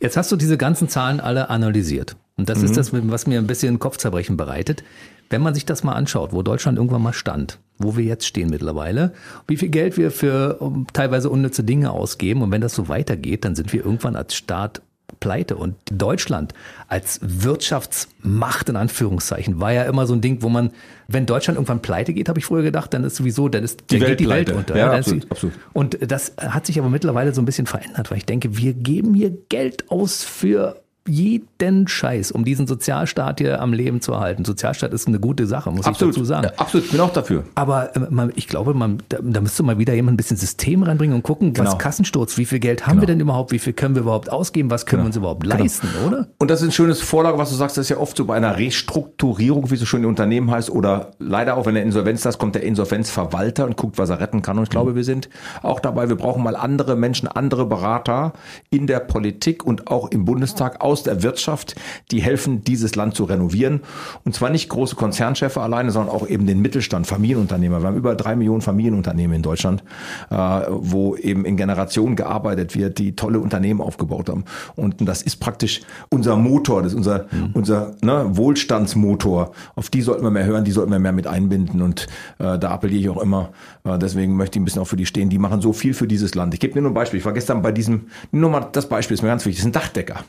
Jetzt 0.00 0.16
hast 0.16 0.30
du 0.30 0.36
diese 0.36 0.56
ganzen 0.56 0.88
Zahlen 0.88 1.20
alle 1.20 1.50
analysiert. 1.50 2.16
Und 2.36 2.48
das 2.48 2.58
mhm. 2.58 2.64
ist 2.66 2.76
das, 2.76 2.92
was 2.92 3.26
mir 3.26 3.38
ein 3.38 3.46
bisschen 3.46 3.78
Kopfzerbrechen 3.78 4.36
bereitet. 4.36 4.84
Wenn 5.30 5.42
man 5.42 5.54
sich 5.54 5.66
das 5.66 5.84
mal 5.84 5.92
anschaut, 5.92 6.32
wo 6.32 6.42
Deutschland 6.42 6.78
irgendwann 6.78 7.02
mal 7.02 7.12
stand, 7.12 7.58
wo 7.78 7.96
wir 7.96 8.04
jetzt 8.04 8.26
stehen 8.26 8.48
mittlerweile, 8.48 9.12
wie 9.46 9.56
viel 9.56 9.68
Geld 9.68 9.96
wir 9.96 10.10
für 10.10 10.58
teilweise 10.92 11.28
unnütze 11.28 11.64
Dinge 11.64 11.90
ausgeben 11.90 12.42
und 12.42 12.50
wenn 12.50 12.60
das 12.60 12.74
so 12.74 12.88
weitergeht, 12.88 13.44
dann 13.44 13.54
sind 13.54 13.72
wir 13.72 13.84
irgendwann 13.84 14.16
als 14.16 14.34
Staat 14.34 14.80
pleite. 15.20 15.56
Und 15.56 15.76
Deutschland 15.90 16.54
als 16.88 17.20
Wirtschaftsmacht 17.22 18.68
in 18.68 18.76
Anführungszeichen 18.76 19.60
war 19.60 19.72
ja 19.72 19.84
immer 19.84 20.06
so 20.06 20.14
ein 20.14 20.20
Ding, 20.20 20.42
wo 20.42 20.48
man, 20.48 20.70
wenn 21.06 21.26
Deutschland 21.26 21.56
irgendwann 21.56 21.82
pleite 21.82 22.12
geht, 22.12 22.28
habe 22.28 22.38
ich 22.38 22.44
früher 22.44 22.62
gedacht, 22.62 22.94
dann 22.94 23.04
ist 23.04 23.16
sowieso, 23.16 23.48
dann 23.48 23.64
ist 23.64 23.90
die, 23.90 24.00
Welt, 24.00 24.20
die 24.20 24.28
Welt 24.28 24.50
unter. 24.50 24.76
Ja, 24.76 24.92
absolut, 24.92 25.24
die, 25.24 25.30
absolut. 25.30 25.54
Und 25.72 25.98
das 26.10 26.32
hat 26.36 26.66
sich 26.66 26.78
aber 26.78 26.88
mittlerweile 26.88 27.34
so 27.34 27.42
ein 27.42 27.44
bisschen 27.44 27.66
verändert, 27.66 28.10
weil 28.10 28.18
ich 28.18 28.26
denke, 28.26 28.56
wir 28.56 28.74
geben 28.74 29.14
hier 29.14 29.32
Geld 29.48 29.90
aus 29.90 30.24
für 30.24 30.80
jeden 31.08 31.88
Scheiß, 31.88 32.32
um 32.32 32.44
diesen 32.44 32.66
Sozialstaat 32.66 33.40
hier 33.40 33.60
am 33.60 33.72
Leben 33.72 34.00
zu 34.00 34.12
erhalten. 34.12 34.44
Sozialstaat 34.44 34.92
ist 34.92 35.08
eine 35.08 35.18
gute 35.18 35.46
Sache, 35.46 35.70
muss 35.70 35.86
absolut, 35.86 36.14
ich 36.14 36.20
dazu 36.20 36.24
sagen. 36.24 36.48
absolut, 36.56 36.86
ich 36.86 36.92
bin 36.92 37.00
auch 37.00 37.12
dafür. 37.12 37.44
Aber 37.54 37.96
äh, 37.96 38.00
man, 38.10 38.32
ich 38.36 38.48
glaube, 38.48 38.74
man, 38.74 39.02
da, 39.08 39.18
da 39.22 39.40
müsste 39.40 39.62
mal 39.62 39.78
wieder 39.78 39.94
jemand 39.94 40.14
ein 40.14 40.16
bisschen 40.16 40.36
System 40.36 40.82
reinbringen 40.82 41.16
und 41.16 41.22
gucken, 41.22 41.52
genau. 41.52 41.70
was 41.70 41.78
Kassensturz, 41.78 42.36
wie 42.38 42.44
viel 42.44 42.58
Geld 42.58 42.86
haben 42.86 42.92
genau. 42.92 43.02
wir 43.02 43.06
denn 43.08 43.20
überhaupt, 43.20 43.52
wie 43.52 43.58
viel 43.58 43.72
können 43.72 43.94
wir 43.94 44.02
überhaupt 44.02 44.30
ausgeben, 44.30 44.70
was 44.70 44.86
können 44.86 45.02
genau. 45.02 45.04
wir 45.04 45.08
uns 45.08 45.16
überhaupt 45.16 45.42
genau. 45.42 45.56
leisten, 45.56 45.88
oder? 46.06 46.28
Und 46.38 46.50
das 46.50 46.60
ist 46.60 46.68
ein 46.68 46.72
schönes 46.72 47.00
Vorlage, 47.00 47.38
was 47.38 47.50
du 47.50 47.56
sagst, 47.56 47.76
das 47.76 47.86
ist 47.86 47.90
ja 47.90 47.98
oft 47.98 48.16
so 48.16 48.24
bei 48.24 48.36
einer 48.36 48.58
Restrukturierung, 48.58 49.70
wie 49.70 49.74
es 49.74 49.80
so 49.80 49.86
schön 49.86 50.02
in 50.02 50.08
Unternehmen 50.08 50.50
heißt, 50.50 50.70
oder 50.70 51.12
leider 51.18 51.56
auch, 51.56 51.66
wenn 51.66 51.74
der 51.74 51.82
Insolvenz 51.82 52.24
ist, 52.24 52.38
kommt 52.38 52.54
der 52.54 52.62
Insolvenzverwalter 52.62 53.64
und 53.64 53.76
guckt, 53.76 53.98
was 53.98 54.10
er 54.10 54.20
retten 54.20 54.42
kann. 54.42 54.58
Und 54.58 54.64
ich 54.64 54.70
glaube, 54.70 54.92
mhm. 54.92 54.96
wir 54.96 55.04
sind 55.04 55.28
auch 55.62 55.80
dabei, 55.80 56.08
wir 56.08 56.16
brauchen 56.16 56.42
mal 56.42 56.56
andere 56.56 56.96
Menschen, 56.96 57.28
andere 57.28 57.66
Berater 57.66 58.32
in 58.70 58.86
der 58.86 59.00
Politik 59.00 59.64
und 59.64 59.88
auch 59.88 60.10
im 60.10 60.24
Bundestag 60.24 60.80
aus 60.80 60.97
der 61.02 61.22
Wirtschaft, 61.22 61.74
die 62.10 62.20
helfen, 62.20 62.62
dieses 62.64 62.94
Land 62.94 63.14
zu 63.14 63.24
renovieren. 63.24 63.80
Und 64.24 64.34
zwar 64.34 64.50
nicht 64.50 64.68
große 64.68 64.96
Konzernchefs 64.96 65.56
alleine, 65.56 65.90
sondern 65.90 66.14
auch 66.14 66.26
eben 66.26 66.46
den 66.46 66.60
Mittelstand, 66.60 67.06
Familienunternehmer. 67.06 67.80
Wir 67.80 67.88
haben 67.88 67.96
über 67.96 68.14
drei 68.14 68.36
Millionen 68.36 68.62
Familienunternehmen 68.62 69.36
in 69.36 69.42
Deutschland, 69.42 69.82
äh, 70.30 70.34
wo 70.34 71.16
eben 71.16 71.44
in 71.44 71.56
Generationen 71.56 72.16
gearbeitet 72.16 72.76
wird, 72.76 72.98
die 72.98 73.16
tolle 73.16 73.40
Unternehmen 73.40 73.80
aufgebaut 73.80 74.28
haben. 74.28 74.44
Und 74.76 74.96
das 75.00 75.22
ist 75.22 75.36
praktisch 75.36 75.80
unser 76.10 76.36
Motor, 76.36 76.82
das 76.82 76.92
ist 76.92 76.98
unser, 76.98 77.26
mhm. 77.30 77.50
unser 77.54 77.94
ne, 78.02 78.24
Wohlstandsmotor. 78.36 79.52
Auf 79.74 79.90
die 79.90 80.02
sollten 80.02 80.22
wir 80.22 80.30
mehr 80.30 80.44
hören, 80.44 80.64
die 80.64 80.72
sollten 80.72 80.92
wir 80.92 80.98
mehr 80.98 81.12
mit 81.12 81.26
einbinden. 81.26 81.82
Und 81.82 82.06
äh, 82.38 82.58
da 82.58 82.70
appelliere 82.70 83.00
ich 83.00 83.08
auch 83.08 83.22
immer. 83.22 83.50
Äh, 83.84 83.98
deswegen 83.98 84.36
möchte 84.36 84.58
ich 84.58 84.62
ein 84.62 84.64
bisschen 84.64 84.82
auch 84.82 84.88
für 84.88 84.96
die 84.96 85.06
stehen. 85.06 85.30
Die 85.30 85.38
machen 85.38 85.60
so 85.60 85.72
viel 85.72 85.94
für 85.94 86.06
dieses 86.06 86.34
Land. 86.34 86.54
Ich 86.54 86.60
gebe 86.60 86.74
dir 86.74 86.82
nur 86.82 86.90
ein 86.90 86.94
Beispiel. 86.94 87.18
Ich 87.18 87.26
war 87.26 87.32
gestern 87.32 87.62
bei 87.62 87.72
diesem, 87.72 88.06
nur 88.32 88.50
mal 88.50 88.68
das 88.72 88.88
Beispiel 88.88 89.14
ist 89.14 89.22
mir 89.22 89.28
ganz 89.28 89.44
wichtig, 89.44 89.62
das 89.62 89.66
ist 89.66 89.76
ein 89.76 89.80
Dachdecker. 89.80 90.24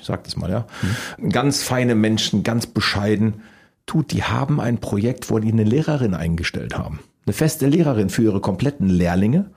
Ich 0.00 0.06
sag 0.06 0.24
das 0.24 0.36
mal, 0.36 0.50
ja. 0.50 0.66
Mhm. 1.18 1.30
Ganz 1.30 1.62
feine 1.62 1.94
Menschen, 1.94 2.42
ganz 2.42 2.66
bescheiden. 2.66 3.42
Tut, 3.86 4.12
die 4.12 4.22
haben 4.22 4.60
ein 4.60 4.78
Projekt, 4.78 5.30
wo 5.30 5.38
die 5.38 5.52
eine 5.52 5.64
Lehrerin 5.64 6.14
eingestellt 6.14 6.78
haben 6.78 7.00
eine 7.24 7.32
feste 7.32 7.66
Lehrerin 7.66 8.10
für 8.10 8.22
ihre 8.22 8.40
kompletten 8.40 8.88
Lehrlinge. 8.88 9.50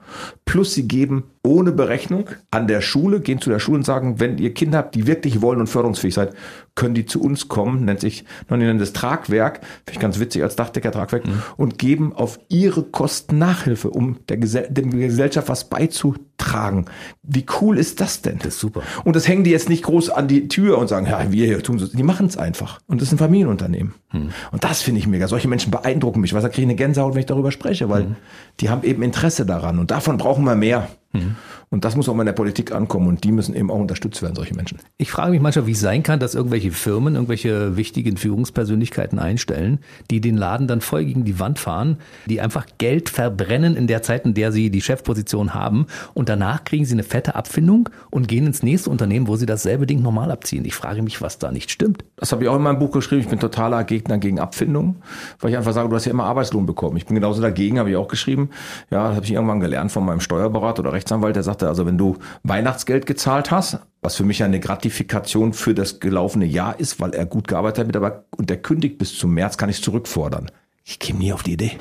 Plus 0.44 0.74
sie 0.74 0.86
geben 0.86 1.24
ohne 1.42 1.72
Berechnung 1.72 2.30
an 2.50 2.68
der 2.68 2.80
Schule, 2.80 3.20
gehen 3.20 3.40
zu 3.40 3.50
der 3.50 3.58
Schule 3.58 3.78
und 3.78 3.84
sagen, 3.84 4.20
wenn 4.20 4.38
ihr 4.38 4.54
Kinder 4.54 4.78
habt, 4.78 4.94
die 4.94 5.06
wirklich 5.06 5.42
wollen 5.42 5.60
und 5.60 5.66
förderungsfähig 5.66 6.14
seid, 6.14 6.34
können 6.76 6.94
die 6.94 7.06
zu 7.06 7.20
uns 7.20 7.48
kommen, 7.48 7.84
nennt 7.84 8.00
sich, 8.00 8.24
man 8.48 8.60
nennt 8.60 8.80
das 8.80 8.92
Tragwerk, 8.92 9.60
finde 9.84 9.92
ich 9.92 9.98
ganz 9.98 10.20
witzig 10.20 10.42
als 10.42 10.56
Dachdecker-Tragwerk, 10.56 11.26
mhm. 11.26 11.42
und 11.56 11.78
geben 11.78 12.12
auf 12.12 12.38
ihre 12.48 12.84
Kosten 12.84 13.38
Nachhilfe, 13.38 13.90
um 13.90 14.18
der, 14.28 14.36
Gesell 14.36 14.68
der 14.70 14.84
Gesellschaft 14.84 15.48
was 15.48 15.64
beizutragen. 15.64 16.84
Wie 17.22 17.46
cool 17.60 17.78
ist 17.78 18.00
das 18.00 18.22
denn? 18.22 18.38
Das 18.38 18.48
ist 18.48 18.60
super. 18.60 18.82
Und 19.04 19.16
das 19.16 19.26
hängen 19.26 19.42
die 19.42 19.50
jetzt 19.50 19.68
nicht 19.68 19.84
groß 19.84 20.10
an 20.10 20.28
die 20.28 20.48
Tür 20.48 20.78
und 20.78 20.88
sagen, 20.88 21.06
ja, 21.06 21.32
wir 21.32 21.46
hier 21.46 21.62
tun 21.62 21.78
so. 21.78 21.86
Die 21.86 22.02
machen 22.02 22.26
es 22.26 22.36
einfach. 22.36 22.78
Und 22.86 23.00
das 23.00 23.08
ist 23.08 23.14
ein 23.14 23.18
Familienunternehmen. 23.18 23.94
Mhm. 24.12 24.28
Und 24.52 24.62
das 24.62 24.82
finde 24.82 25.00
ich 25.00 25.06
mega. 25.06 25.28
Solche 25.28 25.48
Menschen 25.48 25.70
beeindrucken 25.70 26.20
mich. 26.20 26.34
Was 26.34 26.42
da 26.42 26.50
kriege 26.50 26.62
ich 26.62 26.68
eine 26.68 26.76
Gänsehaut, 26.76 27.14
wenn 27.14 27.20
ich 27.20 27.26
darüber 27.26 27.52
spreche, 27.52 27.88
weil 27.88 28.04
mhm. 28.04 28.16
die 28.60 28.68
haben 28.68 28.82
eben 28.82 29.02
Interesse 29.02 29.46
daran. 29.46 29.78
Und 29.78 29.90
davon 29.90 30.18
brauchen 30.18 30.44
wir 30.44 30.54
mehr. 30.54 30.88
Mhm. 31.16 31.36
Und 31.68 31.84
das 31.84 31.96
muss 31.96 32.08
auch 32.08 32.14
mal 32.14 32.22
in 32.22 32.26
der 32.26 32.32
Politik 32.32 32.72
ankommen 32.72 33.08
und 33.08 33.24
die 33.24 33.32
müssen 33.32 33.54
eben 33.54 33.70
auch 33.70 33.78
unterstützt 33.78 34.22
werden, 34.22 34.36
solche 34.36 34.54
Menschen. 34.54 34.78
Ich 34.98 35.10
frage 35.10 35.32
mich 35.32 35.40
manchmal, 35.40 35.66
wie 35.66 35.72
es 35.72 35.80
sein 35.80 36.02
kann, 36.02 36.20
dass 36.20 36.34
irgendwelche 36.34 36.70
Firmen, 36.70 37.14
irgendwelche 37.16 37.76
wichtigen 37.76 38.16
Führungspersönlichkeiten 38.16 39.18
einstellen, 39.18 39.80
die 40.10 40.20
den 40.20 40.36
Laden 40.36 40.68
dann 40.68 40.80
voll 40.80 41.04
gegen 41.04 41.24
die 41.24 41.40
Wand 41.40 41.58
fahren, 41.58 41.98
die 42.26 42.40
einfach 42.40 42.66
Geld 42.78 43.08
verbrennen 43.08 43.76
in 43.76 43.88
der 43.88 44.02
Zeit, 44.02 44.24
in 44.24 44.34
der 44.34 44.52
sie 44.52 44.70
die 44.70 44.80
Chefposition 44.80 45.54
haben 45.54 45.86
und 46.14 46.28
danach 46.28 46.64
kriegen 46.64 46.84
sie 46.84 46.94
eine 46.94 47.02
fette 47.02 47.34
Abfindung 47.34 47.88
und 48.10 48.28
gehen 48.28 48.46
ins 48.46 48.62
nächste 48.62 48.90
Unternehmen, 48.90 49.26
wo 49.26 49.36
sie 49.36 49.46
dasselbe 49.46 49.86
Ding 49.86 50.02
normal 50.02 50.30
abziehen. 50.30 50.64
Ich 50.64 50.74
frage 50.74 51.02
mich, 51.02 51.20
was 51.20 51.38
da 51.38 51.50
nicht 51.50 51.70
stimmt. 51.70 52.04
Das 52.16 52.32
habe 52.32 52.44
ich 52.44 52.48
auch 52.48 52.56
in 52.56 52.62
meinem 52.62 52.78
Buch 52.78 52.92
geschrieben. 52.92 53.22
Ich 53.22 53.28
bin 53.28 53.40
totaler 53.40 53.82
Gegner 53.84 54.18
gegen 54.18 54.38
Abfindung, 54.38 54.96
weil 55.40 55.50
ich 55.50 55.56
einfach 55.56 55.72
sage, 55.72 55.88
du 55.88 55.96
hast 55.96 56.04
ja 56.04 56.12
immer 56.12 56.24
Arbeitslohn 56.24 56.64
bekommen. 56.64 56.96
Ich 56.96 57.06
bin 57.06 57.16
genauso 57.16 57.42
dagegen, 57.42 57.78
habe 57.78 57.90
ich 57.90 57.96
auch 57.96 58.08
geschrieben. 58.08 58.50
Ja, 58.90 59.08
das 59.08 59.16
habe 59.16 59.26
ich 59.26 59.32
irgendwann 59.32 59.60
gelernt 59.60 59.90
von 59.92 60.04
meinem 60.04 60.20
Steuerberater 60.20 60.80
oder 60.80 60.92
Rechtsanwalt, 60.92 61.05
der 61.10 61.42
sagte, 61.42 61.68
also 61.68 61.86
wenn 61.86 61.98
du 61.98 62.16
Weihnachtsgeld 62.42 63.06
gezahlt 63.06 63.50
hast, 63.50 63.78
was 64.02 64.16
für 64.16 64.24
mich 64.24 64.42
eine 64.42 64.60
Gratifikation 64.60 65.52
für 65.52 65.74
das 65.74 66.00
gelaufene 66.00 66.44
Jahr 66.44 66.78
ist, 66.78 67.00
weil 67.00 67.14
er 67.14 67.26
gut 67.26 67.48
gearbeitet 67.48 67.88
hat, 67.88 67.96
aber 67.96 68.24
und 68.36 68.50
der 68.50 68.60
kündigt 68.62 68.98
bis 68.98 69.16
zum 69.18 69.34
März, 69.34 69.56
kann 69.56 69.70
ich 69.70 69.82
zurückfordern. 69.82 70.50
Ich 70.84 70.98
käme 70.98 71.18
nie 71.18 71.32
auf 71.32 71.42
die 71.42 71.54
Idee. 71.54 71.78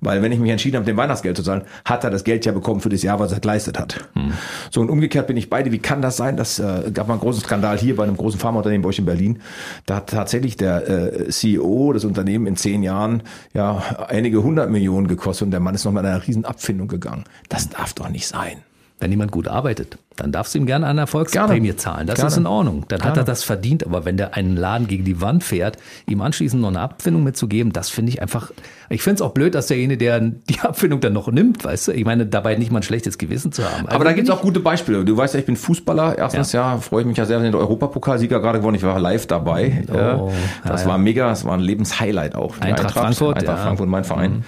Weil 0.00 0.22
wenn 0.22 0.32
ich 0.32 0.38
mich 0.38 0.50
entschieden 0.50 0.76
habe, 0.76 0.86
dem 0.86 0.96
Weihnachtsgeld 0.96 1.36
zu 1.36 1.42
zahlen, 1.42 1.62
hat 1.84 2.04
er 2.04 2.10
das 2.10 2.24
Geld 2.24 2.44
ja 2.44 2.52
bekommen 2.52 2.80
für 2.80 2.88
das 2.88 3.02
Jahr, 3.02 3.18
was 3.18 3.32
er 3.32 3.40
geleistet 3.40 3.78
hat. 3.78 4.08
Hm. 4.14 4.32
So 4.70 4.80
und 4.80 4.90
umgekehrt 4.90 5.26
bin 5.26 5.36
ich 5.36 5.50
beide. 5.50 5.72
Wie 5.72 5.78
kann 5.78 6.02
das 6.02 6.16
sein? 6.16 6.36
Das 6.36 6.58
äh, 6.58 6.90
gab 6.92 7.08
mal 7.08 7.14
einen 7.14 7.20
großen 7.20 7.42
Skandal 7.42 7.78
hier 7.78 7.96
bei 7.96 8.04
einem 8.04 8.16
großen 8.16 8.38
Pharmaunternehmen 8.38 8.82
bei 8.82 8.88
euch 8.88 8.98
in 8.98 9.04
Berlin. 9.04 9.40
Da 9.86 9.96
hat 9.96 10.08
tatsächlich 10.08 10.56
der 10.56 10.88
äh, 10.88 11.28
CEO 11.28 11.92
des 11.92 12.04
Unternehmens 12.04 12.48
in 12.48 12.56
zehn 12.56 12.82
Jahren 12.82 13.22
ja 13.54 13.82
einige 14.08 14.42
hundert 14.42 14.70
Millionen 14.70 15.08
gekostet 15.08 15.46
und 15.46 15.50
der 15.50 15.60
Mann 15.60 15.74
ist 15.74 15.84
noch 15.84 15.92
mit 15.92 16.04
einer 16.04 16.26
riesen 16.26 16.44
Abfindung 16.44 16.88
gegangen. 16.88 17.24
Das 17.48 17.68
darf 17.68 17.92
doch 17.94 18.08
nicht 18.08 18.26
sein. 18.26 18.58
Wenn 18.98 19.10
jemand 19.10 19.30
gut 19.30 19.46
arbeitet, 19.46 19.98
dann 20.16 20.32
darfst 20.32 20.54
du 20.54 20.58
ihm 20.58 20.64
gerne 20.64 20.86
eine 20.86 21.02
Erfolgsprämie 21.02 21.60
gerne. 21.60 21.76
zahlen. 21.76 22.06
Das 22.06 22.16
gerne. 22.16 22.28
ist 22.30 22.36
in 22.38 22.46
Ordnung. 22.46 22.86
Dann 22.88 23.00
gerne. 23.00 23.10
hat 23.10 23.18
er 23.18 23.24
das 23.24 23.44
verdient. 23.44 23.84
Aber 23.84 24.06
wenn 24.06 24.16
der 24.16 24.34
einen 24.34 24.56
Laden 24.56 24.86
gegen 24.86 25.04
die 25.04 25.20
Wand 25.20 25.44
fährt, 25.44 25.76
ihm 26.06 26.22
anschließend 26.22 26.62
noch 26.62 26.70
eine 26.70 26.80
Abfindung 26.80 27.22
mitzugeben, 27.22 27.74
das 27.74 27.90
finde 27.90 28.12
ich 28.12 28.22
einfach. 28.22 28.52
Ich 28.88 29.02
finde 29.02 29.16
es 29.16 29.22
auch 29.22 29.32
blöd, 29.32 29.54
dass 29.54 29.66
derjenige, 29.66 29.98
der 29.98 30.20
die 30.48 30.60
Abfindung 30.60 31.00
dann 31.00 31.12
noch 31.12 31.30
nimmt, 31.30 31.62
weißt 31.62 31.88
du? 31.88 31.92
Ich 31.92 32.06
meine, 32.06 32.24
dabei 32.24 32.54
nicht 32.54 32.72
mal 32.72 32.78
ein 32.78 32.82
schlechtes 32.82 33.18
Gewissen 33.18 33.52
zu 33.52 33.64
haben. 33.64 33.82
Aber 33.82 33.92
also 33.92 34.04
da 34.04 34.12
gibt 34.14 34.28
es 34.28 34.34
auch 34.34 34.40
gute 34.40 34.60
Beispiele. 34.60 35.04
Du 35.04 35.14
weißt 35.14 35.34
ja, 35.34 35.40
ich 35.40 35.46
bin 35.46 35.56
Fußballer. 35.56 36.16
Erstens 36.16 36.52
ja, 36.52 36.74
ja 36.74 36.80
freue 36.80 37.02
ich 37.02 37.06
mich 37.06 37.18
ja 37.18 37.26
sehr, 37.26 37.42
wenn 37.42 37.52
der 37.52 37.60
Europapokalsieger 37.60 38.40
gerade 38.40 38.60
geworden. 38.60 38.76
Ich 38.76 38.82
war 38.82 38.98
live 38.98 39.26
dabei. 39.26 39.84
Oh, 39.92 40.32
das 40.64 40.84
ja, 40.84 40.88
war 40.88 40.96
mega. 40.96 41.28
Das 41.28 41.44
war 41.44 41.52
ein 41.52 41.60
Lebenshighlight 41.60 42.34
auch. 42.34 42.54
Eintracht, 42.54 42.70
Eintracht 42.70 42.92
Frankfurt. 42.94 43.36
Eintracht 43.38 43.62
Frankfurt, 43.62 43.88
mein 43.88 44.04
Verein. 44.04 44.32
Mhm. 44.32 44.44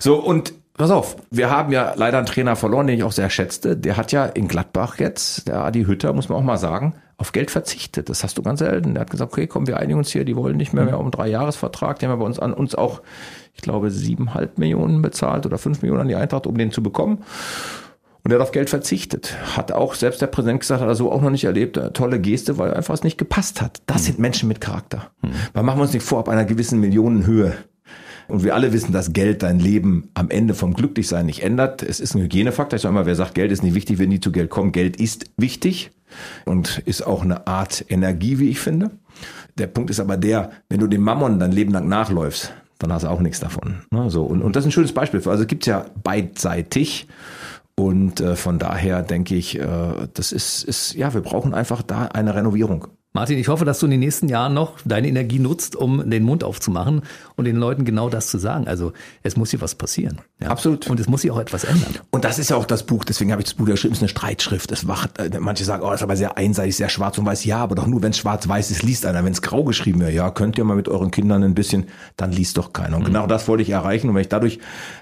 So 0.00 0.16
und 0.16 0.52
Pass 0.76 0.90
auf, 0.90 1.16
wir 1.30 1.50
haben 1.50 1.72
ja 1.72 1.94
leider 1.96 2.18
einen 2.18 2.26
Trainer 2.26 2.54
verloren, 2.54 2.86
den 2.86 2.98
ich 2.98 3.04
auch 3.04 3.12
sehr 3.12 3.30
schätzte. 3.30 3.76
Der 3.76 3.96
hat 3.96 4.12
ja 4.12 4.26
in 4.26 4.46
Gladbach 4.46 4.98
jetzt, 4.98 5.48
der 5.48 5.60
Adi 5.60 5.84
Hütter, 5.84 6.12
muss 6.12 6.28
man 6.28 6.38
auch 6.38 6.44
mal 6.44 6.58
sagen, 6.58 6.94
auf 7.16 7.32
Geld 7.32 7.50
verzichtet. 7.50 8.10
Das 8.10 8.22
hast 8.22 8.36
du 8.36 8.42
ganz 8.42 8.58
selten. 8.58 8.92
Der 8.92 9.00
hat 9.00 9.10
gesagt, 9.10 9.32
okay, 9.32 9.46
komm, 9.46 9.66
wir 9.66 9.78
einigen 9.78 9.98
uns 9.98 10.10
hier, 10.10 10.26
die 10.26 10.36
wollen 10.36 10.58
nicht 10.58 10.74
mehr, 10.74 10.84
mehr 10.84 11.00
um 11.00 11.10
drei 11.10 11.28
Jahresvertrag. 11.28 11.98
Die 11.98 12.04
haben 12.04 12.12
ja 12.12 12.16
bei 12.16 12.26
uns 12.26 12.38
an 12.38 12.52
uns 12.52 12.74
auch, 12.74 13.00
ich 13.54 13.62
glaube, 13.62 13.90
siebeneinhalb 13.90 14.58
Millionen 14.58 15.00
bezahlt 15.00 15.46
oder 15.46 15.56
fünf 15.56 15.80
Millionen 15.80 16.02
an 16.02 16.08
die 16.08 16.14
Eintracht, 16.14 16.46
um 16.46 16.58
den 16.58 16.72
zu 16.72 16.82
bekommen. 16.82 17.24
Und 18.22 18.32
er 18.32 18.34
hat 18.34 18.42
auf 18.42 18.52
Geld 18.52 18.68
verzichtet. 18.68 19.34
Hat 19.56 19.72
auch 19.72 19.94
selbst 19.94 20.20
der 20.20 20.26
Präsident 20.26 20.60
gesagt, 20.60 20.82
hat 20.82 20.88
er 20.88 20.94
so 20.94 21.10
auch 21.10 21.22
noch 21.22 21.30
nicht 21.30 21.44
erlebt. 21.44 21.78
Eine 21.78 21.94
tolle 21.94 22.20
Geste, 22.20 22.58
weil 22.58 22.74
einfach 22.74 22.92
es 22.92 23.02
nicht 23.02 23.16
gepasst 23.16 23.62
hat. 23.62 23.80
Das 23.86 24.02
mhm. 24.02 24.06
sind 24.06 24.18
Menschen 24.18 24.48
mit 24.48 24.60
Charakter. 24.60 25.10
Mhm. 25.22 25.30
Weil 25.54 25.62
machen 25.62 25.78
wir 25.78 25.84
uns 25.84 25.94
nicht 25.94 26.04
vor, 26.04 26.18
ab 26.18 26.28
einer 26.28 26.44
gewissen 26.44 26.80
Millionenhöhe 26.80 27.54
und 28.28 28.44
wir 28.44 28.54
alle 28.54 28.72
wissen, 28.72 28.92
dass 28.92 29.12
Geld 29.12 29.42
dein 29.42 29.58
Leben 29.58 30.10
am 30.14 30.30
Ende 30.30 30.54
vom 30.54 30.74
Glücklichsein 30.74 31.26
nicht 31.26 31.42
ändert. 31.42 31.82
Es 31.82 32.00
ist 32.00 32.14
ein 32.14 32.22
Hygienefaktor. 32.22 32.76
Ich 32.76 32.82
sage 32.82 32.94
immer, 32.94 33.06
wer 33.06 33.14
sagt, 33.14 33.34
Geld 33.34 33.52
ist 33.52 33.62
nicht 33.62 33.74
wichtig, 33.74 33.98
wenn 33.98 34.08
nie 34.08 34.20
zu 34.20 34.32
Geld 34.32 34.50
kommen. 34.50 34.72
Geld 34.72 34.96
ist 34.96 35.26
wichtig 35.36 35.90
und 36.44 36.78
ist 36.86 37.06
auch 37.06 37.22
eine 37.22 37.46
Art 37.46 37.84
Energie, 37.88 38.38
wie 38.38 38.50
ich 38.50 38.60
finde. 38.60 38.90
Der 39.58 39.66
Punkt 39.68 39.90
ist 39.90 40.00
aber 40.00 40.16
der, 40.16 40.50
wenn 40.68 40.80
du 40.80 40.86
dem 40.86 41.02
Mammon 41.02 41.38
dein 41.38 41.52
Leben 41.52 41.72
lang 41.72 41.88
nachläufst, 41.88 42.52
dann 42.78 42.92
hast 42.92 43.04
du 43.04 43.08
auch 43.08 43.20
nichts 43.20 43.40
davon. 43.40 43.82
Ne? 43.90 44.10
So, 44.10 44.24
und, 44.24 44.42
und 44.42 44.54
das 44.54 44.64
ist 44.64 44.68
ein 44.68 44.72
schönes 44.72 44.92
Beispiel. 44.92 45.20
Also 45.26 45.42
es 45.42 45.48
gibt 45.48 45.66
ja 45.66 45.86
beidseitig. 46.02 47.06
Und 47.78 48.20
äh, 48.20 48.36
von 48.36 48.58
daher 48.58 49.02
denke 49.02 49.34
ich, 49.34 49.58
äh, 49.58 50.08
das 50.14 50.32
ist, 50.32 50.64
ist, 50.64 50.94
ja, 50.94 51.12
wir 51.12 51.20
brauchen 51.20 51.52
einfach 51.52 51.82
da 51.82 52.06
eine 52.06 52.34
Renovierung. 52.34 52.88
Martin, 53.16 53.38
ich 53.38 53.48
hoffe, 53.48 53.64
dass 53.64 53.78
du 53.78 53.86
in 53.86 53.92
den 53.92 54.00
nächsten 54.00 54.28
Jahren 54.28 54.52
noch 54.52 54.74
deine 54.84 55.08
Energie 55.08 55.38
nutzt, 55.38 55.74
um 55.74 56.10
den 56.10 56.22
Mund 56.22 56.44
aufzumachen 56.44 57.00
und 57.34 57.46
den 57.46 57.56
Leuten 57.56 57.86
genau 57.86 58.10
das 58.10 58.26
zu 58.26 58.36
sagen. 58.36 58.68
Also 58.68 58.92
es 59.22 59.38
muss 59.38 59.52
hier 59.52 59.62
was 59.62 59.74
passieren. 59.74 60.20
Ja? 60.38 60.48
Absolut. 60.48 60.86
Und 60.86 61.00
es 61.00 61.08
muss 61.08 61.22
hier 61.22 61.32
auch 61.32 61.38
etwas 61.38 61.64
ändern. 61.64 61.94
Und 62.10 62.26
das 62.26 62.38
ist 62.38 62.50
ja 62.50 62.56
auch 62.56 62.66
das 62.66 62.84
Buch, 62.84 63.04
deswegen 63.04 63.32
habe 63.32 63.40
ich 63.40 63.46
das 63.46 63.54
Buch 63.54 63.64
geschrieben, 63.64 63.92
es 63.92 64.00
ist 64.00 64.02
eine 64.02 64.10
Streitschrift. 64.10 64.70
Es 64.70 64.86
wacht, 64.86 65.18
äh, 65.18 65.30
manche 65.40 65.64
sagen, 65.64 65.82
oh, 65.82 65.86
das 65.86 66.00
ist 66.00 66.02
aber 66.02 66.16
sehr 66.16 66.36
einseitig, 66.36 66.76
sehr 66.76 66.90
schwarz 66.90 67.16
und 67.16 67.24
weiß. 67.24 67.46
Ja, 67.46 67.56
aber 67.56 67.74
doch 67.74 67.86
nur, 67.86 68.02
wenn 68.02 68.10
es 68.10 68.18
schwarz-weiß 68.18 68.70
ist, 68.70 68.82
liest 68.82 69.06
einer. 69.06 69.24
Wenn 69.24 69.32
es 69.32 69.40
grau 69.40 69.64
geschrieben 69.64 70.00
wäre, 70.00 70.12
ja, 70.12 70.30
könnt 70.30 70.58
ihr 70.58 70.64
mal 70.64 70.76
mit 70.76 70.90
euren 70.90 71.10
Kindern 71.10 71.42
ein 71.42 71.54
bisschen, 71.54 71.86
dann 72.18 72.32
liest 72.32 72.58
doch 72.58 72.74
keiner. 72.74 72.98
Und 72.98 73.04
mhm. 73.04 73.06
genau 73.06 73.26
das 73.26 73.48
wollte 73.48 73.62
ich 73.62 73.70
erreichen. 73.70 74.10
Und 74.10 74.14
wenn 74.14 74.20
ich 74.20 74.28
dadurch 74.28 74.58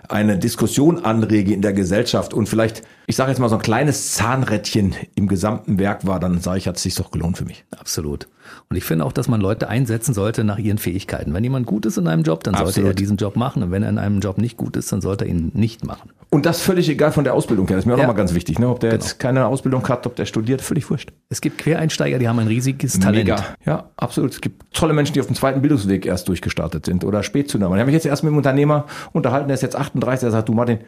eine 0.09 0.39
Diskussion 0.39 1.05
anrege 1.05 1.53
in 1.53 1.63
der 1.63 1.73
Gesellschaft 1.73 2.33
und 2.33 2.49
vielleicht, 2.49 2.85
ich 3.09 3.17
sage 3.17 3.33
jetzt 3.33 3.41
mal 3.41 3.49
so 3.49 3.57
ein 3.57 3.63
kleines 3.63 4.13
Zahnrädchen 4.13 4.95
im 5.17 5.27
gesamten 5.27 5.81
Werk 5.81 6.07
war, 6.07 6.21
dann 6.21 6.41
sage 6.41 6.59
ich, 6.59 6.69
hat 6.69 6.77
es 6.77 6.85
sich 6.85 6.95
doch 6.95 7.11
gelohnt 7.11 7.39
für 7.39 7.45
mich. 7.45 7.65
Absolut. 7.77 8.04
Und 8.13 8.77
ich 8.77 8.85
finde 8.85 9.05
auch, 9.05 9.13
dass 9.13 9.29
man 9.29 9.41
Leute 9.41 9.69
einsetzen 9.69 10.15
sollte 10.15 10.45
nach 10.45 10.59
ihren 10.59 10.79
Fähigkeiten. 10.79 11.33
Wenn 11.35 11.45
jemand 11.45 11.67
gut 11.67 11.87
ist 11.87 11.97
in 11.97 12.07
einem 12.07 12.23
Job, 12.23 12.45
dann 12.45 12.55
Absolut. 12.55 12.75
sollte 12.75 12.91
er 12.91 12.95
diesen 12.95 13.17
Job 13.17 13.37
machen. 13.37 13.63
Und 13.63 13.71
wenn 13.71 13.83
er 13.83 13.89
in 13.89 13.99
einem 13.99 14.21
Job 14.21 14.39
nicht 14.39 14.57
gut 14.57 14.77
ist, 14.77 14.93
dann 14.93 15.01
sollte 15.01 15.25
er 15.25 15.31
ihn 15.31 15.51
nicht 15.55 15.85
machen. 15.85 16.11
Und 16.31 16.47
das 16.47 16.61
völlig 16.61 16.89
egal 16.89 17.13
von 17.13 17.25
der 17.25 17.35
Ausbildung 17.35 17.67
her. 17.69 17.77
Das 17.77 17.85
ist 17.85 17.87
mir 17.87 17.95
auch 17.95 17.99
ja. 17.99 18.05
nochmal 18.05 18.17
ganz 18.17 18.35
wichtig. 18.35 18.59
Ne? 18.59 18.69
Ob 18.69 18.81
der 18.81 18.91
genau. 18.91 19.03
jetzt 19.03 19.19
keine 19.19 19.47
Ausbildung 19.47 19.89
hat, 19.89 20.07
ob 20.07 20.17
der 20.17 20.27
studiert, 20.27 20.61
völlig 20.61 20.89
wurscht. 20.91 21.13
Es 21.29 21.41
gibt 21.41 21.59
Quereinsteiger, 21.59 22.19
die 22.19 22.29
haben 22.29 22.39
ein 22.39 22.49
riesiges 22.49 22.99
Talent. 22.99 23.29
Mega. 23.29 23.45
Ja, 23.65 23.91
absolut. 23.97 24.33
Es 24.33 24.41
gibt 24.41 24.65
tolle 24.75 24.95
Menschen, 24.95 25.15
die 25.15 25.21
auf 25.21 25.27
dem 25.27 25.37
zweiten 25.37 25.63
Bildungsweg 25.63 26.07
erst 26.07 26.29
durchgestartet 26.29 26.87
sind 26.87 27.05
oder 27.05 27.23
Spätzünder. 27.23 27.69
Ich 27.69 27.73
habe 27.73 27.87
mich 27.87 27.95
jetzt 27.95 28.07
erst 28.07 28.25
mit 28.25 28.31
einem 28.31 28.39
Unternehmer 28.39 28.87
unterhalten, 29.13 29.49
der 29.49 29.55
ist 29.55 29.63
jetzt 29.63 29.77
38, 29.77 30.21
der 30.21 30.31
sagt, 30.33 30.49
du 30.49 30.55
Martin, 30.55 30.79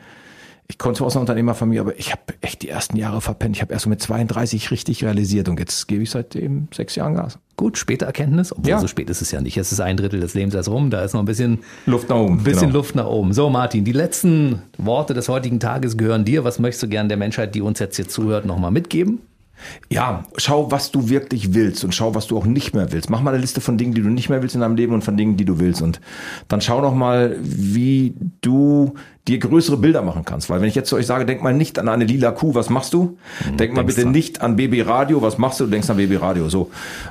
ich 0.69 0.79
komme 0.79 0.95
zwar 0.95 1.07
aus 1.07 1.14
einer 1.14 1.21
Unternehmerfamilie, 1.21 1.81
aber 1.81 1.99
ich 1.99 2.11
habe 2.11 2.23
echt 2.41 2.62
die 2.62 2.69
ersten 2.69 2.97
Jahre 2.97 3.21
verpennt. 3.21 3.57
Ich 3.57 3.62
habe 3.62 3.73
erst 3.73 3.85
so 3.85 3.91
mit 3.91 4.03
32 4.03 4.71
richtig 4.71 5.05
realisiert 5.05 5.49
und 5.49 5.61
jetzt 5.61 5.87
gebe 5.87 6.03
ich 6.03 6.11
seitdem 6.11 6.69
sechs 6.75 6.97
Jahren 6.97 7.14
Gas. 7.14 7.39
Gut, 7.57 7.79
späte 7.79 8.05
Erkenntnis, 8.05 8.53
obwohl 8.53 8.71
ja. 8.71 8.79
so 8.81 8.89
spät 8.89 9.09
ist 9.09 9.23
es 9.23 9.31
ja 9.31 9.41
nicht. 9.41 9.57
Es 9.57 9.71
ist 9.71 9.81
ein 9.81 9.97
Drittel 9.97 10.21
des 10.21 10.35
Lebens 10.35 10.55
erst 10.55 10.69
rum, 10.69 10.91
da 10.91 11.03
ist 11.03 11.12
noch 11.14 11.21
ein 11.21 11.27
bisschen 11.27 11.61
Luft 11.87 12.09
nach 12.09 12.17
oben. 12.17 12.43
Bisschen 12.43 12.69
genau. 12.69 12.79
Luft 12.79 12.95
nach 12.97 13.07
oben. 13.07 13.33
So, 13.33 13.49
Martin, 13.49 13.85
die 13.85 13.93
letzten 13.93 14.62
Worte 14.77 15.14
des 15.14 15.29
heutigen 15.29 15.61
Tages 15.61 15.97
gehören 15.97 16.25
dir. 16.25 16.45
Was 16.45 16.59
möchtest 16.59 16.83
du 16.83 16.89
gern 16.89 17.09
der 17.09 17.17
Menschheit, 17.17 17.55
die 17.55 17.62
uns 17.62 17.79
jetzt 17.79 17.97
hier 17.97 18.09
zuhört, 18.09 18.45
nochmal 18.45 18.73
mitgeben? 18.73 19.21
Ja, 19.89 20.25
schau, 20.37 20.71
was 20.71 20.91
du 20.91 21.09
wirklich 21.09 21.55
willst 21.55 21.85
und 21.85 21.95
schau, 21.95 22.14
was 22.14 22.27
du 22.27 22.37
auch 22.37 22.45
nicht 22.45 22.75
mehr 22.75 22.93
willst. 22.93 23.09
Mach 23.09 23.23
mal 23.23 23.31
eine 23.31 23.41
Liste 23.41 23.61
von 23.61 23.79
Dingen, 23.79 23.95
die 23.95 24.03
du 24.03 24.09
nicht 24.09 24.29
mehr 24.29 24.43
willst 24.43 24.55
in 24.55 24.61
deinem 24.61 24.77
Leben 24.77 24.93
und 24.93 25.03
von 25.03 25.17
Dingen, 25.17 25.37
die 25.37 25.45
du 25.45 25.59
willst. 25.59 25.81
Und 25.81 26.01
dann 26.49 26.61
schau 26.61 26.81
noch 26.81 26.95
mal, 26.95 27.37
wie 27.41 28.14
du 28.43 28.95
dir 29.29 29.39
größere 29.39 29.77
Bilder 29.77 30.03
machen 30.03 30.24
kannst. 30.24 30.49
Weil 30.49 30.61
wenn 30.61 30.68
ich 30.68 30.74
jetzt 30.74 30.89
zu 30.89 30.97
euch 30.97 31.07
sage, 31.07 31.27
denk 31.27 31.43
mal 31.43 31.53
nicht 31.53 31.79
an 31.79 31.89
eine 31.89 32.05
lila 32.05 32.31
Kuh, 32.31 32.55
was 32.55 32.70
machst 32.70 32.93
du? 32.93 33.18
Mhm, 33.51 33.57
denk 33.57 33.74
mal 33.74 33.85
bitte 33.85 34.03
dran. 34.03 34.12
nicht 34.12 34.41
an 34.41 34.57
Baby 34.57 34.83
Radio, 34.83 35.20
was 35.20 35.37
machst 35.39 35.59
du? 35.59 35.64
Du 35.64 35.70
denkst 35.70 35.91
an 35.91 35.97
Baby 35.97 36.16
Radio. 36.16 36.49
So, 36.49 36.70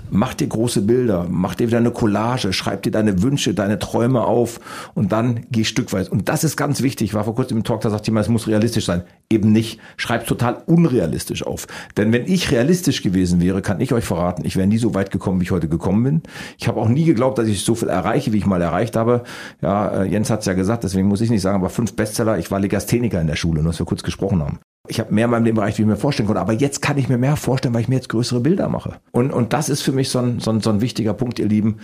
mach 0.10 0.34
dir 0.34 0.48
große 0.48 0.82
Bilder, 0.82 1.28
mach 1.30 1.56
dir 1.56 1.68
wieder 1.68 1.78
eine 1.78 1.92
Collage, 1.92 2.54
schreib 2.54 2.84
dir 2.84 2.92
deine 2.92 3.22
Wünsche, 3.22 3.54
deine 3.54 3.80
Träume 3.80 4.24
auf 4.24 4.62
und 4.94 5.12
dann 5.12 5.42
geh 5.52 5.66
stückweise. 5.66 6.10
Und 6.10 6.30
das 6.30 6.44
ist 6.44 6.56
ganz 6.56 6.82
wichtig. 6.82 7.10
Ich 7.10 7.14
war 7.14 7.26
vor 7.26 7.36
kurzem 7.36 7.58
im 7.58 7.64
Talk, 7.64 7.82
da 7.82 7.90
sagt 7.90 8.08
jemand, 8.08 8.26
es 8.26 8.30
muss 8.30 8.48
realistisch 8.48 8.86
sein. 8.86 9.04
Eben 9.30 9.52
nicht. 9.52 9.80
Schreib 9.98 10.26
total 10.26 10.58
unrealistisch 10.66 11.46
auf. 11.46 11.68
Denn 11.98 12.14
wenn 12.14 12.28
ich 12.28 12.52
realistisch 12.52 13.04
gewesen 13.04 13.42
wäre, 13.42 13.62
kann 13.62 13.82
ich 13.82 13.92
euch 13.92 14.06
verraten, 14.06 14.46
ich 14.46 14.56
wäre 14.56 14.68
nie 14.68 14.78
so 14.78 14.94
weit 14.94 15.12
gekommen, 15.12 15.42
wie 15.42 15.44
ich 15.44 15.52
heute 15.52 15.68
gekommen 15.68 16.04
bin. 16.04 16.22
Ich 16.58 16.68
habe 16.68 16.80
auch 16.80 16.88
nie 16.88 17.04
geglaubt, 17.04 17.38
dass 17.38 17.48
ich 17.48 17.64
so 17.64 17.76
viel 17.76 17.90
erreiche, 17.90 18.32
wie 18.32 18.38
ich 18.38 18.46
mal 18.46 18.62
erreicht 18.62 18.96
habe. 18.96 19.24
Ja, 19.62 20.04
äh, 20.04 20.06
Jens 20.06 20.30
hat 20.30 20.40
es 20.42 20.46
ja 20.46 20.54
gesagt, 20.54 20.84
deswegen 20.84 21.08
muss 21.08 21.22
ich 21.22 21.30
nicht 21.30 21.42
sagen, 21.42 21.58
aber 21.58 21.70
fünf 21.70 21.94
Bestseller. 22.06 22.38
Ich 22.38 22.52
war 22.52 22.60
Legastheniker 22.60 23.20
in 23.20 23.28
der 23.28 23.36
Schule, 23.36 23.62
nur 23.62 23.72
dass 23.72 23.80
wir 23.80 23.86
kurz 23.86 24.04
gesprochen 24.04 24.42
haben. 24.42 24.60
Ich 24.88 25.00
habe 25.00 25.14
mehr 25.14 25.26
in 25.26 25.32
meinem 25.32 25.46
Leben 25.46 25.58
erreicht, 25.58 25.80
wie 25.80 25.82
ich 25.82 25.88
mir 25.88 25.98
vorstellen 25.98 26.28
konnte. 26.28 26.42
Aber 26.42 26.54
jetzt 26.54 26.82
kann 26.82 26.98
ich 26.98 27.10
mir 27.10 27.18
mehr 27.18 27.36
vorstellen, 27.36 27.74
weil 27.74 27.82
ich 27.82 27.88
mir 27.88 27.96
jetzt 27.96 28.10
größere 28.10 28.40
Bilder 28.40 28.70
mache. 28.70 28.98
Und, 29.12 29.32
und 29.32 29.54
das 29.54 29.70
ist 29.70 29.82
für 29.82 29.92
mich 29.92 30.10
so 30.10 30.20
ein, 30.20 30.40
so, 30.40 30.52
ein, 30.52 30.62
so 30.62 30.70
ein 30.70 30.82
wichtiger 30.82 31.14
Punkt, 31.14 31.40
ihr 31.40 31.48
Lieben. 31.48 31.80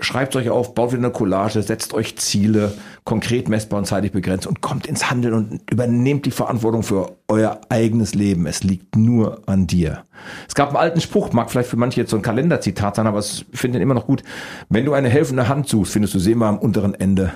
Schreibt 0.00 0.34
euch 0.36 0.50
auf, 0.50 0.74
baut 0.74 0.90
wieder 0.90 1.04
eine 1.04 1.12
Collage, 1.12 1.62
setzt 1.62 1.94
euch 1.94 2.16
Ziele, 2.18 2.72
konkret 3.04 3.48
messbar 3.48 3.78
und 3.78 3.86
zeitlich 3.86 4.12
begrenzt 4.12 4.46
und 4.46 4.60
kommt 4.60 4.86
ins 4.86 5.08
Handeln 5.08 5.34
und 5.34 5.70
übernehmt 5.70 6.26
die 6.26 6.32
Verantwortung 6.32 6.82
für 6.82 7.16
euer 7.28 7.60
eigenes 7.68 8.14
Leben. 8.14 8.46
Es 8.46 8.64
liegt 8.64 8.96
nur 8.96 9.42
an 9.46 9.68
dir. 9.68 10.02
Es 10.48 10.54
gab 10.54 10.70
einen 10.70 10.78
alten 10.78 11.00
Spruch, 11.00 11.32
mag 11.32 11.50
vielleicht 11.50 11.70
für 11.70 11.76
manche 11.76 12.00
jetzt 12.00 12.10
so 12.10 12.16
ein 12.16 12.22
Kalenderzitat 12.22 12.96
sein, 12.96 13.06
aber 13.06 13.20
ich 13.20 13.46
finde 13.52 13.78
den 13.78 13.84
immer 13.84 13.94
noch 13.94 14.06
gut. 14.06 14.24
Wenn 14.68 14.84
du 14.84 14.94
eine 14.94 15.08
helfende 15.08 15.48
Hand 15.48 15.68
suchst, 15.68 15.92
findest 15.92 16.12
du 16.12 16.18
sie 16.18 16.32
immer 16.32 16.46
am 16.46 16.58
unteren 16.58 16.94
Ende 16.94 17.32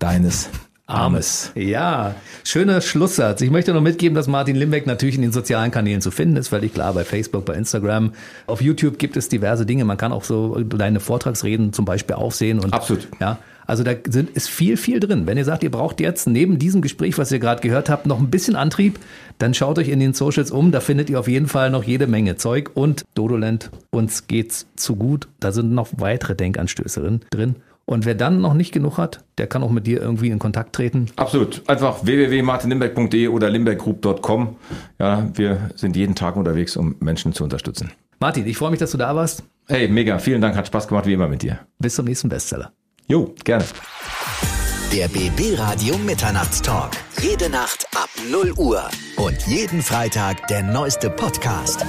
deines 0.00 0.50
Armes. 0.90 1.52
Ja, 1.54 2.14
schöner 2.44 2.80
Schlusssatz. 2.80 3.40
Ich 3.40 3.50
möchte 3.50 3.72
noch 3.72 3.80
mitgeben, 3.80 4.14
dass 4.14 4.26
Martin 4.26 4.56
Limbeck 4.56 4.86
natürlich 4.86 5.14
in 5.14 5.22
den 5.22 5.32
sozialen 5.32 5.70
Kanälen 5.70 6.00
zu 6.00 6.10
finden 6.10 6.36
ist, 6.36 6.48
völlig 6.48 6.74
klar, 6.74 6.92
bei 6.92 7.04
Facebook, 7.04 7.44
bei 7.44 7.54
Instagram. 7.54 8.12
Auf 8.46 8.60
YouTube 8.60 8.98
gibt 8.98 9.16
es 9.16 9.28
diverse 9.28 9.66
Dinge. 9.66 9.84
Man 9.84 9.96
kann 9.96 10.12
auch 10.12 10.24
so 10.24 10.58
deine 10.60 11.00
Vortragsreden 11.00 11.72
zum 11.72 11.84
Beispiel 11.84 12.16
aufsehen. 12.16 12.60
Und, 12.60 12.74
Absolut. 12.74 13.08
Ja, 13.20 13.38
also 13.70 13.84
da 13.84 13.92
sind, 14.08 14.30
ist 14.30 14.50
viel, 14.50 14.76
viel 14.76 14.98
drin. 14.98 15.28
Wenn 15.28 15.38
ihr 15.38 15.44
sagt, 15.44 15.62
ihr 15.62 15.70
braucht 15.70 16.00
jetzt 16.00 16.26
neben 16.26 16.58
diesem 16.58 16.82
Gespräch, 16.82 17.18
was 17.18 17.30
ihr 17.30 17.38
gerade 17.38 17.60
gehört 17.62 17.88
habt, 17.88 18.04
noch 18.04 18.18
ein 18.18 18.28
bisschen 18.28 18.56
Antrieb, 18.56 18.98
dann 19.38 19.54
schaut 19.54 19.78
euch 19.78 19.88
in 19.88 20.00
den 20.00 20.12
Socials 20.12 20.50
um. 20.50 20.72
Da 20.72 20.80
findet 20.80 21.08
ihr 21.08 21.20
auf 21.20 21.28
jeden 21.28 21.46
Fall 21.46 21.70
noch 21.70 21.84
jede 21.84 22.08
Menge 22.08 22.34
Zeug. 22.34 22.72
Und 22.74 23.04
Dodolent, 23.14 23.70
uns 23.90 24.26
geht's 24.26 24.66
zu 24.74 24.96
gut. 24.96 25.28
Da 25.38 25.52
sind 25.52 25.72
noch 25.72 25.88
weitere 25.98 26.34
Denkanstöße 26.34 27.20
drin. 27.30 27.54
Und 27.90 28.06
wer 28.06 28.14
dann 28.14 28.40
noch 28.40 28.54
nicht 28.54 28.70
genug 28.70 28.98
hat, 28.98 29.24
der 29.36 29.48
kann 29.48 29.64
auch 29.64 29.72
mit 29.72 29.84
dir 29.88 30.00
irgendwie 30.00 30.28
in 30.28 30.38
Kontakt 30.38 30.76
treten. 30.76 31.06
Absolut. 31.16 31.68
Einfach 31.68 32.04
www.martinlimbeck.de 32.04 33.26
oder 33.26 33.50
limbeckgroup.com. 33.50 34.56
Ja, 35.00 35.28
wir 35.34 35.70
sind 35.74 35.96
jeden 35.96 36.14
Tag 36.14 36.36
unterwegs, 36.36 36.76
um 36.76 36.94
Menschen 37.00 37.32
zu 37.32 37.42
unterstützen. 37.42 37.90
Martin, 38.20 38.46
ich 38.46 38.56
freue 38.56 38.70
mich, 38.70 38.78
dass 38.78 38.92
du 38.92 38.98
da 38.98 39.16
warst. 39.16 39.42
Hey, 39.66 39.88
mega. 39.88 40.20
Vielen 40.20 40.40
Dank. 40.40 40.54
Hat 40.54 40.68
Spaß 40.68 40.86
gemacht, 40.86 41.06
wie 41.06 41.14
immer 41.14 41.26
mit 41.26 41.42
dir. 41.42 41.58
Bis 41.80 41.96
zum 41.96 42.04
nächsten 42.04 42.28
Bestseller. 42.28 42.70
Jo, 43.08 43.34
gerne. 43.42 43.64
Der 44.92 45.08
BB 45.08 45.58
Radio 45.58 45.98
Mitternachtstalk. 45.98 46.92
Jede 47.20 47.50
Nacht 47.50 47.86
ab 47.96 48.08
0 48.30 48.52
Uhr. 48.56 48.84
Und 49.16 49.36
jeden 49.48 49.82
Freitag 49.82 50.46
der 50.46 50.62
neueste 50.62 51.10
Podcast. 51.10 51.84